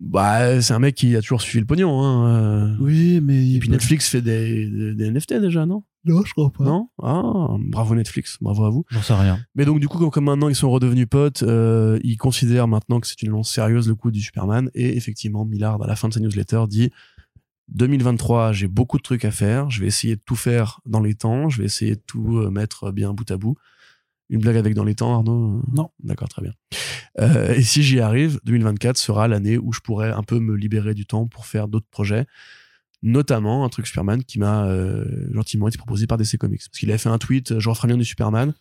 Bah, 0.00 0.60
c'est 0.60 0.72
un 0.72 0.78
mec 0.78 0.94
qui 0.94 1.14
a 1.14 1.20
toujours 1.20 1.42
suivi 1.42 1.60
le 1.60 1.66
pognon. 1.66 2.02
Hein. 2.02 2.26
euh. 2.26 2.76
Oui, 2.80 3.20
mais. 3.22 3.52
Et 3.52 3.58
puis 3.58 3.68
Netflix 3.68 4.08
fait 4.08 4.22
des, 4.22 4.68
des, 4.68 4.94
des 4.94 5.10
NFT 5.10 5.34
déjà, 5.34 5.66
non? 5.66 5.84
Non, 6.04 6.22
je 6.24 6.32
crois 6.32 6.50
pas. 6.50 6.64
Non? 6.64 6.88
Ah, 7.00 7.56
bravo 7.58 7.94
Netflix, 7.94 8.38
bravo 8.40 8.64
à 8.64 8.70
vous. 8.70 8.84
J'en 8.90 9.02
sais 9.02 9.14
rien. 9.14 9.38
Mais 9.54 9.64
donc, 9.64 9.78
du 9.78 9.88
coup, 9.88 10.10
comme, 10.10 10.24
maintenant 10.24 10.48
ils 10.48 10.56
sont 10.56 10.70
redevenus 10.70 11.06
potes, 11.08 11.42
euh, 11.42 11.98
ils 12.02 12.16
considèrent 12.16 12.66
maintenant 12.66 12.98
que 13.00 13.06
c'est 13.06 13.22
une 13.22 13.28
annonce 13.28 13.52
sérieuse 13.52 13.88
le 13.88 13.94
coup 13.94 14.10
du 14.10 14.20
Superman. 14.20 14.70
Et 14.74 14.96
effectivement, 14.96 15.44
Millard, 15.44 15.80
à 15.82 15.86
la 15.86 15.94
fin 15.94 16.08
de 16.08 16.14
sa 16.14 16.20
newsletter, 16.20 16.64
dit 16.68 16.90
2023, 17.68 18.52
j'ai 18.52 18.68
beaucoup 18.68 18.98
de 18.98 19.02
trucs 19.02 19.24
à 19.24 19.30
faire. 19.30 19.70
Je 19.70 19.80
vais 19.80 19.86
essayer 19.86 20.16
de 20.16 20.22
tout 20.24 20.36
faire 20.36 20.80
dans 20.86 21.00
les 21.00 21.14
temps. 21.14 21.48
Je 21.48 21.58
vais 21.58 21.66
essayer 21.66 21.94
de 21.94 22.02
tout 22.04 22.38
euh, 22.38 22.50
mettre 22.50 22.90
bien 22.90 23.12
bout 23.12 23.30
à 23.30 23.36
bout. 23.36 23.56
Une 24.28 24.40
blague 24.40 24.56
avec 24.56 24.74
dans 24.74 24.84
les 24.84 24.94
temps, 24.94 25.14
Arnaud? 25.14 25.58
Euh 25.58 25.62
Non. 25.72 25.90
D'accord, 26.02 26.28
très 26.28 26.42
bien. 26.42 26.52
Euh, 27.20 27.54
et 27.54 27.62
si 27.62 27.82
j'y 27.82 28.00
arrive, 28.00 28.40
2024 28.44 28.96
sera 28.96 29.28
l'année 29.28 29.58
où 29.58 29.72
je 29.72 29.80
pourrai 29.80 30.10
un 30.10 30.22
peu 30.22 30.38
me 30.38 30.56
libérer 30.56 30.94
du 30.94 31.06
temps 31.06 31.26
pour 31.26 31.46
faire 31.46 31.68
d'autres 31.68 31.88
projets. 31.90 32.26
Notamment 33.02 33.64
un 33.64 33.68
truc 33.68 33.86
Superman 33.86 34.22
qui 34.22 34.38
m'a 34.38 34.66
euh, 34.66 35.04
gentiment 35.32 35.68
été 35.68 35.76
proposé 35.76 36.06
par 36.06 36.18
DC 36.18 36.36
Comics. 36.38 36.62
Parce 36.66 36.78
qu'il 36.78 36.90
avait 36.90 36.98
fait 36.98 37.08
un 37.08 37.18
tweet, 37.18 37.58
je 37.58 37.68
referai 37.68 37.88
bien 37.88 37.96
du 37.96 38.04
Superman. 38.04 38.54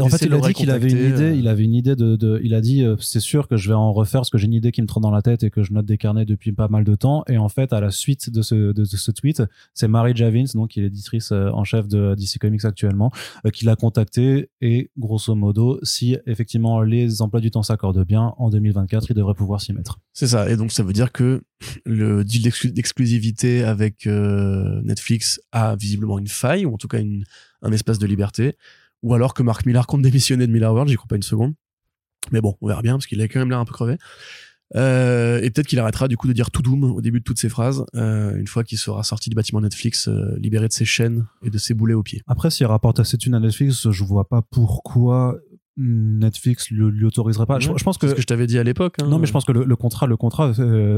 En 0.00 0.08
fait, 0.08 0.24
en 0.24 0.26
il 0.26 0.32
a 0.34 0.36
dit 0.48 0.54
qu'il 0.54 0.70
avait 0.70 0.90
une 0.90 0.98
idée. 1.14 1.22
euh, 1.24 1.34
Il 1.34 1.48
avait 1.48 1.62
une 1.64 1.74
idée 1.74 1.94
de. 1.96 2.16
de- 2.16 2.40
il 2.42 2.54
a 2.54 2.60
dit, 2.60 2.82
euh, 2.82 2.96
c'est 2.98 3.20
sûr 3.20 3.46
que 3.48 3.56
je 3.56 3.68
vais 3.68 3.74
en 3.74 3.92
refaire 3.92 4.20
parce 4.20 4.30
que 4.30 4.38
j'ai 4.38 4.46
une 4.46 4.52
idée 4.54 4.72
qui 4.72 4.82
me 4.82 4.86
trotte 4.86 5.02
dans 5.02 5.10
la 5.10 5.22
tête 5.22 5.42
et 5.44 5.50
que 5.50 5.62
je 5.62 5.72
note 5.72 5.86
des 5.86 5.96
carnets 5.98 6.24
depuis 6.24 6.52
pas 6.52 6.68
mal 6.68 6.84
de 6.84 6.94
temps. 6.94 7.22
Et 7.28 7.38
en 7.38 7.48
fait, 7.48 7.72
à 7.72 7.80
la 7.80 7.90
suite 7.90 8.30
de 8.30 8.42
ce, 8.42 8.54
de, 8.54 8.72
de 8.72 8.84
ce 8.84 9.10
tweet, 9.10 9.42
c'est 9.74 9.86
Mary 9.88 10.12
Javins, 10.16 10.44
donc 10.54 10.70
qui 10.70 10.80
est 10.80 10.82
l'éditrice 10.82 11.30
euh, 11.32 11.50
en 11.50 11.62
chef 11.64 11.86
de 11.88 12.14
DC 12.16 12.38
Comics 12.40 12.64
actuellement, 12.64 13.12
euh, 13.46 13.50
qui 13.50 13.64
l'a 13.64 13.76
contacté. 13.76 14.50
Et 14.60 14.90
grosso 14.98 15.34
modo, 15.34 15.78
si 15.82 16.16
effectivement 16.26 16.82
les 16.82 17.22
emplois 17.22 17.40
du 17.40 17.50
temps 17.50 17.62
s'accordent 17.62 18.04
bien, 18.04 18.34
en 18.38 18.50
2024, 18.50 19.06
il 19.10 19.14
devrait 19.14 19.34
pouvoir 19.34 19.60
s'y 19.60 19.72
mettre. 19.72 19.98
C'est 20.12 20.26
ça. 20.28 20.50
Et 20.50 20.56
donc, 20.56 20.72
ça 20.72 20.82
veut 20.82 20.92
dire 20.92 21.12
que 21.12 21.42
le 21.84 22.24
deal 22.24 22.42
d'exclu- 22.42 22.72
d'exclusivité 22.72 23.62
avec 23.64 24.06
euh, 24.06 24.80
Netflix 24.82 25.40
a 25.52 25.76
visiblement 25.76 26.18
une 26.18 26.28
faille, 26.28 26.66
ou 26.66 26.74
en 26.74 26.78
tout 26.78 26.88
cas 26.88 27.00
une, 27.00 27.24
un 27.62 27.72
espace 27.72 27.98
de 27.98 28.06
liberté. 28.06 28.56
Ou 29.04 29.14
alors 29.14 29.34
que 29.34 29.42
Mark 29.42 29.64
Millar 29.66 29.86
compte 29.86 30.02
démissionner 30.02 30.46
de 30.46 30.52
Miller 30.52 30.72
World, 30.72 30.88
j'y 30.90 30.96
crois 30.96 31.06
pas 31.08 31.16
une 31.16 31.22
seconde. 31.22 31.54
Mais 32.32 32.40
bon, 32.40 32.56
on 32.60 32.66
verra 32.68 32.80
bien, 32.82 32.94
parce 32.94 33.06
qu'il 33.06 33.20
a 33.20 33.28
quand 33.28 33.38
même 33.38 33.50
l'air 33.50 33.58
un 33.58 33.64
peu 33.66 33.72
crevé. 33.74 33.98
Euh, 34.76 35.40
et 35.42 35.50
peut-être 35.50 35.66
qu'il 35.68 35.78
arrêtera 35.78 36.08
du 36.08 36.16
coup 36.16 36.26
de 36.26 36.32
dire 36.32 36.50
tout 36.50 36.62
doom 36.62 36.84
au 36.84 37.00
début 37.02 37.18
de 37.20 37.24
toutes 37.24 37.38
ces 37.38 37.50
phrases, 37.50 37.84
euh, 37.94 38.34
une 38.34 38.46
fois 38.46 38.64
qu'il 38.64 38.78
sera 38.78 39.02
sorti 39.04 39.28
du 39.30 39.36
bâtiment 39.36 39.60
Netflix, 39.60 40.08
euh, 40.08 40.34
libéré 40.38 40.66
de 40.68 40.72
ses 40.72 40.86
chaînes 40.86 41.26
et 41.42 41.50
de 41.50 41.58
ses 41.58 41.74
boulets 41.74 41.94
aux 41.94 42.02
pieds. 42.02 42.22
Après, 42.26 42.50
s'il 42.50 42.66
rapporte 42.66 42.98
assez 42.98 43.16
de 43.18 43.22
thunes 43.22 43.34
à 43.34 43.40
Netflix, 43.40 43.90
je 43.90 44.04
vois 44.04 44.26
pas 44.26 44.42
pourquoi 44.50 45.36
Netflix 45.76 46.70
le- 46.70 46.88
lui 46.90 47.04
autoriserait 47.04 47.46
pas. 47.46 47.58
Je, 47.58 47.70
Ouais, 47.70 47.78
je 47.78 47.84
pense 47.84 47.98
que 47.98 48.08
ce 48.08 48.14
que 48.14 48.20
je 48.20 48.26
t'avais 48.26 48.46
dit 48.46 48.58
à 48.58 48.62
l'époque. 48.64 48.96
hein. 49.02 49.06
Non, 49.06 49.18
mais 49.18 49.26
je 49.26 49.32
pense 49.32 49.44
que 49.44 49.52
le, 49.52 49.64
le 49.64 49.76
contrat, 49.76 50.06
le 50.06 50.16
contrat 50.16 50.52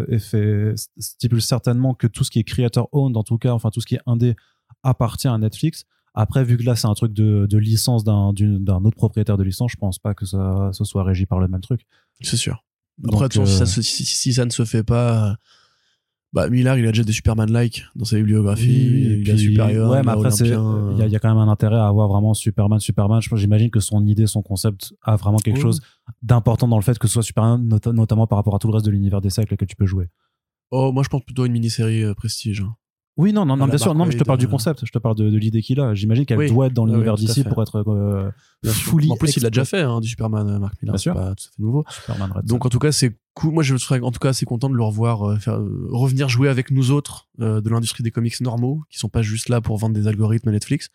est 0.08 0.18
fait, 0.18 0.74
stipule 0.98 1.42
certainement 1.42 1.94
que 1.94 2.06
tout 2.06 2.24
ce 2.24 2.30
qui 2.30 2.38
est 2.38 2.44
creator 2.44 2.88
owned, 2.92 3.16
en 3.16 3.24
tout 3.24 3.38
cas, 3.38 3.52
enfin 3.52 3.70
tout 3.70 3.80
ce 3.80 3.86
qui 3.86 3.96
est 3.96 4.00
indé, 4.06 4.36
appartient 4.82 5.28
à 5.28 5.36
Netflix. 5.38 5.84
Après, 6.16 6.42
vu 6.44 6.56
que 6.56 6.62
là 6.64 6.74
c'est 6.76 6.86
un 6.88 6.94
truc 6.94 7.12
de, 7.12 7.46
de 7.48 7.58
licence 7.58 8.02
d'un 8.02 8.30
autre 8.84 8.96
propriétaire 8.96 9.36
de 9.36 9.44
licence, 9.44 9.70
je 9.72 9.76
pense 9.76 9.98
pas 9.98 10.14
que 10.14 10.24
ça, 10.26 10.70
soit 10.72 11.04
régi 11.04 11.26
par 11.26 11.38
le 11.38 11.46
même 11.48 11.60
truc. 11.60 11.82
C'est 12.22 12.36
sûr. 12.38 12.64
Après, 13.04 13.28
Donc, 13.28 13.32
si, 13.34 13.38
euh, 13.40 13.46
ça 13.46 13.66
si- 13.66 13.82
si 14.06 14.32
ça 14.32 14.46
ne 14.46 14.50
se 14.50 14.64
fait 14.64 14.82
pas, 14.82 15.30
euh, 15.30 15.34
bah, 16.32 16.48
Millard, 16.48 16.78
il 16.78 16.86
a 16.86 16.92
déjà 16.92 17.04
des 17.04 17.12
Superman-like 17.12 17.84
dans 17.94 18.04
sa 18.06 18.16
bibliographie. 18.16 19.20
il 19.20 19.30
a. 19.60 19.66
Ouais, 19.90 20.02
mais 20.02 20.12
après, 20.12 20.30
il 20.40 20.98
y, 20.98 21.02
a- 21.02 21.06
il 21.06 21.12
y 21.12 21.16
a 21.16 21.18
quand 21.18 21.28
même 21.28 21.36
un 21.38 21.48
intérêt 21.50 21.76
à 21.76 21.86
avoir 21.86 22.08
vraiment 22.08 22.32
Superman, 22.34 22.80
Superman. 22.80 23.20
J'imagine 23.20 23.70
que 23.70 23.80
son 23.80 24.04
idée, 24.06 24.26
son 24.26 24.42
concept 24.42 24.94
a 25.02 25.16
vraiment 25.16 25.38
quelque 25.38 25.56
Oui. 25.56 25.62
chose 25.62 25.80
d'important 26.22 26.66
dans 26.68 26.76
le 26.78 26.82
fait 26.82 26.98
que 26.98 27.06
ce 27.06 27.12
soit 27.14 27.22
Superman, 27.22 27.66
nota- 27.68 27.92
notamment 27.92 28.26
par 28.26 28.38
rapport 28.38 28.54
à 28.54 28.58
tout 28.58 28.68
le 28.68 28.74
reste 28.74 28.86
de 28.86 28.90
l'univers 28.90 29.20
des 29.20 29.28
avec 29.38 29.50
lequel 29.50 29.68
tu 29.68 29.76
peux 29.76 29.86
jouer. 29.86 30.08
Oh, 30.70 30.90
moi, 30.92 31.02
je 31.02 31.08
pense 31.08 31.22
plutôt 31.22 31.42
à 31.44 31.46
une 31.46 31.52
mini-série 31.52 32.02
euh, 32.02 32.14
Prestige. 32.14 32.60
hein. 32.62 32.74
Oui, 33.16 33.32
non, 33.32 33.46
non, 33.46 33.56
non, 33.56 33.66
bien 33.66 33.78
sûr. 33.78 33.94
Non, 33.94 34.04
mais 34.04 34.12
je 34.12 34.18
te 34.18 34.24
parle 34.24 34.38
du 34.38 34.44
de- 34.46 34.50
concept. 34.50 34.84
Je 34.84 34.92
te 34.92 34.98
parle 34.98 35.16
de, 35.16 35.30
de 35.30 35.36
l'idée 35.38 35.62
qu'il 35.62 35.80
a. 35.80 35.94
J'imagine 35.94 36.26
qu'elle 36.26 36.36
Oui. 36.38 36.50
doit 36.50 36.66
être 36.66 36.74
dans 36.74 36.84
l'univers 36.84 37.14
oui, 37.14 37.20
d'ici 37.24 37.44
pour 37.44 37.62
être 37.62 37.82
euh, 37.88 38.30
fully 38.64 39.10
en 39.10 39.16
plus, 39.16 39.36
il 39.36 39.42
l'a 39.42 39.48
déjà 39.50 39.64
fait, 39.64 39.80
hein, 39.80 40.00
du 40.00 40.08
Superman, 40.08 40.46
euh, 40.48 40.58
Mark 40.58 40.74
Miller. 40.82 40.92
Bien 40.92 40.98
c'est 40.98 41.02
sûr. 41.02 41.14
pas 41.14 41.34
tout 41.34 41.44
à 41.48 41.56
fait 41.56 41.62
nouveau. 41.62 41.84
Superman 41.88 42.32
Red 42.32 42.44
Donc, 42.44 42.66
en 42.66 42.68
tout 42.68 42.78
cas, 42.78 42.92
c'est 42.92 43.16
cool. 43.34 43.54
Moi, 43.54 43.62
je 43.62 43.76
serais 43.76 44.00
en 44.00 44.10
tout 44.10 44.18
cas 44.18 44.28
assez 44.30 44.44
content 44.44 44.68
de 44.68 44.74
le 44.74 44.82
revoir 44.82 45.22
euh, 45.30 45.36
faire, 45.38 45.54
euh, 45.58 45.88
revenir 45.90 46.28
jouer 46.28 46.48
avec 46.50 46.70
nous 46.70 46.90
autres 46.90 47.28
euh, 47.40 47.60
de 47.62 47.70
l'industrie 47.70 48.02
des 48.02 48.10
comics 48.10 48.38
normaux, 48.42 48.82
qui 48.90 48.98
sont 48.98 49.08
pas 49.08 49.22
juste 49.22 49.48
là 49.48 49.60
pour 49.62 49.78
vendre 49.78 49.94
des 49.94 50.06
algorithmes 50.08 50.50
à 50.50 50.52
Netflix. 50.52 50.90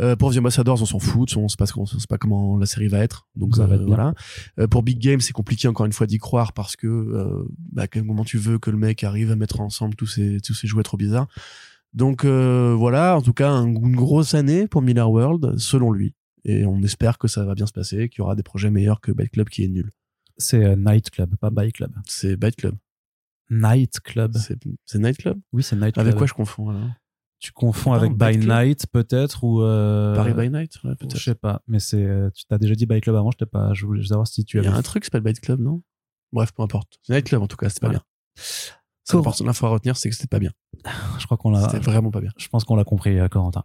Euh, 0.00 0.16
pour 0.16 0.32
The 0.34 0.38
Ambassadors, 0.38 0.80
on 0.80 0.86
s'en 0.86 0.98
fout, 0.98 1.36
on 1.36 1.48
sait 1.48 1.56
pas, 1.58 1.66
on 1.76 1.84
sait 1.86 1.96
pas 2.08 2.16
comment 2.18 2.56
la 2.56 2.66
série 2.66 2.88
va 2.88 2.98
être. 3.00 3.28
Donc 3.36 3.54
Ça 3.56 3.66
va 3.66 3.74
euh, 3.74 3.78
être 3.80 3.86
voilà. 3.86 4.14
Euh, 4.58 4.66
pour 4.66 4.82
Big 4.82 4.98
Game, 4.98 5.20
c'est 5.20 5.32
compliqué 5.32 5.68
encore 5.68 5.84
une 5.86 5.92
fois 5.92 6.06
d'y 6.06 6.18
croire 6.18 6.52
parce 6.52 6.74
que 6.76 7.46
bah, 7.72 7.82
à 7.82 7.86
quel 7.86 8.04
moment 8.04 8.24
tu 8.24 8.38
veux 8.38 8.58
que 8.58 8.70
le 8.70 8.78
mec 8.78 9.04
arrive 9.04 9.30
à 9.30 9.36
mettre 9.36 9.60
ensemble 9.60 9.94
tous 9.96 10.06
ces 10.06 10.40
tous 10.40 10.54
ces 10.54 10.66
jouets 10.66 10.82
trop 10.82 10.96
bizarres. 10.96 11.28
Donc 11.92 12.24
voilà, 12.24 13.16
en 13.16 13.22
tout 13.22 13.34
cas, 13.34 13.50
un- 13.50 13.66
une 13.66 13.96
grosse 13.96 14.34
année 14.34 14.66
pour 14.68 14.80
Miller 14.82 15.10
World, 15.10 15.58
selon 15.58 15.92
lui. 15.92 16.14
Et 16.44 16.64
on 16.64 16.80
espère 16.82 17.18
que 17.18 17.28
ça 17.28 17.44
va 17.44 17.54
bien 17.54 17.66
se 17.66 17.72
passer, 17.72 18.08
qu'il 18.08 18.20
y 18.20 18.22
aura 18.22 18.34
des 18.36 18.42
projets 18.42 18.70
meilleurs 18.70 19.00
que 19.02 19.12
Bite 19.12 19.32
Club 19.32 19.48
qui 19.50 19.64
est 19.64 19.68
nul. 19.68 19.90
C'est 20.38 20.74
Night 20.76 21.10
Club, 21.10 21.36
pas 21.36 21.50
Bike 21.50 21.74
Club. 21.74 21.92
C'est 22.06 22.36
Bite 22.36 22.56
Club. 22.56 22.76
Night 23.50 24.00
Club. 24.00 24.34
C'est 24.86 24.98
Night 24.98 25.18
Club? 25.18 25.38
Oui, 25.52 25.62
c'est 25.62 25.76
Night 25.76 25.92
Club. 25.92 26.06
Avec 26.06 26.16
quoi 26.16 26.26
je 26.26 26.32
confonds 26.32 26.70
alors? 26.70 26.88
Tu 27.40 27.52
confonds 27.52 27.90
Non, 27.90 27.96
avec 27.96 28.12
By. 28.16 28.36
Night, 28.38 28.86
peut-être, 28.92 29.42
ou. 29.44 29.62
euh, 29.62 30.14
Paris 30.14 30.34
by 30.34 30.50
Night 30.50 30.74
ouais, 30.84 30.90
Je 30.90 30.94
peut-être. 31.06 31.18
sais 31.18 31.34
pas, 31.34 31.62
mais 31.66 31.78
c'est. 31.80 32.04
euh, 32.04 32.30
Tu 32.34 32.44
t'as 32.44 32.58
déjà 32.58 32.74
dit 32.74 32.86
Bike 32.86 33.02
Club 33.04 33.16
avant, 33.16 33.30
je 33.36 33.44
pas. 33.46 33.72
Je 33.74 33.86
voulais 33.86 34.04
savoir 34.04 34.26
si 34.28 34.44
tu 34.44 34.58
Il 34.58 34.64
y 34.64 34.66
avais. 34.66 34.76
a 34.76 34.78
un 34.78 34.82
truc 34.82 35.02
qui 35.02 35.06
s'appelle 35.06 35.22
Bite 35.22 35.40
Club, 35.40 35.58
non? 35.60 35.82
Bref, 36.32 36.52
peu 36.52 36.62
importe. 36.62 36.98
C'est 37.02 37.14
Night 37.14 37.24
Club 37.26 37.42
en 37.42 37.46
tout 37.48 37.56
cas, 37.56 37.68
c'était 37.70 37.80
pas 37.80 37.86
Voilà. 37.88 38.04
bien. 38.36 38.42
C'est 39.04 39.16
important. 39.16 39.44
L'info 39.44 39.66
à 39.66 39.70
retenir, 39.70 39.96
c'est 39.96 40.08
que 40.08 40.14
c'était 40.14 40.28
pas 40.28 40.38
bien. 40.38 40.52
Je 41.18 41.24
crois 41.24 41.36
qu'on 41.36 41.50
l'a. 41.50 41.62
C'était 41.68 41.78
vraiment 41.80 42.10
pas 42.12 42.20
bien. 42.20 42.30
Je 42.36 42.46
pense 42.48 42.62
qu'on 42.64 42.76
l'a 42.76 42.84
compris, 42.84 43.18
euh, 43.18 43.26
Corentin. 43.28 43.64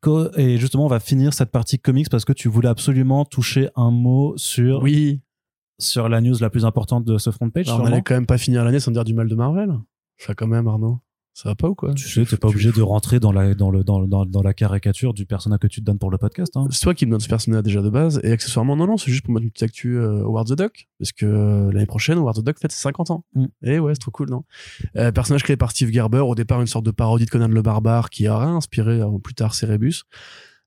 Co- 0.00 0.30
Et 0.36 0.56
justement, 0.58 0.84
on 0.84 0.88
va 0.88 1.00
finir 1.00 1.32
cette 1.34 1.50
partie 1.50 1.78
comics 1.80 2.08
parce 2.10 2.24
que 2.24 2.32
tu 2.32 2.48
voulais 2.48 2.68
absolument 2.68 3.24
toucher 3.24 3.70
un 3.74 3.90
mot 3.90 4.34
sur, 4.36 4.82
Oui, 4.82 5.20
sur 5.80 6.08
la 6.08 6.20
news 6.20 6.36
la 6.40 6.50
plus 6.50 6.64
importante 6.64 7.04
de 7.04 7.18
ce 7.18 7.30
front 7.30 7.50
page. 7.50 7.68
Alors, 7.68 7.80
on 7.80 7.86
allait 7.86 8.02
quand 8.02 8.14
même 8.14 8.26
pas 8.26 8.38
finir 8.38 8.64
l'année 8.64 8.78
sans 8.80 8.92
dire 8.92 9.02
du 9.04 9.14
mal 9.14 9.28
de 9.28 9.34
Marvel. 9.34 9.74
Ça 10.18 10.34
quand 10.34 10.46
même, 10.46 10.68
Arnaud. 10.68 11.00
Ça 11.36 11.48
va 11.48 11.56
pas 11.56 11.68
ou 11.68 11.74
quoi 11.74 11.92
Tu 11.94 12.08
sais, 12.08 12.24
t'es 12.24 12.36
pas 12.36 12.46
obligé 12.46 12.70
de 12.70 12.80
rentrer 12.80 13.18
dans 13.18 13.32
la, 13.32 13.54
dans, 13.54 13.72
le, 13.72 13.82
dans, 13.82 13.98
le- 14.00 14.06
dans, 14.06 14.24
dans 14.24 14.40
la 14.42 14.54
caricature 14.54 15.12
du 15.12 15.26
personnage 15.26 15.58
que 15.58 15.66
tu 15.66 15.80
te 15.80 15.84
donnes 15.84 15.98
pour 15.98 16.12
le 16.12 16.16
podcast. 16.16 16.56
Hein. 16.56 16.68
C'est 16.70 16.80
toi 16.80 16.94
qui 16.94 17.06
me 17.06 17.10
donne 17.10 17.18
ce 17.18 17.28
personnage 17.28 17.64
déjà 17.64 17.82
de 17.82 17.90
base. 17.90 18.20
Et 18.22 18.30
accessoirement, 18.30 18.76
non, 18.76 18.86
non, 18.86 18.96
c'est 18.96 19.10
juste 19.10 19.24
pour 19.24 19.34
mettre 19.34 19.42
une 19.42 19.50
petite 19.50 19.64
actu 19.64 19.98
euh, 19.98 20.22
Howard 20.22 20.46
the 20.46 20.56
Duck. 20.56 20.88
Parce 21.00 21.10
que 21.10 21.26
euh, 21.26 21.72
l'année 21.72 21.86
prochaine, 21.86 22.18
Howard 22.18 22.36
the 22.36 22.44
Duck 22.44 22.60
fête 22.60 22.70
ses 22.70 22.80
50 22.82 23.10
ans. 23.10 23.24
Mm. 23.34 23.46
Et 23.64 23.78
ouais, 23.80 23.94
c'est 23.94 23.98
trop 24.00 24.12
cool, 24.12 24.30
non 24.30 24.44
euh, 24.96 25.10
Personnage 25.10 25.42
créé 25.42 25.56
par 25.56 25.72
Steve 25.72 25.90
Gerber. 25.92 26.20
Au 26.20 26.36
départ, 26.36 26.60
une 26.60 26.68
sorte 26.68 26.86
de 26.86 26.92
parodie 26.92 27.24
de 27.24 27.30
Conan 27.30 27.48
le 27.48 27.62
Barbare 27.62 28.10
qui 28.10 28.28
aura 28.28 28.46
inspiré 28.46 29.00
euh, 29.00 29.18
plus 29.18 29.34
tard 29.34 29.56
Cerebus 29.56 30.04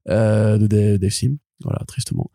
euh, 0.09 0.57
de 0.57 0.68
Dave, 0.68 0.97
Dave 0.97 1.11
Sim. 1.11 1.38
Voilà, 1.63 1.80
tristement. 1.88 2.30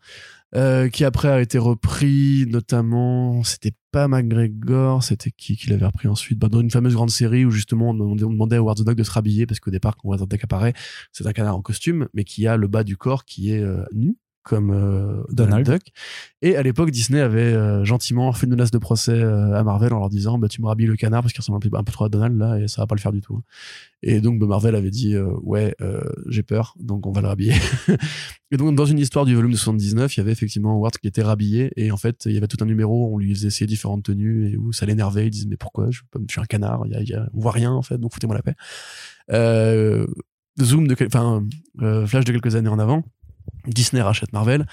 Euh, 0.55 0.87
qui 0.89 1.03
après 1.03 1.29
a 1.29 1.41
été 1.41 1.57
repris, 1.57 2.45
notamment, 2.47 3.43
c'était 3.43 3.71
pas 3.91 4.07
McGregor, 4.07 5.03
c'était 5.03 5.31
qui 5.31 5.57
qui 5.57 5.69
l'avait 5.69 5.85
repris 5.87 6.07
ensuite? 6.07 6.37
Bah, 6.37 6.47
Dans 6.47 6.61
une 6.61 6.69
fameuse 6.69 6.93
grande 6.93 7.09
série 7.09 7.43
où 7.43 7.49
justement 7.49 7.89
on, 7.89 8.15
demandait 8.15 8.57
à 8.57 8.59
Howard 8.59 8.77
the 8.77 8.85
Duck 8.85 8.95
de 8.95 9.03
se 9.03 9.11
rhabiller 9.11 9.47
parce 9.47 9.59
qu'au 9.59 9.71
départ, 9.71 9.95
quand 9.97 10.09
Howard 10.09 10.27
the 10.27 10.29
Duck 10.29 10.43
apparaît, 10.43 10.73
c'est 11.11 11.25
un 11.25 11.33
canard 11.33 11.55
en 11.55 11.61
costume, 11.61 12.07
mais 12.13 12.23
qui 12.23 12.45
a 12.45 12.55
le 12.55 12.67
bas 12.67 12.83
du 12.83 12.97
corps 12.97 13.25
qui 13.25 13.51
est 13.51 13.61
euh, 13.61 13.83
nu, 13.93 14.17
comme 14.43 14.71
euh, 14.71 15.23
Donald. 15.29 15.65
Duck. 15.65 15.81
Et 16.41 16.57
à 16.57 16.63
l'époque, 16.63 16.91
Disney 16.91 17.21
avait 17.21 17.53
euh, 17.53 17.85
gentiment 17.85 18.31
fait 18.33 18.45
une 18.45 18.51
menace 18.51 18.71
de 18.71 18.77
procès 18.77 19.13
euh, 19.13 19.53
à 19.53 19.63
Marvel 19.63 19.93
en 19.93 19.99
leur 19.99 20.09
disant 20.09 20.37
bah, 20.37 20.49
Tu 20.49 20.61
me 20.61 20.67
rhabilles 20.67 20.87
le 20.87 20.97
canard 20.97 21.21
parce 21.21 21.33
qu'il 21.33 21.39
ressemble 21.39 21.65
un 21.73 21.83
peu, 21.83 21.91
trop 21.91 22.05
à 22.05 22.09
Donald 22.09 22.37
là 22.37 22.59
et 22.59 22.67
ça 22.67 22.81
va 22.81 22.87
pas 22.87 22.95
le 22.95 22.99
faire 22.99 23.13
du 23.13 23.21
tout. 23.21 23.41
Et 24.01 24.19
donc 24.19 24.39
bah, 24.39 24.45
Marvel 24.47 24.75
avait 24.75 24.91
dit 24.91 25.15
Ouais, 25.41 25.75
j'ai 26.27 26.43
peur, 26.43 26.75
donc 26.79 27.07
on 27.07 27.11
va 27.11 27.21
le 27.21 27.27
rhabiller. 27.27 27.55
et 28.51 28.57
donc, 28.57 28.75
dans 28.75 28.85
une 28.85 28.99
histoire 28.99 29.25
du 29.25 29.33
volume 29.33 29.51
de 29.51 29.57
79, 29.57 30.15
il 30.15 30.19
y 30.19 30.21
avait 30.21 30.33
effectivement 30.33 30.73
Howard 30.73 30.97
qui 30.97 31.07
était 31.07 31.23
rhabillé 31.23 31.71
et 31.77 31.91
en 31.91 31.97
fait, 31.97 32.25
il 32.25 32.33
y 32.33 32.37
avait 32.37 32.47
tout 32.47 32.57
un 32.59 32.65
numéro 32.65 33.07
où 33.07 33.15
on 33.15 33.17
lui 33.17 33.33
faisait 33.33 33.47
essayer 33.47 33.65
différentes 33.65 34.03
tenues 34.03 34.51
et 34.51 34.57
où 34.57 34.73
ça 34.73 34.85
l'énervait. 34.85 35.27
Il 35.27 35.29
disait 35.29 35.47
Mais 35.49 35.57
pourquoi? 35.57 35.89
Je, 35.89 36.01
je 36.13 36.31
suis 36.33 36.41
un 36.41 36.45
canard, 36.45 36.85
y 36.87 36.95
a, 36.95 37.01
y 37.01 37.13
a- 37.13 37.29
on 37.33 37.39
voit 37.39 37.51
rien 37.53 37.71
en 37.71 37.81
fait, 37.81 37.97
donc 37.97 38.13
foutez-moi 38.13 38.35
la 38.35 38.41
paix. 38.41 38.55
Zoom 40.61 40.87
de, 40.87 40.95
enfin, 41.05 41.43
flash 42.05 42.25
de 42.25 42.31
quelques 42.31 42.55
années 42.55 42.69
en 42.69 42.77
avant. 42.79 43.03
Disney 43.67 44.01
rachète 44.01 44.33
Marvel 44.33 44.65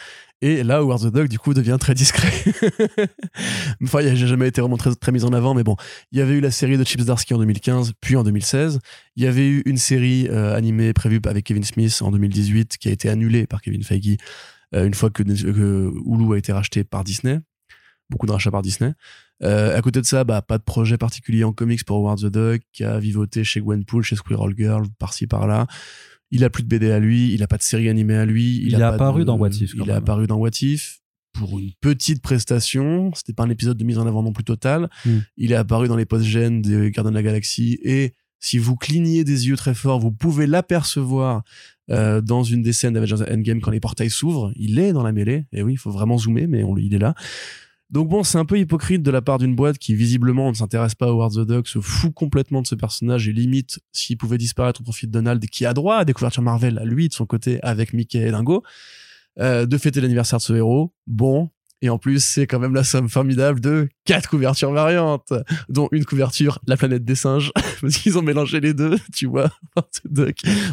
et 0.42 0.62
là 0.62 0.78
Howard 0.78 1.02
the 1.02 1.14
Duck 1.14 1.28
du 1.28 1.38
coup 1.38 1.54
devient 1.54 1.76
très 1.78 1.94
discret. 1.94 2.32
Enfin 3.82 4.00
il 4.00 4.08
a 4.08 4.14
jamais 4.14 4.48
été 4.48 4.60
vraiment 4.60 4.76
très, 4.76 4.94
très 4.94 5.12
mis 5.12 5.24
en 5.24 5.32
avant 5.32 5.54
mais 5.54 5.62
bon. 5.62 5.76
Il 6.12 6.18
y 6.18 6.22
avait 6.22 6.34
eu 6.34 6.40
la 6.40 6.50
série 6.50 6.76
de 6.76 6.84
Chips 6.84 7.04
Darsky 7.04 7.34
en 7.34 7.38
2015 7.38 7.92
puis 8.00 8.16
en 8.16 8.24
2016 8.24 8.80
il 9.16 9.22
y 9.22 9.26
avait 9.26 9.46
eu 9.46 9.62
une 9.66 9.76
série 9.76 10.28
euh, 10.28 10.56
animée 10.56 10.92
prévue 10.92 11.20
avec 11.26 11.44
Kevin 11.44 11.64
Smith 11.64 12.00
en 12.02 12.10
2018 12.10 12.78
qui 12.78 12.88
a 12.88 12.92
été 12.92 13.08
annulée 13.08 13.46
par 13.46 13.60
Kevin 13.60 13.82
Feige 13.82 14.16
euh, 14.74 14.86
une 14.86 14.94
fois 14.94 15.10
que, 15.10 15.22
que 15.22 15.92
Hulu 16.06 16.34
a 16.34 16.38
été 16.38 16.52
racheté 16.52 16.84
par 16.84 17.04
Disney. 17.04 17.40
Beaucoup 18.08 18.26
de 18.26 18.32
rachats 18.32 18.50
par 18.50 18.62
Disney. 18.62 18.92
Euh, 19.42 19.76
à 19.76 19.80
côté 19.82 20.00
de 20.00 20.06
ça 20.06 20.24
bah 20.24 20.42
pas 20.42 20.58
de 20.58 20.62
projet 20.62 20.98
particulier 20.98 21.44
en 21.44 21.52
comics 21.52 21.84
pour 21.84 21.96
Howard 21.96 22.20
the 22.20 22.26
Duck 22.26 22.62
qui 22.72 22.84
a 22.84 22.98
vivoté 22.98 23.42
chez 23.42 23.60
Gwenpool 23.60 24.02
chez 24.02 24.16
Squirrel 24.16 24.54
Girl 24.56 24.84
par-ci 24.98 25.26
par-là 25.26 25.66
il 26.30 26.44
a 26.44 26.50
plus 26.50 26.62
de 26.62 26.68
BD 26.68 26.90
à 26.90 26.98
lui, 26.98 27.32
il 27.32 27.42
a 27.42 27.46
pas 27.46 27.56
de 27.56 27.62
série 27.62 27.88
animée 27.88 28.14
à 28.14 28.24
lui. 28.26 28.62
Il 28.64 28.74
a 28.76 28.78
est 28.78 28.82
apparu 28.82 29.20
de- 29.20 29.24
dans 29.24 29.36
What 29.36 29.50
If, 29.50 29.74
quand 29.74 29.84
Il 29.84 29.90
est 29.90 29.94
apparu 29.94 30.26
dans 30.26 30.36
What 30.36 30.50
If 30.62 31.00
pour 31.32 31.58
une 31.58 31.70
petite 31.80 32.22
prestation. 32.22 33.12
C'était 33.14 33.32
pas 33.32 33.44
un 33.44 33.50
épisode 33.50 33.76
de 33.76 33.84
mise 33.84 33.98
en 33.98 34.06
avant 34.06 34.22
non 34.22 34.32
plus 34.32 34.44
total. 34.44 34.88
Mm. 35.04 35.10
Il 35.36 35.52
est 35.52 35.56
apparu 35.56 35.88
dans 35.88 35.96
les 35.96 36.06
post-gènes 36.06 36.62
des 36.62 36.90
Gardiens 36.90 37.10
de 37.12 37.16
la 37.16 37.22
Galaxie 37.22 37.78
et 37.84 38.14
si 38.40 38.56
vous 38.58 38.74
clignez 38.74 39.22
des 39.22 39.48
yeux 39.48 39.56
très 39.56 39.74
fort, 39.74 40.00
vous 40.00 40.12
pouvez 40.12 40.46
l'apercevoir 40.46 41.42
euh, 41.90 42.20
dans 42.22 42.42
une 42.42 42.62
des 42.62 42.72
scènes 42.72 42.94
d'Avengers 42.94 43.22
Endgame 43.30 43.60
quand 43.60 43.70
les 43.70 43.80
portails 43.80 44.10
s'ouvrent. 44.10 44.50
Il 44.56 44.78
est 44.78 44.92
dans 44.92 45.02
la 45.02 45.12
mêlée. 45.12 45.44
Et 45.52 45.62
oui, 45.62 45.74
il 45.74 45.76
faut 45.76 45.90
vraiment 45.90 46.16
zoomer, 46.16 46.46
mais 46.46 46.64
on, 46.64 46.76
il 46.78 46.94
est 46.94 46.98
là. 46.98 47.14
Donc 47.90 48.08
bon, 48.08 48.22
c'est 48.22 48.38
un 48.38 48.44
peu 48.44 48.58
hypocrite 48.58 49.02
de 49.02 49.10
la 49.10 49.20
part 49.20 49.38
d'une 49.38 49.56
boîte 49.56 49.78
qui 49.78 49.94
visiblement 49.94 50.48
ne 50.50 50.54
s'intéresse 50.54 50.94
pas 50.94 51.06
à 51.06 51.08
Howard 51.08 51.34
the 51.34 51.46
Duck, 51.46 51.66
se 51.66 51.80
fout 51.80 52.14
complètement 52.14 52.62
de 52.62 52.66
ce 52.66 52.76
personnage 52.76 53.28
et 53.28 53.32
limite 53.32 53.80
s'il 53.92 54.16
pouvait 54.16 54.38
disparaître 54.38 54.80
au 54.80 54.84
profit 54.84 55.08
de 55.08 55.12
Donald, 55.12 55.44
qui 55.46 55.66
a 55.66 55.74
droit 55.74 55.96
à 55.96 56.04
des 56.04 56.12
couvertures 56.12 56.42
Marvel 56.42 56.78
à 56.78 56.84
lui 56.84 57.08
de 57.08 57.14
son 57.14 57.26
côté 57.26 57.58
avec 57.62 57.92
Mickey 57.92 58.20
et 58.20 58.30
Dingo, 58.30 58.62
euh, 59.40 59.66
de 59.66 59.76
fêter 59.76 60.00
l'anniversaire 60.00 60.38
de 60.38 60.42
ce 60.42 60.52
héros. 60.52 60.94
Bon. 61.08 61.50
Et 61.82 61.88
en 61.88 61.96
plus, 61.98 62.22
c'est 62.22 62.46
quand 62.46 62.58
même 62.58 62.74
la 62.74 62.84
somme 62.84 63.08
formidable 63.08 63.58
de 63.60 63.88
quatre 64.04 64.28
couvertures 64.28 64.70
variantes, 64.72 65.32
dont 65.68 65.88
une 65.92 66.04
couverture 66.04 66.58
La 66.66 66.76
planète 66.76 67.04
des 67.06 67.14
singes, 67.14 67.52
parce 67.80 67.96
qu'ils 67.96 68.18
ont 68.18 68.22
mélangé 68.22 68.60
les 68.60 68.74
deux, 68.74 68.98
tu 69.14 69.26
vois. 69.26 69.50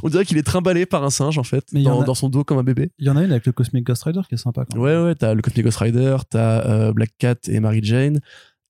On 0.03 0.09
dirait 0.09 0.25
qu'il 0.25 0.37
est 0.37 0.43
trimballé 0.43 0.85
par 0.85 1.03
un 1.03 1.09
singe, 1.09 1.37
en 1.37 1.43
fait, 1.43 1.65
Mais 1.71 1.83
dans, 1.83 2.01
a- 2.01 2.05
dans 2.05 2.13
son 2.15 2.29
dos 2.29 2.43
comme 2.43 2.57
un 2.57 2.63
bébé. 2.63 2.91
Il 2.99 3.05
y 3.05 3.09
en 3.09 3.15
a 3.17 3.23
une 3.23 3.31
avec 3.31 3.45
le 3.45 3.51
Cosmic 3.51 3.85
Ghost 3.85 4.03
Rider 4.03 4.21
qui 4.27 4.35
est 4.35 4.37
sympa. 4.37 4.65
Quand 4.65 4.77
même. 4.77 4.83
Ouais, 4.83 5.01
ouais, 5.09 5.15
t'as 5.15 5.33
le 5.33 5.41
Cosmic 5.41 5.63
Ghost 5.65 5.77
Rider, 5.77 6.17
t'as 6.29 6.65
euh, 6.67 6.93
Black 6.93 7.11
Cat 7.17 7.35
et 7.47 7.59
Mary 7.59 7.79
Jane. 7.83 8.19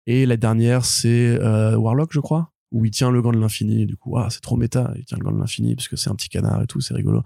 Et 0.06 0.26
la 0.26 0.38
dernière, 0.38 0.86
c'est 0.86 1.38
euh, 1.42 1.76
Warlock, 1.76 2.12
je 2.14 2.20
crois, 2.20 2.52
où 2.72 2.86
il 2.86 2.92
tient 2.92 3.12
le 3.12 3.22
gant 3.22 3.32
de 3.32 3.40
l'infini. 3.40 3.86
Du 3.86 3.98
coup, 3.98 4.18
ah, 4.18 4.28
c'est 4.30 4.42
trop 4.42 4.58
méta, 4.58 4.94
il 4.98 5.06
tient 5.06 5.18
le 5.20 5.26
gant 5.26 5.32
de 5.34 5.40
l'infini, 5.40 5.76
parce 5.76 5.88
que 5.88 5.96
c'est 5.96 6.10
un 6.10 6.16
petit 6.16 6.30
canard 6.30 6.62
et 6.62 6.68
tout, 6.68 6.82
c'est 6.82 6.94
rigolo. 6.94 7.24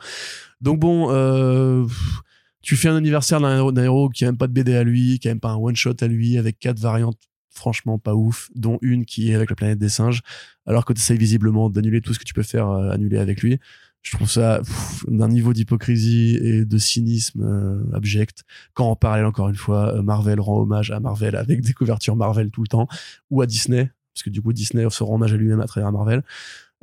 Donc 0.62 0.80
bon, 0.80 1.10
euh, 1.12 1.84
pff, 1.84 2.22
tu 2.62 2.76
fais 2.76 2.90
un 2.90 2.96
anniversaire 2.96 3.42
d'un 3.42 3.84
héros, 3.84 4.10
qui 4.10 4.26
a 4.26 4.28
même 4.28 4.38
pas 4.38 4.48
de 4.48 4.54
BD 4.54 4.76
à 4.76 4.84
lui, 4.84 5.20
qui 5.20 5.28
a 5.28 5.32
même 5.32 5.40
pas 5.40 5.52
un 5.52 5.58
one-shot 5.58 5.96
à 6.02 6.08
lui, 6.08 6.38
avec 6.38 6.60
quatre 6.60 6.80
variantes 6.80 7.18
franchement 7.54 8.00
pas 8.00 8.16
ouf, 8.16 8.50
dont 8.56 8.80
une 8.82 9.06
qui 9.06 9.32
est 9.32 9.36
avec 9.36 9.50
la 9.50 9.56
planète 9.56 9.80
des 9.80 9.90
singes, 9.90 10.22
alors 10.66 10.86
que 10.86 10.94
tu 10.94 11.00
essayes 11.00 11.18
visiblement 11.18 11.70
d'annuler 11.70 12.02
tout 12.02 12.14
ce 12.14 12.20
que 12.20 12.24
tu 12.24 12.34
peux 12.34 12.44
faire 12.44 12.70
euh, 12.70 12.92
annuler 12.92 13.18
avec 13.18 13.42
lui. 13.42 13.60
Je 14.02 14.18
trouve 14.18 14.30
ça 14.30 14.62
d'un 15.08 15.28
niveau 15.28 15.54
d'hypocrisie 15.54 16.38
et 16.42 16.66
de 16.66 16.78
cynisme 16.78 17.44
euh, 17.44 17.96
abject. 17.96 18.44
Quand 18.74 18.90
en 18.90 18.96
parallèle, 18.96 19.26
encore 19.26 19.50
une 19.50 19.56
fois, 19.56 19.96
euh, 19.96 20.02
Marvel 20.02 20.40
rend 20.40 20.62
hommage 20.62 20.92
à 20.92 21.00
Marvel 21.00 21.36
avec 21.36 21.62
des 21.62 21.74
couvertures 21.74 22.16
Marvel 22.16 22.50
tout 22.50 22.62
le 22.62 22.68
temps, 22.68 22.88
ou 23.30 23.42
à 23.42 23.46
Disney, 23.46 23.92
parce 24.14 24.24
que 24.24 24.30
du 24.30 24.42
coup 24.42 24.54
Disney 24.54 24.90
se 24.90 25.04
rend 25.04 25.16
hommage 25.16 25.34
à 25.34 25.38
lui-même 25.38 25.62
à 25.62 25.68
travers 25.68 25.92
Marvel. 25.92 26.24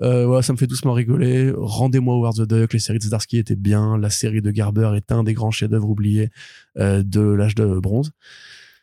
Euh, 0.01 0.27
voilà, 0.27 0.43
ça 0.43 0.53
me 0.53 0.59
fait 0.59 0.67
doucement 0.67 0.93
rigoler. 0.93 1.53
Rendez-moi 1.57 2.15
Howard 2.15 2.37
the 2.37 2.49
Duck. 2.49 2.73
Les 2.73 2.79
séries 2.79 2.99
de 2.99 3.05
Zdarsky 3.05 3.39
étaient 3.39 3.57
bien. 3.57 3.99
La 3.99 4.11
série 4.11 4.43
de 4.43 4.51
Garber 4.51 4.93
est 4.97 5.11
un 5.13 5.25
des 5.25 5.35
grands 5.35 5.51
chefs-d'œuvre 5.51 5.89
oubliés 5.89 6.31
euh, 6.79 7.03
de 7.03 7.21
l'âge 7.21 7.55
de 7.55 7.79
bronze. 7.79 8.13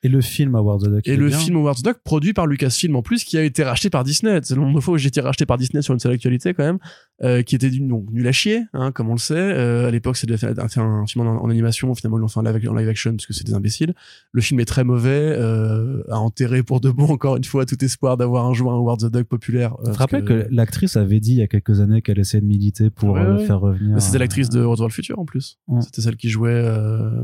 Et 0.03 0.07
le 0.09 0.21
film 0.21 0.55
Howard 0.55 0.81
the 0.83 0.89
Duck. 0.89 1.07
Et 1.07 1.15
le 1.15 1.27
bien. 1.27 1.37
film 1.37 1.57
Howard 1.57 1.77
the 1.77 1.83
Duck, 1.83 1.97
produit 2.03 2.33
par 2.33 2.47
Lucasfilm 2.47 2.95
en 2.95 3.01
plus, 3.01 3.23
qui 3.23 3.37
a 3.37 3.43
été 3.43 3.63
racheté 3.63 3.89
par 3.89 4.03
Disney. 4.03 4.39
C'est 4.43 4.55
le 4.55 4.61
nombre 4.61 4.75
de 4.75 4.79
fois 4.81 4.93
où 4.93 4.97
j'ai 4.97 5.07
été 5.07 5.21
racheté 5.21 5.45
par 5.45 5.57
Disney 5.57 5.81
sur 5.81 5.93
une 5.93 5.99
seule 5.99 6.11
actualité 6.13 6.53
quand 6.53 6.63
même, 6.63 6.79
euh, 7.23 7.41
qui 7.41 7.55
était 7.55 7.69
donc 7.69 8.05
nul 8.11 8.27
à 8.27 8.31
chier, 8.31 8.63
hein, 8.73 8.91
comme 8.91 9.09
on 9.09 9.13
le 9.13 9.19
sait. 9.19 9.33
Euh, 9.35 9.87
à 9.87 9.91
l'époque, 9.91 10.17
c'était 10.17 10.35
un, 10.45 10.77
un 10.77 11.05
film 11.05 11.27
en, 11.27 11.43
en 11.43 11.49
animation. 11.49 11.93
Finalement, 11.95 12.17
ils 12.17 12.21
l'ont 12.21 12.27
fait 12.27 12.39
en 12.39 12.43
live, 12.43 12.69
en 12.69 12.73
live 12.75 12.89
action 12.89 13.11
parce 13.11 13.25
que 13.25 13.33
c'est 13.33 13.45
des 13.45 13.53
imbéciles. 13.53 13.93
Le 14.31 14.41
film 14.41 14.59
est 14.59 14.65
très 14.65 14.83
mauvais, 14.83 15.09
euh, 15.37 16.03
a 16.09 16.19
enterré 16.19 16.61
pour 16.63 16.81
de 16.81 16.91
bon 16.91 17.05
encore 17.05 17.37
une 17.37 17.43
fois 17.43 17.65
tout 17.65 17.83
espoir 17.83 18.17
d'avoir 18.17 18.45
un 18.45 18.53
jour 18.53 18.71
un 18.71 18.75
Howard 18.75 18.99
the 18.99 19.11
Duck 19.11 19.27
populaire. 19.27 19.75
Je 19.79 19.83
te 19.83 19.85
parce 19.87 19.97
rappelle 19.97 20.25
que, 20.25 20.47
l'actrice 20.51 20.97
avait 20.97 21.19
dit 21.19 21.31
il 21.31 21.37
y 21.37 21.41
a 21.41 21.47
quelques 21.47 21.79
années 21.81 22.01
qu'elle 22.01 22.19
essayait 22.19 22.41
de 22.41 22.45
militer 22.47 22.89
pour 22.89 23.11
Ouais, 23.11 23.21
euh, 23.21 23.37
faire 23.45 23.59
revenir. 23.59 24.01
C'était 24.01 24.19
l'actrice 24.19 24.49
de 24.49 24.59
Retour 24.63 24.85
vers 24.85 24.89
le 24.89 24.93
futur 24.93 25.19
en 25.19 25.25
plus. 25.25 25.57
Ouais. 25.67 25.81
C'était 25.81 26.01
celle 26.01 26.17
qui 26.17 26.29
jouait 26.29 26.51
euh, 26.53 27.23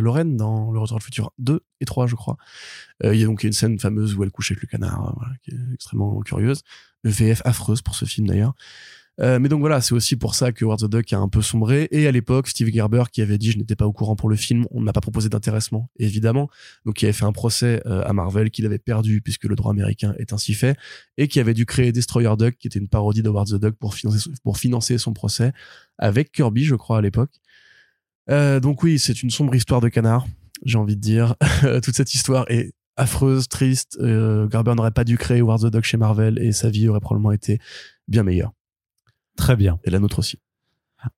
Lorraine 0.00 0.36
dans 0.36 0.70
Le 0.72 0.78
Retour 0.78 0.96
vers 0.96 1.00
le 1.00 1.04
futur 1.04 1.32
2 1.38 1.60
et 1.80 1.84
3, 1.84 2.01
je 2.06 2.14
crois. 2.14 2.36
Euh, 3.04 3.14
Il 3.14 3.20
y 3.20 3.24
a 3.24 3.26
donc 3.26 3.44
une 3.44 3.52
scène 3.52 3.78
fameuse 3.78 4.14
où 4.14 4.22
elle 4.22 4.30
couche 4.30 4.50
avec 4.52 4.62
le 4.62 4.68
canard, 4.68 5.18
euh, 5.22 5.34
qui 5.42 5.50
est 5.50 5.74
extrêmement 5.74 6.20
curieuse. 6.20 6.62
VF 7.04 7.42
affreuse 7.44 7.82
pour 7.82 7.94
ce 7.94 8.04
film 8.04 8.28
d'ailleurs. 8.28 8.54
Euh, 9.20 9.38
mais 9.38 9.50
donc 9.50 9.60
voilà, 9.60 9.82
c'est 9.82 9.92
aussi 9.92 10.16
pour 10.16 10.34
ça 10.34 10.52
que 10.52 10.64
Howard 10.64 10.80
the 10.80 10.90
Duck 10.90 11.12
a 11.12 11.18
un 11.18 11.28
peu 11.28 11.42
sombré. 11.42 11.86
Et 11.90 12.06
à 12.06 12.12
l'époque, 12.12 12.48
Steve 12.48 12.72
Gerber 12.72 13.04
qui 13.12 13.20
avait 13.20 13.36
dit 13.38 13.52
je 13.52 13.58
n'étais 13.58 13.76
pas 13.76 13.86
au 13.86 13.92
courant 13.92 14.16
pour 14.16 14.30
le 14.30 14.36
film, 14.36 14.66
on 14.70 14.80
ne 14.80 14.84
m'a 14.84 14.92
pas 14.92 15.02
proposé 15.02 15.28
d'intéressement, 15.28 15.90
évidemment. 15.98 16.48
Donc 16.86 17.02
il 17.02 17.06
avait 17.06 17.12
fait 17.12 17.26
un 17.26 17.32
procès 17.32 17.82
à 17.84 18.12
Marvel 18.14 18.50
qu'il 18.50 18.64
avait 18.64 18.78
perdu 18.78 19.20
puisque 19.20 19.44
le 19.44 19.54
droit 19.54 19.70
américain 19.70 20.14
est 20.18 20.32
ainsi 20.32 20.54
fait 20.54 20.78
et 21.18 21.28
qui 21.28 21.40
avait 21.40 21.54
dû 21.54 21.66
créer 21.66 21.92
Destroyer 21.92 22.34
Duck 22.38 22.56
qui 22.56 22.68
était 22.68 22.78
une 22.78 22.88
parodie 22.88 23.22
de 23.22 23.28
Howard 23.28 23.48
the 23.48 23.60
Duck 23.60 23.74
pour 23.74 24.56
financer 24.56 24.98
son 24.98 25.12
procès 25.12 25.52
avec 25.98 26.32
Kirby, 26.32 26.64
je 26.64 26.74
crois 26.74 26.98
à 26.98 27.00
l'époque. 27.02 27.32
Donc 28.28 28.82
oui, 28.82 28.98
c'est 28.98 29.22
une 29.22 29.30
sombre 29.30 29.54
histoire 29.54 29.82
de 29.82 29.88
canard, 29.88 30.26
j'ai 30.64 30.78
envie 30.78 30.96
de 30.96 31.00
dire. 31.00 31.34
Toute 31.82 31.94
cette 31.94 32.14
histoire 32.14 32.44
est 32.48 32.72
affreuse, 32.96 33.48
triste. 33.48 33.98
Euh, 34.00 34.48
n'aurait 34.76 34.90
pas 34.90 35.04
dû 35.04 35.16
créer 35.18 35.40
Howard 35.40 35.62
the 35.62 35.66
Duck 35.72 35.84
chez 35.84 35.96
Marvel 35.96 36.38
et 36.38 36.52
sa 36.52 36.70
vie 36.70 36.88
aurait 36.88 37.00
probablement 37.00 37.32
été 37.32 37.58
bien 38.08 38.22
meilleure. 38.22 38.52
Très 39.36 39.56
bien. 39.56 39.78
Et 39.84 39.90
la 39.90 39.98
nôtre 39.98 40.18
aussi. 40.18 40.38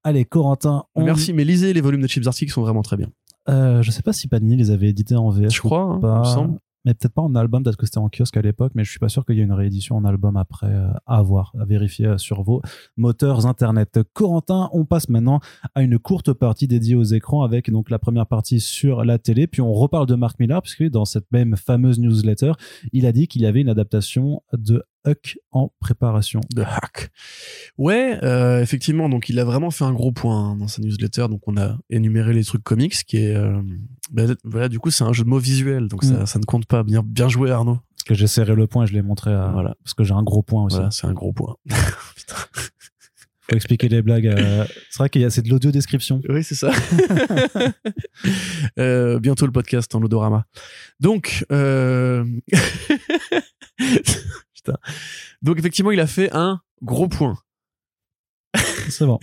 Allez, 0.02 0.24
Corentin. 0.24 0.84
on- 0.94 1.04
Merci, 1.04 1.32
mais 1.32 1.44
lisez 1.44 1.72
les 1.72 1.80
volumes 1.80 2.00
de 2.00 2.06
Chips 2.06 2.26
Arctic 2.26 2.48
qui 2.48 2.52
sont 2.54 2.62
vraiment 2.62 2.82
très 2.82 2.96
bien. 2.96 3.10
Euh, 3.48 3.82
je 3.82 3.90
sais 3.90 4.02
pas 4.02 4.12
si 4.14 4.28
Panini 4.28 4.56
les 4.56 4.70
avait 4.70 4.88
édités 4.88 5.16
en 5.16 5.28
VF. 5.28 5.52
Je 5.52 5.60
crois, 5.60 5.82
hein, 5.82 6.00
il 6.02 6.18
me 6.20 6.24
semble. 6.24 6.58
Mais 6.84 6.94
peut-être 6.94 7.14
pas 7.14 7.22
en 7.22 7.34
album, 7.34 7.62
peut-être 7.62 7.76
que 7.76 7.86
c'était 7.86 7.98
en 7.98 8.08
kiosque 8.08 8.36
à 8.36 8.42
l'époque, 8.42 8.72
mais 8.74 8.84
je 8.84 8.90
suis 8.90 8.98
pas 8.98 9.08
sûr 9.08 9.24
qu'il 9.24 9.36
y 9.36 9.40
ait 9.40 9.44
une 9.44 9.52
réédition 9.52 9.96
en 9.96 10.04
album 10.04 10.36
après 10.36 10.66
euh, 10.66 10.88
à 11.06 11.18
avoir, 11.18 11.52
à 11.58 11.64
vérifier 11.64 12.06
euh, 12.06 12.18
sur 12.18 12.42
vos 12.42 12.60
moteurs 12.96 13.46
internet. 13.46 14.00
Corentin, 14.12 14.68
on 14.72 14.84
passe 14.84 15.08
maintenant 15.08 15.40
à 15.74 15.82
une 15.82 15.98
courte 15.98 16.32
partie 16.32 16.68
dédiée 16.68 16.94
aux 16.94 17.04
écrans 17.04 17.42
avec 17.42 17.70
donc 17.70 17.90
la 17.90 17.98
première 17.98 18.26
partie 18.26 18.60
sur 18.60 19.04
la 19.04 19.18
télé, 19.18 19.46
puis 19.46 19.62
on 19.62 19.72
reparle 19.72 20.06
de 20.06 20.14
Mark 20.14 20.38
Millar 20.38 20.62
puisque 20.62 20.84
dans 20.84 21.04
cette 21.04 21.30
même 21.32 21.56
fameuse 21.56 21.98
newsletter, 21.98 22.52
il 22.92 23.06
a 23.06 23.12
dit 23.12 23.28
qu'il 23.28 23.42
y 23.42 23.46
avait 23.46 23.60
une 23.60 23.68
adaptation 23.68 24.42
de 24.52 24.82
Huck 25.06 25.38
en 25.52 25.70
préparation. 25.80 26.40
de 26.54 26.62
hack. 26.62 27.10
Ouais, 27.78 28.18
euh, 28.22 28.60
effectivement, 28.62 29.08
donc 29.08 29.28
il 29.28 29.38
a 29.38 29.44
vraiment 29.44 29.70
fait 29.70 29.84
un 29.84 29.92
gros 29.92 30.12
point 30.12 30.50
hein, 30.52 30.56
dans 30.56 30.68
sa 30.68 30.80
newsletter. 30.82 31.26
Donc 31.28 31.42
on 31.46 31.56
a 31.56 31.76
énuméré 31.90 32.32
les 32.32 32.44
trucs 32.44 32.62
comics, 32.64 32.94
qui 33.04 33.18
est, 33.18 33.34
euh, 33.34 33.60
bah, 34.12 34.24
voilà, 34.44 34.68
du 34.68 34.78
coup 34.78 34.90
c'est 34.90 35.04
un 35.04 35.12
jeu 35.12 35.24
de 35.24 35.28
mots 35.28 35.38
visuel, 35.38 35.88
donc 35.88 36.04
ça, 36.04 36.14
Mm. 36.22 36.26
ça 36.26 36.38
ne 36.38 36.44
compte 36.44 36.66
pas. 36.66 36.82
Bien, 36.82 37.02
bien 37.04 37.28
joué 37.28 37.50
Arnaud. 37.50 37.78
Parce 37.96 38.04
que 38.08 38.14
j'ai 38.14 38.26
serré 38.26 38.54
le 38.54 38.66
point 38.66 38.84
et 38.84 38.86
je 38.86 38.92
l'ai 38.92 39.02
montré 39.02 39.32
à, 39.32 39.50
Voilà. 39.52 39.74
parce 39.82 39.94
que 39.94 40.04
j'ai 40.04 40.12
un 40.14 40.22
gros 40.22 40.42
point 40.42 40.64
aussi. 40.64 40.76
Voilà, 40.76 40.90
c'est 40.90 41.06
un 41.06 41.12
gros 41.12 41.32
point. 41.32 41.56
Putain. 42.16 42.34
Faut 43.46 43.56
expliquer 43.56 43.88
les 43.90 44.00
blagues. 44.00 44.26
euh, 44.26 44.64
C'est 44.90 44.98
vrai 45.00 45.10
qu'il 45.10 45.20
y 45.20 45.24
a 45.26 45.28
c'est 45.30 45.42
de 45.42 45.50
l'audio 45.50 45.70
description. 45.70 46.22
Oui, 46.30 46.42
c'est 46.44 46.54
ça. 46.54 46.70
Euh, 48.78 49.18
bientôt 49.20 49.44
le 49.46 49.52
podcast 49.52 49.94
en 49.94 50.02
odorama. 50.02 50.46
Donc, 50.98 51.44
euh... 51.52 52.24
Putain. 54.64 54.78
Donc 55.42 55.58
effectivement, 55.58 55.90
il 55.90 56.00
a 56.00 56.06
fait 56.06 56.30
un 56.32 56.60
gros 56.82 57.08
point 57.08 57.36
C'est 58.88 59.06
bon. 59.06 59.18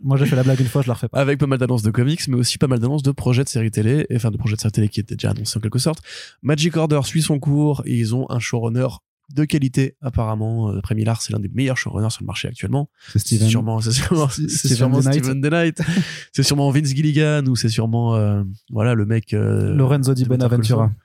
Moi 0.00 0.16
j'ai 0.16 0.26
fait 0.26 0.36
la 0.36 0.42
blague 0.42 0.60
une 0.60 0.66
fois, 0.66 0.82
je 0.82 0.88
la 0.88 0.94
refais 0.94 1.08
pas. 1.08 1.20
avec 1.20 1.38
pas 1.38 1.46
mal 1.46 1.58
d'annonces 1.58 1.82
de 1.82 1.90
comics, 1.90 2.26
mais 2.28 2.36
aussi 2.36 2.58
pas 2.58 2.66
mal 2.66 2.78
d'annonces 2.78 3.02
de 3.02 3.12
projets 3.12 3.44
de 3.44 3.48
séries 3.48 3.70
télé, 3.70 4.06
et 4.10 4.16
enfin 4.16 4.30
de 4.30 4.36
projets 4.36 4.56
de 4.56 4.60
séries 4.60 4.72
télé 4.72 4.88
qui 4.88 5.00
étaient 5.00 5.14
déjà 5.16 5.30
annoncés 5.30 5.58
en 5.58 5.60
quelque 5.60 5.78
sorte. 5.78 6.02
Magic 6.42 6.76
Order 6.76 7.00
suit 7.04 7.22
son 7.22 7.38
cours 7.38 7.82
et 7.86 7.96
ils 7.96 8.14
ont 8.14 8.26
un 8.30 8.38
showrunner 8.38 8.88
de 9.32 9.44
qualité 9.44 9.96
apparemment. 10.02 10.70
Euh, 10.70 10.74
D'après 10.74 10.94
Millard, 10.94 11.22
c'est 11.22 11.32
l'un 11.32 11.38
des 11.38 11.48
meilleurs 11.48 11.78
showrunners 11.78 12.10
sur 12.10 12.22
le 12.22 12.26
marché 12.26 12.48
actuellement. 12.48 12.90
C'est 13.12 13.18
Steven. 13.20 13.48
sûrement, 13.48 13.80
c'est 13.80 13.92
sûrement, 13.92 14.28
Steven 14.28 14.48
c'est 14.48 14.74
sûrement. 14.74 15.00
Steven 15.00 15.40
c'est 16.32 16.54
Vince 16.54 16.94
Gilligan 16.94 17.46
ou 17.46 17.56
c'est 17.56 17.68
sûrement 17.68 18.16
euh, 18.16 18.42
voilà 18.70 18.94
le 18.94 19.06
mec 19.06 19.32
euh, 19.32 19.74
Lorenzo 19.74 20.14
Di 20.14 20.24
Bonaventura. 20.24 20.86
Saul. 20.86 20.96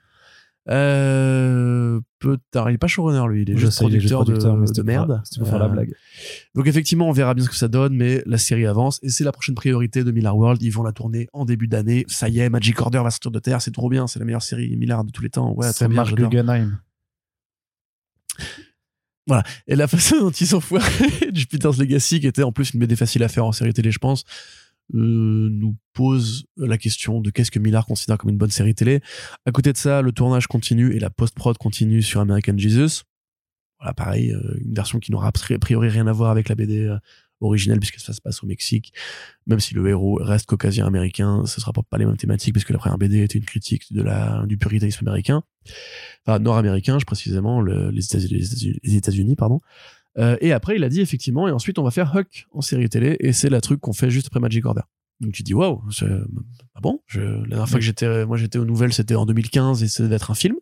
Euh, 0.70 2.00
peut 2.18 2.36
il 2.68 2.74
est 2.74 2.78
pas 2.78 2.86
showrunner 2.88 3.26
lui, 3.32 3.42
il 3.42 3.50
est 3.50 3.54
Je 3.54 3.60
juste 3.60 3.78
sais, 3.78 3.86
il 3.86 3.96
est 3.96 4.00
juste 4.00 4.12
producteur, 4.12 4.54
producteur, 4.54 4.56
mais 4.56 4.66
de, 4.66 4.72
pour- 4.74 4.84
merde. 4.84 5.20
C'était 5.24 5.40
pour 5.40 5.48
faire 5.48 5.58
la 5.58 5.64
Euh, 5.64 5.68
blague. 5.68 5.94
Donc 6.54 6.66
effectivement, 6.66 7.08
on 7.08 7.12
verra 7.12 7.32
bien 7.34 7.44
ce 7.44 7.48
que 7.48 7.56
ça 7.56 7.68
donne, 7.68 7.94
mais 7.96 8.22
la 8.26 8.36
série 8.38 8.66
avance 8.66 8.98
et 9.02 9.08
c'est 9.08 9.24
la 9.24 9.32
prochaine 9.32 9.54
priorité 9.54 10.04
de 10.04 10.10
Miller 10.10 10.36
World. 10.36 10.62
Ils 10.62 10.70
vont 10.70 10.82
la 10.82 10.92
tourner 10.92 11.28
en 11.32 11.44
début 11.44 11.68
d'année. 11.68 12.04
Ça 12.08 12.28
y 12.28 12.40
est, 12.40 12.50
Magic 12.50 12.78
Order 12.80 13.00
va 13.02 13.10
sortir 13.10 13.30
de 13.30 13.38
terre, 13.38 13.62
c'est 13.62 13.70
trop 13.72 13.88
bien, 13.88 14.06
c'est 14.06 14.18
la 14.18 14.24
meilleure 14.24 14.42
série 14.42 14.76
Miller 14.76 15.02
de 15.04 15.10
tous 15.10 15.22
les 15.22 15.30
temps. 15.30 15.54
Ouais, 15.54 15.72
c'est 15.72 15.88
Mark. 15.88 16.14
Guggenheim. 16.14 16.78
Et 19.66 19.76
la 19.76 19.86
façon 19.88 20.18
dont 20.20 20.30
ils 20.30 20.46
sont 20.46 20.60
foirés 20.60 20.90
Jupiter's 21.34 21.78
Legacy, 21.78 22.20
qui 22.20 22.26
était 22.26 22.42
en 22.42 22.52
plus 22.52 22.72
une 22.72 22.80
BD 22.80 22.96
facile 22.96 23.22
à 23.22 23.28
faire 23.28 23.44
en 23.44 23.52
série 23.52 23.72
télé, 23.74 23.90
je 23.90 23.98
pense, 23.98 24.24
euh, 24.94 25.48
nous 25.50 25.76
pose 25.92 26.46
la 26.56 26.78
question 26.78 27.20
de 27.20 27.30
qu'est-ce 27.30 27.50
que 27.50 27.58
Millard 27.58 27.86
considère 27.86 28.18
comme 28.18 28.30
une 28.30 28.38
bonne 28.38 28.50
série 28.50 28.74
télé. 28.74 29.00
À 29.44 29.52
côté 29.52 29.72
de 29.72 29.76
ça, 29.76 30.02
le 30.02 30.12
tournage 30.12 30.46
continue 30.46 30.94
et 30.94 30.98
la 30.98 31.10
post-prod 31.10 31.56
continue 31.58 32.02
sur 32.02 32.20
American 32.20 32.56
Jesus. 32.56 33.02
Voilà, 33.78 33.94
pareil, 33.94 34.32
euh, 34.32 34.58
une 34.64 34.74
version 34.74 34.98
qui 34.98 35.12
n'aura 35.12 35.28
a 35.28 35.58
priori 35.58 35.88
rien 35.88 36.06
à 36.06 36.12
voir 36.12 36.30
avec 36.30 36.48
la 36.48 36.54
BD 36.54 36.84
euh, 36.84 36.96
originelle 37.40 37.78
puisque 37.78 38.00
ça 38.00 38.12
se 38.12 38.20
passe 38.20 38.42
au 38.42 38.46
Mexique. 38.46 38.92
Même 39.46 39.60
si 39.60 39.74
le 39.74 39.86
héros 39.88 40.18
reste 40.20 40.46
caucasien 40.46 40.86
américain, 40.86 41.44
ce 41.46 41.60
sera 41.60 41.72
pas, 41.72 41.98
les 41.98 42.06
mêmes 42.06 42.16
thématiques 42.16 42.54
puisque 42.54 42.70
la 42.70 42.78
première 42.78 42.98
BD 42.98 43.22
était 43.22 43.38
une 43.38 43.44
critique 43.44 43.92
de 43.92 44.02
la, 44.02 44.44
du 44.46 44.58
puritanisme 44.58 45.06
américain. 45.06 45.42
Enfin, 46.26 46.38
nord-américain, 46.38 46.98
je 46.98 47.04
précisément, 47.04 47.60
les 47.60 48.96
États-Unis, 48.96 49.36
pardon. 49.36 49.60
Euh, 50.18 50.36
et 50.40 50.52
après, 50.52 50.76
il 50.76 50.84
a 50.84 50.88
dit 50.88 51.00
effectivement, 51.00 51.48
et 51.48 51.52
ensuite 51.52 51.78
on 51.78 51.82
va 51.82 51.90
faire 51.90 52.14
Huck 52.14 52.46
en 52.52 52.60
série 52.60 52.88
télé, 52.88 53.16
et 53.20 53.32
c'est 53.32 53.50
la 53.50 53.60
truc 53.60 53.80
qu'on 53.80 53.92
fait 53.92 54.10
juste 54.10 54.26
après 54.28 54.40
Magic 54.40 54.64
Order. 54.66 54.82
Donc 55.20 55.32
tu 55.32 55.42
dis 55.42 55.54
waouh, 55.54 55.82
c'est- 55.90 56.06
ah 56.74 56.80
bon? 56.80 57.00
Je, 57.06 57.20
La 57.20 57.48
dernière 57.48 57.68
fois 57.68 57.78
que 57.78 57.84
j'étais, 57.84 58.24
moi 58.26 58.36
j'étais 58.36 58.58
aux 58.58 58.64
nouvelles, 58.64 58.92
c'était 58.92 59.16
en 59.16 59.26
2015 59.26 59.82
et 59.82 59.88
ça 59.88 60.02
devait 60.02 60.16
être 60.16 60.30
un 60.30 60.34
film. 60.34 60.56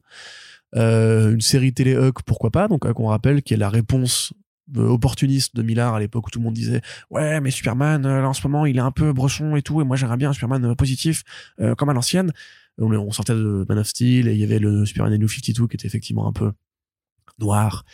Euh, 0.75 1.33
une 1.33 1.41
série 1.41 1.73
télé 1.73 1.97
Huck, 1.97 2.23
pourquoi 2.23 2.51
pas? 2.51 2.69
Donc 2.69 2.85
Huck, 2.85 2.99
on 2.99 3.07
rappelle, 3.07 3.43
qui 3.43 3.55
est 3.55 3.59
la 3.59 3.69
réponse 3.69 4.33
euh, 4.77 4.89
opportuniste 4.89 5.55
de 5.55 5.63
Millard 5.63 5.95
à 5.95 6.01
l'époque 6.01 6.27
où 6.27 6.31
tout 6.31 6.41
le 6.41 6.45
monde 6.45 6.55
disait 6.55 6.81
ouais 7.11 7.41
mais 7.41 7.53
Superman 7.53 8.03
là 8.03 8.29
en 8.29 8.33
ce 8.33 8.45
moment 8.49 8.67
il 8.67 8.79
est 8.79 8.81
un 8.81 8.91
peu 8.91 9.13
bresson 9.13 9.55
et 9.55 9.63
tout 9.63 9.81
et 9.81 9.85
moi 9.85 9.95
j'aimerais 9.95 10.17
bien 10.17 10.31
un 10.31 10.33
Superman 10.33 10.75
positif 10.75 11.23
euh, 11.61 11.77
comme 11.77 11.89
à 11.89 11.93
l'ancienne 11.93 12.33
on, 12.79 13.13
sortait 13.13 13.35
de 13.35 13.65
Man 13.69 13.79
of 13.79 13.87
Steel 13.87 14.27
et 14.27 14.33
il 14.33 14.41
y 14.41 14.43
avait 14.43 14.59
le 14.59 14.85
Superman 14.85 15.17
New 15.21 15.29
52 15.29 15.69
qui 15.69 15.77
était 15.77 15.87
effectivement 15.87 16.27
un 16.27 16.33
peu 16.33 16.51
noir 17.39 17.85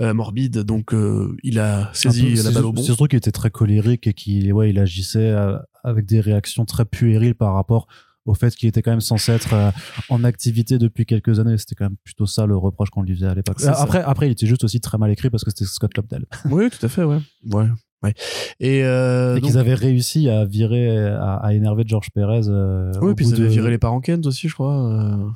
euh, 0.00 0.14
morbide 0.14 0.58
donc 0.60 0.94
euh, 0.94 1.36
il 1.42 1.58
a 1.58 1.90
saisi 1.92 2.34
peu- 2.34 2.42
la 2.42 2.50
balle 2.50 2.64
au 2.64 2.72
bon 2.72 2.80
C'est 2.80 2.86
surtout 2.86 3.06
qu'il 3.06 3.18
était 3.18 3.32
très 3.32 3.50
colérique 3.50 4.06
et 4.06 4.14
qu'il 4.14 4.52
ouais, 4.52 4.70
il 4.70 4.78
agissait 4.78 5.30
euh, 5.30 5.58
avec 5.84 6.06
des 6.06 6.20
réactions 6.20 6.64
très 6.64 6.84
puériles 6.84 7.34
par 7.34 7.54
rapport 7.54 7.86
au 8.24 8.34
fait 8.34 8.54
qu'il 8.54 8.68
était 8.68 8.82
quand 8.82 8.90
même 8.90 9.00
censé 9.00 9.32
être 9.32 9.54
euh, 9.54 9.70
en 10.10 10.22
activité 10.22 10.76
depuis 10.78 11.06
quelques 11.06 11.38
années. 11.40 11.56
C'était 11.56 11.74
quand 11.74 11.86
même 11.86 11.96
plutôt 12.04 12.26
ça 12.26 12.44
le 12.44 12.56
reproche 12.58 12.90
qu'on 12.90 13.02
lui 13.02 13.14
faisait 13.14 13.26
à 13.26 13.34
l'époque. 13.34 13.58
Ça. 13.58 13.72
Après, 13.80 14.02
après, 14.02 14.28
il 14.28 14.32
était 14.32 14.46
juste 14.46 14.64
aussi 14.64 14.80
très 14.80 14.98
mal 14.98 15.10
écrit 15.10 15.30
parce 15.30 15.44
que 15.44 15.50
c'était 15.50 15.64
Scott 15.64 15.96
Lobdell. 15.96 16.26
oui 16.50 16.68
tout 16.68 16.84
à 16.84 16.88
fait 16.90 17.04
ouais 17.04 17.20
ouais 17.50 17.68
ouais 18.02 18.14
et, 18.60 18.84
euh, 18.84 19.36
et 19.36 19.40
qu'ils 19.40 19.56
avaient 19.58 19.72
réussi 19.74 20.28
à 20.28 20.44
virer, 20.44 21.08
à, 21.08 21.36
à 21.36 21.52
énerver 21.54 21.84
George 21.86 22.10
Perez. 22.14 22.48
euh, 22.48 22.92
oui 23.00 23.14
puis 23.14 23.26
ils 23.26 23.34
avaient 23.34 23.48
viré 23.48 23.70
les 23.70 23.78
parents 23.78 24.00
Kent 24.00 24.26
aussi 24.26 24.48
je 24.48 24.54
crois. 24.54 25.34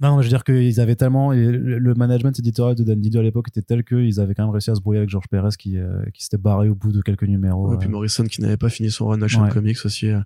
Non, 0.00 0.18
je 0.20 0.24
veux 0.26 0.28
dire 0.28 0.44
qu'ils 0.44 0.78
avaient 0.80 0.94
tellement. 0.96 1.32
et 1.32 1.42
Le 1.50 1.94
management 1.94 2.38
éditorial 2.38 2.76
de 2.76 2.84
Dan 2.84 3.00
Didio 3.00 3.20
à 3.20 3.22
l'époque 3.22 3.48
était 3.48 3.62
tel 3.62 3.82
qu'ils 3.82 4.20
avaient 4.20 4.34
quand 4.34 4.44
même 4.44 4.52
réussi 4.52 4.70
à 4.70 4.74
se 4.74 4.80
brouiller 4.80 4.98
avec 4.98 5.08
George 5.08 5.26
Perez 5.30 5.50
qui, 5.58 5.78
euh, 5.78 6.04
qui 6.12 6.22
s'était 6.22 6.36
barré 6.36 6.68
au 6.68 6.74
bout 6.74 6.92
de 6.92 7.00
quelques 7.00 7.22
numéros. 7.24 7.70
Ouais, 7.70 7.78
puis 7.78 7.88
euh. 7.88 7.90
Morrison 7.92 8.24
qui 8.24 8.42
n'avait 8.42 8.58
pas 8.58 8.68
fini 8.68 8.90
son 8.90 9.06
run 9.06 9.22
Action 9.22 9.42
Ouais. 9.42 9.50
Comics 9.50 9.78
aussi. 9.84 10.08
euh. 10.08 10.20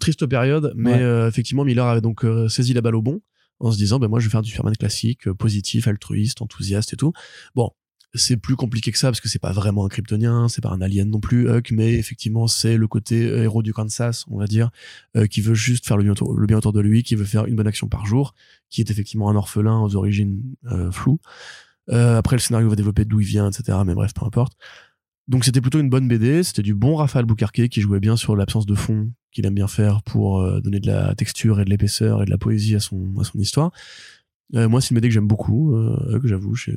Triste 0.00 0.24
période, 0.26 0.72
mais 0.76 0.94
Ouais. 0.94 1.02
euh, 1.02 1.28
effectivement 1.28 1.64
Miller 1.64 1.84
avait 1.86 2.00
donc 2.00 2.24
saisi 2.48 2.72
la 2.74 2.80
balle 2.80 2.94
au 2.94 3.02
bon 3.02 3.20
en 3.60 3.70
se 3.72 3.76
disant 3.76 3.98
ben 3.98 4.08
moi 4.08 4.20
je 4.20 4.26
vais 4.26 4.30
faire 4.30 4.40
du 4.42 4.50
Superman 4.50 4.74
classique, 4.76 5.30
positif, 5.32 5.86
altruiste, 5.88 6.40
enthousiaste 6.40 6.92
et 6.92 6.96
tout. 6.96 7.12
Bon, 7.54 7.70
c'est 8.14 8.36
plus 8.36 8.56
compliqué 8.56 8.92
que 8.92 8.98
ça 8.98 9.08
parce 9.08 9.20
que 9.20 9.28
c'est 9.28 9.38
pas 9.38 9.52
vraiment 9.52 9.84
un 9.84 9.88
kryptonien, 9.88 10.48
c'est 10.48 10.62
pas 10.62 10.70
un 10.70 10.80
alien 10.80 11.10
non 11.10 11.20
plus, 11.20 11.48
Huck, 11.48 11.70
mais 11.70 11.94
effectivement 11.94 12.46
c'est 12.46 12.76
le 12.76 12.88
côté 12.88 13.24
euh, 13.24 13.44
héros 13.44 13.62
du 13.62 13.72
Kansas, 13.72 14.24
on 14.28 14.38
va 14.38 14.46
dire, 14.46 14.70
euh, 15.16 15.26
qui 15.26 15.40
veut 15.40 15.54
juste 15.54 15.86
faire 15.86 15.96
le 15.96 16.02
bien, 16.04 16.12
autour, 16.56 16.72
de 16.72 16.80
lui, 16.80 17.02
qui 17.02 17.14
veut 17.14 17.24
faire 17.24 17.46
une 17.46 17.56
bonne 17.56 17.66
action 17.66 17.88
par 17.88 18.06
jour, 18.06 18.34
qui 18.70 18.80
est 18.80 18.90
effectivement 18.90 19.28
un 19.28 19.36
orphelin 19.36 19.80
aux 19.80 19.96
origines 19.96 20.42
euh, 20.70 20.90
floues. 20.90 21.20
Après 21.88 22.34
le 22.34 22.40
scénario 22.40 22.68
va 22.68 22.74
développer 22.74 23.04
d'où 23.04 23.20
il 23.20 23.26
vient, 23.26 23.48
etc. 23.48 23.78
Mais 23.86 23.94
bref, 23.94 24.12
peu 24.12 24.26
importe. 24.26 24.54
Donc 25.28 25.44
c'était 25.44 25.60
plutôt 25.60 25.78
une 25.78 25.88
bonne 25.88 26.08
BD, 26.08 26.42
c'était 26.42 26.62
du 26.62 26.74
bon 26.74 26.96
Raphaël 26.96 27.26
Boucarquet 27.26 27.68
qui 27.68 27.80
jouait 27.80 28.00
bien 28.00 28.16
sur 28.16 28.34
l'absence 28.34 28.66
de 28.66 28.74
fond 28.74 29.12
qu'il 29.30 29.46
aime 29.46 29.54
bien 29.54 29.68
faire 29.68 30.02
pour 30.02 30.42
donner 30.62 30.80
de 30.80 30.88
la 30.88 31.14
texture 31.14 31.60
et 31.60 31.64
de 31.64 31.70
l'épaisseur 31.70 32.22
et 32.22 32.24
de 32.24 32.30
la 32.30 32.38
poésie 32.38 32.74
à 32.74 32.80
son, 32.80 33.14
à 33.20 33.24
son 33.24 33.38
histoire. 33.38 33.70
Euh, 34.54 34.68
moi, 34.68 34.80
c'est 34.80 34.90
une 34.90 34.96
BD 34.96 35.08
que 35.08 35.14
j'aime 35.14 35.26
beaucoup, 35.26 35.74
euh, 35.74 36.20
que 36.20 36.28
j'avoue. 36.28 36.54
Je, 36.54 36.70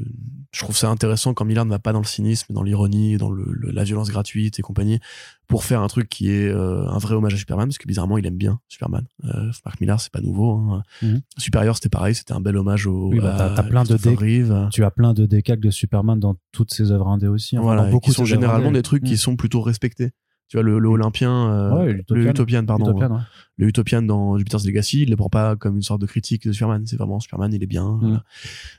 je 0.52 0.60
trouve 0.60 0.76
ça 0.76 0.90
intéressant 0.90 1.36
quand 1.36 1.46
Millard 1.46 1.66
ne 1.66 1.70
va 1.70 1.78
pas 1.78 1.94
dans 1.94 2.00
le 2.00 2.06
cynisme, 2.06 2.52
dans 2.52 2.64
l'ironie, 2.64 3.18
dans 3.18 3.30
le, 3.30 3.46
le- 3.52 3.70
la 3.70 3.84
violence 3.84 4.10
gratuite 4.10 4.58
et 4.58 4.64
compagnie, 4.64 5.00
pour 5.48 5.64
faire 5.64 5.82
un 5.82 5.88
truc 5.88 6.10
qui 6.10 6.32
est 6.32 6.48
euh, 6.50 6.88
un 6.90 6.98
vrai 6.98 7.14
hommage 7.14 7.36
à 7.36 7.38
Superman, 7.38 7.68
parce 7.68 7.78
que 7.78 7.88
bizarrement, 7.88 8.18
il 8.18 8.26
aime 8.26 8.38
bien 8.38 8.60
Superman. 8.70 9.06
Mark 9.24 9.80
Millar, 9.82 10.02
c'est 10.02 10.12
pas 10.12 10.22
nouveau. 10.22 10.54
Hein. 10.54 10.82
Mhm. 11.04 11.22
Supérieur, 11.38 11.76
c'était 11.76 11.90
pareil, 11.90 12.16
c'était 12.16 12.34
un 12.34 12.42
bel 12.42 12.58
hommage 12.58 12.88
au. 12.88 13.10
Oui, 13.12 13.20
bah, 13.20 13.36
t'as- 13.38 13.62
à 13.62 13.64
plein 13.64 13.84
de 13.84 13.94
Reeve. 14.16 14.68
Tu 14.72 14.84
as 14.84 14.90
plein 14.90 15.14
de 15.14 15.28
décalques 15.28 15.60
de 15.62 15.70
Superman 15.72 16.20
dans 16.20 16.36
toutes 16.52 16.74
ses 16.74 16.92
œuvres 16.92 17.08
indées 17.08 17.28
aussi. 17.28 17.56
enfin, 17.56 17.64
voilà, 17.66 17.84
dans 17.84 17.92
beaucoup 17.92 18.06
qui 18.10 18.14
sont 18.14 18.26
généralement 18.26 18.72
des 18.72 18.82
trucs 18.82 19.04
qui 19.04 19.14
Mm. 19.14 19.18
sont 19.18 19.36
plutôt 19.36 19.62
respectés. 19.62 20.10
Tu 20.50 20.58
vois, 20.58 20.64
le, 20.64 20.80
le 20.80 20.90
Olympien, 20.90 21.52
euh, 21.52 21.72
Ouais, 21.72 22.04
le. 22.10 22.28
Utopian, 22.28 22.66
pardon. 22.66 22.92
Utopian, 22.92 23.16
ouais. 23.16 23.22
Le 23.58 23.68
Utopian 23.68 24.02
dans 24.02 24.38
Jupiter's 24.38 24.66
Legacy, 24.66 25.04
il 25.04 25.10
le 25.10 25.16
prend 25.16 25.30
pas 25.30 25.56
comme 25.56 25.76
une 25.76 25.82
sorte 25.84 26.02
de 26.02 26.08
critique 26.08 26.48
de 26.48 26.52
Superman. 26.52 26.86
C'est 26.86 26.98
vraiment 26.98 27.20
Superman, 27.20 27.54
il 27.54 27.64
est 27.64 27.68
bien. 27.68 27.86
Mm. 27.88 28.00
voilà. 28.00 28.24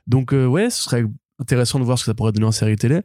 Donc, 0.07 0.35
euh, 0.35 0.47
ouais, 0.47 0.69
ce 0.69 0.83
serait 0.83 1.05
intéressant 1.39 1.79
de 1.79 1.85
voir 1.85 1.99
ce 1.99 2.05
que 2.05 2.11
ça 2.11 2.15
pourrait 2.15 2.33
donner 2.33 2.47
en 2.47 2.53
série 2.53 2.77
télé. 2.77 3.01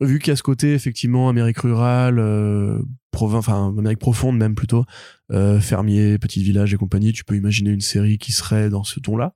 vu 0.00 0.18
qu'il 0.18 0.28
y 0.28 0.32
a 0.32 0.36
ce 0.36 0.42
côté 0.42 0.74
effectivement 0.74 1.28
Amérique 1.28 1.58
rurale, 1.58 2.18
euh, 2.18 2.82
enfin 3.14 3.72
Amérique 3.78 4.00
profonde 4.00 4.36
même 4.36 4.54
plutôt, 4.54 4.84
euh, 5.30 5.60
fermier, 5.60 6.18
petit 6.18 6.42
village 6.42 6.74
et 6.74 6.76
compagnie, 6.76 7.12
tu 7.12 7.24
peux 7.24 7.36
imaginer 7.36 7.70
une 7.70 7.80
série 7.80 8.18
qui 8.18 8.32
serait 8.32 8.68
dans 8.68 8.84
ce 8.84 8.98
ton-là. 9.00 9.34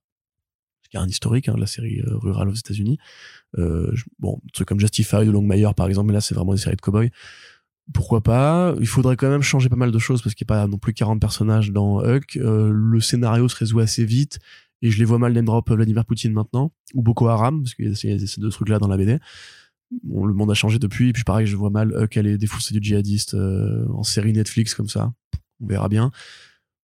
Ce 0.83 0.89
qui 0.89 0.97
est 0.97 1.01
un 1.01 1.09
historique, 1.09 1.49
hein, 1.49 1.55
de 1.55 1.61
la 1.61 1.67
série 1.67 2.01
euh, 2.01 2.17
rurale 2.17 2.49
aux 2.49 2.55
États-Unis. 2.55 2.99
Euh, 3.59 3.93
bon, 4.19 4.41
des 4.45 4.51
trucs 4.53 4.69
comme 4.69 4.81
Justified 4.81 5.27
ou 5.29 5.33
Longmire 5.33 5.75
par 5.75 5.89
exemple, 5.89 6.09
mais 6.09 6.15
là 6.15 6.21
c'est 6.21 6.35
vraiment 6.35 6.53
des 6.53 6.61
séries 6.61 6.77
de 6.77 6.81
cowboys. 6.81 7.11
Pourquoi 7.93 8.23
pas 8.23 8.75
Il 8.81 8.87
faudrait 8.87 9.17
quand 9.17 9.29
même 9.29 9.43
changer 9.43 9.69
pas 9.69 9.77
mal 9.77 9.93
de 9.93 9.99
choses 9.99 10.23
parce 10.23 10.35
qu'il 10.35 10.45
n'y 10.49 10.55
a 10.55 10.63
pas 10.63 10.67
non 10.67 10.79
plus 10.79 10.93
40 10.93 11.21
personnages 11.21 11.71
dans 11.71 12.05
Huck. 12.05 12.37
Euh, 12.37 12.71
le 12.73 13.01
scénario 13.01 13.49
se 13.49 13.57
résout 13.57 13.81
assez 13.81 14.05
vite 14.05 14.41
et 14.83 14.91
je 14.91 14.99
les 14.99 15.05
vois 15.05 15.19
mal 15.19 15.33
name 15.33 15.45
drop 15.45 15.71
Vladimir 15.71 16.05
Poutine 16.05 16.33
maintenant 16.33 16.73
ou 16.95 17.03
Boko 17.03 17.29
Haram 17.29 17.63
parce 17.63 17.75
qu'il 17.75 17.89
y 17.89 17.93
a 17.93 17.95
ces 17.95 18.41
deux 18.41 18.51
trucs 18.51 18.69
là 18.69 18.79
dans 18.79 18.89
la 18.89 18.97
BD. 18.97 19.19
Le 19.91 20.33
monde 20.33 20.51
a 20.51 20.55
changé 20.55 20.81
depuis, 20.81 21.11
et 21.11 21.13
puis 21.13 21.23
pareil, 21.23 21.47
je 21.47 21.57
vois 21.57 21.71
mal 21.71 21.93
Huck 21.95 22.17
aller 22.17 22.39
défoncer 22.39 22.75
du 22.75 22.81
djihadiste 22.83 23.35
euh, 23.35 23.87
en 23.91 24.03
série 24.03 24.33
Netflix 24.33 24.75
comme 24.75 24.89
ça. 24.89 25.13
On 25.61 25.67
verra 25.69 25.89
bien. 25.89 26.11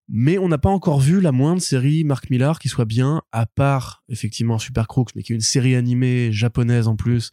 Mais 0.08 0.38
on 0.38 0.48
n'a 0.48 0.58
pas 0.58 0.70
encore 0.70 1.00
vu 1.00 1.20
la 1.20 1.32
moindre 1.32 1.62
série 1.62 2.04
Mark 2.04 2.30
Millar 2.30 2.60
qui 2.60 2.70
soit 2.70 2.86
bien, 2.86 3.24
à 3.32 3.46
part 3.48 4.04
effectivement 4.10 4.60
Super 4.60 4.88
Crooks, 4.88 5.16
mais 5.16 5.24
qui 5.24 5.32
est 5.34 5.36
une 5.36 5.42
série 5.42 5.76
animée 5.76 6.32
japonaise 6.32 6.88
en 6.88 6.96
plus. 6.96 7.32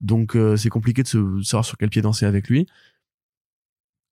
Donc 0.00 0.34
euh, 0.34 0.56
c'est 0.56 0.68
compliqué 0.68 1.02
de, 1.02 1.08
se, 1.08 1.18
de 1.18 1.42
savoir 1.42 1.64
sur 1.64 1.76
quel 1.76 1.90
pied 1.90 2.00
danser 2.00 2.24
avec 2.24 2.48
lui. 2.48 2.66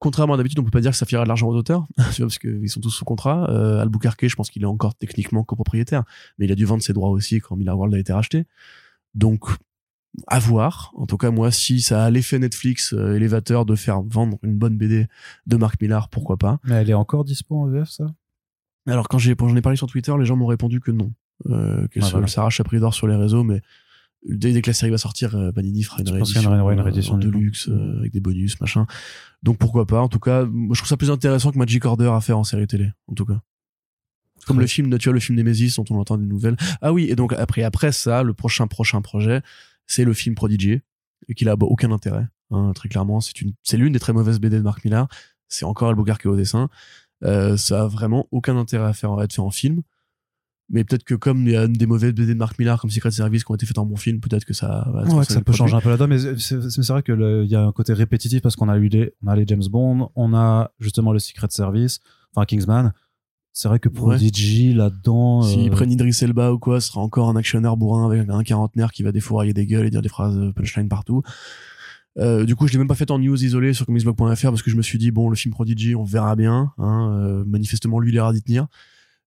Contrairement 0.00 0.34
à 0.34 0.36
d'habitude, 0.38 0.58
on 0.58 0.64
peut 0.64 0.70
pas 0.70 0.80
dire 0.80 0.90
que 0.90 0.96
ça 0.96 1.06
filera 1.06 1.24
de 1.24 1.28
l'argent 1.28 1.46
aux 1.46 1.54
auteurs, 1.54 1.86
parce 1.96 2.38
qu'ils 2.38 2.68
sont 2.68 2.80
tous 2.80 2.90
sous 2.90 3.04
contrat. 3.04 3.48
Euh, 3.50 3.80
Albuquerque, 3.80 4.26
je 4.26 4.34
pense 4.34 4.50
qu'il 4.50 4.62
est 4.62 4.66
encore 4.66 4.94
techniquement 4.94 5.44
copropriétaire, 5.44 6.04
mais 6.38 6.46
il 6.46 6.52
a 6.52 6.54
dû 6.54 6.64
vendre 6.64 6.82
ses 6.82 6.92
droits 6.92 7.10
aussi 7.10 7.40
quand 7.40 7.54
Miller 7.54 7.76
World 7.76 7.94
a 7.94 7.98
été 7.98 8.12
racheté. 8.12 8.46
Donc 9.14 9.44
à 10.26 10.38
voir. 10.38 10.92
En 10.96 11.06
tout 11.06 11.16
cas, 11.16 11.30
moi, 11.30 11.50
si 11.50 11.80
ça 11.80 12.04
a 12.04 12.10
l'effet 12.10 12.38
Netflix 12.38 12.92
euh, 12.92 13.14
élévateur 13.14 13.64
de 13.64 13.76
faire 13.76 14.02
vendre 14.02 14.38
une 14.42 14.56
bonne 14.56 14.76
BD 14.76 15.06
de 15.46 15.56
Mark 15.56 15.80
Millar, 15.80 16.08
pourquoi 16.08 16.36
pas. 16.36 16.58
Mais 16.64 16.76
elle 16.76 16.90
est 16.90 16.94
encore 16.94 17.24
dispo 17.24 17.56
en 17.56 17.66
VF, 17.66 17.88
ça? 17.88 18.06
Alors 18.86 19.08
quand 19.08 19.18
j'en 19.18 19.56
ai 19.56 19.62
parlé 19.62 19.76
sur 19.76 19.86
Twitter, 19.86 20.12
les 20.18 20.24
gens 20.24 20.36
m'ont 20.36 20.46
répondu 20.46 20.80
que 20.80 20.90
non, 20.90 21.12
euh, 21.46 21.86
voilà. 21.96 22.26
s'arrache 22.26 22.60
à 22.60 22.64
prix 22.64 22.80
d'or 22.80 22.94
sur 22.94 23.06
les 23.06 23.14
réseaux, 23.14 23.44
mais 23.44 23.60
dès, 24.26 24.52
dès 24.52 24.62
que 24.62 24.68
la 24.70 24.74
série 24.74 24.90
va 24.90 24.98
sortir, 24.98 25.34
euh, 25.36 25.52
Panini 25.52 25.82
fera 25.82 26.00
une 26.00 26.08
Je 26.08 26.14
pense 26.18 26.32
qu'il 26.32 26.42
y 26.42 26.44
réédition, 26.46 26.62
aura 26.62 26.72
une 26.72 26.78
euh, 26.80 26.82
réédition, 26.82 27.14
en 27.14 27.18
du 27.18 27.30
coup. 27.30 27.38
deluxe 27.38 27.68
euh, 27.68 27.98
avec 27.98 28.12
des 28.12 28.20
bonus, 28.20 28.60
machin. 28.60 28.86
Donc 29.42 29.58
pourquoi 29.58 29.86
pas. 29.86 30.00
En 30.00 30.08
tout 30.08 30.18
cas, 30.20 30.44
moi, 30.44 30.74
je 30.74 30.80
trouve 30.80 30.88
ça 30.88 30.96
plus 30.96 31.10
intéressant 31.10 31.50
que 31.52 31.58
Magic 31.58 31.84
Order 31.84 32.10
à 32.14 32.20
faire 32.20 32.38
en 32.38 32.44
série 32.44 32.66
télé, 32.66 32.90
en 33.08 33.14
tout 33.14 33.24
cas. 33.24 33.40
Comme 34.46 34.56
Ouais. 34.56 34.62
le 34.62 34.68
film, 34.68 34.96
tu 34.98 35.08
vois, 35.08 35.14
le 35.14 35.20
film 35.20 35.36
Nemesis 35.38 35.74
dont 35.76 35.84
on 35.90 35.98
entend 36.00 36.16
des 36.16 36.26
nouvelles. 36.26 36.56
Ah 36.80 36.92
oui, 36.92 37.06
et 37.10 37.14
donc 37.16 37.32
après, 37.34 37.62
après 37.62 37.92
ça, 37.92 38.22
le 38.22 38.32
prochain 38.32 38.66
prochain 38.66 39.02
projet, 39.02 39.42
c'est 39.86 40.04
le 40.04 40.14
film 40.14 40.34
Prodigy, 40.34 40.80
et 41.28 41.34
qu'il 41.34 41.48
a 41.48 41.56
bah, 41.56 41.66
aucun 41.68 41.90
intérêt. 41.92 42.26
hein, 42.50 42.72
très 42.74 42.88
clairement, 42.88 43.20
c'est 43.20 43.40
une, 43.42 43.52
c'est 43.62 43.76
l'une 43.76 43.92
des 43.92 44.00
très 44.00 44.12
mauvaises 44.14 44.40
BD 44.40 44.56
de 44.56 44.62
Mark 44.62 44.82
Millar. 44.84 45.08
C'est 45.48 45.64
encore 45.64 45.90
Albuquerque 45.90 46.26
au 46.26 46.36
dessin. 46.36 46.68
Euh, 47.22 47.56
ça 47.58 47.82
a 47.82 47.86
vraiment 47.86 48.26
aucun 48.30 48.56
intérêt 48.56 48.86
à 48.86 48.92
faire 48.94 49.12
à 49.12 49.24
être 49.24 49.32
fait 49.34 49.40
en 49.42 49.50
film. 49.50 49.82
Mais 50.72 50.84
peut-être 50.84 51.04
que 51.04 51.14
comme 51.14 51.46
il 51.46 51.52
y 51.52 51.56
a 51.56 51.66
des 51.66 51.86
mauvaises 51.86 52.12
BD 52.12 52.32
de 52.32 52.38
Mark 52.38 52.58
Millar 52.58 52.80
comme 52.80 52.90
Secret 52.90 53.10
Service 53.10 53.42
qui 53.42 53.50
ont 53.50 53.56
été 53.56 53.66
faites 53.66 53.78
en 53.78 53.86
bon 53.86 53.96
film, 53.96 54.20
peut-être 54.20 54.44
que 54.44 54.54
ça 54.54 54.88
va 54.92 55.02
Ouais, 55.04 55.26
que 55.26 55.32
ça 55.32 55.40
peut 55.40 55.52
changer 55.52 55.74
un 55.74 55.80
peu 55.80 55.88
la 55.88 55.96
donne, 55.96 56.10
mais 56.10 56.18
c'est 56.38 56.88
vrai 56.88 57.02
que 57.02 57.42
il 57.44 57.50
y 57.50 57.56
a 57.56 57.62
un 57.62 57.72
côté 57.72 57.92
répétitif 57.92 58.40
parce 58.40 58.54
qu'on 58.54 58.68
a 58.68 58.76
eu 58.76 58.88
les, 58.88 59.12
on 59.22 59.28
a 59.28 59.36
les 59.36 59.44
James 59.46 59.64
Bond, 59.68 60.10
on 60.14 60.32
a 60.32 60.70
justement 60.78 61.12
le 61.12 61.18
Secret 61.18 61.48
Service, 61.50 61.98
enfin 62.34 62.46
Kingsman. 62.46 62.92
C'est 63.52 63.68
vrai 63.68 63.80
que 63.80 63.88
Prodigy 63.88 64.72
là-dedans. 64.74 65.42
S'ils 65.42 65.68
euh, 65.68 65.72
prennent 65.72 65.90
Idris 65.90 66.16
Elba 66.22 66.52
ou 66.52 66.58
quoi, 66.60 66.80
ce 66.80 66.88
sera 66.88 67.00
encore 67.00 67.28
un 67.28 67.34
actionneur 67.34 67.76
bourrin 67.76 68.06
avec 68.06 68.28
un 68.28 68.42
quarantenaire 68.44 68.92
qui 68.92 69.02
va 69.02 69.10
défourailler 69.10 69.52
des 69.52 69.66
gueules 69.66 69.86
et 69.86 69.90
dire 69.90 70.02
des 70.02 70.08
phrases 70.08 70.38
euh, 70.38 70.52
punchline 70.52 70.88
partout. 70.88 71.22
Euh, 72.18 72.44
du 72.44 72.56
coup, 72.56 72.66
je 72.66 72.72
l'ai 72.72 72.78
même 72.78 72.88
pas 72.88 72.94
fait 72.94 73.10
en 73.10 73.18
news 73.18 73.42
isolé 73.42 73.72
sur 73.72 73.86
comicsblog.fr 73.86 74.48
parce 74.48 74.62
que 74.62 74.70
je 74.70 74.76
me 74.76 74.82
suis 74.82 74.98
dit, 74.98 75.10
bon, 75.10 75.28
le 75.28 75.36
film 75.36 75.52
Prodigy, 75.52 75.94
on 75.94 76.04
verra 76.04 76.36
bien. 76.36 76.72
Hein, 76.78 77.18
euh, 77.20 77.44
manifestement, 77.46 77.98
lui, 78.00 78.10
il 78.12 78.14
ira 78.14 78.32
d'y 78.32 78.42
tenir. 78.42 78.66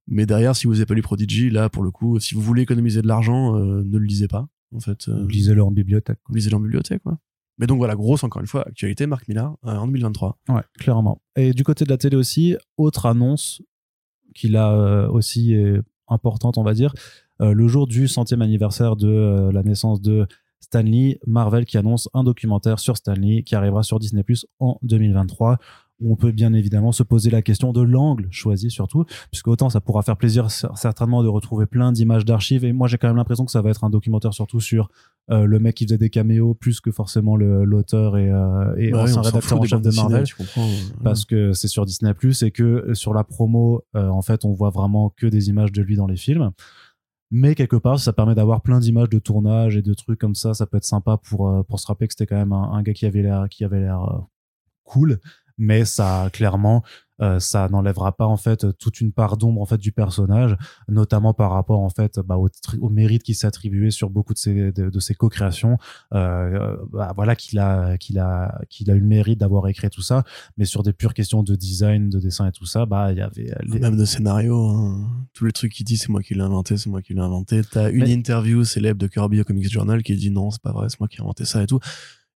Mais 0.07 0.25
derrière, 0.25 0.55
si 0.55 0.67
vous 0.67 0.75
avez 0.75 0.85
pas 0.85 0.93
lu 0.93 1.01
Prodigy, 1.01 1.49
là, 1.49 1.69
pour 1.69 1.83
le 1.83 1.91
coup, 1.91 2.19
si 2.19 2.35
vous 2.35 2.41
voulez 2.41 2.63
économiser 2.63 3.01
de 3.01 3.07
l'argent, 3.07 3.55
euh, 3.55 3.83
ne 3.83 3.97
le 3.97 4.05
lisez 4.05 4.27
pas. 4.27 4.47
En 4.75 4.79
fait, 4.79 5.07
euh, 5.07 5.25
Lisez-le 5.27 5.63
en 5.63 5.71
bibliothèque. 5.71 6.19
lisez-le 6.29 6.55
en 6.55 6.59
bibliothèque. 6.59 7.03
Quoi. 7.03 7.19
Mais 7.57 7.67
donc 7.67 7.77
voilà, 7.77 7.95
grosse, 7.95 8.23
encore 8.23 8.41
une 8.41 8.47
fois, 8.47 8.67
actualité, 8.67 9.05
Marc 9.05 9.27
Millar 9.27 9.55
euh, 9.65 9.75
en 9.75 9.85
2023. 9.85 10.39
Ouais, 10.49 10.61
clairement. 10.79 11.21
Et 11.35 11.53
du 11.53 11.63
côté 11.63 11.85
de 11.85 11.89
la 11.89 11.97
télé 11.97 12.15
aussi, 12.15 12.57
autre 12.77 13.05
annonce 13.05 13.61
qui 14.33 14.55
a 14.55 14.71
euh, 14.71 15.07
aussi 15.09 15.53
est 15.53 15.79
importante, 16.07 16.57
on 16.57 16.63
va 16.63 16.73
dire, 16.73 16.93
le 17.39 17.67
jour 17.67 17.87
du 17.87 18.07
centième 18.07 18.41
anniversaire 18.41 18.95
de 18.95 19.49
la 19.51 19.63
naissance 19.63 19.99
de 20.01 20.27
Stanley, 20.61 21.19
Marvel 21.27 21.65
qui 21.65 21.77
annonce 21.77 22.07
un 22.13 22.23
documentaire 22.23 22.79
sur 22.79 22.95
Stanley 22.95 23.43
qui 23.43 23.55
arrivera 23.55 23.83
sur 23.83 23.99
Disney 23.99 24.23
Plus 24.23 24.45
en 24.59 24.77
2023 24.83 25.57
où 25.57 25.57
on 26.05 26.15
peut 26.15 26.31
bien 26.31 26.53
évidemment 26.53 26.91
se 26.91 27.03
poser 27.03 27.29
la 27.29 27.41
question 27.41 27.73
de 27.73 27.81
l'angle 27.81 28.27
choisi 28.31 28.69
surtout, 28.69 29.05
puisque 29.31 29.47
autant 29.47 29.69
ça 29.69 29.79
pourra 29.81 30.01
faire 30.01 30.17
plaisir 30.17 30.47
cer- 30.47 30.75
certainement 30.75 31.23
de 31.23 31.27
retrouver 31.27 31.65
plein 31.65 31.91
d'images 31.91 32.25
d'archives, 32.25 32.65
et 32.65 32.73
moi 32.73 32.87
j'ai 32.87 32.97
quand 32.97 33.07
même 33.07 33.17
l'impression 33.17 33.45
que 33.45 33.51
ça 33.51 33.61
va 33.61 33.69
être 33.69 33.83
un 33.83 33.89
documentaire 33.89 34.33
surtout 34.33 34.59
sur 34.59 34.89
euh, 35.31 35.45
le 35.45 35.59
mec 35.59 35.75
qui 35.75 35.85
faisait 35.85 35.97
des 35.97 36.09
caméos 36.09 36.53
plus 36.53 36.81
que 36.81 36.91
forcément 36.91 37.35
l'auteur 37.37 38.17
et, 38.17 38.29
euh, 38.29 38.75
et 38.77 38.91
Bah 38.91 39.03
ancien 39.03 39.21
rédacteur 39.21 39.59
en 39.59 39.63
chef 39.63 39.81
de 39.81 39.89
Marvel. 39.95 40.25
euh, 40.57 41.03
parce 41.03 41.25
que 41.25 41.53
c'est 41.53 41.67
sur 41.69 41.85
Disney 41.85 42.13
Plus 42.13 42.43
et 42.43 42.51
que 42.51 42.63
euh, 42.63 42.93
sur 42.93 43.13
la 43.13 43.23
promo 43.23 43.83
euh, 43.95 44.07
en 44.09 44.21
fait 44.21 44.43
on 44.45 44.51
voit 44.51 44.69
vraiment 44.71 45.09
que 45.15 45.27
des 45.27 45.49
images 45.49 45.71
de 45.71 45.81
lui 45.81 45.95
dans 45.95 46.07
les 46.07 46.17
films. 46.17 46.51
Mais 47.31 47.55
quelque 47.55 47.77
part 47.77 47.99
ça 47.99 48.13
permet 48.13 48.35
d'avoir 48.35 48.61
plein 48.61 48.79
d'images 48.79 49.09
de 49.09 49.17
tournage 49.19 49.75
et 49.77 49.81
de 49.81 49.93
trucs 49.93 50.19
comme 50.19 50.35
ça 50.35 50.53
ça 50.53 50.65
peut 50.67 50.77
être 50.77 50.85
sympa 50.85 51.17
pour 51.17 51.65
pour 51.65 51.79
se 51.79 51.87
rappeler 51.87 52.07
que 52.07 52.13
c'était 52.13 52.27
quand 52.27 52.35
même 52.35 52.53
un, 52.53 52.73
un 52.73 52.83
gars 52.83 52.93
qui 52.93 53.05
avait 53.05 53.21
l'air 53.23 53.47
qui 53.49 53.63
avait 53.63 53.79
l'air 53.79 54.01
cool 54.83 55.19
mais 55.57 55.85
ça 55.85 56.29
clairement 56.33 56.83
euh, 57.21 57.39
ça 57.39 57.69
n'enlèvera 57.69 58.17
pas 58.17 58.25
en 58.25 58.37
fait 58.37 58.75
toute 58.79 58.99
une 58.99 59.11
part 59.11 59.37
d'ombre 59.37 59.61
en 59.61 59.65
fait 59.67 59.77
du 59.77 59.91
personnage 59.91 60.57
notamment 60.87 61.33
par 61.35 61.51
rapport 61.51 61.79
en 61.81 61.89
fait 61.89 62.19
bah, 62.19 62.37
au, 62.37 62.89
mérite 62.89 63.21
qui 63.21 63.35
s'est 63.35 63.45
attribué 63.45 63.91
sur 63.91 64.09
beaucoup 64.09 64.33
de 64.33 64.39
ses 64.39 64.71
de, 64.71 64.89
de 64.89 64.99
ses 64.99 65.13
co-créations 65.13 65.77
euh, 66.15 66.75
bah, 66.91 67.13
voilà 67.15 67.35
qu'il 67.35 67.59
a 67.59 67.97
qu'il 67.99 68.17
a 68.17 68.59
qu'il 68.67 68.89
a 68.89 68.95
eu 68.95 68.99
le 68.99 69.05
mérite 69.05 69.39
d'avoir 69.39 69.67
écrit 69.67 69.91
tout 69.91 70.01
ça 70.01 70.23
mais 70.57 70.65
sur 70.65 70.81
des 70.81 70.91
pures 70.91 71.13
questions 71.13 71.43
de 71.43 71.55
design 71.55 72.09
de 72.09 72.19
dessin 72.19 72.47
et 72.47 72.51
tout 72.51 72.65
ça 72.65 72.87
bah 72.87 73.11
il 73.11 73.19
y 73.19 73.21
avait 73.21 73.51
euh, 73.51 73.55
les- 73.61 73.79
Même 73.79 73.95
de 73.97 74.05
scénario, 74.05 74.67
hein. 74.69 75.07
tous 75.33 75.45
les 75.45 75.51
trucs 75.51 75.71
qu'il 75.73 75.85
dit, 75.85 75.97
c'est 75.97 76.09
moi 76.09 76.21
qui 76.23 76.33
l'ai 76.33 76.41
inventé, 76.41 76.77
c'est 76.77 76.89
moi 76.89 77.01
qui 77.01 77.13
l'ai 77.13 77.19
inventé. 77.19 77.61
T'as 77.69 77.91
une 77.91 78.05
Mais- 78.05 78.11
interview 78.13 78.63
célèbre 78.63 78.99
de 78.99 79.07
Kirby 79.07 79.41
au 79.41 79.43
Comics 79.43 79.69
Journal 79.71 80.01
qui 80.03 80.15
dit 80.15 80.31
non, 80.31 80.49
c'est 80.51 80.61
pas 80.61 80.71
vrai, 80.71 80.87
c'est 80.89 80.99
moi 80.99 81.07
qui 81.07 81.17
ai 81.17 81.21
inventé 81.21 81.45
ça 81.45 81.61
et 81.61 81.67
tout. 81.67 81.79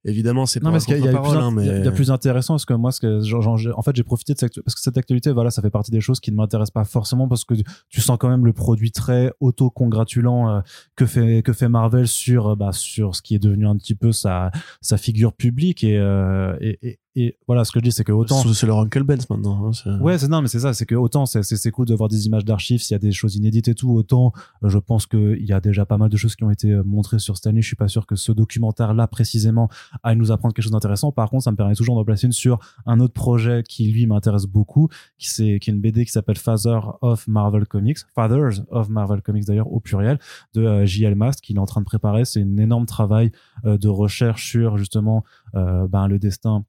Évidemment, 0.06 0.46
c'est 0.46 0.60
pas 0.60 0.66
non 0.66 0.72
mais 0.72 0.76
parce 0.76 0.86
qu'il 0.86 0.94
y, 0.94 0.98
a- 0.98 1.00
il 1.00 1.06
y 1.06 1.10
a 1.10 1.20
plus 1.22 1.56
mais 1.56 1.66
il 1.66 1.84
y 1.86 1.88
a- 1.88 1.92
plus 1.92 2.12
intéressant 2.12 2.54
parce 2.54 2.66
que 2.66 2.74
moi 2.74 2.92
ce 2.92 3.02
que 3.02 3.20
genre, 3.22 3.42
genre, 3.42 3.58
j'ai- 3.58 3.72
en 3.74 3.82
fait 3.82 3.96
j'ai 3.96 4.04
profité 4.04 4.34
de 4.34 4.40
cette 4.40 4.62
parce 4.62 4.76
que 4.76 4.80
cette 4.82 4.98
actualité 4.98 5.32
voilà 5.32 5.50
ça 5.52 5.62
fait 5.62 5.70
partie 5.72 5.92
des 5.92 6.00
choses 6.02 6.20
qui 6.20 6.32
ne 6.32 6.38
m'intéressent 6.38 6.72
pas 6.72 6.86
forcément 6.86 7.28
parce 7.28 7.44
que 7.44 7.56
tu 7.90 8.00
sens 8.00 8.18
quand 8.20 8.30
même 8.30 8.46
le 8.46 8.54
produit 8.54 8.92
très 8.92 9.32
auto-congratulant 9.40 10.50
euh, 10.50 10.62
que 10.96 11.06
fait 11.06 11.42
que 11.44 11.54
fait 11.54 11.70
Marvel 11.70 12.08
sur 12.08 12.50
euh, 12.50 12.56
bah, 12.56 12.72
sur 12.72 13.16
ce 13.16 13.22
qui 13.22 13.36
est 13.36 13.40
devenu 13.40 13.68
un 13.68 13.76
petit 13.76 13.96
peu 13.96 14.12
sa 14.12 14.52
sa 14.82 14.98
figure 14.98 15.34
publique 15.34 15.84
et 15.84 15.98
euh, 15.98 16.56
et, 16.62 16.80
et, 16.88 17.00
et 17.20 17.36
voilà 17.48 17.64
ce 17.66 17.72
que 17.72 17.80
je 17.80 17.86
dis 17.86 17.92
c'est 17.92 18.04
que 18.04 18.12
autant 18.12 18.44
c'est 18.54 18.68
leur 18.68 18.78
Uncle 18.78 19.04
Benz 19.04 19.28
maintenant. 19.28 19.72
hein, 19.86 20.00
Ouais, 20.02 20.20
c'est 20.20 20.28
non, 20.28 20.44
mais 20.44 20.48
c'est 20.48 20.60
ça, 20.60 20.74
c'est 20.74 20.86
que 20.86 20.94
autant 20.94 21.26
c'est 21.26 21.72
cool 21.72 21.88
de 21.88 21.96
voir 21.96 22.10
des 22.10 22.28
images 22.28 22.46
d'archives 22.46 22.80
s'il 22.80 22.94
y 22.94 22.96
a 22.96 23.00
des 23.00 23.12
choses 23.12 23.36
inédites 23.36 23.68
et 23.68 23.74
tout, 23.74 23.92
autant 23.92 24.34
euh, 24.64 24.70
je 24.70 24.78
pense 24.78 25.08
que 25.08 25.36
il 25.40 25.46
y 25.46 25.52
a 25.52 25.60
déjà 25.60 25.86
pas 25.88 25.98
mal 25.98 26.10
de 26.10 26.18
choses 26.18 26.36
qui 26.36 26.44
ont 26.44 26.52
été 26.52 26.72
euh, 26.72 26.84
montrées 26.86 27.18
sur 27.18 27.36
cette 27.36 27.48
année. 27.48 27.62
Je 27.64 27.68
suis 27.68 27.76
pas 27.76 27.88
sûr 27.88 28.06
que 28.06 28.16
ce 28.16 28.32
documentaire-là 28.32 29.08
précisément 29.08 29.68
aille 30.04 30.16
nous 30.16 30.32
apprendre 30.32 30.54
quelque 30.54 30.64
chose 30.64 30.72
d'intéressant. 30.72 31.12
Par 31.12 31.30
contre, 31.32 31.44
ça 31.46 31.52
me 31.52 31.58
permet 31.58 31.74
toujours 31.74 31.96
d'en 31.96 32.06
placer 32.06 32.28
une 32.28 32.34
sur 32.34 32.60
un 32.86 33.00
autre 33.00 33.14
projet 33.14 33.64
qui 33.68 33.92
lui 33.92 34.06
m'intéresse 34.06 34.46
beaucoup, 34.46 34.90
qui 35.18 35.30
c'est 35.30 35.58
qui 35.60 35.72
est 35.72 35.74
une 35.74 35.82
BD 35.82 36.06
qui 36.06 36.12
s'appelle 36.12 36.38
Father 36.38 36.80
of 37.02 37.28
Marvel 37.28 37.66
Comics, 37.66 37.98
Fathers 38.14 38.62
of 38.70 38.90
Marvel 38.90 39.24
Comics 39.24 39.46
d'ailleurs 39.46 39.72
au 39.74 39.80
pluriel, 39.80 40.20
de 40.54 40.62
euh, 40.62 40.86
J.L. 40.86 41.16
Mast 41.16 41.42
qu'il 41.42 41.56
est 41.56 41.60
en 41.60 41.66
train 41.66 41.82
de 41.82 41.86
préparer. 41.86 42.26
C'est 42.26 42.44
un 42.44 42.58
énorme 42.58 42.86
travail 42.86 43.32
euh, 43.66 43.78
de 43.78 43.88
recherche 43.88 44.48
sur 44.48 44.78
justement 44.78 45.24
ben, 45.54 46.08
le 46.08 46.20
destin 46.20 46.64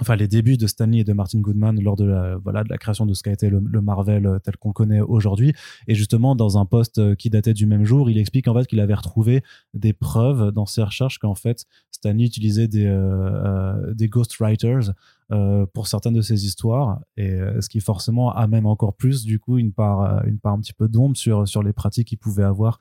enfin 0.00 0.16
les 0.16 0.28
débuts 0.28 0.56
de 0.56 0.66
Stanley 0.66 0.98
et 0.98 1.04
de 1.04 1.12
Martin 1.12 1.40
Goodman 1.40 1.80
lors 1.80 1.96
de 1.96 2.04
la, 2.04 2.36
voilà 2.36 2.64
de 2.64 2.68
la 2.68 2.78
création 2.78 3.06
de 3.06 3.14
ce 3.14 3.22
qu'a 3.22 3.32
été 3.32 3.50
le, 3.50 3.60
Marvel 3.80 4.26
euh, 4.26 4.38
tel 4.38 4.56
qu'on 4.56 4.72
connaît 4.72 5.00
aujourd'hui. 5.00 5.52
Et 5.86 5.94
justement 5.94 6.34
dans 6.34 6.58
un 6.58 6.64
post 6.64 6.98
euh, 6.98 7.14
qui 7.14 7.30
datait 7.30 7.54
du 7.54 7.66
même 7.66 7.84
jour 7.84 8.10
il 8.10 8.18
explique 8.18 8.48
en 8.48 8.54
fait 8.54 8.66
qu'il 8.66 8.80
avait 8.80 8.94
retrouvé 8.94 9.42
des 9.74 9.92
preuves 9.92 10.52
dans 10.52 10.66
ses 10.66 10.82
recherches 10.82 11.18
qu'en 11.18 11.34
fait 11.34 11.66
Stanley 11.90 12.24
utilisait 12.24 12.68
des 12.68 12.86
euh, 12.86 12.94
euh, 12.98 13.94
des 13.94 14.08
ghostwriters 14.08 14.92
euh, 15.30 15.66
pour 15.74 15.88
certaines 15.88 16.14
de 16.14 16.22
ses 16.22 16.46
histoires. 16.46 17.00
Et 17.18 17.30
euh, 17.32 17.60
ce 17.60 17.68
qui 17.68 17.80
forcément 17.80 18.32
amène 18.32 18.64
encore 18.64 18.94
plus 18.94 19.24
du 19.24 19.38
coup 19.38 19.58
une 19.58 19.72
part 19.72 20.00
euh, 20.00 20.20
une 20.24 20.38
part 20.38 20.54
un 20.54 20.60
petit 20.60 20.72
peu 20.72 20.88
d'ombre 20.88 21.18
sur 21.18 21.46
sur 21.46 21.62
les 21.62 21.74
pratiques 21.74 22.08
qu'il 22.08 22.16
pouvait 22.18 22.44
avoir 22.44 22.80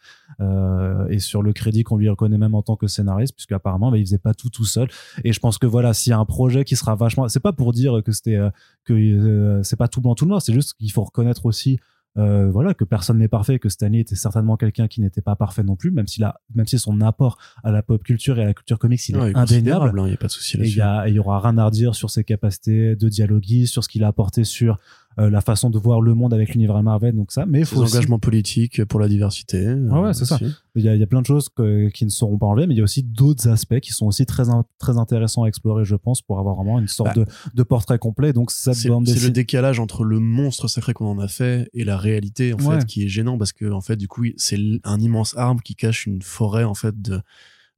et 1.09 1.19
sur 1.19 1.43
le 1.43 1.51
crédit 1.51 1.83
qu'on 1.83 1.97
lui 1.97 2.07
reconnaît 2.07 2.37
même 2.37 2.55
en 2.55 2.61
tant 2.61 2.75
que 2.77 2.87
scénariste 2.87 3.33
puisque 3.35 3.51
apparemment 3.51 3.91
bah, 3.91 3.97
il 3.97 4.05
faisait 4.05 4.17
pas 4.17 4.33
tout 4.33 4.49
tout 4.49 4.65
seul. 4.65 4.87
Et 5.25 5.33
je 5.33 5.39
pense 5.39 5.57
que 5.57 5.67
voilà 5.67 5.93
s'il 5.93 6.11
y 6.11 6.13
a 6.13 6.19
un 6.19 6.25
projet 6.25 6.63
qui 6.63 6.77
sera 6.77 6.95
vachement 6.95 7.27
c'est 7.27 7.41
pas 7.41 7.53
pour 7.53 7.73
dire 7.73 8.01
que 8.03 8.11
c'était 8.13 8.39
que 8.85 9.61
c'est 9.63 9.75
pas 9.75 9.87
tout 9.89 9.99
blanc 9.99 10.15
tout 10.15 10.25
noir 10.25 10.41
c'est 10.41 10.53
juste 10.53 10.75
qu'il 10.75 10.91
faut 10.91 11.03
reconnaître 11.03 11.45
aussi 11.45 11.79
euh, 12.17 12.49
voilà 12.49 12.73
que 12.73 12.83
personne 12.83 13.19
n'est 13.19 13.27
parfait, 13.27 13.59
que 13.59 13.69
Stanley 13.69 13.99
était 13.99 14.15
certainement 14.15 14.57
quelqu'un 14.57 14.87
qui 14.87 15.01
n'était 15.01 15.21
pas 15.21 15.35
parfait 15.35 15.63
non 15.63 15.75
plus, 15.75 15.91
même 15.91 16.07
si 16.07 16.19
la, 16.19 16.39
même 16.55 16.65
si 16.65 16.79
son 16.79 16.99
apport 17.01 17.37
à 17.63 17.71
la 17.71 17.83
pop 17.83 18.01
culture 18.03 18.39
et 18.39 18.43
à 18.43 18.45
la 18.45 18.53
culture 18.53 18.79
comics 18.79 19.07
il 19.09 19.17
Ouais, 19.17 19.31
est 19.31 19.35
indéniable. 19.37 19.99
hein, 19.99 20.03
Il 20.05 20.09
n'y 20.09 20.13
a 20.13 20.17
pas 20.17 20.27
de 20.27 20.31
souci 20.31 20.57
il 20.57 20.61
là-dessus. 20.75 21.09
y, 21.09 21.09
il 21.11 21.15
y 21.15 21.19
aura 21.19 21.39
rien 21.39 21.57
à 21.57 21.65
redire 21.65 21.93
sur 21.95 22.09
ses 22.09 22.23
capacités 22.23 22.95
de 22.95 23.09
dialoguer, 23.09 23.65
sur 23.65 23.83
ce 23.83 23.89
qu'il 23.89 24.03
a 24.03 24.07
apporté 24.07 24.43
sur 24.43 24.79
euh, 25.19 25.29
la 25.29 25.41
façon 25.41 25.69
de 25.69 25.79
voir 25.79 25.99
le 26.01 26.13
monde 26.13 26.33
avec 26.33 26.49
l'univers 26.49 26.81
Marvel, 26.83 27.15
donc 27.15 27.31
ça. 27.31 27.45
Mais 27.47 27.63
faut 27.65 27.81
aussi 27.81 27.95
engagements 27.95 28.19
politiques 28.19 28.85
pour 28.85 28.99
la 28.99 29.07
diversité. 29.07 29.65
euh, 29.65 29.89
Ouais, 29.89 30.13
c'est 30.13 30.25
ça. 30.25 30.37
il 30.75 30.83
y, 30.83 30.89
a, 30.89 30.93
il 30.95 30.99
y 30.99 31.03
a 31.03 31.07
plein 31.07 31.21
de 31.21 31.25
choses 31.25 31.49
que- 31.49 31.89
qui 31.89 32.05
ne 32.05 32.09
seront 32.11 32.37
pas 32.37 32.45
enlevées, 32.45 32.67
mais 32.67 32.75
il 32.75 32.77
y 32.77 32.81
a 32.81 32.83
aussi 32.83 33.01
d'autres 33.01 33.47
aspects 33.49 33.79
qui 33.79 33.91
sont 33.93 34.05
aussi 34.05 34.25
très, 34.27 34.49
in- 34.49 34.63
très 34.77 34.97
intéressants 34.97 35.43
à 35.43 35.47
explorer, 35.47 35.85
je 35.85 35.95
pense, 35.95 36.21
pour 36.21 36.37
avoir 36.39 36.55
vraiment 36.55 36.77
une 36.79 36.87
sorte 36.87 37.15
Bah, 37.15 37.25
de, 37.25 37.25
de 37.55 37.63
portrait 37.63 37.97
complet. 37.97 38.31
Donc, 38.33 38.51
cette 38.51 38.75
C'est 38.75 38.89
le 38.89 39.29
décalage 39.31 39.79
entre 39.79 40.03
le 40.03 40.19
monstre 40.19 40.67
sacré 40.67 40.93
qu'on 40.93 41.07
en 41.07 41.19
a 41.19 41.27
fait 41.27 41.67
et 41.73 41.83
la 41.83 41.97
réalité 41.97 42.53
en 42.53 42.57
Ouais. 42.57 42.79
fait 42.79 42.85
qui 42.85 43.03
est 43.03 43.07
gênant 43.07 43.37
parce 43.37 43.53
que 43.53 43.71
en 43.71 43.81
fait 43.81 43.95
du 43.95 44.07
coup 44.07 44.25
c'est 44.37 44.57
un 44.83 44.99
immense 44.99 45.35
arbre 45.37 45.61
qui 45.63 45.75
cache 45.75 46.05
une 46.05 46.21
forêt 46.21 46.63
en 46.63 46.73
fait 46.73 47.01
de 47.01 47.21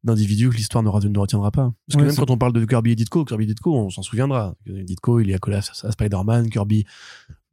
d'individus 0.04 0.50
que 0.50 0.56
l'histoire 0.56 0.84
ne, 0.84 0.90
re- 0.90 1.08
ne 1.08 1.20
retiendra 1.20 1.52
pas. 1.52 1.74
Parce 1.88 1.96
que 1.96 1.98
Ouais, 2.02 2.08
même 2.08 2.16
quand 2.16 2.30
on 2.32 2.38
parle 2.38 2.54
de 2.54 2.64
Kirby 2.66 2.92
et 2.92 2.96
Ditko, 2.96 3.26
Kirby 3.26 3.44
et 3.44 3.48
Ditko, 3.48 3.76
on 3.78 3.90
s'en 3.90 4.02
souviendra. 4.02 4.56
Ditko, 4.66 5.20
il 5.20 5.30
est 5.30 5.34
accolé 5.36 5.58
à, 5.58 5.60
à 5.84 5.92
Spider-Man, 5.92 6.50
Kirby, 6.50 6.86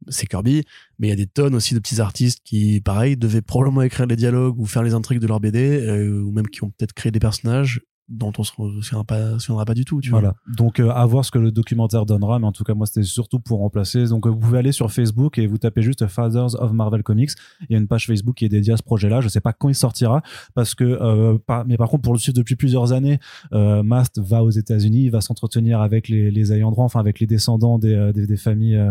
c'est 0.09 0.27
Kirby, 0.27 0.63
mais 0.99 1.07
il 1.07 1.09
y 1.09 1.13
a 1.13 1.17
des 1.17 1.27
tonnes 1.27 1.55
aussi 1.55 1.73
de 1.73 1.79
petits 1.79 1.99
artistes 1.99 2.39
qui, 2.43 2.79
pareil, 2.81 3.17
devaient 3.17 3.41
probablement 3.41 3.81
écrire 3.81 4.05
les 4.05 4.15
dialogues 4.15 4.57
ou 4.59 4.65
faire 4.65 4.83
les 4.83 4.93
intrigues 4.93 5.19
de 5.19 5.27
leur 5.27 5.39
BD, 5.39 5.59
euh, 5.81 6.21
ou 6.21 6.31
même 6.31 6.47
qui 6.47 6.63
ont 6.63 6.69
peut-être 6.69 6.93
créé 6.93 7.11
des 7.11 7.19
personnages 7.19 7.81
dont 8.09 8.31
on 8.37 8.43
se 8.43 8.53
souviendra 8.53 9.65
pas, 9.65 9.73
du 9.73 9.83
tout. 9.83 9.99
Tu 9.99 10.09
vois. 10.09 10.19
Voilà. 10.21 10.35
Donc, 10.47 10.79
euh, 10.79 10.89
à 10.91 11.05
voir 11.05 11.25
ce 11.25 11.31
que 11.31 11.39
le 11.39 11.51
documentaire 11.51 12.05
donnera, 12.05 12.39
mais 12.39 12.45
en 12.47 12.51
tout 12.53 12.63
cas, 12.63 12.73
moi, 12.73 12.85
c'était 12.85 13.03
surtout 13.03 13.39
pour 13.39 13.59
remplacer. 13.59 14.05
Donc, 14.05 14.25
euh, 14.25 14.29
vous 14.29 14.37
pouvez 14.39 14.57
aller 14.59 14.71
sur 14.71 14.91
Facebook 14.91 15.37
et 15.37 15.47
vous 15.47 15.57
tapez 15.57 15.81
juste 15.81 16.07
Fathers 16.07 16.55
of 16.61 16.71
Marvel 16.71 17.03
Comics. 17.03 17.31
Il 17.69 17.73
y 17.73 17.75
a 17.75 17.79
une 17.79 17.87
page 17.87 18.07
Facebook 18.07 18.35
qui 18.35 18.45
est 18.45 18.49
dédiée 18.49 18.73
à 18.73 18.77
ce 18.77 18.83
projet-là. 18.83 19.19
Je 19.21 19.27
sais 19.27 19.41
pas 19.41 19.51
quand 19.53 19.67
il 19.69 19.75
sortira, 19.75 20.21
parce 20.55 20.73
que, 20.73 20.83
euh, 20.85 21.37
par- 21.37 21.65
mais 21.65 21.75
par 21.77 21.89
contre, 21.89 22.03
pour 22.03 22.13
le 22.13 22.19
suivre 22.19 22.37
depuis 22.37 22.55
plusieurs 22.55 22.93
années, 22.93 23.19
euh, 23.53 23.83
Mast 23.83 24.19
va 24.19 24.43
aux 24.43 24.51
États-Unis, 24.51 25.03
il 25.03 25.11
va 25.11 25.19
s'entretenir 25.21 25.81
avec 25.81 26.07
les, 26.07 26.31
les 26.31 26.53
ayants 26.53 26.71
droit, 26.71 26.85
enfin, 26.85 26.99
avec 27.01 27.19
les 27.19 27.27
descendants 27.27 27.77
des, 27.77 28.11
des, 28.13 28.25
des 28.25 28.37
familles 28.37 28.81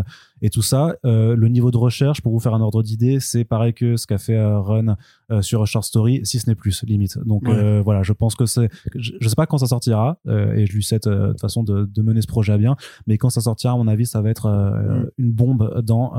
et 0.41 0.49
tout 0.49 0.61
ça. 0.61 0.95
Euh, 1.05 1.35
le 1.35 1.47
niveau 1.49 1.71
de 1.71 1.77
recherche, 1.77 2.21
pour 2.21 2.31
vous 2.31 2.39
faire 2.39 2.53
un 2.53 2.61
ordre 2.61 2.83
d'idée, 2.83 3.19
c'est 3.19 3.43
pareil 3.43 3.73
que 3.73 3.97
ce 3.97 4.05
qu'a 4.07 4.17
fait 4.17 4.35
euh, 4.35 4.59
Run 4.59 4.95
euh, 5.31 5.41
sur 5.41 5.65
Short 5.65 5.83
Story, 5.85 6.21
si 6.23 6.39
ce 6.39 6.49
n'est 6.49 6.55
plus, 6.55 6.83
limite. 6.85 7.17
Donc, 7.25 7.47
Ouais. 7.47 7.81
voilà, 7.81 8.03
je 8.03 8.13
pense 8.13 8.35
que 8.35 8.45
c'est, 8.45 8.69
je, 8.95 9.13
je 9.19 9.27
sais 9.29 9.35
pas 9.35 9.45
quand 9.47 9.57
ça 9.57 9.67
sortira, 9.67 10.19
et 10.27 10.65
je 10.65 10.73
lui 10.73 10.83
souhaite 10.83 11.07
de 11.07 11.29
toute 11.29 11.41
façon 11.41 11.63
de, 11.63 11.85
de 11.85 12.01
mener 12.01 12.21
ce 12.21 12.27
projet 12.27 12.53
à 12.53 12.57
bien, 12.57 12.75
mais 13.07 13.17
quand 13.17 13.29
ça 13.29 13.41
sortira, 13.41 13.73
à 13.73 13.77
mon 13.77 13.87
avis, 13.87 14.05
ça 14.05 14.21
va 14.21 14.29
être 14.29 14.47
Mm. 14.47 15.09
une 15.17 15.31
bombe 15.31 15.81
dans, 15.81 16.11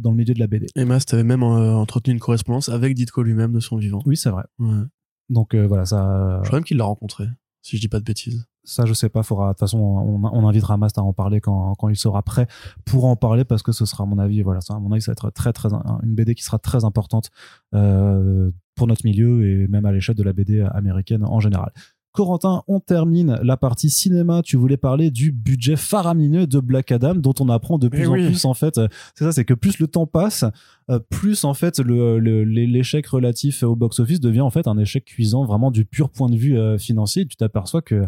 dans 0.00 0.10
le 0.10 0.16
milieu 0.16 0.34
de 0.34 0.38
la 0.40 0.46
BD. 0.46 0.66
Et 0.76 0.84
Mast 0.84 1.12
avait 1.14 1.24
même 1.24 1.42
entretenu 1.42 2.12
une 2.14 2.20
correspondance 2.20 2.68
avec 2.68 2.94
Ditko 2.94 3.22
lui-même 3.22 3.52
de 3.52 3.60
son 3.60 3.76
vivant. 3.76 4.02
Oui, 4.06 4.16
c'est 4.16 4.30
vrai. 4.30 4.44
Ouais. 4.58 4.82
Donc, 5.30 5.54
voilà, 5.54 5.84
ça, 5.84 6.40
Je 6.42 6.48
crois 6.48 6.58
même 6.58 6.64
qu'il 6.64 6.76
l'a 6.76 6.84
rencontré, 6.84 7.24
si 7.62 7.76
je 7.76 7.80
dis 7.80 7.88
pas 7.88 7.98
de 8.00 8.04
bêtises. 8.04 8.46
Ça, 8.64 8.84
je 8.86 8.92
sais 8.94 9.08
pas, 9.08 9.22
faudra, 9.22 9.48
de 9.48 9.52
toute 9.52 9.60
façon, 9.60 9.78
on, 9.78 10.22
on 10.24 10.48
invitera 10.48 10.76
Mast 10.76 10.98
à 10.98 11.02
en 11.02 11.12
parler 11.12 11.40
quand, 11.40 11.74
quand 11.78 11.88
il 11.88 11.96
sera 11.96 12.22
prêt 12.22 12.46
pour 12.84 13.06
en 13.06 13.16
parler, 13.16 13.44
parce 13.44 13.62
que 13.62 13.72
ce 13.72 13.84
sera, 13.86 14.04
à 14.04 14.06
mon 14.06 14.18
avis, 14.18 14.42
voilà, 14.42 14.60
ça, 14.60 14.74
à 14.74 14.78
mon 14.78 14.92
avis, 14.92 15.02
ça 15.02 15.10
va 15.10 15.14
être 15.14 15.30
très, 15.30 15.52
très, 15.52 15.68
une 16.02 16.14
BD 16.14 16.34
qui 16.34 16.44
sera 16.44 16.58
très 16.58 16.84
importante, 16.84 17.30
euh, 17.74 18.50
pour 18.74 18.86
notre 18.86 19.04
milieu 19.04 19.46
et 19.46 19.68
même 19.68 19.84
à 19.84 19.92
l'échelle 19.92 20.14
de 20.16 20.22
la 20.22 20.32
BD 20.32 20.60
américaine 20.72 21.24
en 21.24 21.40
général. 21.40 21.72
Corentin, 22.12 22.62
on 22.68 22.78
termine 22.78 23.38
la 23.42 23.56
partie 23.56 23.88
cinéma. 23.88 24.42
Tu 24.42 24.58
voulais 24.58 24.76
parler 24.76 25.10
du 25.10 25.32
budget 25.32 25.76
faramineux 25.76 26.46
de 26.46 26.60
Black 26.60 26.92
Adam, 26.92 27.14
dont 27.14 27.32
on 27.40 27.48
apprend 27.48 27.78
de 27.78 27.88
plus 27.88 28.02
Eh 28.02 28.06
en 28.06 28.12
oui. 28.12 28.26
plus 28.26 28.44
en 28.44 28.52
fait. 28.52 28.76
euh, 28.76 28.86
C'est 29.14 29.24
ça, 29.24 29.32
c'est 29.32 29.46
que 29.46 29.54
plus 29.54 29.78
le 29.78 29.86
temps 29.86 30.06
passe, 30.06 30.44
euh, 30.90 30.98
plus 30.98 31.44
en 31.44 31.54
fait 31.54 31.78
l'échec 31.80 33.06
relatif 33.06 33.62
au 33.62 33.76
box-office 33.76 34.20
devient 34.20 34.42
en 34.42 34.50
fait 34.50 34.66
un 34.68 34.76
échec 34.78 35.04
cuisant, 35.06 35.44
vraiment 35.44 35.70
du 35.70 35.84
pur 35.86 36.10
point 36.10 36.28
de 36.28 36.36
vue 36.36 36.58
euh, 36.58 36.76
financier. 36.78 37.26
Tu 37.26 37.36
t'aperçois 37.36 37.82
que 37.82 38.04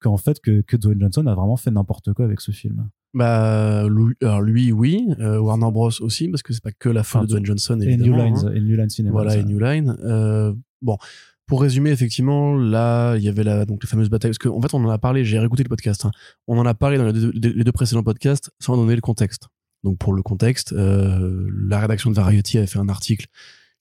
qu'en 0.00 0.16
fait 0.16 0.40
que, 0.40 0.60
que 0.62 0.76
Dwayne 0.76 1.00
Johnson 1.00 1.26
a 1.26 1.34
vraiment 1.34 1.56
fait 1.56 1.70
n'importe 1.70 2.12
quoi 2.12 2.24
avec 2.24 2.40
ce 2.40 2.50
film. 2.52 2.88
Bah, 3.14 3.86
lui, 3.88 4.14
alors 4.20 4.42
lui, 4.42 4.72
oui. 4.72 5.06
euh, 5.20 5.38
Warner 5.38 5.70
Bros 5.70 5.90
aussi, 6.00 6.28
parce 6.28 6.42
que 6.42 6.52
c'est 6.52 6.62
pas 6.62 6.72
que 6.72 6.88
la 6.88 7.02
fin 7.02 7.20
Enfin, 7.20 7.24
de 7.26 7.30
Dwayne 7.30 7.46
Johnson, 7.46 7.80
Et 7.80 7.96
New. 7.96 8.14
Lines, 8.14 8.36
hein. 8.46 8.52
et 8.54 8.60
New 8.60 8.76
Line 8.76 8.90
Cinema. 8.90 9.12
Voilà, 9.12 9.30
ça. 9.32 9.38
et 9.38 9.44
New 9.44 9.58
Line. 9.58 9.96
Euh, 10.04 10.52
bon, 10.82 10.98
pour 11.46 11.62
résumer, 11.62 11.90
effectivement, 11.90 12.56
là, 12.56 13.16
il 13.16 13.22
y 13.22 13.28
avait 13.28 13.44
la, 13.44 13.64
donc, 13.64 13.82
les 13.82 13.88
fameuses 13.88 14.10
batailles. 14.10 14.32
Parce 14.32 14.38
qu'en 14.38 14.56
en 14.56 14.60
fait, 14.60 14.74
on 14.74 14.84
en 14.84 14.90
a 14.90 14.98
parlé, 14.98 15.24
j'ai 15.24 15.38
réécouté 15.38 15.62
le 15.62 15.68
podcast. 15.68 16.04
hein. 16.04 16.10
On 16.46 16.58
en 16.58 16.66
a 16.66 16.74
parlé 16.74 16.98
dans 16.98 17.06
les 17.06 17.12
deux, 17.12 17.30
les 17.32 17.64
deux 17.64 17.72
précédents 17.72 18.02
podcasts 18.02 18.50
sans 18.60 18.76
donner 18.76 18.94
le 18.96 19.00
contexte. 19.00 19.48
Donc, 19.84 19.96
pour 19.98 20.12
le 20.12 20.22
contexte, 20.22 20.72
euh, 20.72 21.48
la 21.68 21.78
rédaction 21.80 22.10
de 22.10 22.16
Variety 22.16 22.58
avait 22.58 22.66
fait 22.66 22.80
un 22.80 22.88
article 22.88 23.26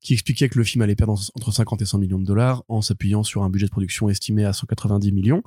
qui 0.02 0.14
expliquait 0.14 0.50
que 0.50 0.60
le 0.60 0.64
film 0.64 0.84
allait 0.84 0.96
perdre 0.96 1.14
entre 1.36 1.52
50 1.52 1.82
et 1.82 1.86
100 1.86 1.98
millions 1.98 2.20
de 2.20 2.26
dollars 2.26 2.64
en 2.68 2.82
s'appuyant 2.84 3.24
sur 3.24 3.42
un 3.44 3.50
budget 3.50 3.66
de 3.66 3.72
production 3.72 4.08
estimé 4.08 4.46
à 4.46 4.54
190 4.54 5.12
millions 5.12 5.42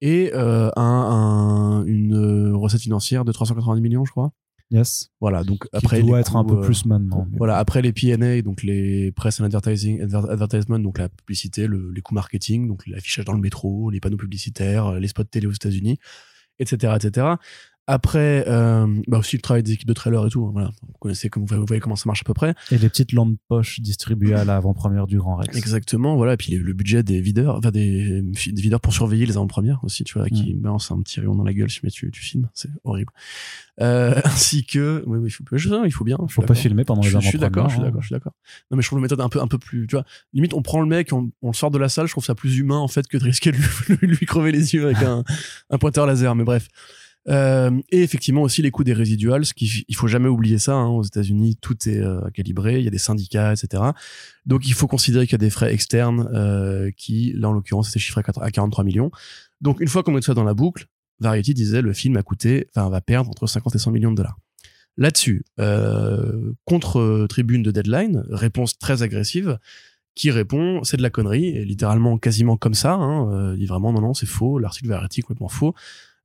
et 0.00 0.30
euh, 0.34 0.70
un, 0.76 0.82
un- 0.82 1.84
une 1.86 2.14
euh, 2.14 2.56
recette 2.56 2.80
financière 2.82 3.24
de 3.24 3.32
390 3.32 3.80
millions, 3.80 4.04
je 4.04 4.10
crois. 4.10 4.32
Yes. 4.72 5.10
Voilà, 5.20 5.44
donc 5.44 5.62
Qui 5.62 5.68
après 5.76 6.02
doit 6.02 6.18
être 6.18 6.34
un 6.34 6.44
peu 6.44 6.56
euh, 6.58 6.60
plus 6.60 6.86
maintenant. 6.86 7.28
voilà, 7.38 7.56
après 7.58 7.82
les 7.82 7.92
P&A, 7.92 8.42
donc 8.42 8.64
les 8.64 9.12
press 9.12 9.40
and 9.40 9.44
advertising, 9.44 10.00
adver- 10.02 10.28
advertisement, 10.28 10.78
donc 10.80 10.98
la 10.98 11.08
publicité, 11.08 11.68
le- 11.68 11.92
les 11.92 12.00
coûts 12.00 12.14
marketing, 12.14 12.66
donc 12.66 12.84
l'affichage 12.88 13.24
dans 13.24 13.32
le 13.32 13.40
métro, 13.40 13.90
les 13.90 14.00
panneaux 14.00 14.16
publicitaires, 14.16 14.94
les 14.98 15.06
spots 15.06 15.22
télé 15.24 15.46
aux 15.46 15.52
États-Unis, 15.52 15.98
etc., 16.58 16.94
etc. 16.96 17.26
Après, 17.88 18.44
euh, 18.48 18.86
bah 19.06 19.18
aussi 19.18 19.36
le 19.36 19.42
travail 19.42 19.62
des 19.62 19.72
équipes 19.72 19.86
de 19.86 19.94
trailer 19.94 20.26
et 20.26 20.30
tout. 20.30 20.44
hein, 20.46 20.50
Voilà, 20.52 20.70
vous 20.82 20.94
connaissez, 20.98 21.28
comme 21.28 21.44
vous 21.46 21.66
voyez 21.66 21.80
comment 21.80 21.94
ça 21.94 22.04
marche 22.06 22.22
à 22.22 22.24
peu 22.24 22.34
près. 22.34 22.54
Et 22.72 22.78
les 22.78 22.88
petites 22.88 23.12
lampes 23.12 23.36
poches 23.48 23.78
distribuées 23.80 24.34
à 24.34 24.44
l'avant-première 24.44 25.06
du 25.06 25.18
Grand 25.18 25.36
Rex. 25.36 25.56
Exactement, 25.56 26.16
voilà. 26.16 26.32
Et 26.34 26.36
puis 26.36 26.52
le, 26.52 26.72
budget 26.72 27.04
des 27.04 27.20
videurs, 27.20 27.56
enfin 27.56 27.70
des, 27.70 28.22
des 28.22 28.62
videurs 28.62 28.80
pour 28.80 28.92
surveiller 28.92 29.24
les 29.24 29.36
avant-premières 29.36 29.78
aussi, 29.84 30.02
tu 30.02 30.18
vois, 30.18 30.28
qui 30.28 30.54
balancent 30.54 30.90
un 30.90 31.00
petit 31.00 31.20
rayon 31.20 31.36
dans 31.36 31.44
la 31.44 31.54
gueule 31.54 31.70
si 31.70 31.80
tu, 31.80 32.10
tu 32.10 32.20
filmes, 32.22 32.48
c'est 32.54 32.70
horrible. 32.82 33.12
Euh, 33.80 34.20
ainsi 34.24 34.64
que, 34.66 35.04
oui, 35.06 35.18
oui, 35.18 35.28
il 35.28 35.30
faut, 35.30 35.44
je 35.52 35.68
il 35.86 35.92
faut 35.92 36.04
bien. 36.04 36.16
suis 36.26 36.34
Faut 36.34 36.42
pas 36.42 36.54
filmer 36.54 36.84
pendant 36.84 37.02
les 37.02 37.08
Je, 37.08 37.18
je 37.20 37.28
suis 37.28 37.38
avant-premières. 37.38 37.50
d'accord, 37.50 37.68
je 37.68 37.74
suis 37.74 37.80
hein. 37.82 37.84
d'accord, 37.84 38.02
je 38.02 38.06
suis 38.06 38.14
d'accord. 38.14 38.32
Non, 38.70 38.76
mais 38.76 38.82
je 38.82 38.88
trouve 38.88 38.98
la 38.98 39.02
méthode 39.02 39.20
un 39.20 39.28
peu, 39.28 39.40
un 39.40 39.46
peu 39.48 39.58
plus, 39.58 39.86
tu 39.86 39.94
vois, 39.94 40.04
limite, 40.32 40.54
on 40.54 40.62
prend 40.62 40.80
le 40.80 40.88
mec, 40.88 41.12
on, 41.12 41.30
on 41.42 41.48
le 41.48 41.54
sort 41.54 41.70
de 41.70 41.78
la 41.78 41.88
salle, 41.88 42.06
je 42.06 42.12
trouve 42.12 42.24
ça 42.24 42.34
plus 42.34 42.58
humain, 42.58 42.78
en 42.78 42.88
fait, 42.88 43.06
que 43.06 43.16
de 43.16 43.24
risquer 43.24 43.52
de 43.52 43.58
lui, 43.58 44.08
lui 44.16 44.26
crever 44.26 44.50
les 44.50 44.74
yeux 44.74 44.86
avec 44.86 45.02
un, 45.02 45.22
un 45.70 45.78
pointeur 45.78 46.06
laser, 46.06 46.34
mais 46.34 46.44
bref. 46.44 46.68
Euh, 47.28 47.80
et 47.90 48.02
effectivement 48.02 48.42
aussi 48.42 48.62
les 48.62 48.70
coûts 48.70 48.84
des 48.84 48.92
résiduals, 48.92 49.44
ce 49.44 49.52
qu'il 49.52 49.68
il 49.88 49.96
faut 49.96 50.06
jamais 50.06 50.28
oublier 50.28 50.58
ça. 50.58 50.74
Hein, 50.74 50.88
aux 50.88 51.02
États-Unis, 51.02 51.56
tout 51.60 51.88
est 51.88 51.98
euh, 51.98 52.20
calibré, 52.30 52.78
il 52.78 52.84
y 52.84 52.88
a 52.88 52.90
des 52.90 52.98
syndicats, 52.98 53.52
etc. 53.52 53.82
Donc 54.44 54.66
il 54.66 54.74
faut 54.74 54.86
considérer 54.86 55.26
qu'il 55.26 55.32
y 55.32 55.36
a 55.36 55.38
des 55.38 55.50
frais 55.50 55.72
externes 55.72 56.28
euh, 56.32 56.90
qui, 56.96 57.32
là 57.34 57.48
en 57.48 57.52
l'occurrence, 57.52 57.88
étaient 57.88 57.98
chiffrés 57.98 58.20
à 58.20 58.24
4 58.24 58.42
à 58.42 58.50
43 58.50 58.84
millions. 58.84 59.10
Donc 59.60 59.80
une 59.80 59.88
fois 59.88 60.02
qu'on 60.02 60.14
tout 60.14 60.22
ça 60.22 60.34
dans 60.34 60.44
la 60.44 60.54
boucle, 60.54 60.86
Variety 61.20 61.54
disait 61.54 61.82
le 61.82 61.92
film 61.92 62.16
a 62.16 62.22
coûté, 62.22 62.68
enfin 62.74 62.88
va 62.90 63.00
perdre 63.00 63.30
entre 63.30 63.46
50 63.46 63.74
et 63.74 63.78
100 63.78 63.90
millions 63.90 64.10
de 64.10 64.16
dollars. 64.16 64.38
Là-dessus, 64.98 65.44
euh, 65.60 66.52
contre 66.64 67.26
tribune 67.28 67.62
de 67.62 67.70
Deadline, 67.70 68.24
réponse 68.30 68.78
très 68.78 69.02
agressive, 69.02 69.58
qui 70.14 70.30
répond 70.30 70.82
c'est 70.84 70.96
de 70.96 71.02
la 71.02 71.10
connerie, 71.10 71.48
et 71.48 71.64
littéralement 71.64 72.16
quasiment 72.16 72.56
comme 72.56 72.74
ça, 72.74 72.94
hein, 72.94 73.30
euh, 73.32 73.56
dit 73.56 73.66
vraiment 73.66 73.92
non 73.92 74.00
non 74.00 74.14
c'est 74.14 74.26
faux, 74.26 74.58
l'article 74.58 74.88
Variety 74.88 75.20
est 75.20 75.22
complètement 75.22 75.48
faux. 75.48 75.74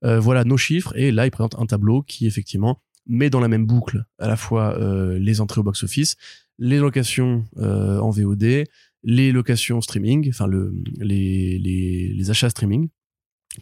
Euh, 0.03 0.19
voilà 0.19 0.43
nos 0.43 0.57
chiffres, 0.57 0.93
et 0.95 1.11
là 1.11 1.25
il 1.27 1.31
présente 1.31 1.55
un 1.59 1.65
tableau 1.65 2.01
qui 2.01 2.25
effectivement 2.25 2.81
met 3.07 3.29
dans 3.29 3.39
la 3.39 3.47
même 3.47 3.65
boucle 3.65 4.05
à 4.19 4.27
la 4.27 4.35
fois 4.35 4.77
euh, 4.79 5.17
les 5.19 5.41
entrées 5.41 5.59
au 5.59 5.63
box-office, 5.63 6.15
les 6.59 6.79
locations 6.79 7.45
euh, 7.57 7.99
en 7.99 8.09
VOD, 8.09 8.65
les 9.03 9.31
locations 9.31 9.81
streaming, 9.81 10.29
enfin 10.29 10.47
le, 10.47 10.73
les, 10.99 11.57
les, 11.59 12.13
les 12.13 12.29
achats 12.29 12.49
streaming 12.49 12.89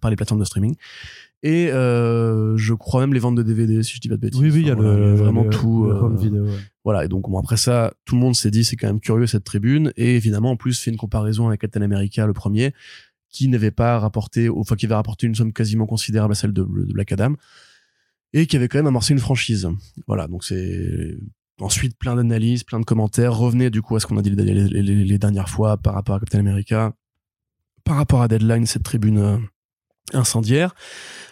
par 0.01 0.11
les 0.11 0.15
plateformes 0.17 0.39
de 0.41 0.45
streaming. 0.45 0.75
Et 1.41 1.69
euh, 1.71 2.57
je 2.57 2.73
crois 2.73 2.99
même 2.99 3.13
les 3.13 3.19
ventes 3.21 3.35
de 3.35 3.43
DVD, 3.43 3.81
si 3.81 3.95
je 3.95 4.01
dis 4.01 4.09
pas 4.09 4.17
de 4.17 4.21
bêtises. 4.21 4.41
Oui, 4.41 4.51
oui, 4.51 4.59
il 4.61 4.67
y 4.67 4.71
a 4.71 4.75
voilà, 4.75 4.97
le, 4.97 5.15
vraiment 5.15 5.43
le- 5.45 5.49
tout. 5.49 5.85
le 5.85 5.91
euh, 5.95 5.99
home 6.01 6.17
vidéo. 6.17 6.43
ouais. 6.43 6.51
voilà, 6.83 7.05
et 7.05 7.07
donc 7.07 7.29
bon, 7.29 7.39
après 7.39 7.55
ça, 7.55 7.93
tout 8.03 8.15
le 8.15 8.21
monde 8.21 8.35
s'est 8.35 8.51
dit 8.51 8.65
c'est 8.65 8.75
quand 8.75 8.87
même 8.87 8.99
curieux 8.99 9.25
cette 9.25 9.45
tribune, 9.45 9.93
et 9.95 10.15
évidemment 10.17 10.51
en 10.51 10.57
plus 10.57 10.77
fait 10.79 10.91
une 10.91 10.97
comparaison 10.97 11.47
avec 11.47 11.61
Captain 11.61 11.81
America 11.81 12.25
le 12.27 12.33
premier, 12.33 12.73
qui 13.29 13.47
n'avait 13.47 13.71
pas 13.71 13.99
rapporté, 13.99 14.49
enfin 14.49 14.75
qui 14.75 14.85
avait 14.85 14.95
rapporté 14.95 15.27
une 15.27 15.35
somme 15.35 15.53
quasiment 15.53 15.85
considérable 15.85 16.31
à 16.33 16.35
celle 16.35 16.51
de, 16.53 16.63
Black 16.63 17.11
Adam, 17.11 17.33
et 18.33 18.45
qui 18.47 18.55
avait 18.55 18.67
quand 18.67 18.79
même 18.79 18.87
amorcé 18.87 19.13
une 19.13 19.19
franchise. 19.19 19.67
Voilà, 20.07 20.27
donc 20.27 20.43
c'est 20.43 21.17
ensuite 21.59 21.97
plein 21.97 22.15
d'analyses, 22.15 22.63
plein 22.63 22.79
de 22.79 22.85
commentaires. 22.85 23.35
Revenez 23.35 23.69
du 23.69 23.81
coup 23.81 23.95
à 23.95 23.99
ce 23.99 24.07
qu'on 24.07 24.17
a 24.17 24.21
dit 24.21 24.29
les, 24.31 24.43
les- 24.53 24.81
les- 24.81 25.03
les 25.05 25.17
dernières 25.19 25.49
fois 25.49 25.77
par 25.77 25.93
rapport 25.93 26.15
à 26.15 26.19
Captain 26.19 26.39
America, 26.39 26.93
par 27.83 27.95
rapport 27.97 28.21
à 28.21 28.27
Deadline, 28.27 28.65
cette 28.65 28.83
tribune 28.83 29.17
euh, 29.17 29.37
incendiaire. 30.13 30.75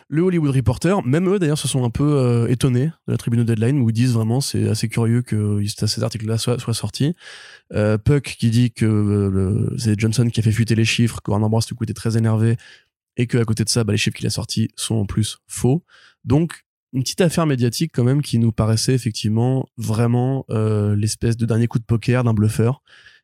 Le 0.10 0.22
Hollywood 0.22 0.56
Reporter, 0.56 1.06
même 1.06 1.28
eux 1.28 1.38
d'ailleurs 1.38 1.58
se 1.58 1.68
sont 1.68 1.84
un 1.84 1.90
peu 1.90 2.04
euh, 2.04 2.48
étonnés 2.48 2.86
de 3.08 3.12
la 3.12 3.18
tribune 3.18 3.44
de 3.44 3.54
Deadline 3.54 3.82
où 3.82 3.90
ils 3.90 3.94
disent 3.94 4.14
vraiment 4.14 4.40
c'est 4.40 4.70
assez 4.70 4.88
curieux 4.88 5.22
que 5.22 5.62
ces 5.68 6.04
articles-là 6.04 6.38
soient, 6.38 6.60
soient 6.60 6.74
sortis. 6.74 7.14
Euh, 7.74 7.98
Puck 7.98 8.24
qui 8.24 8.50
dit 8.50 8.72
que 8.72 8.86
euh, 8.86 9.76
c'est 9.78 10.00
Johnson 10.00 10.30
qui 10.30 10.40
a 10.40 10.44
fait 10.44 10.52
fuiter 10.54 10.76
les 10.76 10.86
chiffres, 10.86 11.20
que 11.22 11.32
Bros 11.32 11.60
du 11.60 11.74
coup 11.74 11.84
était 11.84 11.94
très 11.94 12.18
énervé 12.18 12.56
et 13.18 13.28
que 13.28 13.38
à 13.38 13.44
côté 13.44 13.66
de 13.66 13.70
ça, 13.70 13.84
bah, 13.84 13.92
les 13.92 13.98
chiffres 13.98 14.16
qu'il 14.16 14.28
a 14.28 14.30
sortis 14.30 14.70
sont 14.76 14.96
en 14.96 15.06
plus 15.06 15.40
faux. 15.48 15.84
Donc 16.24 16.64
une 16.94 17.04
petite 17.04 17.22
affaire 17.22 17.46
médiatique 17.46 17.92
quand 17.94 18.04
même 18.04 18.22
qui 18.22 18.40
nous 18.40 18.52
paraissait 18.52 18.94
effectivement 18.94 19.68
vraiment 19.78 20.46
euh, 20.50 20.96
l'espèce 20.96 21.36
de 21.36 21.46
dernier 21.46 21.68
coup 21.68 21.80
de 21.80 21.84
poker 21.84 22.24
d'un 22.24 22.34
bluffeur 22.34 22.82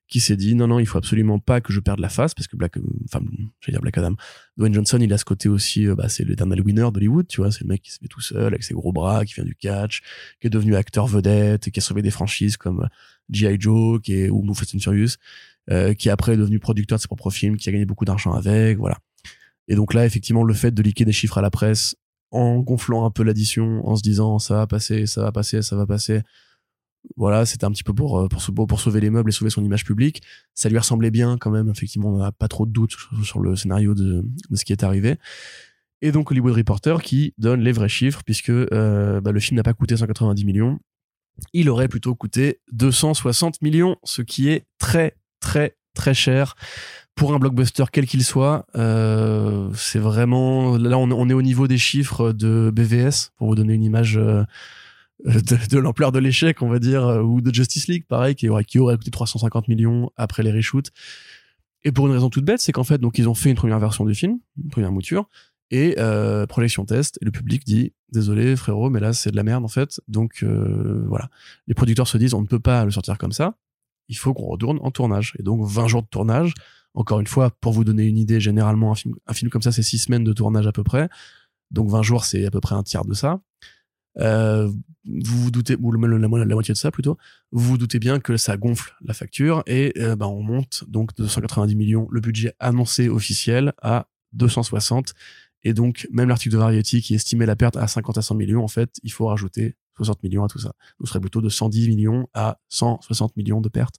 qui 0.07 0.19
s'est 0.19 0.35
dit 0.35 0.55
non 0.55 0.67
non 0.67 0.79
il 0.79 0.85
faut 0.85 0.97
absolument 0.97 1.39
pas 1.39 1.61
que 1.61 1.71
je 1.73 1.79
perde 1.79 1.99
la 1.99 2.09
face 2.09 2.33
parce 2.33 2.47
que 2.47 2.55
Black 2.55 2.77
enfin 3.05 3.23
je 3.61 3.71
dire 3.71 3.81
Black 3.81 3.97
Adam 3.97 4.15
Dwayne 4.57 4.73
Johnson 4.73 4.99
il 5.01 5.11
a 5.13 5.17
ce 5.17 5.25
côté 5.25 5.49
aussi 5.49 5.87
euh, 5.87 5.95
bah, 5.95 6.09
c'est 6.09 6.23
l'éternel 6.23 6.61
winner 6.61 6.89
d'Hollywood 6.93 7.27
tu 7.27 7.41
vois 7.41 7.51
c'est 7.51 7.61
le 7.61 7.67
mec 7.67 7.81
qui 7.81 7.91
se 7.91 7.99
met 8.01 8.07
tout 8.07 8.21
seul 8.21 8.47
avec 8.47 8.63
ses 8.63 8.73
gros 8.73 8.91
bras 8.91 9.25
qui 9.25 9.33
vient 9.33 9.45
du 9.45 9.55
catch 9.55 10.01
qui 10.39 10.47
est 10.47 10.49
devenu 10.49 10.75
acteur 10.75 11.07
vedette 11.07 11.67
et 11.67 11.71
qui 11.71 11.79
a 11.79 11.83
sauvé 11.83 12.01
des 12.01 12.11
franchises 12.11 12.57
comme 12.57 12.87
G.I. 13.29 13.57
Joe 13.59 14.01
qui 14.01 14.29
ou 14.29 14.53
Fast 14.53 14.75
and 14.75 14.79
Furious 14.79 15.15
euh, 15.71 15.93
qui 15.93 16.09
après 16.09 16.33
est 16.33 16.37
devenu 16.37 16.59
producteur 16.59 16.97
de 16.97 17.01
ses 17.01 17.07
propres 17.07 17.31
films 17.31 17.57
qui 17.57 17.69
a 17.69 17.71
gagné 17.71 17.85
beaucoup 17.85 18.05
d'argent 18.05 18.33
avec 18.33 18.77
voilà 18.77 18.97
et 19.67 19.75
donc 19.75 19.93
là 19.93 20.05
effectivement 20.05 20.43
le 20.43 20.53
fait 20.53 20.71
de 20.71 20.83
liquer 20.83 21.05
des 21.05 21.13
chiffres 21.13 21.37
à 21.37 21.41
la 21.41 21.49
presse 21.49 21.95
en 22.33 22.59
gonflant 22.59 23.05
un 23.05 23.11
peu 23.11 23.23
l'addition, 23.23 23.87
en 23.87 23.95
se 23.95 24.01
disant 24.01 24.39
ça 24.39 24.55
va 24.55 24.67
passer, 24.67 25.05
ça 25.05 25.21
va 25.21 25.31
passer, 25.31 25.61
ça 25.61 25.75
va 25.75 25.85
passer. 25.85 26.21
Voilà, 27.15 27.45
c'était 27.45 27.65
un 27.65 27.71
petit 27.71 27.83
peu 27.83 27.93
pour, 27.93 28.19
euh, 28.19 28.27
pour, 28.27 28.67
pour 28.67 28.79
sauver 28.79 28.99
les 28.99 29.09
meubles 29.09 29.29
et 29.29 29.33
sauver 29.33 29.51
son 29.51 29.63
image 29.63 29.83
publique. 29.83 30.21
Ça 30.53 30.69
lui 30.69 30.77
ressemblait 30.77 31.11
bien 31.11 31.37
quand 31.37 31.51
même, 31.51 31.69
effectivement, 31.69 32.09
on 32.09 32.17
n'a 32.17 32.31
pas 32.31 32.47
trop 32.47 32.65
de 32.65 32.71
doutes 32.71 32.95
sur 33.23 33.39
le 33.39 33.55
scénario 33.55 33.93
de, 33.93 34.25
ce 34.53 34.65
qui 34.65 34.71
est 34.71 34.83
arrivé. 34.83 35.17
Et 36.01 36.11
donc 36.11 36.31
Hollywood 36.31 36.55
Reporter 36.55 37.01
qui 37.01 37.33
donne 37.37 37.61
les 37.61 37.71
vrais 37.71 37.89
chiffres, 37.89 38.21
puisque 38.25 38.49
euh, 38.49 39.21
bah, 39.21 39.31
le 39.31 39.39
film 39.39 39.57
n'a 39.57 39.63
pas 39.63 39.73
coûté 39.73 39.95
190 39.95 40.43
millions, 40.45 40.79
il 41.53 41.69
aurait 41.69 41.87
plutôt 41.87 42.15
coûté 42.15 42.59
260 42.71 43.61
millions, 43.61 43.97
ce 44.03 44.21
qui 44.21 44.49
est 44.49 44.65
très 44.79 45.15
très 45.39 45.75
très 45.93 46.13
cher 46.13 46.55
pour 47.15 47.33
un 47.33 47.39
blockbuster 47.39 47.85
quel 47.91 48.07
qu'il 48.07 48.23
soit, 48.23 48.65
euh, 48.75 49.69
c'est 49.75 49.99
vraiment 49.99 50.77
là 50.77 50.97
on, 50.97 51.29
est 51.29 51.33
au 51.33 51.41
niveau 51.41 51.67
des 51.67 51.77
chiffres 51.77 52.31
de 52.31 52.71
BVS 52.73 53.31
pour 53.37 53.47
vous 53.47 53.55
donner 53.55 53.73
une 53.73 53.83
image 53.83 54.19
de, 55.25 55.77
l'ampleur 55.77 56.11
de 56.11 56.19
l'échec, 56.19 56.61
on 56.61 56.69
va 56.69 56.79
dire, 56.79 57.05
euh, 57.05 57.21
ou 57.21 57.41
de 57.41 57.53
Justice 57.53 57.87
League, 57.87 58.05
pareil, 58.07 58.35
qui 58.35 58.49
aurait, 58.49 58.63
coûté 58.63 59.11
350 59.11 59.67
millions 59.67 60.11
après 60.17 60.43
les 60.43 60.51
reshoots. 60.51 60.89
Et 61.83 61.91
pour 61.91 62.07
une 62.07 62.13
raison 62.13 62.29
toute 62.29 62.45
bête, 62.45 62.59
c'est 62.59 62.71
qu'en 62.71 62.83
fait, 62.83 62.97
donc 62.97 63.17
ils 63.17 63.27
ont 63.27 63.33
fait 63.33 63.49
une 63.49 63.55
première 63.55 63.79
version 63.79 64.05
du 64.05 64.15
film, 64.15 64.39
une 64.61 64.69
première 64.69 64.91
mouture, 64.91 65.29
et 65.71 65.95
euh, 65.97 66.45
projection 66.45 66.85
test, 66.85 67.17
et 67.21 67.25
le 67.25 67.31
public 67.31 67.65
dit 67.65 67.93
désolé 68.11 68.55
frérot, 68.55 68.89
mais 68.89 68.99
là 68.99 69.11
c'est 69.11 69.31
de 69.31 69.35
la 69.35 69.43
merde 69.43 69.65
en 69.65 69.69
fait. 69.69 69.99
Donc 70.07 70.43
voilà, 70.43 71.29
les 71.67 71.73
producteurs 71.73 72.07
se 72.07 72.17
disent 72.17 72.33
on 72.33 72.41
ne 72.41 72.47
peut 72.47 72.59
pas 72.59 72.85
le 72.85 72.91
sortir 72.91 73.17
comme 73.17 73.31
ça, 73.31 73.57
il 74.07 74.15
faut 74.15 74.33
qu'on 74.33 74.45
retourne 74.45 74.79
en 74.81 74.91
tournage. 74.91 75.33
Et 75.39 75.43
donc 75.43 75.65
20 75.67 75.87
jours 75.87 76.03
de 76.03 76.07
tournage 76.07 76.53
encore 76.93 77.19
une 77.19 77.27
fois, 77.27 77.49
pour 77.49 77.73
vous 77.73 77.83
donner 77.83 78.05
une 78.05 78.17
idée, 78.17 78.39
généralement, 78.39 78.91
un 78.91 78.95
film, 78.95 79.15
un 79.25 79.33
film 79.33 79.49
comme 79.49 79.61
ça, 79.61 79.71
c'est 79.71 79.81
six 79.81 79.97
semaines 79.97 80.23
de 80.23 80.33
tournage 80.33 80.67
à 80.67 80.71
peu 80.71 80.83
près. 80.83 81.09
Donc 81.71 81.89
20 81.89 82.03
jours, 82.03 82.25
c'est 82.25 82.45
à 82.45 82.51
peu 82.51 82.61
près 82.61 82.75
un 82.75 82.83
tiers 82.83 83.05
de 83.05 83.13
ça. 83.13 83.41
Euh, 84.19 84.67
vous 85.05 85.43
vous 85.43 85.51
doutez, 85.51 85.75
ou 85.79 85.91
la, 85.91 86.17
la, 86.17 86.27
moitié 86.27 86.73
de 86.73 86.77
ça 86.77 86.91
plutôt, 86.91 87.17
vous 87.51 87.71
vous 87.71 87.77
doutez 87.77 87.99
bien 87.99 88.19
que 88.19 88.37
ça 88.37 88.57
gonfle 88.57 88.93
la 89.03 89.13
facture 89.13 89.63
et 89.67 89.93
ben, 89.97 90.27
on 90.27 90.41
monte 90.41 90.85
donc 90.87 91.13
de 91.15 91.27
190 91.27 91.75
millions 91.75 92.07
le 92.09 92.21
budget 92.21 92.53
annoncé 92.59 93.09
officiel 93.09 93.73
à 93.81 94.07
260 94.31 95.13
et 95.63 95.73
donc 95.73 96.07
même 96.11 96.29
l'article 96.29 96.53
de 96.53 96.59
Variety 96.59 97.01
qui 97.01 97.15
estimait 97.15 97.45
la 97.45 97.57
perte 97.57 97.75
à 97.75 97.87
50 97.87 98.17
à 98.17 98.21
100 98.21 98.35
millions 98.35 98.63
en 98.63 98.69
fait 98.69 98.91
il 99.03 99.11
faut 99.11 99.25
rajouter 99.25 99.75
60 99.97 100.23
millions 100.23 100.43
à 100.43 100.47
tout 100.47 100.59
ça. 100.59 100.73
Ce 101.01 101.07
serait 101.07 101.19
plutôt 101.19 101.41
de 101.41 101.49
110 101.49 101.87
millions 101.89 102.27
à 102.33 102.59
160 102.69 103.37
millions 103.37 103.61
de 103.61 103.69
pertes, 103.69 103.95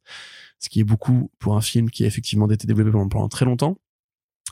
ce 0.59 0.69
qui 0.69 0.81
est 0.81 0.85
beaucoup 0.85 1.31
pour 1.39 1.57
un 1.57 1.61
film 1.61 1.91
qui 1.91 2.05
a 2.05 2.07
effectivement 2.07 2.49
été 2.51 2.67
développé 2.67 2.91
pendant, 2.91 3.29
très 3.29 3.45
longtemps. 3.45 3.79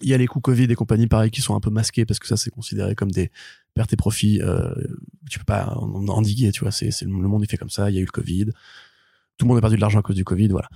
Il 0.00 0.08
y 0.08 0.14
a 0.14 0.18
les 0.18 0.26
coûts 0.26 0.40
Covid 0.40 0.64
et 0.64 0.74
compagnie 0.74 1.06
pareil 1.06 1.30
qui 1.30 1.42
sont 1.42 1.54
un 1.54 1.60
peu 1.60 1.70
masqués 1.70 2.06
parce 2.06 2.18
que 2.18 2.26
ça 2.26 2.36
c'est 2.36 2.50
considéré 2.50 2.94
comme 2.94 3.10
des 3.10 3.30
pertes 3.74 3.92
et 3.92 3.96
profits. 3.96 4.40
Euh, 4.42 4.72
tu 5.30 5.38
peux 5.38 5.44
pas 5.44 5.74
en, 5.76 6.08
endiguer, 6.08 6.50
tu 6.50 6.60
vois. 6.60 6.72
C'est 6.72 6.90
le 7.02 7.08
monde 7.10 7.44
est 7.44 7.50
fait 7.50 7.58
comme 7.58 7.70
ça. 7.70 7.90
Il 7.90 7.94
y 7.94 7.98
a 7.98 8.00
eu 8.00 8.06
le 8.06 8.10
Covid. 8.10 8.46
Tout 9.36 9.44
le 9.44 9.48
monde 9.48 9.58
a 9.58 9.60
perdu 9.60 9.76
de 9.76 9.80
l'argent 9.80 9.98
à 9.98 10.02
cause 10.02 10.16
du 10.16 10.24
Covid, 10.24 10.48
voilà. 10.48 10.68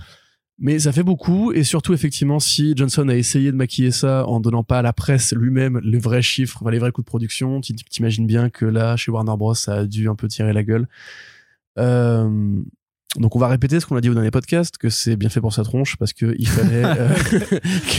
Mais 0.58 0.78
ça 0.78 0.90
fait 0.90 1.02
beaucoup, 1.02 1.52
et 1.52 1.64
surtout 1.64 1.92
effectivement 1.92 2.40
si 2.40 2.72
Johnson 2.74 3.06
a 3.10 3.14
essayé 3.14 3.52
de 3.52 3.56
maquiller 3.56 3.90
ça 3.90 4.26
en 4.26 4.40
donnant 4.40 4.64
pas 4.64 4.78
à 4.78 4.82
la 4.82 4.94
presse 4.94 5.34
lui-même 5.34 5.78
les 5.84 5.98
vrais 5.98 6.22
chiffres, 6.22 6.70
les 6.70 6.78
vrais 6.78 6.92
coûts 6.92 7.02
de 7.02 7.06
production, 7.06 7.60
t'imagines 7.60 8.26
bien 8.26 8.48
que 8.48 8.64
là, 8.64 8.96
chez 8.96 9.10
Warner 9.10 9.36
Bros, 9.36 9.54
ça 9.54 9.74
a 9.74 9.84
dû 9.84 10.08
un 10.08 10.14
peu 10.14 10.28
tirer 10.28 10.54
la 10.54 10.62
gueule. 10.62 10.88
Euh, 11.78 12.62
donc 13.18 13.36
on 13.36 13.38
va 13.38 13.48
répéter 13.48 13.80
ce 13.80 13.86
qu'on 13.86 13.96
a 13.96 14.00
dit 14.00 14.10
au 14.10 14.14
dernier 14.14 14.30
podcast, 14.30 14.76
que 14.78 14.88
c'est 14.88 15.16
bien 15.16 15.28
fait 15.28 15.40
pour 15.40 15.52
sa 15.52 15.62
tronche, 15.62 15.96
parce 15.96 16.12
que 16.12 16.34
il 16.38 16.48
fallait, 16.48 16.84
euh, 16.84 17.08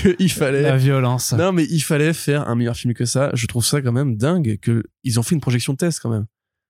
que 0.03 0.15
il 0.19 0.31
fallait. 0.31 0.61
La 0.61 0.77
violence. 0.77 1.33
Non 1.33 1.51
mais 1.51 1.65
il 1.69 1.81
fallait 1.81 2.13
faire 2.13 2.47
un 2.47 2.55
meilleur 2.55 2.75
film 2.75 2.93
que 2.93 3.05
ça. 3.05 3.31
Je 3.33 3.47
trouve 3.47 3.65
ça 3.65 3.81
quand 3.81 3.91
même 3.91 4.17
dingue 4.17 4.57
que 4.61 4.83
ils 5.03 5.19
ont 5.19 5.23
fait 5.23 5.35
une 5.35 5.41
projection 5.41 5.73
de 5.73 5.77
test 5.77 5.99
quand 6.01 6.09
même. 6.09 6.25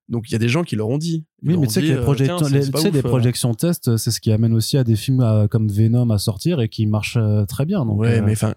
Donc 0.10 0.30
il 0.30 0.32
y 0.32 0.36
a 0.36 0.40
des 0.40 0.48
gens 0.48 0.64
qui 0.64 0.76
leur 0.76 0.88
ont 0.88 0.98
dit. 0.98 1.26
oui, 1.44 1.58
mais 1.58 1.68
tu 1.68 1.74
sais 1.74 1.82
que 1.82 1.88
les, 1.88 1.98
projections, 1.98 2.48
les, 2.48 2.92
des 2.92 3.02
projections 3.02 3.54
test, 3.54 3.98
c'est 3.98 4.12
ce 4.12 4.22
qui 4.22 4.32
amène 4.32 4.54
aussi 4.54 4.78
à 4.78 4.84
des 4.84 4.96
films 4.96 5.48
comme 5.52 5.68
Venom 5.68 6.10
à 6.12 6.18
sortir 6.18 6.62
et 6.62 6.70
qui 6.70 6.86
marchent 6.86 7.18
euh, 7.18 7.46
très 7.46 7.66
bien. 7.66 7.86
Donc, 7.86 8.00
ouais, 8.00 8.20
euh, 8.20 8.24
mais 8.26 8.32
enfin, 8.32 8.54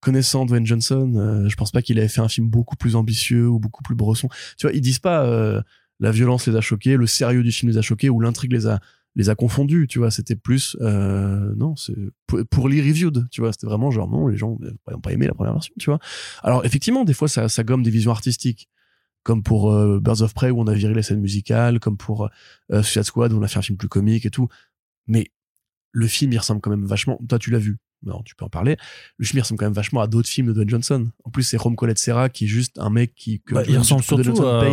connaissant 0.00 0.46
Dwayne 0.46 0.64
Johnson, 0.64 1.12
euh, 1.16 1.48
je 1.48 1.56
pense 1.56 1.72
pas 1.72 1.82
qu'il 1.82 1.98
avait 1.98 2.08
fait 2.08 2.22
un 2.22 2.28
film 2.28 2.48
beaucoup 2.48 2.76
plus 2.76 2.96
ambitieux 2.96 3.48
ou 3.48 3.58
beaucoup 3.58 3.82
plus 3.82 3.94
bresson. 3.94 4.28
Tu 4.56 4.66
vois, 4.66 4.74
ils 4.74 4.80
disent 4.80 4.98
pas 4.98 5.62
la 6.00 6.10
violence 6.10 6.46
les 6.46 6.56
a 6.56 6.60
choqués, 6.60 6.96
le 6.96 7.06
sérieux 7.06 7.42
du 7.42 7.52
film 7.52 7.70
les 7.70 7.78
a 7.78 7.82
choqués 7.82 8.10
ou 8.10 8.20
l'intrigue 8.20 8.52
les 8.52 8.66
a 8.66 8.80
les 9.16 9.30
a 9.30 9.34
confondus. 9.34 9.86
Tu 9.88 9.98
vois, 9.98 10.10
c'était 10.10 10.36
plus 10.36 10.76
non, 10.80 11.74
c'est 11.76 11.94
pour, 12.26 12.40
pour 12.50 12.68
les 12.68 12.80
reviewed. 12.80 13.28
Tu 13.30 13.40
vois, 13.40 13.52
c'était 13.52 13.66
vraiment 13.66 13.90
genre 13.90 14.08
non, 14.08 14.28
les 14.28 14.36
gens 14.36 14.58
n'ont 14.60 15.00
pas 15.00 15.12
aimé 15.12 15.26
la 15.26 15.34
première 15.34 15.54
version. 15.54 15.74
Tu 15.78 15.90
vois. 15.90 15.98
Alors 16.42 16.64
effectivement, 16.64 17.04
des 17.04 17.14
fois 17.14 17.28
ça, 17.28 17.48
ça 17.48 17.64
gomme 17.64 17.82
des 17.82 17.90
visions 17.90 18.10
artistiques 18.10 18.68
comme 19.28 19.42
pour 19.42 19.70
euh, 19.70 20.00
Birds 20.00 20.22
of 20.22 20.32
Prey 20.32 20.50
où 20.50 20.58
on 20.58 20.66
a 20.66 20.72
viré 20.72 20.94
les 20.94 21.02
scènes 21.02 21.20
musicales, 21.20 21.80
comme 21.80 21.98
pour 21.98 22.30
euh, 22.72 22.82
Suicide 22.82 23.04
Squad 23.04 23.30
où 23.32 23.38
on 23.38 23.42
a 23.42 23.48
fait 23.48 23.58
un 23.58 23.62
film 23.62 23.76
plus 23.76 23.88
comique 23.88 24.24
et 24.24 24.30
tout. 24.30 24.48
Mais 25.06 25.30
le 25.92 26.06
film, 26.06 26.32
il 26.32 26.38
ressemble 26.38 26.62
quand 26.62 26.70
même 26.70 26.86
vachement. 26.86 27.20
Toi, 27.28 27.38
tu 27.38 27.50
l'as 27.50 27.58
vu? 27.58 27.76
Non, 28.04 28.22
tu 28.24 28.36
peux 28.36 28.44
en 28.44 28.48
parler. 28.48 28.76
Le 29.16 29.26
il 29.32 29.40
ressemble 29.40 29.58
quand 29.58 29.66
même 29.66 29.72
vachement 29.72 30.00
à 30.00 30.06
d'autres 30.06 30.28
films 30.28 30.48
de 30.48 30.52
Dwayne 30.52 30.68
Johnson. 30.68 31.08
En 31.24 31.30
plus, 31.30 31.42
c'est 31.42 31.56
Rome 31.56 31.74
Colette 31.74 31.98
Serra 31.98 32.28
qui 32.28 32.44
est 32.44 32.48
juste 32.48 32.78
un 32.78 32.90
mec 32.90 33.14
qui. 33.16 33.40
Que 33.40 33.54
bah, 33.54 33.62
il 33.68 33.76
ressemble 33.76 34.02
surtout 34.02 34.42
à. 34.44 34.64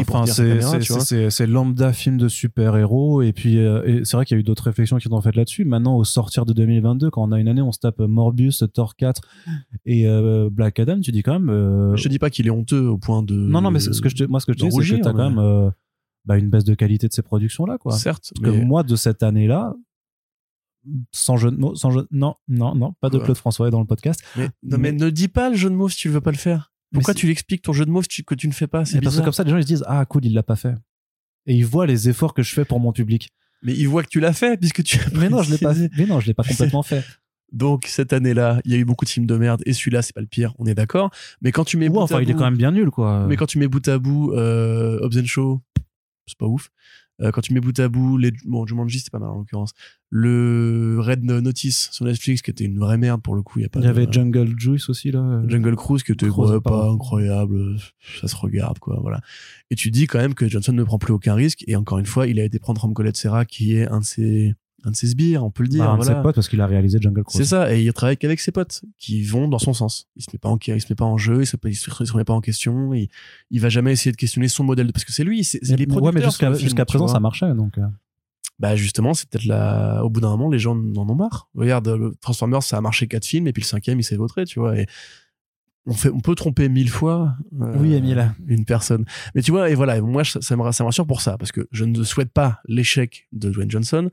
C'est 1.29 1.47
lambda 1.47 1.91
film 1.91 2.17
de 2.17 2.27
super-héros. 2.27 3.23
Et 3.23 3.33
puis, 3.33 3.57
euh, 3.57 4.03
c'est 4.03 4.15
vrai 4.15 4.25
qu'il 4.25 4.35
y 4.35 4.37
a 4.37 4.41
eu 4.41 4.43
d'autres 4.43 4.63
réflexions 4.63 4.97
qui 4.97 5.11
ont 5.11 5.21
fait 5.21 5.35
là-dessus. 5.35 5.65
Maintenant, 5.65 5.97
au 5.97 6.03
sortir 6.03 6.45
de 6.45 6.53
2022, 6.53 7.09
quand 7.09 7.27
on 7.27 7.31
a 7.31 7.39
une 7.39 7.47
année, 7.47 7.61
on 7.61 7.71
se 7.71 7.79
tape 7.79 7.99
Morbius, 7.99 8.63
Thor 8.73 8.95
4 8.95 9.21
et 9.85 10.07
euh, 10.07 10.49
Black 10.51 10.79
Adam, 10.79 11.01
tu 11.01 11.11
dis 11.11 11.23
quand 11.23 11.33
même. 11.33 11.49
Euh, 11.49 11.95
je 11.95 12.03
te 12.03 12.09
dis 12.09 12.19
pas 12.19 12.29
qu'il 12.29 12.45
est 12.45 12.51
honteux 12.51 12.87
au 12.87 12.97
point 12.97 13.23
de. 13.23 13.33
Non, 13.33 13.61
non, 13.61 13.71
mais 13.71 13.79
ce 13.79 13.99
que 14.01 14.09
je 14.09 14.23
moi, 14.25 14.39
ce 14.39 14.45
que 14.45 14.53
je 14.53 14.59
dis, 14.59 14.71
c'est 14.71 14.97
que 14.97 15.01
t'as 15.01 15.13
quand 15.13 15.31
même. 15.31 15.71
Bah, 16.25 16.39
une 16.39 16.49
baisse 16.49 16.63
de 16.63 16.73
qualité 16.73 17.07
de 17.07 17.13
ces 17.13 17.21
productions 17.21 17.67
là 17.67 17.77
quoi. 17.77 17.91
Certes. 17.91 18.33
Parce 18.41 18.55
que 18.55 18.63
moi 18.63 18.81
de 18.81 18.95
cette 18.95 19.21
année 19.21 19.45
là, 19.45 19.75
sans 21.11 21.37
jeu 21.37 21.51
de 21.51 21.57
mots, 21.57 21.75
sans 21.75 21.91
jeu... 21.91 22.07
non, 22.11 22.35
non, 22.47 22.75
non, 22.75 22.93
pas 22.99 23.09
de 23.09 23.17
Claude 23.19 23.37
François 23.37 23.69
dans 23.69 23.79
le 23.79 23.85
podcast. 23.85 24.21
Mais, 24.35 24.49
non, 24.63 24.77
mais, 24.77 24.91
ne 24.91 25.09
dis 25.09 25.27
pas 25.27 25.49
le 25.49 25.55
jeu 25.55 25.69
de 25.69 25.75
mots 25.75 25.89
si 25.89 25.97
tu 25.97 26.09
veux 26.09 26.21
pas 26.21 26.31
le 26.31 26.37
faire. 26.37 26.71
Pourquoi 26.93 27.13
tu 27.13 27.27
l'expliques 27.27 27.61
ton 27.61 27.73
jeu 27.73 27.85
de 27.85 27.91
mots 27.91 28.01
que 28.01 28.35
tu 28.35 28.47
ne 28.47 28.53
fais 28.53 28.67
pas? 28.67 28.85
C'est 28.85 29.01
parce 29.01 29.17
que 29.17 29.23
comme 29.23 29.33
ça, 29.33 29.43
les 29.43 29.51
gens 29.51 29.57
ils 29.57 29.63
se 29.63 29.67
disent 29.67 29.85
ah 29.87 30.05
cool, 30.05 30.25
il 30.25 30.33
l'a 30.33 30.43
pas 30.43 30.55
fait. 30.55 30.75
Et 31.45 31.55
ils 31.55 31.65
voient 31.65 31.85
les 31.85 32.09
efforts 32.09 32.33
que 32.33 32.41
je 32.41 32.53
fais 32.53 32.65
pour 32.65 32.79
mon 32.79 32.91
public. 32.91 33.29
Mais 33.61 33.73
ils 33.73 33.87
voient 33.87 34.03
que 34.03 34.09
tu 34.09 34.19
l'as 34.19 34.33
fait 34.33 34.57
puisque 34.57 34.83
tu. 34.83 34.99
mais 35.13 35.29
non, 35.29 35.41
je 35.41 35.51
l'ai 35.51 35.57
pas. 35.57 35.73
Mais 35.97 36.05
non, 36.05 36.19
je 36.19 36.27
l'ai 36.27 36.33
pas 36.33 36.43
complètement 36.47 36.83
fait. 36.83 37.03
Donc 37.51 37.85
cette 37.87 38.13
année-là, 38.13 38.59
il 38.65 38.71
y 38.71 38.75
a 38.75 38.77
eu 38.77 38.85
beaucoup 38.85 39.05
de 39.05 39.09
films 39.09 39.27
de 39.27 39.37
merde 39.37 39.61
et 39.65 39.73
celui-là 39.73 40.01
c'est 40.01 40.13
pas 40.13 40.21
le 40.21 40.27
pire, 40.27 40.53
on 40.57 40.65
est 40.65 40.73
d'accord. 40.73 41.11
Mais 41.41 41.51
quand 41.51 41.63
tu 41.63 41.77
mets 41.77 41.87
ouais, 41.87 41.99
enfin 41.99 42.21
il 42.21 42.29
est 42.29 42.33
quand 42.33 42.43
même 42.43 42.57
bien 42.57 42.71
nul 42.71 42.89
quoi. 42.89 43.25
Mais 43.27 43.37
quand 43.37 43.45
tu 43.45 43.59
mets 43.59 43.67
bout 43.67 43.87
à 43.87 43.97
bout 43.97 44.33
euh, 44.33 44.99
Hobbs 45.01 45.25
Show, 45.25 45.61
c'est 46.27 46.37
pas 46.37 46.47
ouf. 46.47 46.69
Euh, 47.21 47.31
quand 47.31 47.41
tu 47.41 47.53
mets 47.53 47.61
bout 47.61 47.79
à 47.79 47.87
bout 47.87 48.17
les 48.17 48.31
bon 48.45 48.65
Jumanji 48.65 48.99
c'était 48.99 49.11
pas 49.11 49.19
mal 49.19 49.29
en 49.29 49.37
l'occurrence. 49.37 49.71
Le 50.09 50.97
Red 50.99 51.23
Notice 51.23 51.89
sur 51.91 52.05
Netflix 52.05 52.41
qui 52.41 52.51
était 52.51 52.65
une 52.65 52.77
vraie 52.77 52.97
merde 52.97 53.21
pour 53.21 53.35
le 53.35 53.41
coup 53.41 53.59
il 53.59 53.63
y 53.63 53.65
a 53.65 53.69
pas 53.69 53.79
il 53.79 53.85
y 53.85 53.87
avait 53.87 54.07
Jungle 54.11 54.53
Juice 54.57 54.89
aussi 54.89 55.11
là 55.11 55.41
Jungle 55.47 55.75
Cruise 55.75 56.03
qui 56.03 56.11
était 56.11 56.27
pas 56.63 56.89
incroyable 56.89 57.77
ça 58.19 58.27
se 58.27 58.35
regarde 58.35 58.79
quoi 58.79 58.99
voilà. 59.01 59.21
Et 59.71 59.75
tu 59.75 59.91
dis 59.91 60.07
quand 60.07 60.19
même 60.19 60.33
que 60.33 60.47
Johnson 60.47 60.73
ne 60.73 60.83
prend 60.83 60.99
plus 60.99 61.13
aucun 61.13 61.35
risque 61.35 61.63
et 61.67 61.75
encore 61.75 61.99
une 61.99 62.05
fois 62.05 62.27
il 62.27 62.39
a 62.39 62.43
été 62.43 62.59
prendre 62.59 62.81
Rom 62.81 62.93
Colette 62.93 63.17
Serra 63.17 63.45
qui 63.45 63.77
est 63.77 63.87
un 63.87 64.01
de 64.01 64.05
ses 64.05 64.55
un 64.85 64.91
de 64.91 64.95
ses 64.95 65.07
sbires, 65.07 65.43
on 65.43 65.51
peut 65.51 65.63
le 65.63 65.69
dire. 65.69 65.83
Bah, 65.83 65.91
un 65.91 65.97
de 65.97 66.03
ses 66.03 66.13
potes 66.21 66.35
parce 66.35 66.47
qu'il 66.47 66.61
a 66.61 66.67
réalisé 66.67 66.99
Jungle 67.01 67.23
Cruise. 67.23 67.37
C'est 67.37 67.49
ça, 67.49 67.73
et 67.73 67.83
il 67.83 67.93
travaille 67.93 68.17
qu'avec 68.17 68.39
ses 68.39 68.51
potes 68.51 68.83
qui 68.97 69.23
vont 69.23 69.47
dans 69.47 69.59
son 69.59 69.73
sens. 69.73 70.07
Il 70.15 70.23
se 70.23 70.29
met 70.31 70.39
pas 70.39 70.49
en, 70.49 70.57
il 70.65 70.81
se 70.81 70.87
met 70.89 70.95
pas 70.95 71.05
en 71.05 71.17
jeu, 71.17 71.41
il 71.41 71.47
se, 71.47 71.57
il 71.65 71.75
se, 71.75 72.11
remet 72.11 72.23
pas 72.23 72.33
en 72.33 72.41
question, 72.41 72.93
il, 72.93 73.09
il 73.51 73.59
va 73.59 73.69
jamais 73.69 73.91
essayer 73.91 74.11
de 74.11 74.17
questionner 74.17 74.47
son 74.47 74.63
modèle 74.63 74.91
parce 74.93 75.03
que 75.03 75.11
c'est 75.11 75.23
lui, 75.23 75.43
c'est 75.43 75.59
les 75.61 75.87
producteurs. 75.87 76.03
Ouais, 76.03 76.51
mais 76.51 76.59
jusqu'à 76.59 76.85
présent 76.85 77.07
ça 77.07 77.19
marchait 77.19 77.53
donc. 77.53 77.77
Euh. 77.77 77.83
Bah 78.57 78.75
justement, 78.75 79.13
c'est 79.13 79.29
peut-être 79.29 79.45
là, 79.45 80.01
au 80.03 80.09
bout 80.09 80.21
d'un 80.21 80.29
moment, 80.29 80.49
les 80.49 80.59
gens 80.59 80.77
en 80.77 81.09
ont 81.09 81.15
marre. 81.15 81.49
Regarde, 81.55 82.17
Transformers, 82.21 82.63
ça 82.63 82.77
a 82.77 82.81
marché 82.81 83.05
quatre 83.07 83.25
films 83.25 83.47
et 83.47 83.53
puis 83.53 83.61
le 83.61 83.67
cinquième, 83.67 83.99
il 83.99 84.03
s'est 84.03 84.15
vautré, 84.15 84.45
tu 84.45 84.59
vois. 84.59 84.77
Et 84.77 84.85
on 85.87 85.93
fait, 85.93 86.09
on 86.09 86.19
peut 86.19 86.35
tromper 86.35 86.69
mille 86.69 86.89
fois. 86.89 87.35
Euh, 87.61 87.77
oui. 87.77 88.01
Une 88.47 88.65
personne. 88.65 89.05
Mais 89.35 89.41
tu 89.41 89.51
vois, 89.51 89.69
et 89.69 89.75
voilà, 89.75 89.99
moi, 90.01 90.23
ça, 90.23 90.41
ça 90.41 90.55
me, 90.55 90.71
ça 90.71 90.83
me 90.83 90.87
rassure 90.87 91.05
pour 91.05 91.21
ça 91.21 91.37
parce 91.37 91.51
que 91.51 91.67
je 91.71 91.85
ne 91.85 92.03
souhaite 92.03 92.31
pas 92.31 92.61
l'échec 92.65 93.27
de 93.33 93.49
Dwayne 93.49 93.69
Johnson. 93.69 94.09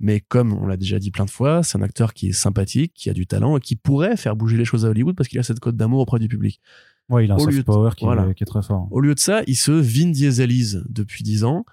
Mais 0.00 0.20
comme 0.20 0.52
on 0.52 0.66
l'a 0.66 0.76
déjà 0.76 0.98
dit 0.98 1.10
plein 1.10 1.24
de 1.24 1.30
fois, 1.30 1.62
c'est 1.62 1.78
un 1.78 1.82
acteur 1.82 2.12
qui 2.14 2.28
est 2.28 2.32
sympathique, 2.32 2.92
qui 2.94 3.08
a 3.08 3.12
du 3.12 3.26
talent 3.26 3.56
et 3.56 3.60
qui 3.60 3.76
pourrait 3.76 4.16
faire 4.16 4.34
bouger 4.36 4.56
les 4.56 4.64
choses 4.64 4.84
à 4.84 4.88
Hollywood 4.88 5.14
parce 5.14 5.28
qu'il 5.28 5.38
a 5.38 5.42
cette 5.44 5.60
cote 5.60 5.76
d'amour 5.76 6.00
auprès 6.00 6.18
du 6.18 6.28
public. 6.28 6.60
Ouais, 7.08 7.24
il 7.24 7.30
a 7.30 7.34
un 7.34 7.38
Au 7.38 7.46
lieu 7.46 7.52
soft 7.52 7.58
de- 7.58 7.62
power 7.62 7.90
qui, 7.96 8.04
voilà. 8.04 8.26
est, 8.28 8.34
qui 8.34 8.42
est 8.42 8.46
très 8.46 8.62
fort. 8.62 8.88
Au 8.90 9.00
lieu 9.00 9.14
de 9.14 9.20
ça, 9.20 9.42
il 9.46 9.56
se 9.56 9.70
Vin 9.72 10.10
Dieselise 10.10 10.82
depuis 10.88 11.22
10 11.22 11.44
ans. 11.44 11.64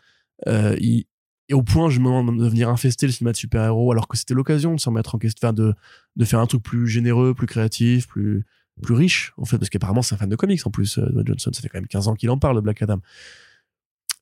Euh, 0.48 0.76
il- 0.80 1.06
et 1.48 1.54
au 1.56 1.64
point, 1.64 1.90
je 1.90 2.00
me 2.00 2.06
demande 2.06 2.38
de 2.40 2.48
venir 2.48 2.70
infester 2.70 3.08
le 3.08 3.12
cinéma 3.12 3.32
de 3.32 3.38
super-héros, 3.38 3.92
alors 3.92 4.08
que 4.08 4.16
c'était 4.16 4.36
l'occasion 4.36 4.76
de 4.76 4.80
se 4.80 4.88
remettre 4.88 5.16
en 5.16 5.18
question, 5.18 5.52
de, 5.52 5.74
de 6.16 6.26
faire 6.26 6.40
un 6.40 6.46
truc 6.46 6.62
plus 6.62 6.88
généreux, 6.88 7.34
plus 7.34 7.48
créatif, 7.48 8.08
plus, 8.08 8.46
plus 8.84 8.94
riche, 8.94 9.34
en 9.38 9.46
fait, 9.46 9.58
parce 9.58 9.70
qu'apparemment, 9.72 10.04
c'est 10.04 10.14
un 10.14 10.20
fan 10.20 10.30
de 10.30 10.36
comics 10.36 10.62
en 10.68 10.70
plus, 10.70 11.00
euh, 11.00 11.24
Johnson. 11.26 11.50
Ça 11.52 11.62
fait 11.62 11.70
quand 11.70 11.80
même 11.80 11.88
15 11.88 12.08
ans 12.08 12.14
qu'il 12.14 12.30
en 12.30 12.38
parle 12.38 12.56
de 12.58 12.62
Black 12.62 12.82
Adam. 12.84 13.00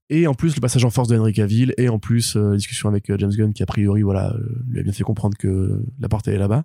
Et 0.09 0.25
en 0.27 0.33
plus, 0.33 0.55
le 0.55 0.61
passage 0.61 0.85
en 0.85 0.89
force 0.89 1.09
de 1.09 1.17
Henry 1.17 1.33
Cavill, 1.33 1.73
et 1.77 1.89
en 1.89 1.99
plus, 1.99 2.35
euh, 2.35 2.51
la 2.51 2.55
discussion 2.55 2.87
avec 2.87 3.09
euh, 3.09 3.17
James 3.19 3.31
Gunn, 3.31 3.53
qui 3.53 3.61
a 3.61 3.65
priori, 3.65 4.03
voilà, 4.03 4.33
euh, 4.33 4.63
lui 4.69 4.79
a 4.79 4.83
bien 4.83 4.93
fait 4.93 5.03
comprendre 5.03 5.37
que 5.37 5.83
la 5.99 6.07
porte 6.07 6.27
est 6.27 6.37
là-bas. 6.37 6.63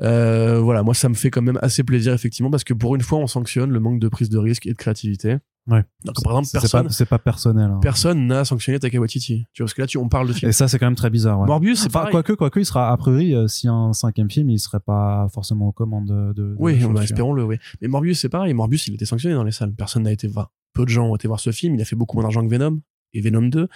Euh, 0.00 0.58
voilà, 0.60 0.82
moi, 0.82 0.94
ça 0.94 1.08
me 1.08 1.14
fait 1.14 1.30
quand 1.30 1.42
même 1.42 1.58
assez 1.62 1.84
plaisir, 1.84 2.12
effectivement, 2.12 2.50
parce 2.50 2.64
que 2.64 2.74
pour 2.74 2.94
une 2.94 3.02
fois, 3.02 3.18
on 3.18 3.26
sanctionne 3.26 3.70
le 3.70 3.80
manque 3.80 4.00
de 4.00 4.08
prise 4.08 4.30
de 4.30 4.38
risque 4.38 4.66
et 4.66 4.72
de 4.72 4.76
créativité. 4.76 5.36
Ouais. 5.68 5.84
Donc, 6.04 6.16
par 6.24 6.32
exemple, 6.32 6.46
c'est 6.48 6.60
personne, 6.60 6.86
pas, 6.86 6.92
c'est 6.92 7.06
pas 7.06 7.18
personnel. 7.20 7.70
hein. 7.70 7.78
personne 7.80 8.26
n'a 8.26 8.44
sanctionné 8.44 8.80
Taika 8.80 8.98
Waititi. 8.98 9.46
Tu 9.52 9.62
vois, 9.62 9.66
parce 9.66 9.74
que 9.74 9.80
là, 9.82 9.86
tu, 9.86 9.96
on 9.96 10.08
parle 10.08 10.26
de 10.26 10.32
film. 10.32 10.48
Et 10.48 10.52
ça, 10.52 10.66
c'est 10.66 10.78
quand 10.78 10.86
même 10.86 10.96
très 10.96 11.08
bizarre. 11.10 11.38
Ouais. 11.40 11.46
Morbius, 11.46 11.78
c'est 11.80 11.86
Enfin, 11.94 12.08
quoique, 12.10 12.32
quoique, 12.32 12.58
il 12.58 12.66
sera, 12.66 12.90
a 12.90 12.96
priori, 12.96 13.34
euh, 13.34 13.46
si 13.46 13.68
un 13.68 13.92
cinquième 13.92 14.28
film, 14.30 14.50
il 14.50 14.58
serait 14.58 14.80
pas 14.80 15.28
forcément 15.32 15.68
aux 15.68 15.72
commandes 15.72 16.08
de. 16.08 16.32
de 16.32 16.56
Oui, 16.58 16.74
bah, 16.92 17.04
espérons-le, 17.04 17.44
oui. 17.44 17.56
Mais 17.80 17.86
Morbius, 17.88 18.18
c'est 18.20 18.28
pareil. 18.28 18.52
Morbius, 18.54 18.88
il 18.88 18.94
était 18.94 19.04
sanctionné 19.04 19.34
dans 19.36 19.44
les 19.44 19.52
salles. 19.52 19.72
Personne 19.74 20.02
n'a 20.02 20.12
été 20.12 20.26
voir. 20.26 20.50
Peu 20.72 20.84
de 20.84 20.88
gens 20.90 21.06
ont 21.06 21.14
été 21.16 21.28
voir 21.28 21.38
ce 21.38 21.52
film. 21.52 21.76
Il 21.76 21.80
a 21.80 21.84
fait 21.84 21.96
beaucoup 21.96 22.16
moins 22.16 22.24
d'argent 22.24 22.42
que 22.44 22.50
Venom 22.50 22.80
et 23.12 23.20
Venom 23.20 23.42
2. 23.42 23.68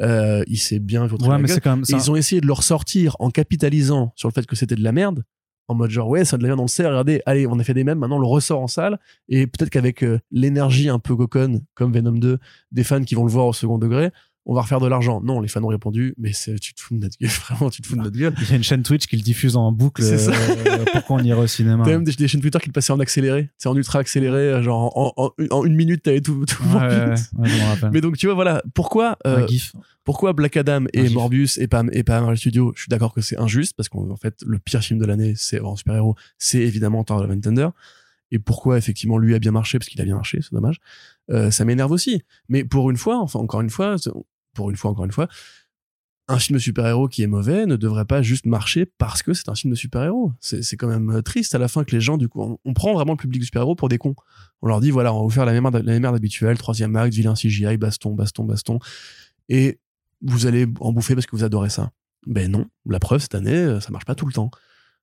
Euh, 0.00 0.42
il 0.46 0.58
s'est 0.58 0.78
bien 0.78 1.06
Ouais, 1.06 1.38
mais 1.38 1.48
c'est 1.48 1.60
quand 1.60 1.70
même. 1.76 1.82
Et 1.82 1.92
ça- 1.92 1.96
ils 1.96 2.10
ont 2.10 2.16
essayé 2.16 2.40
de 2.40 2.46
le 2.46 2.52
ressortir 2.52 3.16
en 3.18 3.30
capitalisant 3.30 4.12
sur 4.14 4.28
le 4.28 4.32
fait 4.34 4.46
que 4.46 4.54
c'était 4.56 4.74
de 4.76 4.82
la 4.82 4.92
merde. 4.92 5.24
En 5.68 5.74
mode 5.74 5.90
genre, 5.90 6.08
ouais, 6.08 6.24
ça 6.24 6.36
de 6.36 6.42
la 6.42 6.48
merde, 6.48 6.60
on 6.60 6.64
le 6.64 6.68
sait, 6.68 6.86
regardez, 6.86 7.22
allez, 7.26 7.46
on 7.46 7.58
a 7.58 7.64
fait 7.64 7.74
des 7.74 7.82
mêmes, 7.82 7.98
maintenant 7.98 8.18
le 8.18 8.26
ressort 8.26 8.60
en 8.60 8.68
salle. 8.68 9.00
Et 9.28 9.46
peut-être 9.46 9.70
qu'avec 9.70 10.04
euh, 10.04 10.20
l'énergie 10.30 10.88
un 10.88 11.00
peu 11.00 11.16
coconne, 11.16 11.62
comme 11.74 11.92
Venom 11.92 12.12
2, 12.12 12.38
des 12.70 12.84
fans 12.84 13.02
qui 13.02 13.14
vont 13.16 13.24
le 13.24 13.30
voir 13.30 13.46
au 13.46 13.52
second 13.52 13.78
degré, 13.78 14.10
on 14.48 14.54
va 14.54 14.62
refaire 14.62 14.80
de 14.80 14.86
l'argent. 14.86 15.20
Non, 15.22 15.40
les 15.40 15.48
fans 15.48 15.62
ont 15.62 15.66
répondu, 15.68 16.14
mais 16.18 16.32
c'est- 16.32 16.58
tu 16.60 16.72
te 16.72 16.80
fous 16.80 16.94
de 16.94 17.00
notre 17.00 17.16
gueule, 17.20 17.28
vraiment, 17.50 17.68
tu 17.68 17.82
te 17.82 17.86
fous 17.88 17.96
de 17.96 18.00
notre 18.02 18.16
gueule. 18.16 18.32
Il 18.40 18.48
y 18.48 18.52
a 18.52 18.56
une 18.56 18.62
chaîne 18.62 18.82
Twitch 18.82 19.06
qui 19.06 19.16
le 19.16 19.22
diffuse 19.22 19.56
en 19.56 19.72
boucle 19.72 20.02
C'est 20.02 20.18
ça. 20.18 20.32
euh, 20.32 20.84
pour 20.92 21.04
qu'on 21.04 21.18
ira 21.18 21.40
au 21.40 21.46
cinéma. 21.46 21.82
T'as 21.84 21.90
même 21.90 22.04
des, 22.04 22.12
des 22.12 22.28
chaînes 22.28 22.40
Twitter 22.40 22.58
qui 22.60 22.68
le 22.68 22.72
passaient 22.72 22.92
en 22.92 23.00
accéléré, 23.00 23.50
c'est 23.58 23.68
en 23.68 23.76
ultra 23.76 23.98
accéléré, 23.98 24.38
euh, 24.38 24.62
genre 24.62 24.96
en, 24.96 25.12
en- 25.16 25.30
en 25.50 25.64
une 25.64 25.74
minute, 25.74 26.02
t'avais 26.02 26.20
tout, 26.20 26.44
tout 26.46 26.62
Ouais, 26.64 26.78
ouais, 26.80 27.08
ouais, 27.38 27.48
je. 27.48 27.86
Mais 27.92 28.00
donc, 28.00 28.16
tu 28.16 28.26
vois, 28.26 28.34
voilà, 28.34 28.62
pourquoi, 28.74 29.18
euh, 29.26 29.46
pourquoi 30.04 30.32
Black 30.32 30.56
Adam 30.56 30.84
et. 30.92 31.08
Morbius 31.08 31.58
et 31.58 31.66
pas, 31.66 31.82
et 31.92 32.04
pas 32.04 32.20
Marvel 32.20 32.38
Studios 32.38 32.72
Je 32.76 32.82
suis 32.82 32.88
d'accord 32.88 33.12
que 33.12 33.20
c'est 33.20 33.38
injuste 33.38 33.74
parce 33.76 33.88
qu'en 33.88 34.08
en 34.08 34.16
fait, 34.16 34.36
le 34.46 34.58
pire 34.60 34.80
film 34.80 35.00
de 35.00 35.04
l'année, 35.06 35.34
c'est 35.36 35.60
en 35.60 35.74
super-héros, 35.74 36.14
c'est 36.38 36.60
évidemment 36.60 37.02
Thor 37.02 37.20
Love 37.20 37.32
and 37.32 37.40
Thunder. 37.40 37.68
Et 38.32 38.38
pourquoi 38.40 38.76
effectivement 38.76 39.18
lui 39.18 39.34
a 39.36 39.38
bien 39.38 39.52
marché 39.52 39.78
parce 39.78 39.88
qu'il 39.88 40.00
a 40.00 40.04
bien 40.04 40.16
marché, 40.16 40.40
c'est 40.42 40.52
dommage. 40.52 40.78
Euh, 41.30 41.50
ça 41.52 41.64
m'énerve 41.64 41.92
aussi. 41.92 42.22
Mais 42.48 42.64
pour 42.64 42.90
une 42.90 42.96
fois, 42.96 43.18
enfin 43.20 43.38
encore 43.38 43.60
une 43.60 43.70
fois, 43.70 43.96
pour 44.56 44.70
une 44.70 44.76
fois, 44.76 44.90
encore 44.90 45.04
une 45.04 45.12
fois, 45.12 45.28
un 46.28 46.38
film 46.38 46.56
de 46.56 46.62
super-héros 46.62 47.08
qui 47.08 47.22
est 47.22 47.28
mauvais 47.28 47.66
ne 47.66 47.76
devrait 47.76 48.04
pas 48.04 48.20
juste 48.20 48.46
marcher 48.46 48.86
parce 48.98 49.22
que 49.22 49.32
c'est 49.32 49.48
un 49.48 49.54
film 49.54 49.72
de 49.72 49.76
super-héros. 49.76 50.32
C'est 50.40 50.76
quand 50.76 50.88
même 50.88 51.10
euh, 51.10 51.22
triste 51.22 51.54
à 51.54 51.58
la 51.58 51.68
fin 51.68 51.84
que 51.84 51.94
les 51.94 52.00
gens, 52.00 52.16
du 52.16 52.28
coup, 52.28 52.58
on, 52.64 52.74
prend 52.74 52.92
vraiment 52.94 53.12
le 53.12 53.16
public 53.16 53.44
super-héros 53.44 53.76
pour 53.76 53.88
des 53.88 53.98
cons. 53.98 54.16
On 54.60 54.66
leur 54.66 54.80
dit, 54.80 54.90
voilà, 54.90 55.14
on 55.14 55.18
va 55.18 55.22
vous 55.22 55.30
faire 55.30 55.46
la 55.46 55.52
même 55.52 55.62
merde, 55.62 55.82
la 55.84 56.00
merde 56.00 56.16
habituelle, 56.16 56.58
troisième 56.58 56.96
acte, 56.96 57.14
vilain 57.14 57.34
CGI, 57.34 57.76
baston, 57.76 58.14
baston, 58.14 58.44
baston. 58.44 58.80
Et 59.48 59.78
vous 60.20 60.46
allez 60.46 60.66
en 60.80 60.92
bouffer 60.92 61.14
parce 61.14 61.26
que 61.26 61.36
vous 61.36 61.44
adorez 61.44 61.70
ça. 61.70 61.92
Ben 62.26 62.50
non, 62.50 62.66
la 62.86 62.98
preuve, 62.98 63.20
cette 63.20 63.36
année, 63.36 63.54
euh, 63.54 63.80
ça 63.80 63.90
marche 63.90 64.04
pas 64.04 64.16
tout 64.16 64.26
le 64.26 64.32
temps. 64.32 64.50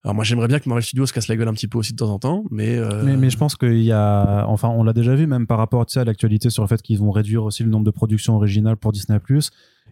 Alors 0.05 0.15
moi, 0.15 0.25
j'aimerais 0.25 0.49
bien 0.49 0.59
que 0.59 0.67
Marvel 0.67 0.83
Studios 0.83 1.05
se 1.05 1.13
casse 1.13 1.29
la 1.29 1.37
gueule 1.37 1.47
un 1.47 1.53
petit 1.53 1.67
peu 1.69 1.77
aussi 1.77 1.93
de 1.93 1.97
temps 1.97 2.09
en 2.09 2.19
temps, 2.19 2.43
mais... 2.51 2.75
euh, 2.77 3.03
Mais, 3.03 3.15
mais 3.15 3.29
je 3.29 3.37
pense 3.37 3.55
qu'il 3.55 3.81
y 3.83 3.91
a, 3.93 4.45
enfin, 4.47 4.67
on 4.67 4.83
l'a 4.83 4.91
déjà 4.91 5.15
vu 5.15 5.27
même 5.27 5.47
par 5.47 5.57
rapport 5.57 5.85
tu 5.85 5.93
sais, 5.93 6.01
à 6.01 6.03
l'actualité 6.03 6.49
sur 6.49 6.61
le 6.61 6.67
fait 6.67 6.81
qu'ils 6.81 6.99
vont 6.99 7.11
réduire 7.11 7.45
aussi 7.45 7.63
le 7.63 7.69
nombre 7.69 7.85
de 7.85 7.91
productions 7.91 8.35
originales 8.35 8.75
pour 8.75 8.91
Disney+. 8.91 9.17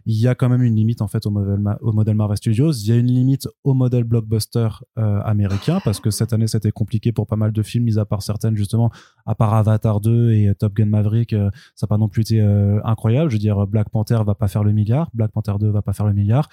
Il 0.06 0.16
y 0.20 0.26
a 0.28 0.34
quand 0.34 0.48
même 0.48 0.62
une 0.62 0.74
limite 0.74 1.02
en 1.02 1.08
fait 1.08 1.26
au 1.26 1.30
modèle, 1.30 1.60
au 1.80 1.92
modèle 1.92 2.14
Marvel 2.16 2.36
Studios. 2.36 2.72
Il 2.72 2.88
y 2.88 2.92
a 2.92 2.96
une 2.96 3.06
limite 3.06 3.48
au 3.64 3.74
modèle 3.74 4.04
blockbuster 4.04 4.68
euh, 4.98 5.20
américain 5.24 5.80
parce 5.84 6.00
que 6.00 6.10
cette 6.10 6.32
année 6.32 6.46
c'était 6.46 6.72
compliqué 6.72 7.12
pour 7.12 7.26
pas 7.26 7.36
mal 7.36 7.52
de 7.52 7.62
films, 7.62 7.84
mis 7.84 7.98
à 7.98 8.04
part 8.04 8.22
certaines 8.22 8.56
justement, 8.56 8.90
à 9.26 9.34
part 9.34 9.54
Avatar 9.54 10.00
2 10.00 10.32
et 10.32 10.52
Top 10.58 10.74
Gun 10.74 10.86
Maverick, 10.86 11.32
euh, 11.32 11.50
ça 11.74 11.86
n'a 11.86 11.88
pas 11.88 11.98
non 11.98 12.08
plus 12.08 12.22
été 12.22 12.40
euh, 12.40 12.80
incroyable. 12.84 13.30
Je 13.30 13.36
veux 13.36 13.40
dire, 13.40 13.66
Black 13.66 13.90
Panther 13.90 14.18
va 14.26 14.34
pas 14.34 14.48
faire 14.48 14.64
le 14.64 14.72
milliard, 14.72 15.10
Black 15.14 15.30
Panther 15.32 15.52
2 15.60 15.70
va 15.70 15.82
pas 15.82 15.92
faire 15.92 16.06
le 16.06 16.12
milliard. 16.14 16.48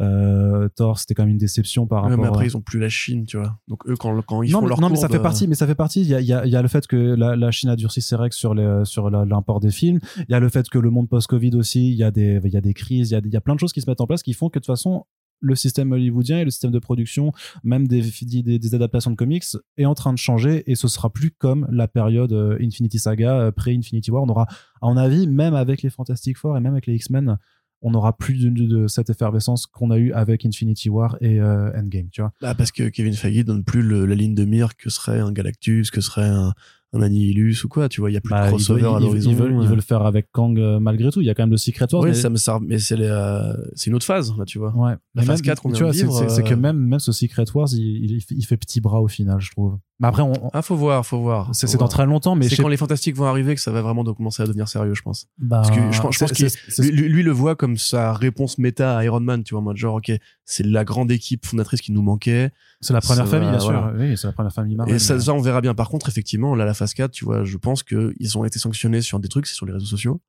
Euh, 0.00 0.68
Thor 0.74 0.98
c'était 0.98 1.14
quand 1.14 1.22
même 1.22 1.30
une 1.32 1.38
déception 1.38 1.86
par 1.86 2.04
ouais, 2.04 2.10
rapport. 2.10 2.22
mais 2.22 2.26
à- 2.26 2.30
après, 2.30 2.46
ils 2.46 2.56
ont 2.56 2.60
plus 2.60 2.78
la 2.80 2.88
Chine, 2.88 3.24
tu 3.26 3.36
vois. 3.36 3.58
Donc 3.68 3.86
eux, 3.88 3.94
quand, 3.96 4.20
quand 4.22 4.42
ils 4.42 4.50
non, 4.50 4.58
font 4.58 4.64
mais, 4.64 4.68
leur 4.70 4.80
non, 4.80 4.90
mais 4.90 4.96
ça 4.96 5.08
fait 5.08 5.20
partie, 5.20 5.46
mais 5.46 5.54
ça 5.54 5.66
fait 5.66 5.74
partie. 5.74 6.00
Il 6.02 6.08
y 6.08 6.14
a, 6.14 6.20
il 6.20 6.26
y 6.26 6.32
a- 6.32 6.44
il 6.46 6.50
y 6.52 6.56
a 6.56 6.62
le 6.62 6.68
fait 6.68 6.86
que 6.86 6.96
la, 6.96 7.36
la 7.36 7.50
Chine 7.50 7.68
a 7.70 7.76
durci 7.76 8.00
ses 8.02 8.16
règles 8.16 8.32
sur 8.32 8.54
les, 8.54 8.82
sur 8.84 9.10
la- 9.10 9.24
l'import 9.24 9.60
des 9.60 9.70
films. 9.70 10.00
Il 10.18 10.26
y 10.32 10.34
a 10.34 10.40
le 10.40 10.48
fait 10.48 10.68
que 10.68 10.78
le 10.78 10.90
monde 10.90 11.08
post-Covid 11.08 11.54
aussi, 11.56 11.90
il 11.90 11.96
y 11.96 12.02
a 12.02 12.10
des, 12.10 12.40
il 12.44 12.50
y 12.50 12.56
a 12.56 12.60
des 12.60 12.74
crises, 12.74 12.93
il 12.96 13.06
y 13.06 13.36
a, 13.36 13.40
plein 13.40 13.54
de 13.54 13.60
choses 13.60 13.72
qui 13.72 13.80
se 13.80 13.90
mettent 13.90 14.00
en 14.00 14.06
place 14.06 14.22
qui 14.22 14.32
font 14.32 14.48
que 14.48 14.58
de 14.58 14.64
toute 14.64 14.66
façon, 14.66 15.04
le 15.40 15.54
système 15.54 15.92
hollywoodien 15.92 16.38
et 16.38 16.44
le 16.44 16.50
système 16.50 16.70
de 16.70 16.78
production, 16.78 17.32
même 17.62 17.86
des, 17.86 18.02
des, 18.42 18.74
adaptations 18.74 19.10
de 19.10 19.16
comics, 19.16 19.44
est 19.76 19.84
en 19.84 19.94
train 19.94 20.12
de 20.12 20.18
changer 20.18 20.70
et 20.70 20.74
ce 20.74 20.88
sera 20.88 21.10
plus 21.10 21.30
comme 21.30 21.66
la 21.70 21.86
période 21.86 22.32
euh, 22.32 22.56
Infinity 22.60 22.98
Saga, 22.98 23.38
euh, 23.38 23.50
pré-Infinity 23.50 24.10
War. 24.10 24.22
On 24.22 24.28
aura, 24.28 24.46
à 24.80 24.86
mon 24.86 24.96
avis, 24.96 25.26
même 25.26 25.54
avec 25.54 25.82
les 25.82 25.90
Fantastic 25.90 26.38
Four 26.38 26.56
et 26.56 26.60
même 26.60 26.72
avec 26.72 26.86
les 26.86 26.94
X-Men, 26.94 27.36
on 27.82 27.90
n'aura 27.90 28.16
plus 28.16 28.50
de, 28.50 28.86
cette 28.86 29.10
effervescence 29.10 29.66
qu'on 29.66 29.90
a 29.90 29.98
eu 29.98 30.10
avec 30.12 30.46
Infinity 30.46 30.88
War 30.88 31.18
et 31.20 31.38
euh, 31.38 31.70
Endgame, 31.78 32.08
tu 32.10 32.22
vois. 32.22 32.32
Ah, 32.42 32.54
parce 32.54 32.72
que 32.72 32.88
Kevin 32.88 33.12
Feige 33.12 33.44
donne 33.44 33.62
plus 33.62 33.82
la 33.82 34.14
ligne 34.14 34.34
de 34.34 34.46
mire 34.46 34.74
que 34.76 34.88
serait 34.88 35.20
un 35.20 35.32
Galactus, 35.32 35.90
que 35.90 36.00
serait 36.00 36.28
un, 36.28 36.54
un 36.94 37.02
Annihilus 37.02 37.64
ou 37.64 37.68
quoi, 37.68 37.88
tu 37.88 38.00
vois. 38.00 38.10
Il 38.10 38.14
y 38.14 38.16
a 38.16 38.20
plus 38.20 38.30
Bah, 38.30 38.42
de 38.42 38.46
ils, 38.46 38.50
crossover 38.50 38.80
ils- 38.82 38.84
à 38.86 38.98
ils- 38.98 39.02
l'horizon. 39.04 39.30
ils 39.30 39.36
veulent, 39.36 39.52
ils 39.52 39.66
euh. 39.66 39.68
veulent 39.68 39.82
faire 39.82 40.02
avec 40.02 40.28
Kang 40.32 40.58
euh, 40.58 40.78
malgré 40.80 41.10
tout. 41.10 41.20
Il 41.20 41.26
y 41.26 41.30
a 41.30 41.34
quand 41.34 41.42
même 41.42 41.50
le 41.50 41.56
Secret 41.56 41.86
Wars. 41.92 42.02
Ouais, 42.02 42.08
mais, 42.10 42.14
ça 42.14 42.30
me 42.30 42.36
sert, 42.36 42.60
mais 42.60 42.78
c'est 42.78 42.96
euh, 43.00 43.52
c'est 43.74 43.90
une 43.90 43.96
autre 43.96 44.06
phase, 44.06 44.32
là, 44.38 44.44
tu 44.44 44.58
vois. 44.58 44.72
ouais. 44.76 44.92
La 45.14 45.22
Mais 45.22 45.24
phase 45.24 45.40
même, 45.40 45.44
4 45.46 45.62
qu'on 45.62 45.68
tu 45.70 45.74
vient 45.74 45.82
vois, 45.86 45.92
de 45.92 45.96
c'est- 45.96 46.02
vivre, 46.04 46.18
c'est 46.18 46.28
c'est 46.28 46.42
que 46.44 46.54
même, 46.54 46.78
même 46.78 47.00
ce 47.00 47.10
Secret 47.12 47.44
Wars, 47.54 47.68
il, 47.72 47.80
il, 48.14 48.20
il 48.30 48.44
fait 48.46 48.56
petit 48.56 48.80
bras 48.80 49.00
au 49.02 49.08
final, 49.08 49.40
je 49.40 49.50
trouve. 49.50 49.76
Mais 50.00 50.08
après, 50.08 50.22
on, 50.22 50.32
Ah, 50.52 50.60
faut 50.62 50.74
voir, 50.74 51.06
faut 51.06 51.20
voir. 51.20 51.50
c'est 51.52 51.76
dans 51.76 51.86
très 51.86 52.04
longtemps, 52.04 52.34
mais 52.34 52.48
C'est 52.48 52.56
quand 52.60 52.66
les 52.68 52.76
fantastiques 52.76 53.14
vont 53.14 53.26
arriver 53.26 53.54
que 53.54 53.60
ça 53.60 53.70
va 53.70 53.80
vraiment 53.80 54.02
commencer 54.04 54.42
à 54.42 54.46
devenir 54.46 54.66
sérieux, 54.68 54.92
je 54.94 55.02
pense. 55.02 55.28
bah, 55.38 55.62
Parce 55.64 55.70
que 55.70 55.92
je 55.92 56.00
pense- 56.00 56.18
pense 56.18 56.32
c'est- 56.34 56.90
Lui, 56.90 57.08
lui- 57.08 57.22
le 57.22 57.30
voit 57.30 57.54
comme 57.54 57.76
sa 57.76 58.12
réponse 58.12 58.58
méta 58.58 58.96
à 58.98 59.04
Iron 59.04 59.20
Man, 59.20 59.44
tu 59.44 59.54
vois, 59.54 59.60
en 59.60 59.64
mode 59.64 59.76
genre, 59.76 59.94
ok, 59.94 60.10
c'est 60.44 60.66
la 60.66 60.84
grande 60.84 61.12
équipe 61.12 61.46
fondatrice 61.46 61.80
qui 61.80 61.92
nous 61.92 62.02
manquait. 62.02 62.50
c'est 62.80 62.92
la 62.92 63.00
première 63.00 63.24
ça 63.26 63.30
famille, 63.30 63.48
bien 63.50 63.60
sûr. 63.60 63.92
Oui, 63.96 64.16
c'est 64.16 64.26
la 64.26 64.32
première 64.32 64.52
famille 64.52 64.74
Marvel. 64.74 64.96
et 64.96 64.98
ça, 64.98 65.16
on 65.32 65.40
verra 65.40 65.60
bien. 65.60 65.74
Par 65.74 65.88
contre, 65.88 66.08
effectivement, 66.08 66.54
là, 66.56 66.64
la 66.64 66.74
phase 66.74 66.92
4, 66.92 67.12
tu 67.12 67.24
vois, 67.24 67.44
je 67.44 67.56
pense 67.56 67.82
qu'ils 67.84 68.36
ont 68.36 68.44
été 68.44 68.58
sanctionnés 68.58 69.00
sur 69.00 69.20
des 69.20 69.28
trucs, 69.28 69.46
c'est 69.46 69.54
sur 69.54 69.64
les 69.66 69.72
réseaux 69.72 69.86
sociaux. 69.86 70.20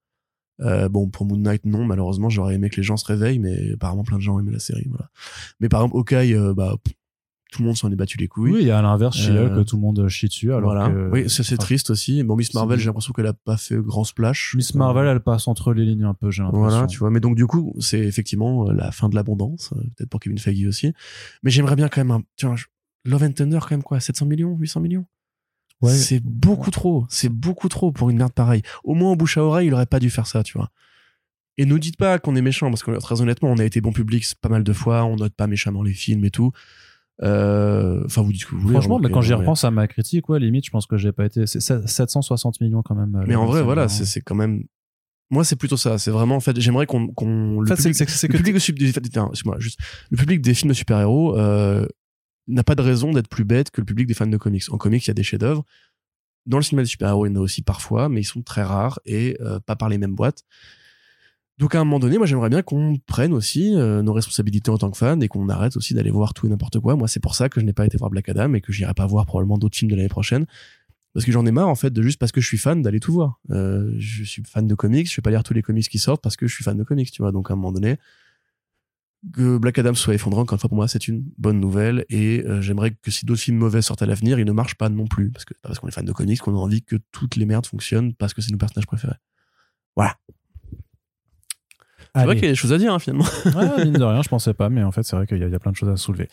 Euh, 0.61 0.87
bon, 0.89 1.09
pour 1.09 1.25
Moon 1.25 1.37
Knight, 1.37 1.65
non, 1.65 1.83
malheureusement, 1.85 2.29
j'aurais 2.29 2.53
aimé 2.55 2.69
que 2.69 2.77
les 2.77 2.83
gens 2.83 2.95
se 2.97 3.05
réveillent, 3.05 3.39
mais 3.39 3.73
apparemment, 3.73 4.03
plein 4.03 4.17
de 4.17 4.21
gens 4.21 4.39
aiment 4.39 4.51
la 4.51 4.59
série, 4.59 4.85
voilà. 4.89 5.09
Mais 5.59 5.67
par 5.69 5.81
exemple, 5.81 5.97
Hawkeye, 5.97 6.33
euh, 6.35 6.53
bah, 6.53 6.75
tout 7.55 7.61
le 7.61 7.67
monde 7.67 7.77
s'en 7.77 7.91
est 7.91 7.95
battu 7.95 8.17
les 8.17 8.27
couilles. 8.27 8.51
Oui, 8.51 8.65
et 8.67 8.71
à 8.71 8.81
l'inverse, 8.81 9.17
She-Hulk, 9.17 9.51
Euh, 9.51 9.63
tout 9.63 9.77
le 9.77 9.81
monde 9.81 10.07
chie 10.09 10.27
dessus. 10.27 10.51
Alors 10.53 10.71
voilà. 10.73 10.89
que- 10.89 11.09
oui, 11.11 11.29
ça, 11.29 11.43
c'est 11.43 11.55
enfin, 11.55 11.63
triste 11.63 11.89
aussi. 11.89 12.21
Bon, 12.23 12.35
Miss 12.35 12.53
Marvel, 12.53 12.77
j'ai 12.79 12.85
l'impression 12.87 13.13
qu'elle 13.13 13.27
a 13.27 13.33
pas 13.33 13.57
fait 13.57 13.77
grand 13.77 14.03
splash. 14.03 14.53
Miss 14.55 14.75
Marvel, 14.75 15.07
elle 15.07 15.21
passe 15.21 15.47
entre 15.47 15.73
les 15.73 15.85
lignes 15.85 16.03
un 16.03 16.13
peu, 16.13 16.31
j'ai 16.31 16.43
l'impression. 16.43 16.67
Voilà, 16.67 16.87
tu 16.87 16.97
vois. 16.99 17.09
Mais 17.11 17.19
donc, 17.19 17.35
du 17.35 17.47
coup, 17.47 17.73
c'est 17.79 17.99
effectivement 17.99 18.67
euh, 18.69 18.73
la 18.73 18.91
fin 18.91 19.07
de 19.09 19.15
l'abondance, 19.15 19.71
euh, 19.75 19.81
peut-être 19.95 20.09
pour 20.09 20.19
Kevin 20.19 20.37
Feige 20.37 20.65
aussi. 20.67 20.93
Mais 21.43 21.51
j'aimerais 21.51 21.75
bien 21.75 21.87
quand 21.87 22.01
même 22.01 22.11
un, 22.11 22.21
tu 22.35 22.45
vois, 22.45 22.55
Love 23.05 23.23
and 23.23 23.31
Thunder, 23.33 23.59
quand 23.61 23.71
même, 23.71 23.83
quoi, 23.83 23.99
700 23.99 24.25
millions, 24.25 24.55
800 24.57 24.79
millions? 24.81 25.05
Ouais. 25.81 25.93
C'est 25.93 26.21
beaucoup 26.23 26.71
trop. 26.71 27.05
C'est 27.09 27.29
beaucoup 27.29 27.69
trop 27.69 27.91
pour 27.91 28.09
une 28.09 28.17
merde 28.17 28.33
pareille. 28.33 28.61
Au 28.83 28.93
moins, 28.95 29.11
en 29.11 29.15
bouche 29.15 29.37
à 29.37 29.43
oreille, 29.43 29.67
il 29.67 29.73
aurait 29.73 29.85
pas 29.85 29.99
dû 29.99 30.09
faire 30.09 30.25
ça, 30.27 30.43
tu 30.43 30.57
vois. 30.57 30.69
Et 31.57 31.65
nous 31.65 31.79
dites 31.79 31.95
pas 31.97 32.19
qu'on 32.19 32.35
est 32.35 32.41
méchant, 32.41 32.69
parce 32.69 32.83
que 32.83 32.91
très 32.99 33.21
honnêtement, 33.21 33.49
on 33.49 33.57
a 33.57 33.63
été 33.63 33.79
bon 33.79 33.93
public 33.93 34.25
pas 34.41 34.49
mal 34.49 34.63
de 34.63 34.73
fois, 34.73 35.05
on 35.05 35.15
note 35.15 35.33
pas 35.33 35.47
méchamment 35.47 35.83
les 35.83 35.93
films 35.93 36.25
et 36.25 36.31
tout. 36.31 36.51
Euh, 37.23 38.01
Enfin, 38.05 38.21
vous 38.21 38.31
dites 38.31 38.41
ce 38.41 38.45
que 38.47 38.51
vous 38.55 38.61
voulez. 38.61 38.73
Franchement, 38.73 38.95
mais 38.99 39.07
remarquez, 39.07 39.13
quand 39.13 39.21
j'y 39.21 39.33
repense 39.33 39.63
à 39.63 39.71
ma 39.71 39.87
critique, 39.87 40.27
ouais, 40.29 40.39
limite, 40.39 40.65
je 40.65 40.71
pense 40.71 40.85
que 40.85 40.97
j'ai 40.97 41.11
pas 41.11 41.25
été. 41.25 41.47
C'est 41.47 41.59
760 41.61 42.61
millions 42.61 42.81
quand 42.83 42.95
même. 42.95 43.15
euh, 43.15 43.25
Mais 43.27 43.35
en 43.35 43.45
vrai, 43.45 43.61
voilà, 43.63 43.87
c'est 44.05 44.21
quand 44.21 44.35
même. 44.35 44.63
Moi, 45.31 45.43
c'est 45.43 45.55
plutôt 45.55 45.77
ça. 45.77 45.97
C'est 45.97 46.11
vraiment, 46.11 46.35
en 46.35 46.39
fait, 46.39 46.59
j'aimerais 46.59 46.85
qu'on. 46.85 47.09
En 47.57 47.61
le 47.61 47.67
fait, 47.67 47.75
public- 47.75 47.95
le 47.99 48.27
que 48.27 48.37
public 48.37 48.53
des- 48.53 49.59
juste 49.59 49.79
le 50.11 50.17
public 50.17 50.41
des 50.41 50.53
films 50.53 50.69
de 50.69 50.73
super-héros 50.75 51.37
euh, 51.39 51.87
n'a 52.47 52.63
pas 52.63 52.75
de 52.75 52.81
raison 52.83 53.11
d'être 53.11 53.27
plus 53.29 53.43
bête 53.45 53.71
que 53.71 53.81
le 53.81 53.85
public 53.85 54.07
des 54.07 54.13
fans 54.13 54.27
de 54.27 54.37
comics. 54.37 54.63
En 54.71 54.77
comics, 54.77 55.03
il 55.05 55.09
y 55.09 55.11
a 55.11 55.15
des 55.15 55.23
chefs-d'œuvre. 55.23 55.63
Dans 56.45 56.57
le 56.57 56.63
cinéma 56.63 56.83
de 56.83 56.87
super-héros, 56.87 57.25
il 57.25 57.29
y 57.29 57.31
en 57.33 57.37
a 57.37 57.39
aussi 57.43 57.63
parfois, 57.63 58.07
mais 58.07 58.21
ils 58.21 58.25
sont 58.25 58.43
très 58.43 58.61
rares 58.61 58.99
et 59.05 59.35
euh, 59.41 59.59
pas 59.59 59.75
par 59.75 59.89
les 59.89 59.97
mêmes 59.97 60.13
boîtes. 60.13 60.43
Donc 61.57 61.73
à 61.73 61.79
un 61.79 61.85
moment 61.85 61.99
donné, 61.99 62.17
moi 62.17 62.27
j'aimerais 62.27 62.49
bien 62.49 62.61
qu'on 62.61 62.97
prenne 63.05 63.33
aussi 63.33 63.73
euh, 63.75 64.01
nos 64.01 64.11
responsabilités 64.11 64.69
en 64.71 64.77
tant 64.77 64.91
que 64.91 64.97
fan 64.97 65.23
et 65.23 65.29
qu'on 65.29 65.47
arrête 65.47 65.77
aussi 65.77 65.93
d'aller 65.93 66.11
voir 66.11 66.33
tout 66.33 66.47
et 66.47 66.49
n'importe 66.49 66.79
quoi. 66.79 66.95
Moi 66.95 67.07
c'est 67.07 67.21
pour 67.21 67.33
ça 67.35 67.47
que 67.47 67.61
je 67.61 67.65
n'ai 67.65 67.73
pas 67.73 67.85
été 67.85 67.97
voir 67.97 68.09
Black 68.09 68.27
Adam 68.27 68.53
et 68.53 68.61
que 68.61 68.73
j'irai 68.73 68.93
pas 68.93 69.05
voir 69.05 69.25
probablement 69.25 69.57
d'autres 69.57 69.77
films 69.77 69.91
de 69.91 69.95
l'année 69.95 70.09
prochaine. 70.09 70.45
Parce 71.13 71.25
que 71.25 71.31
j'en 71.31 71.45
ai 71.45 71.51
marre 71.51 71.69
en 71.69 71.75
fait 71.75 71.91
de 71.91 72.01
juste 72.01 72.19
parce 72.19 72.33
que 72.33 72.41
je 72.41 72.47
suis 72.47 72.57
fan 72.57 72.81
d'aller 72.81 72.99
tout 72.99 73.13
voir. 73.13 73.39
Euh, 73.51 73.93
je 73.97 74.25
suis 74.25 74.43
fan 74.43 74.67
de 74.67 74.75
comics, 74.75 75.09
je 75.09 75.15
vais 75.15 75.21
pas 75.21 75.29
lire 75.29 75.43
tous 75.43 75.53
les 75.53 75.61
comics 75.61 75.87
qui 75.87 75.97
sortent 75.97 76.21
parce 76.21 76.35
que 76.35 76.45
je 76.45 76.53
suis 76.53 76.63
fan 76.65 76.77
de 76.77 76.83
comics, 76.83 77.09
tu 77.09 77.21
vois. 77.21 77.31
Donc 77.31 77.49
à 77.49 77.53
un 77.53 77.55
moment 77.55 77.71
donné, 77.71 77.97
que 79.33 79.57
Black 79.57 79.79
Adam 79.79 79.93
soit 79.93 80.13
effondré, 80.13 80.41
encore 80.41 80.55
une 80.55 80.59
fois, 80.59 80.69
pour 80.69 80.75
moi, 80.75 80.87
c'est 80.87 81.07
une 81.07 81.23
bonne 81.37 81.59
nouvelle. 81.59 82.05
Et 82.09 82.43
euh, 82.45 82.61
j'aimerais 82.61 82.91
que 82.91 83.11
si 83.11 83.25
d'autres 83.25 83.41
films 83.41 83.57
mauvais 83.57 83.81
sortent 83.81 84.01
à 84.01 84.05
l'avenir, 84.05 84.39
ils 84.39 84.45
ne 84.45 84.51
marchent 84.51 84.75
pas 84.75 84.89
non 84.89 85.07
plus. 85.07 85.31
Parce 85.31 85.45
que 85.45 85.53
parce 85.61 85.79
qu'on 85.79 85.87
est 85.87 85.91
fan 85.91 86.05
de 86.05 86.11
comics 86.11 86.39
qu'on 86.39 86.55
a 86.55 86.59
envie 86.59 86.83
que 86.83 86.97
toutes 87.13 87.37
les 87.37 87.45
merdes 87.45 87.65
fonctionnent 87.65 88.13
parce 88.13 88.33
que 88.33 88.41
c'est 88.41 88.51
nos 88.51 88.57
personnages 88.57 88.87
préférés. 88.87 89.15
Voilà. 89.95 90.17
C'est 92.15 92.25
vrai 92.25 92.35
qu'il 92.35 92.45
y 92.45 92.47
a 92.47 92.51
des 92.51 92.55
choses 92.55 92.73
à 92.73 92.77
dire, 92.77 92.93
hein, 92.93 92.99
finalement. 92.99 93.25
Ouais, 93.55 93.85
mine 93.85 93.93
de 93.93 94.03
rien, 94.03 94.21
je 94.21 94.29
pensais 94.29 94.53
pas, 94.53 94.69
mais 94.69 94.83
en 94.83 94.91
fait, 94.91 95.03
c'est 95.03 95.15
vrai 95.15 95.27
qu'il 95.27 95.37
y, 95.37 95.43
a- 95.43 95.47
il 95.47 95.51
y 95.51 95.55
a 95.55 95.59
plein 95.59 95.71
de 95.71 95.75
choses 95.77 95.89
à 95.89 95.97
soulever. 95.97 96.27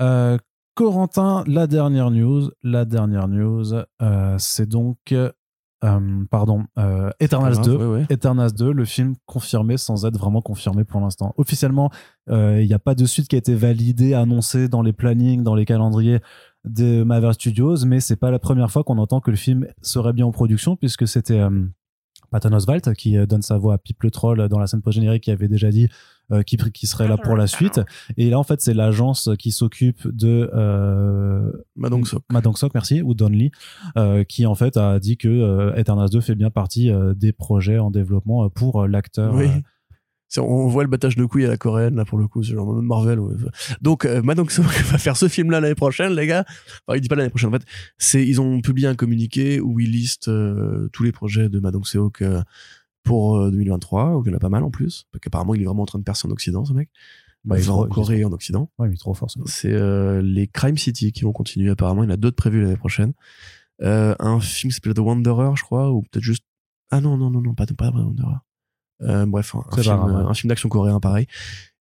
Euh, 0.00 0.36
Corentin, 0.74 1.44
la 1.46 1.66
dernière 1.66 2.10
news, 2.10 2.50
la 2.62 2.84
dernière 2.84 3.28
news, 3.28 3.74
euh, 4.00 4.36
c'est 4.38 4.66
donc, 4.68 4.96
euh, 5.12 5.30
pardon, 6.30 6.64
Eternals 7.20 7.60
2. 7.62 7.76
Ouais, 7.76 7.84
ouais. 7.86 8.06
Eternals 8.08 8.52
2, 8.52 8.72
le 8.72 8.84
film 8.84 9.14
confirmé 9.26 9.76
sans 9.76 10.06
être 10.06 10.16
vraiment 10.18 10.40
confirmé 10.40 10.84
pour 10.84 11.00
l'instant. 11.00 11.34
Officiellement, 11.36 11.90
il 12.30 12.64
n'y 12.66 12.72
a 12.74 12.78
pas 12.78 12.94
de 12.94 13.04
suite 13.04 13.28
qui 13.28 13.34
a 13.34 13.38
été 13.38 13.54
validée, 13.54 14.14
annoncée 14.14 14.68
dans 14.68 14.80
les 14.82 14.92
plannings, 14.92 15.42
dans 15.42 15.54
les 15.56 15.64
calendriers 15.64 16.20
de 16.64 17.02
Marvel 17.02 17.34
Studios, 17.34 17.84
mais 17.84 17.98
c'est 17.98 18.14
pas 18.16 18.30
la 18.30 18.38
première 18.38 18.70
fois 18.70 18.84
qu'on 18.84 18.98
entend 18.98 19.20
que 19.20 19.30
le 19.32 19.36
film 19.36 19.66
serait 19.82 20.12
bien 20.12 20.24
en 20.26 20.30
production, 20.30 20.76
puisque 20.76 21.08
c'était 21.08 21.40
Patton 22.32 22.52
Oswalt 22.52 22.94
qui 22.94 23.16
euh, 23.16 23.26
donne 23.26 23.42
sa 23.42 23.58
voix 23.58 23.74
à 23.74 23.78
Pip 23.78 24.02
le 24.02 24.10
Troll 24.10 24.48
dans 24.48 24.58
la 24.58 24.66
scène 24.66 24.82
post-générique 24.82 25.22
qui 25.22 25.30
avait 25.30 25.48
déjà 25.48 25.70
dit 25.70 25.88
euh, 26.32 26.42
qu'il 26.42 26.58
qu'il 26.72 26.88
serait 26.88 27.06
là 27.06 27.18
pour 27.18 27.36
la 27.36 27.46
suite. 27.46 27.80
Et 28.16 28.30
là, 28.30 28.38
en 28.38 28.42
fait, 28.42 28.60
c'est 28.60 28.74
l'agence 28.74 29.28
qui 29.38 29.52
s'occupe 29.52 30.08
de 30.08 30.50
euh, 30.54 31.52
Madong 31.76 32.06
Sok. 32.06 32.24
Madong 32.30 32.56
Sok, 32.56 32.72
merci, 32.74 33.02
ou 33.02 33.14
Don 33.14 33.28
Lee, 33.28 33.52
euh, 33.98 34.24
qui 34.24 34.46
en 34.46 34.54
fait 34.54 34.76
a 34.76 34.98
dit 34.98 35.16
que 35.16 35.28
euh, 35.28 35.74
Eternals 35.76 36.10
2 36.10 36.20
fait 36.20 36.34
bien 36.34 36.50
partie 36.50 36.90
euh, 36.90 37.12
des 37.14 37.32
projets 37.32 37.78
en 37.78 37.90
développement 37.90 38.48
pour 38.48 38.86
l'acteur. 38.86 39.34
Oui. 39.34 39.48
Euh, 40.38 40.42
On 40.42 40.66
voit 40.66 40.82
le 40.82 40.88
battage 40.88 41.16
de 41.16 41.24
couilles 41.24 41.44
à 41.44 41.48
la 41.48 41.56
coréenne, 41.56 41.96
là, 41.96 42.04
pour 42.04 42.18
le 42.18 42.28
coup, 42.28 42.42
c'est 42.42 42.52
genre 42.52 42.82
Marvel. 42.82 43.20
ouais. 43.20 43.34
Donc, 43.80 44.04
euh, 44.04 44.22
Madong 44.22 44.50
Sok 44.50 44.64
va 44.64 44.98
faire 44.98 45.16
ce 45.16 45.28
film-là 45.28 45.60
l'année 45.60 45.74
prochaine, 45.74 46.14
les 46.14 46.26
gars. 46.26 46.44
Enfin, 46.86 46.96
il 46.96 47.00
dit 47.00 47.08
pas 47.08 47.16
l'année 47.16 47.30
prochaine, 47.30 47.50
en 47.50 47.58
fait. 47.58 47.64
C'est, 47.98 48.26
ils 48.26 48.40
ont 48.40 48.60
publié 48.60 48.88
un 48.88 48.94
communiqué 48.94 49.60
où 49.60 49.80
ils 49.80 49.90
listent 49.90 50.28
euh, 50.28 50.88
tous 50.92 51.02
les 51.02 51.12
projets 51.12 51.48
de 51.48 51.60
Madong 51.60 51.84
Seok 51.84 52.22
euh, 52.22 52.42
pour 53.04 53.36
euh, 53.36 53.50
2023, 53.50 54.12
donc 54.12 54.24
il 54.26 54.30
y 54.30 54.32
en 54.32 54.36
a 54.36 54.40
pas 54.40 54.48
mal 54.48 54.62
en 54.62 54.70
plus. 54.70 55.06
Parce 55.12 55.20
qu'apparemment, 55.20 55.54
il 55.54 55.62
est 55.62 55.66
vraiment 55.66 55.82
en 55.82 55.86
train 55.86 55.98
de 55.98 56.04
percer 56.04 56.28
en 56.28 56.30
Occident, 56.30 56.64
ce 56.64 56.72
mec. 56.72 56.88
Bah, 57.44 57.58
il 57.58 57.64
va 57.64 57.72
en 57.74 57.86
Corée 57.86 58.20
et 58.20 58.24
en 58.24 58.32
Occident. 58.32 58.70
Ouais, 58.78 58.88
il 58.88 58.94
est 58.94 58.96
trop 58.96 59.14
fort. 59.14 59.28
C'est 59.46 59.72
euh, 59.72 60.22
les 60.22 60.46
Crime 60.46 60.78
City 60.78 61.12
qui 61.12 61.22
vont 61.22 61.32
continuer, 61.32 61.70
apparemment. 61.70 62.04
Il 62.04 62.06
y 62.06 62.10
en 62.10 62.14
a 62.14 62.16
d'autres 62.16 62.36
prévus 62.36 62.62
l'année 62.62 62.76
prochaine. 62.76 63.12
Euh, 63.82 64.14
un 64.20 64.38
film 64.38 64.70
qui 64.70 64.76
s'appelle 64.76 64.94
The 64.94 65.00
Wanderer, 65.00 65.56
je 65.56 65.64
crois, 65.64 65.90
ou 65.90 66.02
peut-être 66.02 66.22
juste. 66.22 66.44
Ah 66.90 67.00
non, 67.00 67.16
non, 67.16 67.30
non, 67.30 67.40
non, 67.40 67.54
pas, 67.54 67.66
pas 67.66 67.90
The 67.90 67.94
Wanderer. 67.94 68.36
Euh, 69.00 69.26
bref, 69.26 69.54
un, 69.54 69.82
film, 69.82 70.26
ouais. 70.26 70.34
film 70.34 70.48
d'action 70.48 70.68
coréen 70.68 71.00
pareil. 71.00 71.26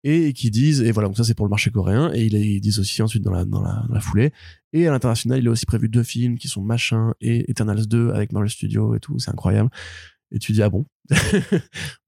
Et 0.04 0.32
qui 0.32 0.50
disent, 0.50 0.80
et 0.80 0.92
voilà, 0.92 1.08
donc 1.08 1.16
ça 1.16 1.24
c'est 1.24 1.34
pour 1.34 1.44
le 1.44 1.50
marché 1.50 1.70
coréen, 1.70 2.12
et 2.14 2.26
ils, 2.26 2.60
disent 2.60 2.78
aussi 2.78 3.02
ensuite 3.02 3.22
dans 3.22 3.32
la, 3.32 3.44
dans, 3.44 3.60
la, 3.60 3.84
dans 3.88 3.94
la 3.94 4.00
foulée. 4.00 4.32
Et 4.72 4.86
à 4.86 4.92
l'international, 4.92 5.40
il 5.40 5.48
a 5.48 5.50
aussi 5.50 5.66
prévu 5.66 5.88
deux 5.88 6.04
films 6.04 6.38
qui 6.38 6.46
sont 6.46 6.62
Machin 6.62 7.14
et 7.20 7.50
Eternals 7.50 7.86
2 7.86 8.10
avec 8.10 8.32
Marvel 8.32 8.50
Studios 8.50 8.94
et 8.94 9.00
tout, 9.00 9.18
c'est 9.18 9.30
incroyable. 9.30 9.70
Et 10.30 10.38
tu 10.38 10.52
dis, 10.52 10.62
ah 10.62 10.68
bon? 10.68 10.84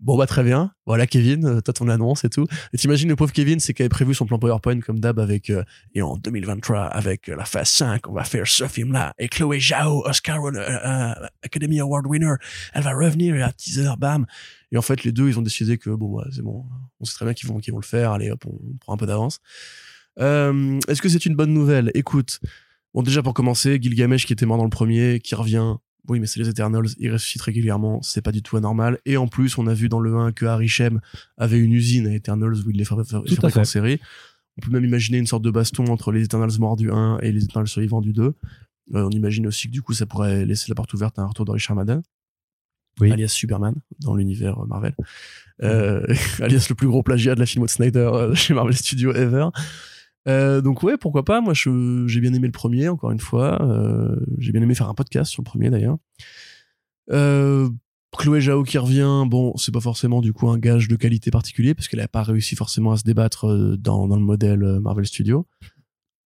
Bon, 0.00 0.16
bah 0.16 0.26
très 0.26 0.42
bien. 0.42 0.72
Voilà, 0.86 1.06
Kevin, 1.06 1.46
euh, 1.46 1.60
toi 1.60 1.72
ton 1.72 1.88
annonce 1.88 2.24
et 2.24 2.28
tout. 2.28 2.46
Et 2.72 2.76
t'imagines 2.76 3.08
le 3.08 3.16
pauvre 3.16 3.32
Kevin, 3.32 3.60
c'est 3.60 3.72
qu'il 3.72 3.82
avait 3.82 3.88
prévu 3.88 4.14
son 4.14 4.26
plan 4.26 4.38
PowerPoint 4.38 4.80
comme 4.80 5.00
d'hab 5.00 5.18
avec, 5.18 5.50
euh, 5.50 5.62
et 5.94 6.02
en 6.02 6.16
2023, 6.16 6.84
avec 6.84 7.28
euh, 7.28 7.36
la 7.36 7.44
phase 7.44 7.68
5, 7.68 8.08
on 8.08 8.12
va 8.12 8.24
faire 8.24 8.46
ce 8.46 8.66
film-là. 8.66 9.14
Et 9.18 9.28
Chloé 9.28 9.60
Zhao, 9.60 10.06
Oscar 10.06 10.44
euh, 10.44 11.12
Academy 11.42 11.80
Award 11.80 12.06
winner, 12.06 12.34
elle 12.74 12.82
va 12.82 12.92
revenir 12.92 13.34
et 13.36 13.42
à 13.42 13.52
teaser, 13.52 13.90
bam. 13.98 14.26
Et 14.72 14.78
en 14.78 14.82
fait, 14.82 15.04
les 15.04 15.12
deux, 15.12 15.28
ils 15.28 15.38
ont 15.38 15.42
décidé 15.42 15.78
que 15.78 15.90
bon, 15.90 16.18
ouais, 16.18 16.24
c'est 16.32 16.42
bon, 16.42 16.64
on 17.00 17.04
sait 17.04 17.14
très 17.14 17.24
bien 17.24 17.34
qu'ils 17.34 17.48
vont, 17.48 17.58
qu'ils 17.58 17.72
vont 17.72 17.80
le 17.80 17.84
faire. 17.84 18.12
Allez, 18.12 18.30
hop, 18.30 18.44
on 18.46 18.76
prend 18.78 18.94
un 18.94 18.96
peu 18.96 19.06
d'avance. 19.06 19.40
Euh, 20.18 20.78
Est-ce 20.88 21.02
que 21.02 21.08
c'est 21.08 21.26
une 21.26 21.34
bonne 21.34 21.52
nouvelle? 21.52 21.90
Écoute, 21.94 22.40
bon, 22.94 23.02
déjà 23.02 23.22
pour 23.22 23.34
commencer, 23.34 23.78
Gilgamesh 23.80 24.26
qui 24.26 24.32
était 24.32 24.46
mort 24.46 24.58
dans 24.58 24.64
le 24.64 24.70
premier, 24.70 25.20
qui 25.20 25.34
revient. 25.34 25.74
Oui, 26.08 26.18
mais 26.18 26.26
c'est 26.26 26.40
les 26.40 26.48
Eternals, 26.48 26.86
ils 26.98 27.12
ressuscitent 27.12 27.42
régulièrement, 27.42 28.00
c'est 28.02 28.22
pas 28.22 28.32
du 28.32 28.42
tout 28.42 28.56
anormal. 28.56 28.98
Et 29.04 29.16
en 29.16 29.28
plus, 29.28 29.58
on 29.58 29.66
a 29.66 29.74
vu 29.74 29.88
dans 29.88 30.00
le 30.00 30.16
1 30.16 30.32
que 30.32 30.46
Harry 30.46 30.66
Shem 30.66 31.00
avait 31.36 31.58
une 31.58 31.72
usine 31.72 32.06
à 32.06 32.14
Eternals 32.14 32.56
où 32.66 32.70
il 32.70 32.78
les 32.78 32.84
fabriquait 32.84 33.58
en 33.58 33.64
série. 33.64 34.00
On 34.56 34.62
peut 34.62 34.70
même 34.70 34.84
imaginer 34.84 35.18
une 35.18 35.26
sorte 35.26 35.42
de 35.42 35.50
baston 35.50 35.84
entre 35.86 36.10
les 36.10 36.24
Eternals 36.24 36.58
morts 36.58 36.76
du 36.76 36.90
1 36.90 37.18
et 37.20 37.32
les 37.32 37.44
Eternals 37.44 37.68
survivants 37.68 38.00
du 38.00 38.12
2. 38.12 38.22
Euh, 38.22 38.32
on 38.94 39.10
imagine 39.10 39.46
aussi 39.46 39.68
que 39.68 39.72
du 39.72 39.82
coup, 39.82 39.92
ça 39.92 40.06
pourrait 40.06 40.44
laisser 40.44 40.66
la 40.68 40.74
porte 40.74 40.92
ouverte 40.94 41.18
à 41.18 41.22
un 41.22 41.26
retour 41.26 41.44
de 41.44 41.52
Richard 41.52 41.76
Madden, 41.76 42.02
Oui. 43.00 43.12
alias 43.12 43.28
Superman, 43.28 43.74
dans 44.00 44.14
l'univers 44.14 44.58
euh, 44.58 44.66
Marvel. 44.66 44.94
Euh, 45.62 46.06
alias 46.40 46.66
le 46.68 46.74
plus 46.74 46.88
gros 46.88 47.02
plagiat 47.02 47.34
de 47.34 47.40
la 47.40 47.46
film 47.46 47.64
de 47.64 47.70
Snyder 47.70 48.10
euh, 48.12 48.34
chez 48.34 48.54
Marvel 48.54 48.76
Studios 48.76 49.12
ever. 49.12 49.48
Euh, 50.28 50.60
donc 50.60 50.82
ouais, 50.82 50.96
pourquoi 50.96 51.24
pas. 51.24 51.40
Moi, 51.40 51.54
j'ai 51.54 52.20
bien 52.20 52.32
aimé 52.32 52.46
le 52.46 52.52
premier, 52.52 52.88
encore 52.88 53.10
une 53.10 53.20
fois. 53.20 53.60
Euh, 53.62 54.16
j'ai 54.38 54.52
bien 54.52 54.62
aimé 54.62 54.74
faire 54.74 54.88
un 54.88 54.94
podcast 54.94 55.30
sur 55.30 55.42
le 55.42 55.46
premier, 55.46 55.70
d'ailleurs. 55.70 55.96
Euh, 57.10 57.68
Chloé 58.16 58.40
Zhao 58.40 58.64
qui 58.64 58.78
revient, 58.78 59.24
bon, 59.26 59.56
c'est 59.56 59.72
pas 59.72 59.80
forcément 59.80 60.20
du 60.20 60.32
coup 60.32 60.48
un 60.48 60.58
gage 60.58 60.88
de 60.88 60.96
qualité 60.96 61.30
particulier 61.30 61.74
parce 61.74 61.86
qu'elle 61.88 62.00
a 62.00 62.08
pas 62.08 62.22
réussi 62.22 62.56
forcément 62.56 62.92
à 62.92 62.96
se 62.96 63.04
débattre 63.04 63.46
dans, 63.78 64.08
dans 64.08 64.16
le 64.16 64.22
modèle 64.22 64.80
Marvel 64.80 65.06
Studios. 65.06 65.46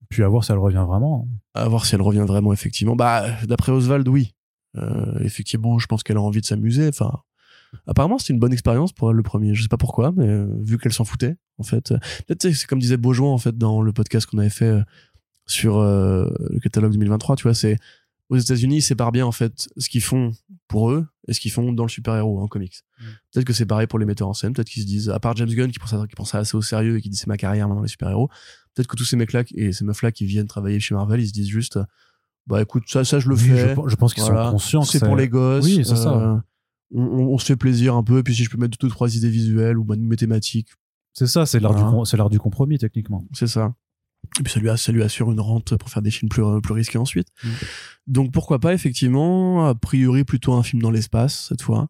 Puis 0.09 0.23
à 0.23 0.29
voir 0.29 0.45
si 0.45 0.53
elle 0.53 0.59
revient 0.59 0.85
vraiment. 0.87 1.29
À 1.55 1.69
voir 1.69 1.85
si 1.85 1.95
elle 1.95 2.03
revient 2.03 2.25
vraiment 2.27 2.53
effectivement. 2.53 2.97
Bah, 2.97 3.27
d'après 3.47 3.73
Oswald, 3.73 4.09
oui. 4.09 4.34
Euh, 4.77 5.19
effectivement, 5.21 5.79
je 5.79 5.87
pense 5.87 6.03
qu'elle 6.03 6.17
a 6.17 6.23
envie 6.23 6.41
de 6.41 6.47
s'amuser. 6.47 6.89
Enfin, 6.89 7.13
apparemment, 7.87 8.19
c'était 8.19 8.33
une 8.33 8.41
bonne 8.41 8.53
expérience 8.53 8.93
pour 8.93 9.11
elle 9.11 9.17
le 9.17 9.23
premier. 9.23 9.55
Je 9.55 9.63
sais 9.63 9.69
pas 9.69 9.77
pourquoi, 9.77 10.13
mais 10.17 10.27
euh, 10.29 10.47
vu 10.63 10.79
qu'elle 10.79 10.93
s'en 10.93 11.05
foutait, 11.05 11.37
en 11.59 11.63
fait. 11.63 11.95
Peut-être 12.27 12.53
c'est 12.53 12.67
comme 12.67 12.79
disait 12.81 12.97
Beaujoin 12.97 13.33
en 13.33 13.39
fait 13.39 13.57
dans 13.57 13.83
le 13.83 13.93
podcast 13.93 14.27
qu'on 14.27 14.39
avait 14.39 14.51
fait 14.51 14.67
euh, 14.67 14.83
sur 15.47 15.79
euh, 15.79 16.31
le 16.51 16.61
catalogue 16.61 16.93
2023. 16.93 17.37
Tu 17.37 17.43
vois, 17.45 17.55
c'est 17.55 17.79
aux 18.31 18.37
États-Unis, 18.39 18.79
ils 18.79 18.83
séparent 18.83 19.13
bien 19.13 19.27
en 19.27 19.33
fait 19.33 19.69
ce 19.77 19.89
qu'ils 19.89 20.01
font 20.03 20.33
pour 20.67 20.91
eux 20.91 21.07
et 21.29 21.35
ce 21.35 21.41
qu'ils 21.41 21.51
font 21.53 21.73
dans 21.73 21.85
le 21.85 21.91
super-héros 21.91 22.41
en 22.41 22.49
comics. 22.49 22.83
Mm. 22.99 23.05
Peut-être 23.33 23.47
que 23.47 23.53
c'est 23.53 23.67
pareil 23.67 23.87
pour 23.87 23.99
les 23.99 24.07
metteurs 24.07 24.29
en 24.29 24.33
scène. 24.35 24.55
Peut-être 24.55 24.69
qu'ils 24.71 24.83
se 24.83 24.87
disent, 24.89 25.11
à 25.11 25.21
part 25.21 25.37
James 25.37 25.49
Gunn 25.49 25.71
qui 25.71 25.79
pense, 25.79 25.93
à- 25.93 26.07
qui 26.07 26.15
pense 26.17 26.35
assez 26.35 26.57
au 26.57 26.63
sérieux 26.63 26.97
et 26.97 27.03
qui 27.03 27.11
dit 27.11 27.17
c'est 27.17 27.27
ma 27.27 27.37
carrière 27.37 27.69
maintenant 27.69 27.83
les 27.83 27.89
super-héros. 27.89 28.29
Peut-être 28.75 28.89
que 28.89 28.97
tous 28.97 29.05
ces 29.05 29.17
mecs-là 29.17 29.45
et 29.55 29.73
ces 29.73 29.85
meufs-là 29.85 30.11
qui 30.11 30.25
viennent 30.25 30.47
travailler 30.49 30.81
chez 30.81 30.95
Marvel, 30.95 31.21
ils 31.21 31.29
se 31.29 31.33
disent 31.33 31.49
juste, 31.49 31.79
bah 32.47 32.61
écoute, 32.63 32.85
ça, 32.89 33.05
ça 33.05 33.19
je 33.19 33.29
le 33.29 33.35
Oui, 33.37 33.41
fais. 33.43 33.75
je, 33.75 33.89
je 33.89 33.97
pense 33.97 34.15
qu'ils 34.15 34.23
Voilà. 34.25 34.47
sont 34.47 34.53
conscients 34.53 34.83
C'est 34.83 35.05
pour 35.05 35.17
les 35.17 35.29
gosses. 35.29 35.65
Oui, 35.65 35.83
c'est 35.85 35.97
ça. 35.97 36.13
Euh, 36.15 36.37
on, 36.95 37.03
on- 37.03 37.35
on 37.35 37.39
se 37.39 37.47
fait 37.47 37.57
plaisir 37.57 37.95
un 37.97 38.03
peu. 38.05 38.19
Et 38.19 38.23
puis 38.23 38.35
si 38.35 38.45
je 38.45 38.51
peux 38.51 38.59
mettre 38.59 38.77
deux 38.79 38.87
ou 38.89 38.91
trois 38.91 39.15
idées 39.17 39.31
visuelles 39.31 39.79
ou 39.79 39.85
même 39.85 40.01
mes 40.01 40.17
thématiques, 40.17 40.69
C'est 41.15 41.27
ça, 41.27 41.47
c'est 41.47 41.61
l'art 41.61 41.73
Voilà. 41.73 41.89
du, 41.91 41.95
com- 41.97 42.05
c'est 42.05 42.17
l'art 42.17 42.31
du 42.31 42.39
compromis, 42.39 42.77
techniquement. 42.79 43.25
c'est 43.33 43.47
ça. 43.47 43.75
Et 44.41 44.43
puis 44.43 44.53
ça 44.53 44.59
lui, 44.61 44.69
a- 44.71 44.77
ça 44.77 44.91
lui 44.93 45.03
assure 45.03 45.31
une 45.31 45.41
rente 45.41 45.77
pour 45.77 45.89
faire 45.91 46.03
des 46.03 46.11
films 46.11 46.29
plus, 46.29 46.43
plus 46.63 46.73
risqués 46.75 46.99
ensuite. 46.99 47.29
Mm. 47.45 47.49
Donc 48.09 48.33
pourquoi 48.33 48.59
pas, 48.59 48.73
effectivement, 48.75 49.67
a 49.67 49.75
priori 49.75 50.25
plutôt 50.25 50.53
un 50.55 50.63
film 50.63 50.83
dans 50.83 50.91
l'espace 50.91 51.47
cette 51.49 51.63
fois. 51.63 51.89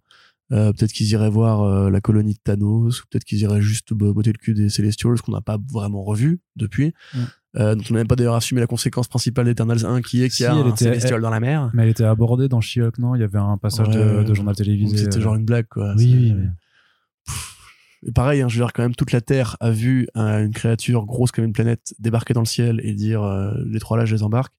Euh, 0.53 0.73
peut-être 0.73 0.93
qu'ils 0.93 1.09
iraient 1.09 1.31
voir 1.31 1.63
euh, 1.63 1.91
la 1.91 2.01
colonie 2.03 2.35
de 2.35 2.39
Thanos, 2.45 3.01
ou 3.01 3.05
peut-être 3.11 3.25
qu'ils 3.25 3.41
iraient 3.41 3.63
juste 3.63 3.95
bo- 3.95 4.13
botter 4.13 4.31
le 4.33 4.37
cul 4.39 4.53
des 4.53 4.69
Celestials 4.69 5.21
qu'on 5.23 5.33
n'a 5.33 5.41
pas 5.41 5.59
vraiment 5.73 6.03
revu 6.05 6.41
depuis. 6.57 6.93
Mm. 7.15 7.19
Euh, 7.57 7.75
donc 7.77 7.87
on 7.91 7.95
n'a 7.95 8.01
même 8.01 8.07
pas 8.09 8.17
d'ailleurs 8.17 8.35
assumé 8.35 8.61
la 8.61 8.67
conséquence 8.67 9.07
principale 9.07 9.45
d'Eternals 9.47 9.85
1 9.87 10.03
qui 10.03 10.23
est 10.25 10.29
qu'il 10.29 10.43
y 10.45 10.47
a 10.47 10.53
Si, 10.55 10.59
elle 10.61 10.67
un 10.67 10.71
était- 10.71 10.85
Celestial 10.87 11.21
dans 11.21 11.31
la 11.31 11.39
mer. 11.41 11.71
Mais 11.73 11.85
elle 11.85 11.89
était 11.91 12.05
abordée 12.05 12.49
dans 12.49 12.61
She-Hulk, 12.61 12.99
non? 12.99 13.15
Il 13.15 13.21
y 13.21 13.25
avait 13.25 13.39
un 13.39 13.57
passage 13.59 13.89
de, 13.91 14.01
Ouais. 14.19 14.25
de 14.25 14.35
journal 14.35 14.57
télévisé. 14.57 14.97
C'était 14.97 15.19
euh, 15.19 15.21
genre 15.21 15.37
une 15.37 15.45
blague 15.45 15.67
quoi. 15.69 15.95
Oui, 15.97 16.13
oui, 16.19 16.33
mais- 16.33 16.49
Et 18.07 18.13
pareil, 18.13 18.43
hein, 18.43 18.49
je 18.49 18.59
veux 18.59 18.65
dire, 18.65 18.73
quand 18.75 18.83
même, 18.83 18.95
toute 18.95 19.13
la 19.13 19.21
Terre 19.23 19.57
a 19.61 19.71
vu 19.71 20.07
une 20.15 20.51
créature 20.53 21.07
grosse 21.07 21.33
comme 21.33 21.45
une 21.45 21.53
planète 21.55 21.95
débarquer 21.99 22.35
dans 22.35 22.43
le 22.43 22.47
ciel 22.47 22.81
et 22.85 22.93
dire 22.93 23.23
euh, 23.23 23.53
les 23.67 23.79
trois 23.81 23.97
là, 23.97 24.05
je 24.05 24.15
les 24.15 24.23
embarque. 24.23 24.53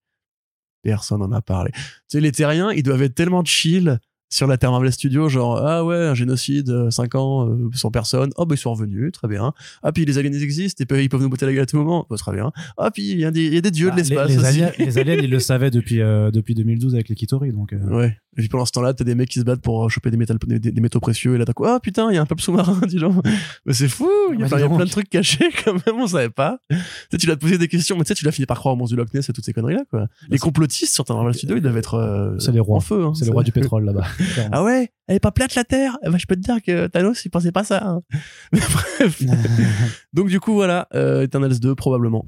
Personne 0.82 1.20
n'en 1.20 1.32
a 1.32 1.42
parlé. 1.42 1.72
Tu 1.74 1.82
sais, 2.08 2.22
les 2.22 2.32
terriens, 2.32 2.72
ils 2.72 2.82
doivent 2.84 3.02
être 3.04 3.14
tellement 3.16 3.44
chill 3.44 4.00
sur 4.30 4.48
la 4.48 4.58
Terre 4.58 4.72
Marvel 4.72 4.92
Studios, 4.92 5.30
genre, 5.30 5.58
ah 5.66 5.86
ouais, 5.86 5.96
un 5.96 6.14
génocide, 6.16 6.90
5 6.90 7.16
ans, 7.16 7.48
euh, 7.50 7.70
sans 7.74 7.92
personne. 7.92 8.32
Oh, 8.38 8.46
bah, 8.46 8.56
ils 8.56 8.58
sont 8.58 8.72
revenus, 8.74 9.12
très 9.12 9.28
bien. 9.28 9.54
Ah, 9.84 9.92
puis 9.92 10.04
les 10.06 10.18
aliens 10.18 10.32
ils 10.34 10.44
existent, 10.44 10.82
et 10.84 10.86
puis 10.86 11.04
ils 11.04 11.10
peuvent 11.10 11.22
nous 11.22 11.30
botter 11.30 11.46
la 11.46 11.54
gueule 11.54 11.64
à 11.64 11.66
tout 11.66 11.78
moment. 11.78 12.06
Oh, 12.10 12.18
très 12.18 12.34
bien. 12.34 12.52
Ah, 12.78 12.92
puis 12.92 13.12
il 13.12 13.20
y, 13.20 13.26
a 13.26 13.32
des- 13.32 13.46
il 13.46 13.54
y 13.54 13.58
a 13.58 13.62
des 13.62 13.72
dieux 13.72 13.90
Bah, 13.90 13.96
de 13.96 13.98
l'espace 14.02 14.30
les, 14.30 14.36
les 14.38 14.46
aliens, 14.46 14.72
les 14.78 14.98
aliens, 14.98 15.16
ils 15.22 15.30
le 15.30 15.40
savaient 15.40 15.72
depuis, 15.72 16.02
euh, 16.02 16.32
depuis 16.32 16.56
2012 16.56 16.96
avec 16.96 17.08
les 17.10 17.16
Kitori, 17.16 17.52
donc. 17.52 17.74
euh, 17.74 17.78
Ouais. 17.90 18.18
Et 18.38 18.42
puis 18.42 18.50
pendant 18.50 18.66
ce 18.66 18.74
temps-là, 18.74 18.94
t'as 18.94 19.06
des 19.06 19.16
mecs 19.16 19.30
qui 19.30 19.40
se 19.40 19.46
battent 19.46 19.62
pour 19.62 19.90
choper 19.90 20.12
des, 20.12 20.18
métals, 20.18 20.38
des, 20.46 20.60
des 20.60 20.82
métaux 20.82 21.00
précieux. 21.00 21.36
Et 21.36 21.38
là, 21.38 21.46
t'as 21.46 21.54
quoi? 21.54 21.76
Ah 21.76 21.80
putain, 21.80 22.12
il 22.12 22.16
y 22.16 22.18
a 22.18 22.22
un 22.22 22.26
peuple 22.26 22.42
sous-marin, 22.42 22.82
dis 22.88 22.98
donc. 22.98 23.24
Mais 23.66 23.72
c'est 23.72 23.88
fou. 23.88 24.10
Il 24.34 24.40
y 24.42 24.44
a, 24.44 24.46
Ouais, 24.46 24.46
enfin, 24.48 24.58
il 24.58 24.60
y 24.60 24.64
a 24.64 24.66
dis 24.66 24.70
donc. 24.70 24.78
plein 24.78 24.86
de 24.86 24.90
trucs 24.92 25.10
cachés 25.10 25.50
quand 25.64 25.72
même, 25.74 26.02
on 26.02 26.06
savait 26.08 26.30
pas. 26.30 26.60
Tu 26.70 26.76
sais, 27.12 27.18
tu 27.18 27.28
l'as 27.28 27.38
posé 27.38 27.58
des 27.58 27.70
questions, 27.70 27.96
mais 27.98 28.04
tu 28.04 28.10
sais, 28.10 28.14
tu 28.16 28.26
l'as 28.26 28.34
fini 28.34 28.46
par 28.46 28.58
croire 28.58 28.74
au 28.74 28.78
monstre 28.78 28.94
du 28.94 29.00
Loch 29.00 29.14
Ness 29.14 29.30
et 29.30 29.32
toutes 29.32 29.46
ces 29.46 29.54
conneries-là, 29.54 29.84
quoi. 29.90 30.08
Les 30.28 30.38
complotistes 30.38 30.94
sur 30.94 31.06
ta 31.06 31.14
Marvel 31.14 31.34
Studio, 31.34 31.56
ils 31.56 31.62
doivent 31.62 31.78
être 31.78 31.94
euh, 31.94 32.38
C'est 32.40 32.52
les 32.52 32.60
rois. 32.60 32.76
en 32.76 32.82
feu. 32.82 33.06
Hein, 33.06 33.14
C'est 33.16 33.24
le 33.24 33.32
roi 33.32 33.44
du 33.44 33.52
pétrole 33.54 33.86
là-bas. 33.86 34.04
Ah 34.52 34.64
ouais 34.64 34.92
Elle 35.08 35.16
est 35.18 35.20
pas 35.20 35.32
plate 35.32 35.56
la 35.56 35.64
Terre? 35.64 35.98
Ben, 36.04 36.18
Je 36.18 36.26
peux 36.26 36.36
te 36.36 36.42
dire 36.42 36.62
que 36.62 36.88
Thanos, 36.88 37.24
il 37.26 37.30
pensait 37.30 37.52
pas 37.52 37.64
ça. 37.64 37.84
hein. 37.86 38.02
Mais 38.52 38.60
bref. 38.60 39.22
Donc 40.14 40.30
du 40.30 40.40
coup, 40.40 40.54
voilà, 40.54 40.88
euh, 40.94 41.24
Eternals 41.24 41.60
2, 41.60 41.76
probablement. 41.76 42.26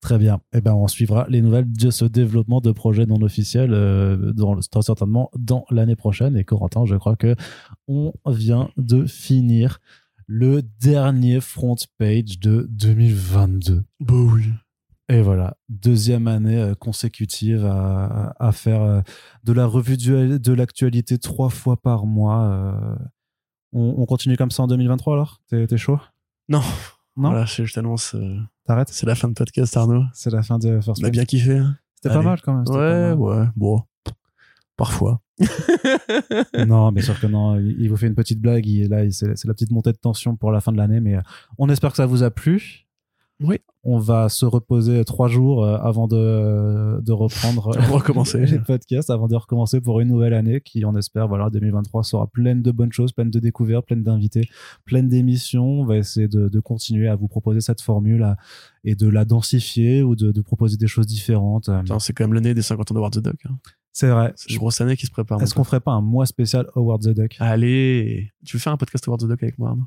Très 0.00 0.18
bien. 0.18 0.40
Eh 0.52 0.60
ben, 0.60 0.74
on 0.74 0.86
suivra 0.88 1.26
les 1.28 1.40
nouvelles 1.42 1.72
de 1.72 1.90
ce 1.90 2.04
développement 2.04 2.60
de 2.60 2.70
projets 2.70 3.06
non 3.06 3.20
officiels 3.22 3.72
euh, 3.72 4.32
dans 4.32 4.60
certainement 4.82 5.30
dans 5.36 5.64
l'année 5.70 5.96
prochaine. 5.96 6.36
Et 6.36 6.44
Corentin, 6.44 6.84
je 6.84 6.94
crois 6.96 7.16
que 7.16 7.34
on 7.88 8.12
vient 8.26 8.70
de 8.76 9.06
finir 9.06 9.78
le 10.28 10.62
dernier 10.80 11.40
front 11.40 11.76
page 11.98 12.38
de 12.38 12.66
2022. 12.70 13.84
Bah 14.00 14.14
oui. 14.14 14.44
Et 15.08 15.22
voilà, 15.22 15.56
deuxième 15.68 16.26
année 16.26 16.58
euh, 16.60 16.74
consécutive 16.74 17.64
à, 17.64 18.34
à 18.40 18.50
faire 18.52 18.82
euh, 18.82 19.00
de 19.44 19.52
la 19.52 19.64
revue 19.66 19.96
du- 19.96 20.40
de 20.40 20.52
l'actualité 20.52 21.16
trois 21.18 21.48
fois 21.48 21.76
par 21.80 22.06
mois. 22.06 22.42
euh. 22.46 22.96
On, 23.72 23.94
on 23.98 24.06
continue 24.06 24.36
comme 24.36 24.50
ça 24.50 24.64
en 24.64 24.66
2023 24.66 25.12
alors? 25.14 25.40
T'es 25.48 25.76
chaud? 25.76 26.00
Non. 26.48 26.60
Non? 27.16 27.30
Voilà, 27.30 27.44
je 27.44 27.64
je 27.64 27.72
t'annonce, 27.72 28.14
euh, 28.16 28.36
T'arrêtes? 28.66 28.88
c'est 28.90 29.06
la 29.06 29.14
fin 29.14 29.28
de 29.28 29.34
podcast, 29.34 29.76
Arnaud. 29.76 30.02
C'est 30.12 30.30
la 30.30 30.42
fin 30.42 30.58
de 30.58 30.80
First 30.80 31.00
On 31.02 31.06
a 31.06 31.10
bien 31.10 31.24
kiffé. 31.24 31.56
hein? 31.58 31.76
C'était 31.94 32.14
pas 32.14 32.22
mal 32.22 32.40
quand 32.42 32.52
même. 32.54 32.64
Ouais, 32.68 33.12
ouais, 33.12 33.46
bon. 33.56 33.82
Parfois. 34.76 35.22
non, 36.66 36.92
bien 36.92 37.02
sûr 37.02 37.18
que 37.18 37.26
non. 37.26 37.58
Il 37.58 37.88
vous 37.88 37.96
fait 37.96 38.06
une 38.08 38.14
petite 38.14 38.40
blague. 38.40 38.66
Il, 38.66 38.88
là, 38.88 39.08
c'est 39.10 39.44
la 39.46 39.54
petite 39.54 39.70
montée 39.70 39.92
de 39.92 39.96
tension 39.98 40.36
pour 40.36 40.50
la 40.52 40.60
fin 40.60 40.72
de 40.72 40.76
l'année. 40.76 41.00
Mais 41.00 41.16
on 41.58 41.68
espère 41.68 41.90
que 41.90 41.96
ça 41.96 42.06
vous 42.06 42.22
a 42.22 42.30
plu. 42.30 42.85
Oui. 43.40 43.58
On 43.84 43.98
va 43.98 44.28
se 44.30 44.46
reposer 44.46 45.04
trois 45.04 45.28
jours 45.28 45.62
euh, 45.64 45.76
avant 45.78 46.08
de, 46.08 47.00
de 47.02 47.12
reprendre 47.12 47.76
recommencer. 47.92 48.44
les 48.46 48.58
podcasts, 48.58 49.10
avant 49.10 49.28
de 49.28 49.36
recommencer 49.36 49.80
pour 49.80 50.00
une 50.00 50.08
nouvelle 50.08 50.32
année 50.34 50.60
qui, 50.60 50.84
on 50.84 50.96
espère, 50.96 51.28
voilà, 51.28 51.50
2023 51.50 52.02
sera 52.02 52.26
pleine 52.26 52.62
de 52.62 52.70
bonnes 52.70 52.92
choses, 52.92 53.12
pleine 53.12 53.30
de 53.30 53.38
découvertes, 53.38 53.84
pleine 53.86 54.02
d'invités, 54.02 54.48
pleine 54.86 55.08
d'émissions. 55.08 55.66
On 55.82 55.84
va 55.84 55.98
essayer 55.98 56.28
de, 56.28 56.48
de 56.48 56.60
continuer 56.60 57.08
à 57.08 57.14
vous 57.14 57.28
proposer 57.28 57.60
cette 57.60 57.80
formule 57.82 58.22
à- 58.22 58.36
et 58.84 58.94
de 58.94 59.06
la 59.08 59.24
densifier 59.24 60.02
ou 60.02 60.16
de, 60.16 60.32
de 60.32 60.40
proposer 60.40 60.76
des 60.78 60.86
choses 60.88 61.06
différentes. 61.06 61.68
Euh, 61.68 61.82
C'est 61.98 62.12
quand 62.14 62.24
même 62.24 62.32
l'année 62.32 62.54
des 62.54 62.62
50 62.62 62.90
ans 62.92 63.08
de 63.10 63.20
the 63.20 63.22
Duck. 63.22 63.40
hein. 63.48 63.58
C'est 63.92 64.08
vrai. 64.10 64.32
C'est 64.36 64.50
une 64.50 64.58
grosse 64.58 64.80
année 64.80 64.96
qui 64.96 65.06
se 65.06 65.10
prépare. 65.10 65.40
Est-ce 65.42 65.54
qu'on 65.54 65.64
ferait 65.64 65.80
pas 65.80 65.92
un 65.92 66.02
mois 66.02 66.26
spécial 66.26 66.66
Howard 66.74 67.02
the 67.02 67.10
Duck? 67.14 67.36
Allez, 67.38 68.30
tu 68.44 68.56
veux 68.56 68.60
faire 68.60 68.72
un 68.72 68.76
podcast 68.76 69.06
Howard 69.08 69.22
the 69.22 69.28
Duck 69.28 69.42
avec 69.42 69.58
moi, 69.58 69.70
Arnaud? 69.70 69.84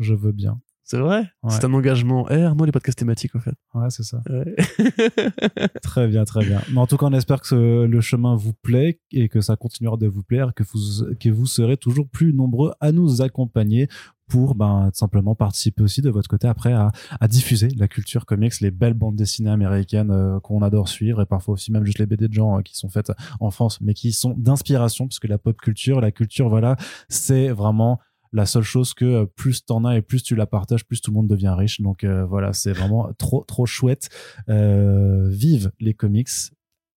Je 0.00 0.14
veux 0.14 0.32
bien. 0.32 0.60
C'est 0.90 0.98
vrai 0.98 1.18
Ouais. 1.42 1.50
C'est 1.50 1.66
un 1.66 1.74
engagement. 1.74 2.26
Eh, 2.30 2.42
Arnaud, 2.42 2.64
les 2.64 2.72
podcasts 2.72 2.98
thématiques, 2.98 3.34
au 3.34 3.40
fait. 3.40 3.52
Ouais, 3.74 3.90
c'est 3.90 4.04
ça. 4.04 4.22
Ouais. 4.30 4.56
Très 5.82 6.08
bien, 6.08 6.24
très 6.24 6.44
bien. 6.46 6.62
Mais 6.72 6.78
en 6.78 6.86
tout 6.86 6.96
cas, 6.96 7.06
on 7.06 7.12
espère 7.12 7.42
que 7.42 7.46
ce- 7.48 7.84
le 7.84 8.00
chemin 8.00 8.36
vous 8.36 8.54
plaît 8.54 8.98
et 9.12 9.28
que 9.28 9.42
ça 9.42 9.56
continuera 9.56 9.98
de 9.98 10.06
vous 10.06 10.22
plaire, 10.22 10.52
que 10.54 10.62
vous, 10.64 11.14
que 11.20 11.28
vous 11.28 11.44
serez 11.46 11.76
toujours 11.76 12.08
plus 12.08 12.32
nombreux 12.32 12.72
à 12.80 12.90
nous 12.92 13.20
accompagner 13.20 13.88
pour 14.28 14.54
ben, 14.54 14.90
simplement 14.92 15.34
participer 15.34 15.82
aussi 15.82 16.02
de 16.02 16.10
votre 16.10 16.28
côté 16.28 16.48
après 16.48 16.72
à, 16.72 16.90
à 17.20 17.28
diffuser 17.28 17.68
la 17.78 17.88
culture 17.88 18.26
comics, 18.26 18.60
les 18.60 18.70
belles 18.70 18.92
bandes 18.94 19.16
dessinées 19.16 19.48
américaines 19.50 20.10
euh, 20.10 20.38
qu'on 20.40 20.60
adore 20.62 20.88
suivre 20.88 21.22
et 21.22 21.26
parfois 21.26 21.54
aussi 21.54 21.72
même 21.72 21.84
juste 21.86 21.98
les 21.98 22.04
BD 22.04 22.28
de 22.28 22.32
gens 22.34 22.58
euh, 22.58 22.62
qui 22.62 22.76
sont 22.76 22.90
faites 22.90 23.10
en 23.40 23.50
France 23.50 23.80
mais 23.80 23.94
qui 23.94 24.12
sont 24.12 24.34
d'inspiration 24.36 25.06
puisque 25.08 25.24
la 25.28 25.38
pop 25.38 25.56
culture, 25.58 26.00
la 26.02 26.12
culture, 26.12 26.50
voilà, 26.50 26.76
c'est 27.08 27.48
vraiment 27.48 28.00
la 28.32 28.46
seule 28.46 28.62
chose 28.62 28.94
que 28.94 29.04
euh, 29.04 29.26
plus 29.26 29.64
t'en 29.64 29.84
as 29.84 29.96
et 29.96 30.02
plus 30.02 30.22
tu 30.22 30.34
la 30.34 30.46
partages, 30.46 30.84
plus 30.84 31.00
tout 31.00 31.10
le 31.10 31.16
monde 31.16 31.28
devient 31.28 31.54
riche. 31.56 31.80
Donc 31.80 32.04
euh, 32.04 32.24
voilà, 32.24 32.52
c'est 32.52 32.72
vraiment 32.72 33.10
trop 33.18 33.44
trop 33.46 33.66
chouette. 33.66 34.08
Euh, 34.48 35.28
vive 35.28 35.70
les 35.80 35.94
comics. 35.94 36.28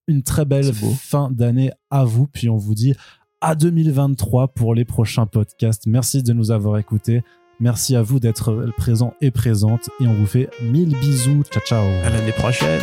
Une 0.08 0.24
très 0.24 0.46
belle 0.46 0.74
fin 0.74 1.30
d'année 1.32 1.72
à 1.90 2.04
vous. 2.04 2.28
Puis 2.28 2.50
on 2.50 2.58
vous 2.58 2.76
dit 2.76 2.96
à 3.40 3.56
2023 3.56 4.50
pour 4.50 4.76
les 4.76 4.84
prochains 4.84 5.26
podcasts. 5.26 5.88
Merci 5.88 6.24
de 6.24 6.34
nous 6.34 6.52
avoir 6.52 6.78
écoutés. 6.78 7.24
Merci 7.60 7.96
à 7.96 8.02
vous 8.02 8.20
d'être 8.20 8.72
présents 8.78 9.14
et 9.22 9.32
présentes. 9.32 9.90
Et 10.00 10.08
on 10.08 10.14
vous 10.14 10.26
fait 10.26 10.50
mille 10.64 10.98
bisous. 11.00 11.44
Ciao, 11.52 11.64
ciao. 11.64 11.86
À 12.04 12.10
l'année 12.10 12.34
prochaine. 12.34 12.82